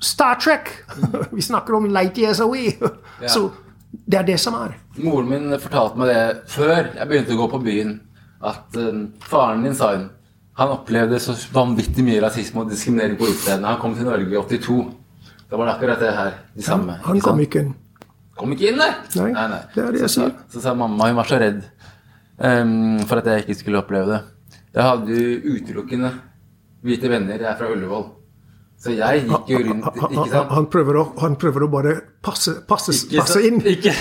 Star 0.00 0.34
Trek! 0.34 0.70
vi 1.36 1.42
snakker 1.42 1.74
om 1.74 1.84
light 1.90 2.18
years 2.18 2.40
away. 2.40 2.72
Så 3.26 3.50
det 3.92 4.18
er 4.18 4.26
det 4.28 4.38
som 4.40 4.54
er. 4.58 4.74
Moren 5.00 5.28
min 5.30 5.58
fortalte 5.60 5.96
meg 6.00 6.08
det 6.12 6.22
før 6.52 6.76
jeg 6.94 7.08
begynte 7.08 7.34
å 7.36 7.40
gå 7.42 7.48
på 7.54 7.60
byen, 7.64 8.00
at 8.44 8.76
eh, 8.76 9.02
faren 9.28 9.64
din 9.64 9.74
sa 9.74 9.94
hun 9.96 10.08
han 10.58 10.72
opplevde 10.74 11.20
så 11.22 11.36
vanvittig 11.54 12.02
mye 12.02 12.20
rasisme 12.24 12.64
og 12.64 12.70
diskriminering 12.72 13.14
på 13.16 13.28
utestedene. 13.28 13.68
Han 13.70 13.78
kom 13.78 13.92
til 13.94 14.08
Norge 14.08 14.26
i 14.26 14.34
82. 14.40 14.78
Da 15.48 15.56
var 15.56 15.68
det 15.68 15.74
akkurat 15.76 16.00
det 16.02 16.08
her. 16.16 16.32
De 16.56 16.64
samme. 16.66 16.96
Han 17.04 17.20
kom 17.22 17.38
ikke 17.44 17.60
inn. 17.62 17.68
Kom 18.38 18.50
ikke 18.56 18.72
inn, 18.72 18.80
nei! 18.80 18.88
Nei, 19.14 19.60
det 19.74 19.84
er 19.84 19.92
det 19.94 20.00
jeg 20.02 20.10
så, 20.10 20.24
sier. 20.24 20.32
sa- 20.34 20.50
Så 20.56 20.60
sa 20.64 20.74
mamma 20.74 21.06
hun 21.12 21.16
var 21.20 21.30
så 21.30 21.38
redd 21.38 21.62
um, 22.42 22.98
for 23.06 23.18
at 23.22 23.30
jeg 23.30 23.44
ikke 23.46 23.58
skulle 23.60 23.78
oppleve 23.84 24.10
det. 24.10 24.18
Jeg 24.74 24.82
hadde 24.88 25.14
jo 25.14 25.54
utelukkende 25.54 26.10
hvite 26.82 27.08
venner. 27.14 27.38
Jeg 27.38 27.50
er 27.52 27.56
fra 27.62 27.70
Ullevål. 27.70 28.04
Så 28.78 28.92
jeg 28.94 29.24
gikk 29.26 29.48
jo 29.50 29.58
rundt 29.66 29.86
Ikke 29.98 30.24
sant? 30.30 30.50
han, 30.54 30.66
prøver, 30.70 30.98
å, 31.00 31.04
han 31.18 31.34
prøver 31.40 31.64
å 31.66 31.68
bare 31.72 31.94
passe, 32.22 32.60
passe, 32.68 32.94
passe 33.10 33.40
inn. 33.46 33.58
Ikke, 33.74 33.94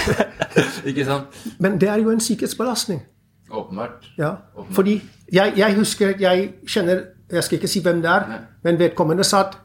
ikke 0.86 1.06
sant? 1.06 1.38
Men 1.64 1.80
det 1.82 1.90
er 1.90 2.04
jo 2.04 2.12
en 2.14 2.22
sikkerhetsbelastning. 2.22 3.02
Åpenbart. 3.50 4.06
Ja, 4.20 4.36
fordi 4.76 4.98
jeg, 5.32 5.54
jeg 5.56 5.76
husker 5.78 6.18
Jeg 6.20 6.50
kjenner 6.68 7.04
Jeg 7.32 7.44
skal 7.46 7.58
ikke 7.58 7.70
si 7.72 7.80
hvem 7.84 8.02
det 8.04 8.10
er, 8.12 8.26
Nei. 8.28 8.40
men 8.66 8.80
vedkommende 8.80 9.24
sa 9.28 9.46
at 9.46 9.56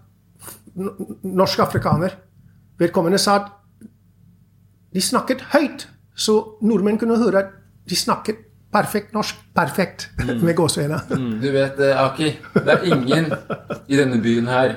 Norsk 1.22 1.60
afrikaner. 1.66 2.14
Vedkommende 2.80 3.18
sa 3.20 3.34
at 3.40 3.50
de 4.94 5.02
snakket 5.04 5.42
høyt, 5.52 5.84
så 6.16 6.38
nordmenn 6.64 6.98
kunne 7.00 7.18
høre 7.20 7.42
at 7.42 7.52
de 7.88 7.96
snakket 7.96 8.40
perfekt 8.72 9.12
norsk. 9.12 9.36
Perfekt, 9.56 10.08
med 10.46 10.54
gåseøyne. 10.56 11.02
Du 11.42 11.48
vet, 11.52 11.80
eh, 11.84 12.00
Aki, 12.06 12.30
det 12.56 12.74
er 12.78 12.88
ingen 12.88 13.28
i 13.88 14.00
denne 14.00 14.22
byen 14.24 14.48
her 14.48 14.74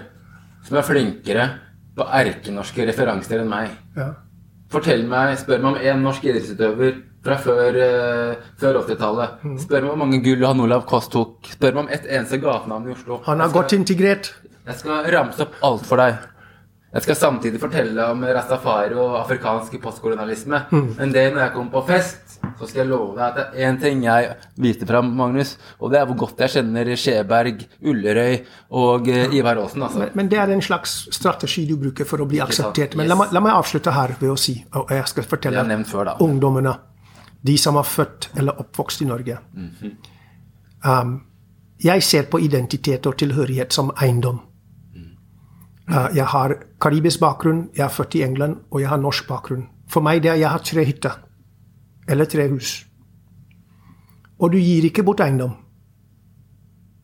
som 0.66 0.78
er 0.80 0.86
flinkere 0.88 1.48
på 1.96 2.06
erkenorske 2.20 2.86
referanser 2.90 3.40
enn 3.44 3.50
meg. 3.52 3.70
Ja. 3.96 4.10
Fortell 4.74 5.06
meg, 5.08 5.38
Spør 5.40 5.62
meg 5.62 5.70
om 5.76 5.78
én 5.80 6.02
norsk 6.04 6.26
idrettsutøver 6.26 6.98
fra 7.26 7.38
før, 7.42 7.78
uh, 7.80 8.48
før 8.62 8.82
80-tallet. 8.82 9.40
Mm. 9.46 9.58
Spør 9.62 9.82
meg 9.86 9.92
hvor 9.94 10.02
mange 10.02 10.20
gull 10.26 10.44
han 10.46 10.60
Olav 10.66 10.86
Koss 10.90 11.08
tok. 11.14 11.46
Spør 11.56 11.74
meg 11.78 11.84
om 11.86 11.92
ett 11.96 12.06
eneste 12.10 12.42
gatenavn 12.44 12.90
i 12.90 12.96
Oslo. 12.98 13.22
Han 13.26 13.40
er 13.40 13.46
Jeg 13.46 13.50
skal- 13.54 13.62
godt 13.62 13.74
integrert. 13.80 14.34
Jeg 14.66 14.76
skal 14.82 15.12
ramse 15.14 15.42
opp 15.46 15.54
alt 15.64 15.86
for 15.86 15.98
deg. 16.02 16.16
Jeg 16.96 17.04
skal 17.04 17.16
samtidig 17.16 17.60
fortelle 17.60 18.06
om 18.10 18.22
rastafari 18.24 18.94
og 18.96 19.18
afrikansk 19.20 19.74
postkolonialisme. 19.84 20.62
Men 20.72 21.12
det 21.12 21.34
når 21.34 21.42
jeg 21.42 21.52
kommer 21.54 21.72
på 21.72 21.88
fest, 21.88 22.18
så 22.60 22.68
skal 22.70 22.82
jeg 22.84 22.90
love 22.90 23.16
deg 23.18 23.24
at 23.26 23.36
det 23.38 23.46
er 23.64 23.70
én 23.70 23.78
ting 23.82 24.04
jeg 24.06 24.32
viste 24.62 24.88
fram, 24.90 25.12
Magnus, 25.18 25.56
og 25.80 25.92
det 25.94 26.00
er 26.00 26.08
hvor 26.10 26.18
godt 26.24 26.44
jeg 26.46 26.54
kjenner 26.56 26.92
Skjeberg, 27.00 27.66
Ullerøy 27.86 28.38
og 28.82 29.10
eh, 29.12 29.36
Ivar 29.40 29.60
Aasen, 29.62 29.86
altså. 29.86 30.02
Men, 30.04 30.14
men 30.20 30.32
det 30.32 30.40
er 30.42 30.54
en 30.56 30.64
slags 30.66 30.96
strategi 31.16 31.66
du 31.70 31.76
bruker 31.82 32.08
for 32.08 32.24
å 32.24 32.28
bli 32.30 32.42
akseptert. 32.44 32.98
Men 33.00 33.10
la 33.12 33.20
la 33.36 33.44
meg 33.44 33.56
avslutte 33.56 33.94
her 33.96 34.16
ved 34.22 34.32
å 34.34 34.38
si, 34.40 34.58
og 34.76 34.94
jeg 34.94 35.12
skal 35.12 35.30
fortelle 35.36 35.66
jeg 35.66 35.88
før, 35.90 36.12
da. 36.12 36.18
ungdommene, 36.24 36.76
de 37.46 37.58
som 37.62 37.78
er 37.82 37.88
født 37.90 38.32
eller 38.40 38.62
oppvokst 38.64 39.04
i 39.06 39.06
Norge 39.06 39.38
um, 40.82 41.12
Jeg 41.84 42.04
ser 42.08 42.26
på 42.32 42.40
identitet 42.42 43.06
og 43.06 43.18
tilhørighet 43.22 43.74
som 43.76 43.92
eiendom. 44.02 44.40
Uh, 45.86 46.10
jeg 46.16 46.26
har 46.32 46.56
karibisk 46.82 47.22
bakgrunn, 47.22 47.68
jeg 47.76 47.86
er 47.86 47.94
født 47.94 48.18
i 48.18 48.24
England, 48.26 48.64
og 48.72 48.82
jeg 48.82 48.90
har 48.90 48.98
norsk 48.98 49.28
bakgrunn. 49.30 49.68
For 49.92 50.02
meg 50.02 50.24
det 50.24 50.32
er 50.34 50.42
jeg 50.42 50.50
har 50.50 50.64
tre 50.66 50.86
hytter. 50.88 51.20
Eller 52.08 52.26
tre 52.30 52.48
hus. 52.52 52.86
Og 54.40 54.52
du 54.52 54.58
gir 54.60 54.86
ikke 54.90 55.04
bort 55.08 55.22
eiendom. 55.24 55.54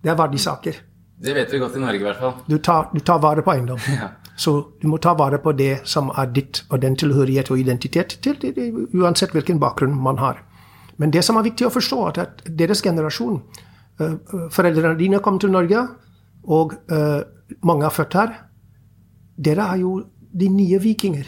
Det 0.03 0.09
er 0.11 0.17
verdisaker. 0.19 0.75
Det 1.21 1.35
vet 1.37 1.51
vi 1.53 1.59
godt 1.61 1.75
i 1.77 1.79
Norge, 1.83 1.99
i 2.01 2.03
hvert 2.03 2.17
fall. 2.19 2.33
Du 2.49 2.57
tar, 2.57 2.89
du 2.93 2.99
tar 3.05 3.19
vare 3.21 3.43
på 3.45 3.51
eiendom. 3.53 3.79
Så 4.41 4.53
du 4.81 4.87
må 4.89 4.97
ta 4.97 5.13
vare 5.13 5.37
på 5.37 5.51
det 5.53 5.81
som 5.87 6.09
er 6.17 6.31
ditt, 6.33 6.63
og 6.69 6.81
den 6.81 6.95
tilhørighet 6.97 7.51
og 7.53 7.59
identitet, 7.61 8.17
til, 8.25 8.37
det- 8.41 8.55
det- 8.55 8.87
uansett 8.97 9.31
hvilken 9.35 9.59
bakgrunn 9.59 9.93
man 10.01 10.17
har. 10.17 10.39
Men 10.97 11.11
det 11.11 11.23
som 11.23 11.37
er 11.37 11.43
viktig 11.43 11.67
å 11.67 11.73
forstå, 11.73 11.99
er 12.07 12.21
at 12.21 12.41
deres 12.57 12.81
generasjon 12.81 13.41
eh, 13.99 14.15
Foreldrene 14.49 14.97
dine 14.97 15.19
kom 15.19 15.37
til 15.39 15.51
Norge, 15.51 15.87
og 16.43 16.73
uh, 16.91 17.21
mange 17.63 17.85
er 17.85 17.89
født 17.93 18.13
her. 18.17 18.31
Dere 19.37 19.61
er 19.61 19.77
jo 19.77 19.91
de 20.33 20.47
nye 20.49 20.79
vikinger. 20.81 21.25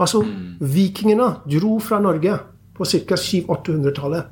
Altså, 0.00 0.22
vikingene 0.60 1.26
dro 1.50 1.78
fra 1.78 1.98
Norge 2.00 2.38
på 2.74 2.84
ca. 2.84 3.14
700-800-tallet 3.14 4.24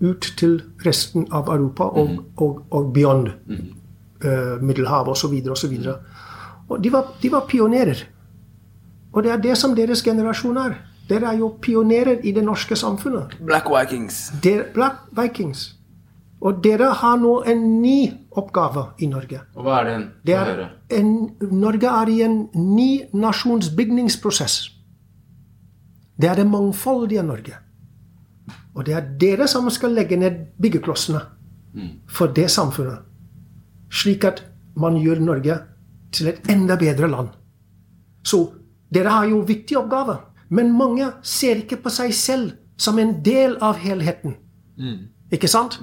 ut 0.00 0.26
til 0.36 0.56
resten 0.84 1.26
av 1.32 1.48
Europa 1.48 1.84
og, 1.84 2.24
og, 2.36 2.62
og 2.70 2.92
beyond. 2.94 3.28
eh, 4.24 4.56
Middelhavet 4.62 5.08
osv. 5.12 5.36
osv. 5.50 5.76
De 6.82 6.90
var, 6.92 7.12
de 7.22 7.30
var 7.32 7.44
pionerer. 7.48 8.04
Og 9.12 9.22
det 9.22 9.30
er 9.32 9.36
det 9.44 9.56
som 9.58 9.74
deres 9.76 10.02
generasjon 10.02 10.56
er. 10.56 10.74
Dere 11.08 11.34
er 11.34 11.38
jo 11.38 11.50
pionerer 11.60 12.24
i 12.24 12.32
det 12.32 12.42
norske 12.44 12.76
samfunnet. 12.76 13.36
Black 13.44 13.68
Vikings. 13.70 14.32
Der, 14.42 14.64
Black 14.74 15.04
Vikings. 15.12 15.74
Og 16.40 16.62
dere 16.64 16.90
har 16.92 17.16
nå 17.16 17.42
en 17.48 17.82
ny 17.82 18.10
oppgave 18.36 18.86
i 18.98 19.06
Norge. 19.06 19.40
Og 19.54 19.64
hva 19.64 19.78
er 19.80 19.84
den? 19.90 20.06
Det 20.26 20.34
er 20.34 20.64
en, 20.98 21.12
Norge 21.52 21.86
er 21.88 22.08
i 22.12 22.22
en 22.24 22.48
ny 22.54 23.02
nasjonsbygningsprosess. 23.12 24.70
Det 26.16 26.28
er 26.30 26.34
det 26.34 26.46
mangfoldige 26.46 27.22
Norge. 27.22 27.56
Og 28.74 28.86
det 28.86 28.94
er 28.94 29.06
dere 29.20 29.48
som 29.48 29.70
skal 29.70 29.94
legge 29.94 30.16
ned 30.16 30.56
byggeklossene 30.60 31.20
for 32.08 32.26
det 32.26 32.50
samfunnet. 32.50 32.98
Slik 33.90 34.24
at 34.24 34.44
man 34.76 34.98
gjør 34.98 35.20
Norge 35.20 35.58
til 36.12 36.28
et 36.28 36.50
enda 36.50 36.76
bedre 36.76 37.08
land. 37.10 37.28
Så 38.24 38.52
dere 38.94 39.10
har 39.10 39.26
jo 39.30 39.40
viktige 39.46 39.78
oppgaver. 39.78 40.20
Men 40.48 40.76
mange 40.76 41.10
ser 41.22 41.62
ikke 41.62 41.80
på 41.82 41.90
seg 41.90 42.14
selv 42.14 42.52
som 42.78 42.98
en 42.98 43.22
del 43.24 43.56
av 43.60 43.78
helheten. 43.78 44.36
Ikke 45.34 45.48
sant? 45.50 45.78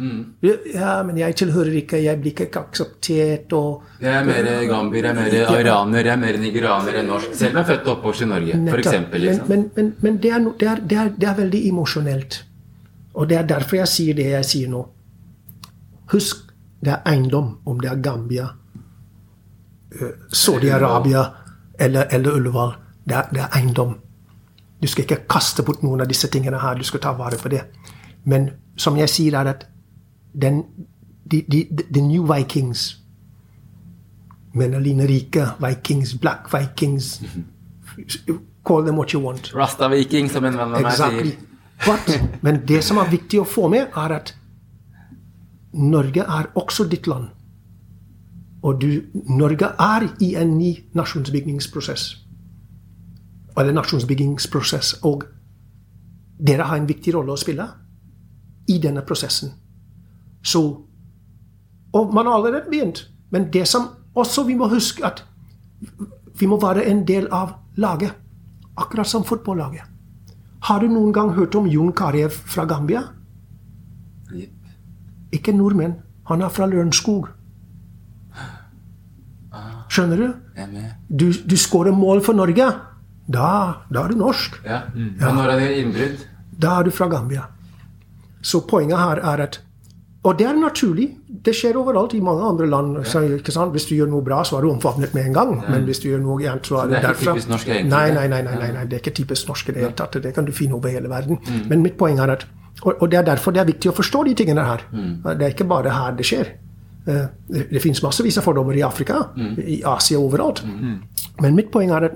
Ja, 0.46 1.02
men 1.04 1.18
jeg 1.20 1.36
tilhører 1.42 1.74
ikke, 1.82 2.00
jeg 2.00 2.20
blir 2.22 2.32
ikke 2.32 2.62
akseptert 2.62 3.52
og 3.58 3.98
Jeg 4.00 4.14
er 4.14 4.28
mer 4.28 4.48
gambier, 4.70 5.08
jeg 5.10 5.12
er 5.12 5.18
mer 5.18 5.60
iraner, 5.60 6.06
jeg 6.06 6.14
er 6.14 6.22
mer 6.22 6.38
nigeraner 6.40 7.00
enn 7.02 7.10
norsk. 7.12 7.34
Selv 7.36 7.56
om 7.56 7.60
jeg 7.60 7.66
er 7.66 7.70
født 7.72 7.90
og 7.90 7.94
oppvokst 7.98 8.26
i 8.26 8.30
Norge, 8.30 8.62
eksempel. 8.78 9.26
Liksom. 9.26 9.50
Men, 9.50 9.66
men, 9.76 9.76
men, 9.76 9.92
men 10.06 10.22
det, 10.24 10.32
er, 10.32 10.48
det, 10.60 10.70
er, 10.70 10.82
det, 10.86 10.98
er, 11.04 11.12
det 11.18 11.30
er 11.32 11.38
veldig 11.42 11.62
emosjonelt. 11.72 12.40
Og 13.14 13.28
det 13.28 13.38
er 13.42 13.50
derfor 13.50 13.82
jeg 13.82 13.92
sier 13.92 14.18
det 14.18 14.30
jeg 14.30 14.48
sier 14.48 14.72
nå. 14.72 14.86
Husk, 16.14 16.46
det 16.82 16.94
er 16.96 17.04
eiendom, 17.12 17.58
om 17.66 17.82
det 17.82 17.92
er 17.92 18.00
Gambia, 18.04 18.48
eh, 20.00 20.16
Saudi-Arabia 20.32 21.26
eller, 21.80 22.08
eller 22.12 22.40
Ullevål. 22.40 22.78
Det 23.04 23.26
det 23.34 23.42
er 23.42 23.58
eiendom. 23.58 23.98
Du 24.82 24.88
skal 24.88 25.06
ikke 25.06 25.24
kaste 25.30 25.66
bort 25.66 25.84
noen 25.84 26.02
av 26.02 26.10
disse 26.10 26.30
tingene 26.32 26.58
her. 26.62 26.78
Du 26.78 26.88
skal 26.88 27.04
ta 27.04 27.12
vare 27.18 27.38
på 27.38 27.50
det. 27.54 27.66
Men 28.24 28.50
som 28.78 28.98
jeg 28.98 29.10
sier, 29.10 29.38
er 29.40 29.52
at 29.54 29.68
den, 30.34 30.64
de, 31.32 31.42
de, 31.52 31.66
the 31.92 32.02
new 32.02 32.26
vikings 32.28 32.98
Menaline-rike 34.54 35.46
vikings, 35.60 36.14
black 36.20 36.50
vikings 36.52 37.22
Call 38.64 38.84
them 38.84 38.98
what 38.98 39.14
you 39.14 39.20
want. 39.20 39.54
Rasta-viking, 39.56 40.30
som 40.30 40.46
en 40.46 40.58
venn 40.58 40.76
av 40.76 40.84
meg 40.84 40.94
sier. 40.94 41.32
Men 42.46 42.60
det 42.70 42.84
som 42.86 43.00
er 43.02 43.10
viktig 43.10 43.40
å 43.42 43.46
få 43.48 43.66
med, 43.74 43.90
er 43.98 44.14
at 44.20 44.36
Norge 45.82 46.22
er 46.22 46.52
også 46.60 46.86
ditt 46.92 47.10
land. 47.10 47.32
Og 48.62 48.78
du, 48.84 49.02
Norge 49.34 49.72
er 49.82 50.06
i 50.22 50.36
en 50.38 50.54
ny 50.60 50.76
nasjonsbyggingsprosess. 50.94 52.04
Eller 53.58 53.74
nasjonsbyggingsprosess. 53.74 55.00
Og 55.10 55.26
dere 56.38 56.70
har 56.70 56.78
en 56.78 56.90
viktig 56.90 57.16
rolle 57.18 57.34
å 57.34 57.42
spille 57.42 57.66
i 58.72 58.78
denne 58.84 59.04
prosessen. 59.08 59.52
Så 60.44 60.62
Og 61.94 62.14
man 62.16 62.26
har 62.26 62.34
allerede 62.38 62.70
begynt. 62.72 63.02
Men 63.32 63.50
det 63.54 63.66
som 63.68 63.90
også 64.16 64.46
vi 64.48 64.54
må 64.56 64.70
huske, 64.72 65.04
at 65.06 65.26
vi 66.40 66.46
må 66.48 66.60
være 66.62 66.86
en 66.88 67.02
del 67.08 67.28
av 67.32 67.50
laget. 67.76 68.14
Akkurat 68.78 69.08
som 69.08 69.26
fotballaget. 69.28 69.84
Har 70.62 70.80
du 70.80 70.88
noen 70.88 71.12
gang 71.14 71.34
hørt 71.36 71.56
om 71.56 71.68
Jon 71.68 71.92
Carew 71.92 72.30
fra 72.30 72.66
Gambia? 72.66 73.02
Ikke 75.32 75.52
nordmenn. 75.52 75.96
Han 76.30 76.42
er 76.42 76.50
fra 76.50 76.66
Lørenskog. 76.66 77.28
Skjønner 79.92 80.18
du? 80.22 80.28
Du, 81.10 81.26
du 81.50 81.58
skårer 81.60 81.92
mål 81.92 82.22
for 82.24 82.38
Norge. 82.38 82.70
Da, 83.32 83.48
da 83.92 84.04
er 84.06 84.14
du 84.14 84.20
norsk. 84.22 84.62
Ja. 84.66 84.84
Men 84.96 85.36
når 85.36 85.52
er 85.56 85.60
det 85.60 85.72
innbrudd? 85.82 86.24
Da 86.62 86.78
er 86.80 86.88
du 86.88 86.92
fra 86.96 87.10
Gambia. 87.12 87.50
Så 88.42 88.62
poenget 88.68 88.98
her 88.98 89.22
er 89.34 89.42
at 89.48 89.62
Og 90.24 90.38
det 90.38 90.46
er 90.46 90.54
naturlig. 90.54 91.08
Det 91.46 91.54
skjer 91.58 91.78
overalt 91.82 92.14
i 92.14 92.20
mange 92.22 92.44
andre 92.46 92.68
land. 92.70 93.06
Så? 93.06 93.20
Hvis 93.74 93.86
du 93.90 93.96
gjør 93.96 94.08
noe 94.12 94.22
bra, 94.22 94.44
så 94.44 94.58
er 94.58 94.62
du 94.62 94.70
omfavnet 94.70 95.14
med 95.16 95.26
en 95.26 95.34
gang. 95.34 95.64
Men 95.70 95.84
hvis 95.88 96.00
du 96.00 96.10
gjør 96.10 96.20
noe 96.22 96.38
gærent, 96.38 96.68
så 96.68 96.76
er 96.84 96.88
det 96.88 97.02
du 97.02 97.08
er 97.08 97.14
ikke 97.14 97.26
typisk 97.34 97.50
norsk, 97.50 97.68
egentlig? 97.68 97.90
Nei, 97.90 98.12
nei, 98.12 98.28
nei, 98.28 98.42
nei, 98.60 98.72
nei, 98.76 98.84
det 98.86 98.94
er 98.94 99.02
ikke 99.02 99.16
typisk 99.18 99.48
norsk 99.48 99.70
i 99.70 99.72
det 99.72 99.82
hele 99.82 99.94
tatt. 99.98 100.14
Det 100.22 100.34
kan 100.36 100.46
du 100.46 100.52
finne 100.52 100.76
over 100.78 100.90
hele 100.94 101.10
verden. 101.10 101.40
Men 101.70 101.82
mitt 101.82 101.98
poeng 101.98 102.20
er 102.20 102.30
at 102.36 102.46
og, 102.86 103.10
det 103.12 103.18
er 103.18 103.24
derfor 103.24 103.52
det 103.52 103.62
er 103.62 103.66
viktig 103.66 103.90
å 103.90 103.96
forstå 103.98 104.24
de 104.26 104.34
tingene 104.36 104.62
her. 104.64 104.84
Det 104.94 105.42
er 105.42 105.50
ikke 105.56 105.68
bare 105.68 105.90
her 105.90 106.12
det 106.12 106.26
skjer. 106.26 106.54
Eh, 107.08 107.26
Det, 107.50 107.70
det 107.72 107.82
finnes 107.82 108.04
massevis 108.04 108.38
av 108.38 108.44
fordommer 108.44 108.74
i 108.78 108.82
Afrika, 108.86 109.24
i 109.58 109.82
Asia, 109.84 110.20
overalt. 110.20 110.62
Men 111.42 111.56
mitt 111.56 111.72
poeng 111.72 111.90
er 111.92 112.04
at 112.06 112.12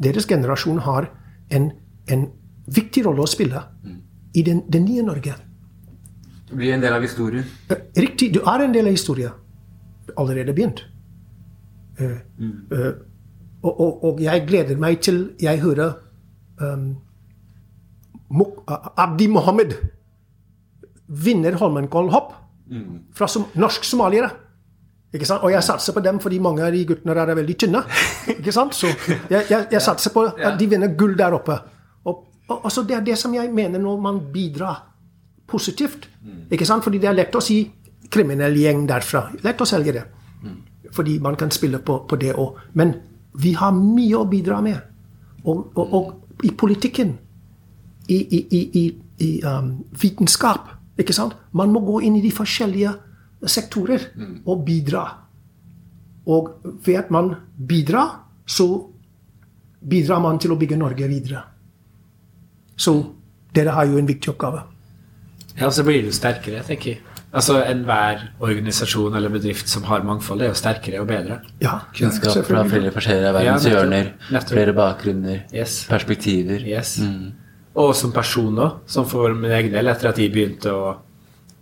deres 0.00 0.24
generasjon 0.26 0.78
har 0.78 1.10
en, 1.50 1.70
en 2.08 2.26
viktig 2.66 3.04
rolle 3.04 3.20
å 3.20 3.26
spille 3.28 3.62
i 4.34 4.42
den, 4.42 4.62
det 4.68 4.80
nye 4.80 5.02
Norge. 5.02 5.34
Blir 6.50 6.74
en 6.74 6.82
del 6.82 6.94
av 6.94 7.02
historien. 7.02 7.44
Eh, 7.70 7.76
Riktig, 7.96 8.32
du 8.34 8.40
er 8.40 8.64
en 8.64 8.74
del 8.74 8.86
av 8.90 8.96
historien. 8.96 9.32
Allerede 10.16 10.54
begynt. 10.54 10.84
Mm. 12.00 12.66
eh, 12.72 12.92
og, 13.62 13.80
og, 13.80 14.04
og 14.04 14.20
jeg 14.24 14.46
gleder 14.48 14.78
meg 14.80 15.02
til 15.04 15.18
jeg 15.36 15.60
hører 15.60 15.90
um, 16.64 16.94
Abdi 18.96 19.26
Mohammed 19.28 19.74
vinner 21.10 21.58
Holmenkollhopp 21.60 22.32
fra 23.16 23.28
som, 23.28 23.44
norsk-somaliere. 23.58 24.30
Ikke 25.10 25.26
sant? 25.26 25.42
Og 25.42 25.50
jeg 25.50 25.66
satser 25.66 25.94
på 25.94 26.02
dem 26.04 26.20
fordi 26.22 26.38
mange 26.42 26.62
av 26.62 26.72
de 26.74 26.84
guttene 26.86 27.16
der 27.18 27.32
er 27.32 27.38
veldig 27.40 27.56
tynne. 27.58 27.82
Ikke 28.30 28.54
sant? 28.54 28.76
Så 28.78 28.92
jeg, 29.30 29.42
jeg, 29.50 29.66
jeg 29.72 29.82
satser 29.88 30.14
på 30.14 30.28
at 30.30 30.58
de 30.58 30.68
vinner 30.70 30.94
gull 30.98 31.16
der 31.18 31.34
oppe. 31.34 31.56
Og, 32.06 32.22
og, 32.48 32.70
så 32.70 32.86
det 32.86 32.96
er 32.96 33.04
det 33.06 33.18
som 33.18 33.34
jeg 33.34 33.50
mener 33.54 33.82
når 33.82 34.00
man 34.00 34.22
bidrar 34.32 34.86
positivt. 35.50 36.08
Ikke 36.50 36.66
sant? 36.66 36.84
Fordi 36.84 36.98
det 37.02 37.10
er 37.10 37.18
lett 37.18 37.36
å 37.36 37.42
si 37.44 37.62
kriminell 38.10 38.56
gjeng 38.58 38.86
derfra. 38.88 39.28
Lett 39.44 39.60
å 39.60 39.68
selge 39.68 39.94
det. 39.98 40.04
Fordi 40.94 41.18
man 41.22 41.36
kan 41.38 41.50
spille 41.54 41.78
på, 41.78 42.00
på 42.08 42.16
det 42.18 42.34
òg. 42.34 42.58
Men 42.74 42.94
vi 43.38 43.52
har 43.54 43.74
mye 43.76 44.16
å 44.18 44.26
bidra 44.26 44.60
med. 44.64 44.80
Og, 45.44 45.70
og, 45.78 45.94
og 45.94 46.44
i 46.44 46.50
politikken, 46.56 47.14
i, 48.10 48.16
i, 48.18 48.40
i, 48.58 48.84
i, 49.22 49.28
um, 49.46 49.76
vitenskap 50.00 50.72
ikke 51.00 51.14
sant? 51.16 51.36
Man 51.56 51.72
må 51.72 51.82
gå 51.84 52.00
inn 52.04 52.18
i 52.18 52.24
de 52.24 52.32
forskjellige 52.34 52.92
sektorer 53.48 54.10
og 54.44 54.64
bidra. 54.66 55.04
Og 56.28 56.50
ved 56.84 56.98
at 56.98 57.12
man 57.14 57.32
bidrar, 57.56 58.18
så 58.46 58.66
bidrar 59.80 60.20
man 60.20 60.38
til 60.38 60.52
å 60.52 60.58
bygge 60.60 60.76
Norge 60.76 61.08
videre. 61.08 61.44
Så 62.76 62.98
dere 63.54 63.76
har 63.76 63.88
jo 63.88 63.98
en 64.00 64.08
viktig 64.08 64.32
oppgave. 64.34 64.64
Ja, 65.58 65.70
så 65.70 65.84
blir 65.86 66.04
du 66.06 66.12
sterkere, 66.14 66.62
tenker 66.66 66.94
jeg. 66.94 67.00
Altså 67.30 67.60
Enhver 67.62 68.24
organisasjon 68.42 69.14
eller 69.14 69.30
bedrift 69.30 69.68
som 69.70 69.84
har 69.86 70.02
mangfold, 70.06 70.42
er 70.42 70.50
jo 70.50 70.56
sterkere 70.58 71.02
og 71.02 71.06
bedre. 71.10 71.38
Ja, 71.62 71.76
Kunnskap 71.94 72.40
fra 72.46 72.64
flere 72.66 72.90
forskjellige 72.94 73.34
verdens 73.36 73.68
Ja, 73.68 73.76
hjørner. 73.76 74.10
Flere 74.48 74.74
bakgrunner. 74.74 75.44
Yes. 75.54 75.84
Perspektiver. 75.90 76.64
Yes. 76.66 76.96
Mm. 76.98 77.30
Og 77.78 77.94
som 77.94 78.10
person 78.12 78.58
òg, 78.58 78.82
som 78.90 79.06
for 79.06 79.30
min 79.38 79.54
egen 79.54 79.70
del, 79.76 79.92
etter 79.92 80.10
at 80.10 80.18
jeg 80.18 80.32
begynte 80.34 80.74
å, 80.74 80.90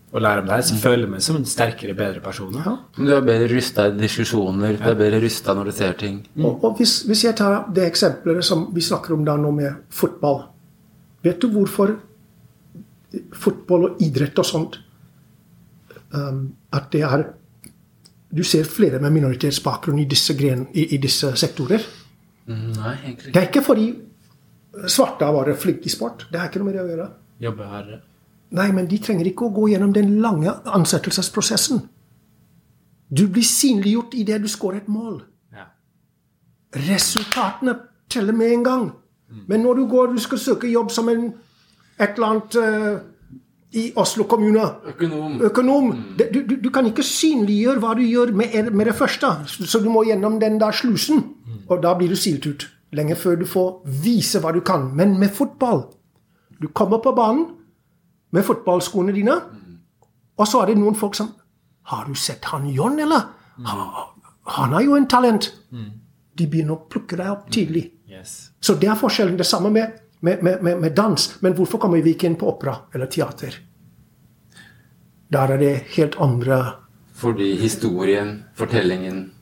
å 0.08 0.22
lære 0.24 0.40
om 0.40 0.48
det 0.48 0.56
her, 0.56 0.64
så 0.70 0.80
føler 0.80 1.04
jeg 1.04 1.12
meg 1.12 1.26
som 1.26 1.36
en 1.36 1.44
sterkere, 1.52 1.96
bedre 1.98 2.24
person. 2.24 2.56
Ja. 2.64 2.78
Du 2.96 3.12
er 3.12 3.28
bedre 3.28 3.52
rusta 3.52 3.90
i 3.90 3.96
diskusjoner. 4.00 4.80
Du 4.80 4.88
er 4.88 4.96
bedre 4.96 5.20
rusta 5.20 5.52
når 5.58 5.68
du 5.68 5.76
ser 5.82 5.98
ting. 6.00 6.22
Og, 6.40 6.64
og 6.64 6.80
hvis, 6.80 7.02
hvis 7.10 7.26
jeg 7.28 7.36
tar 7.36 7.68
det 7.76 7.84
eksempelet 7.90 8.40
som 8.48 8.70
vi 8.72 8.88
snakker 8.88 9.18
om 9.18 9.28
da 9.28 9.36
nå 9.36 9.52
med 9.60 9.84
fotball 9.92 10.46
Vet 11.26 11.40
du 11.42 11.48
hvorfor 11.50 11.96
fotball 13.32 13.86
og 13.88 14.02
idrett 14.04 14.38
og 14.38 14.46
sånt 14.46 14.74
um, 16.12 16.42
At 16.74 16.90
det 16.92 17.00
er 17.06 17.24
Du 18.28 18.42
ser 18.44 18.68
flere 18.68 19.00
med 19.00 19.14
minoritetsbakgrunn 19.14 20.02
i 20.02 20.04
disse, 20.04 20.36
gren, 20.36 20.66
i, 20.74 20.84
i 20.94 20.98
disse 21.00 21.30
sektorer. 21.40 21.80
Mm, 22.44 22.66
nei, 22.76 22.92
egentlig 23.04 23.30
ikke. 23.30 23.32
Det 23.32 23.40
er 23.40 23.48
ikke 23.48 23.62
fordi 23.64 23.86
svarte 24.92 25.24
har 25.24 25.32
vært 25.32 25.62
flinke 25.62 25.88
i 25.88 25.92
sport. 25.92 26.26
Det 26.28 26.40
har 26.40 26.50
ikke 26.50 26.60
noe 26.60 26.68
med 26.68 26.76
det 26.76 26.82
å 26.82 26.90
gjøre. 26.90 27.08
Jobbe 27.46 27.70
hardere. 27.70 28.00
Nei, 28.58 28.68
men 28.72 28.88
de 28.88 28.98
trenger 29.00 29.28
ikke 29.28 29.48
å 29.48 29.54
gå 29.56 29.70
gjennom 29.72 29.92
den 29.96 30.18
lange 30.20 30.52
ansettelsesprosessen. 30.76 31.82
Du 33.08 33.26
blir 33.32 33.44
synliggjort 33.44 34.16
idet 34.16 34.42
du 34.44 34.48
skårer 34.48 34.82
et 34.82 34.88
mål. 34.92 35.22
Ja. 35.56 35.70
Resultatene 36.88 37.78
teller 38.12 38.36
med 38.36 38.52
en 38.52 38.64
gang. 38.64 38.88
Men 39.48 39.64
når 39.64 39.74
du 39.74 39.86
går 39.88 40.14
du 40.14 40.20
skal 40.24 40.40
søke 40.40 40.70
jobb 40.70 40.90
som 40.92 41.08
en, 41.12 41.32
et 42.00 42.14
eller 42.16 42.26
annet 42.26 42.56
uh, 42.56 42.98
i 43.78 43.92
Oslo 44.00 44.24
kommune 44.24 44.62
Økonom. 44.94 45.40
økonom 45.44 45.88
det, 46.18 46.28
du, 46.34 46.40
du, 46.48 46.54
du 46.64 46.70
kan 46.72 46.86
ikke 46.88 47.02
synliggjøre 47.04 47.80
hva 47.82 47.94
du 47.98 48.02
gjør 48.06 48.32
med, 48.32 48.70
med 48.72 48.86
det 48.88 48.94
første. 48.96 49.26
Så, 49.46 49.80
du 49.84 49.90
må 49.92 50.04
gjennom 50.08 50.38
den 50.40 50.56
der 50.60 50.72
slusen. 50.72 51.24
Og 51.68 51.82
da 51.82 51.92
blir 51.98 52.08
du 52.08 52.16
silt 52.16 52.46
ut. 52.46 52.64
Lenge 52.96 53.16
før 53.20 53.36
du 53.36 53.44
får 53.46 53.82
vise 54.04 54.40
hva 54.40 54.54
du 54.56 54.60
kan. 54.64 54.88
Men 54.96 55.18
med 55.20 55.30
fotball 55.36 55.82
Du 56.60 56.68
kommer 56.74 56.98
på 57.04 57.12
banen 57.14 57.44
med 58.32 58.42
fotballskoene 58.44 59.12
dine, 59.14 59.34
og 60.36 60.46
så 60.48 60.60
er 60.62 60.66
det 60.72 60.78
noen 60.78 60.94
folk 60.98 61.14
som 61.16 61.30
Har 61.88 62.04
du 62.08 62.14
sett 62.14 62.44
han 62.50 62.66
John, 62.68 62.98
eller? 63.00 63.22
Ha- 63.64 64.06
Han 64.58 64.72
har 64.72 64.82
jo 64.82 64.96
en 64.96 65.06
talent. 65.08 65.52
De 66.38 66.46
begynner 66.46 66.72
å 66.76 66.88
plukke 66.88 67.16
deg 67.16 67.30
opp 67.30 67.50
tidlig. 67.52 67.90
Yes. 68.08 68.50
Så 68.60 68.74
det 68.80 68.88
er 68.88 68.94
forskjellen. 68.96 69.36
Det 69.36 69.46
samme 69.46 69.70
med, 69.70 69.92
med, 70.20 70.42
med, 70.42 70.62
med, 70.62 70.80
med 70.80 70.94
dans. 70.96 71.28
Men 71.40 71.54
hvorfor 71.54 71.78
kommer 71.78 72.02
vi 72.02 72.14
ikke 72.16 72.26
inn 72.30 72.38
på 72.38 72.48
opera 72.50 72.76
eller 72.94 73.06
teater? 73.06 73.58
Der 75.28 75.54
er 75.54 75.60
det 75.60 75.74
helt 75.96 76.16
andre 76.20 76.62
Fordi 77.18 77.56
historien, 77.60 78.44
fortellingen 78.54 79.32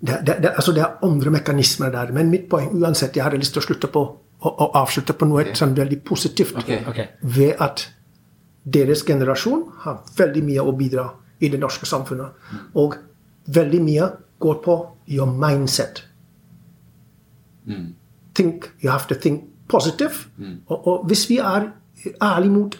det, 0.00 0.22
det, 0.26 0.34
det, 0.42 0.48
altså 0.48 0.72
det 0.72 0.80
er 0.80 1.04
andre 1.04 1.30
mekanismer 1.30 1.90
der. 1.92 2.12
Men 2.12 2.30
mitt 2.32 2.48
poeng 2.48 2.70
uansett, 2.72 3.16
jeg 3.16 3.24
hadde 3.24 3.40
lyst 3.40 3.52
til 3.52 3.60
å 3.60 3.66
slutte 3.66 3.90
på 3.92 4.00
å, 4.00 4.48
å 4.48 4.68
avslutte 4.80 5.12
på 5.12 5.28
noe 5.28 5.44
sånn 5.56 5.74
veldig 5.76 5.98
positivt. 6.08 6.56
Okay, 6.62 6.80
okay. 6.88 7.10
Ved 7.20 7.60
at 7.60 7.84
deres 8.64 9.04
generasjon 9.04 9.66
har 9.84 10.00
veldig 10.16 10.44
mye 10.46 10.64
å 10.64 10.72
bidra 10.76 11.04
i 11.40 11.50
det 11.52 11.60
norske 11.60 11.88
samfunnet. 11.88 12.48
Og 12.80 12.96
veldig 13.52 13.82
mye 13.84 14.08
går 14.40 14.62
på 14.64 14.78
your 15.12 15.28
mindset. 15.28 16.06
Think, 18.34 18.70
you 18.80 18.90
have 18.90 19.06
to 19.08 19.14
think 19.14 19.44
positive. 19.70 20.26
Og, 20.66 20.78
og 20.78 21.04
hvis 21.10 21.28
vi 21.30 21.38
er 21.38 21.70
ærlige 22.22 22.52
mot 22.52 22.78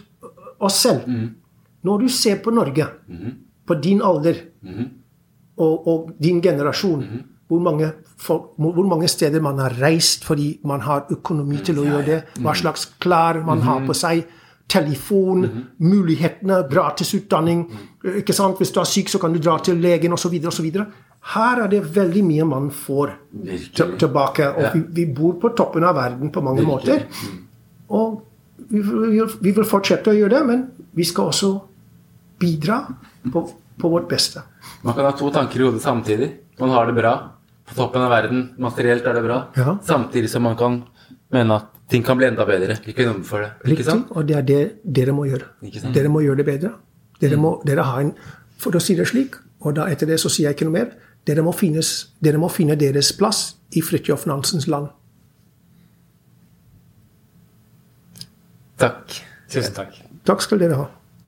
oss 0.61 0.81
selv 0.83 1.07
Når 1.83 1.97
du 1.97 2.07
ser 2.13 2.41
på 2.43 2.51
Norge, 2.53 2.85
på 3.65 3.73
din 3.81 4.01
alder 4.05 4.35
og, 5.57 5.87
og 5.87 6.11
din 6.21 6.41
generasjon 6.41 7.05
hvor, 7.47 7.59
mange 7.59 7.91
folk, 8.17 8.53
hvor 8.57 8.87
mange 8.87 9.07
steder 9.07 9.41
man 9.41 9.59
har 9.59 9.73
reist 9.81 10.23
fordi 10.23 10.59
man 10.63 10.81
har 10.81 11.09
økonomi 11.11 11.57
til 11.65 11.81
å 11.81 11.87
gjøre 11.87 12.05
det, 12.05 12.19
hva 12.39 12.53
slags 12.55 12.85
klær 12.99 13.41
man 13.45 13.61
har 13.65 13.81
på 13.87 13.93
seg, 13.97 14.23
telefon, 14.71 15.43
mulighetene, 15.83 16.61
gratisutdanning 16.71 17.65
ikke 18.21 18.33
sant? 18.33 18.61
Hvis 18.61 18.71
du 18.71 18.79
er 18.79 18.87
syk, 18.87 19.11
så 19.11 19.19
kan 19.19 19.33
du 19.33 19.41
dra 19.43 19.57
til 19.59 19.81
legen 19.83 20.13
osv. 20.15 20.37
osv. 20.47 20.69
Her 21.21 21.61
er 21.63 21.67
det 21.69 21.83
veldig 21.93 22.23
mye 22.25 22.45
man 22.49 22.69
får 22.73 23.11
tilbake. 23.99 24.47
Og 24.55 24.61
Ja. 24.63 24.71
vi, 24.73 24.79
vi 24.89 25.05
bor 25.13 25.33
på 25.39 25.49
toppen 25.55 25.83
av 25.83 25.95
verden 25.95 26.31
på 26.31 26.41
mange 26.43 26.63
måter. 26.65 27.03
Og 27.89 28.21
vi, 28.69 28.81
vil- 28.81 29.37
vi 29.41 29.51
vil 29.51 29.63
fortsette 29.63 30.09
å 30.09 30.15
gjøre 30.17 30.29
det, 30.29 30.45
men 30.47 30.71
vi 30.95 31.03
skal 31.03 31.25
også 31.29 31.61
bidra 32.39 32.79
på, 33.31 33.43
på 33.77 33.89
vårt 33.89 34.07
beste. 34.09 34.41
Man 34.83 34.95
kan 34.95 35.05
ha 35.05 35.11
to 35.11 35.29
tanker 35.31 35.59
i 35.61 35.63
hodet 35.67 35.81
samtidig. 35.81 36.31
Man 36.59 36.69
har 36.69 36.85
det 36.89 36.95
bra. 36.97 37.13
På 37.69 37.75
toppen 37.75 38.01
av 38.01 38.09
verden. 38.11 38.49
Materielt 38.57 39.05
er 39.07 39.13
det 39.13 39.23
bra. 39.23 39.37
Ja. 39.55 39.77
Samtidig 39.85 40.29
som 40.29 40.43
man 40.43 40.57
kan 40.57 40.81
mene 41.31 41.55
at 41.61 41.69
ting 41.91 42.03
kan 42.03 42.17
bli 42.17 42.25
enda 42.27 42.45
bedre. 42.45 42.79
Ikke 42.87 43.05
noe 43.05 43.21
for 43.23 43.41
det. 43.45 43.51
Riktig, 43.69 43.85
sant? 43.85 44.07
og 44.11 44.25
det 44.27 44.35
er 44.37 44.41
det 44.47 44.59
dere 44.83 45.13
må 45.15 45.25
gjøre. 45.29 45.45
Dere 45.93 46.09
må 46.09 46.21
gjøre 46.25 46.37
det 46.41 46.45
bedre. 46.49 46.73
Dere 47.21 47.37
må 47.37 47.59
dere 47.65 47.83
ha 47.85 47.99
en 48.01 48.13
For 48.61 48.71
å 48.77 48.81
si 48.81 48.93
det 48.95 49.07
slik, 49.09 49.35
og 49.65 49.73
da 49.73 49.87
etter 49.89 50.05
det 50.05 50.19
så 50.21 50.29
sier 50.29 50.49
jeg 50.51 50.55
ikke 50.55 50.65
noe 50.67 50.73
mer 50.75 50.91
Dere 51.27 51.43
må, 51.45 51.53
finnes, 51.53 52.11
dere 52.23 52.39
må 52.41 52.49
finne 52.49 52.77
deres 52.79 53.11
plass 53.13 53.55
i 53.77 53.83
Fridtjof 53.85 54.25
Nansens 54.29 54.65
land. 54.71 54.89
Takk. 58.81 59.19
Tusen 59.51 59.75
takk. 59.77 59.99
Takk 60.25 60.41
skal 60.41 60.61
dere 60.63 60.79
ha. 60.79 60.87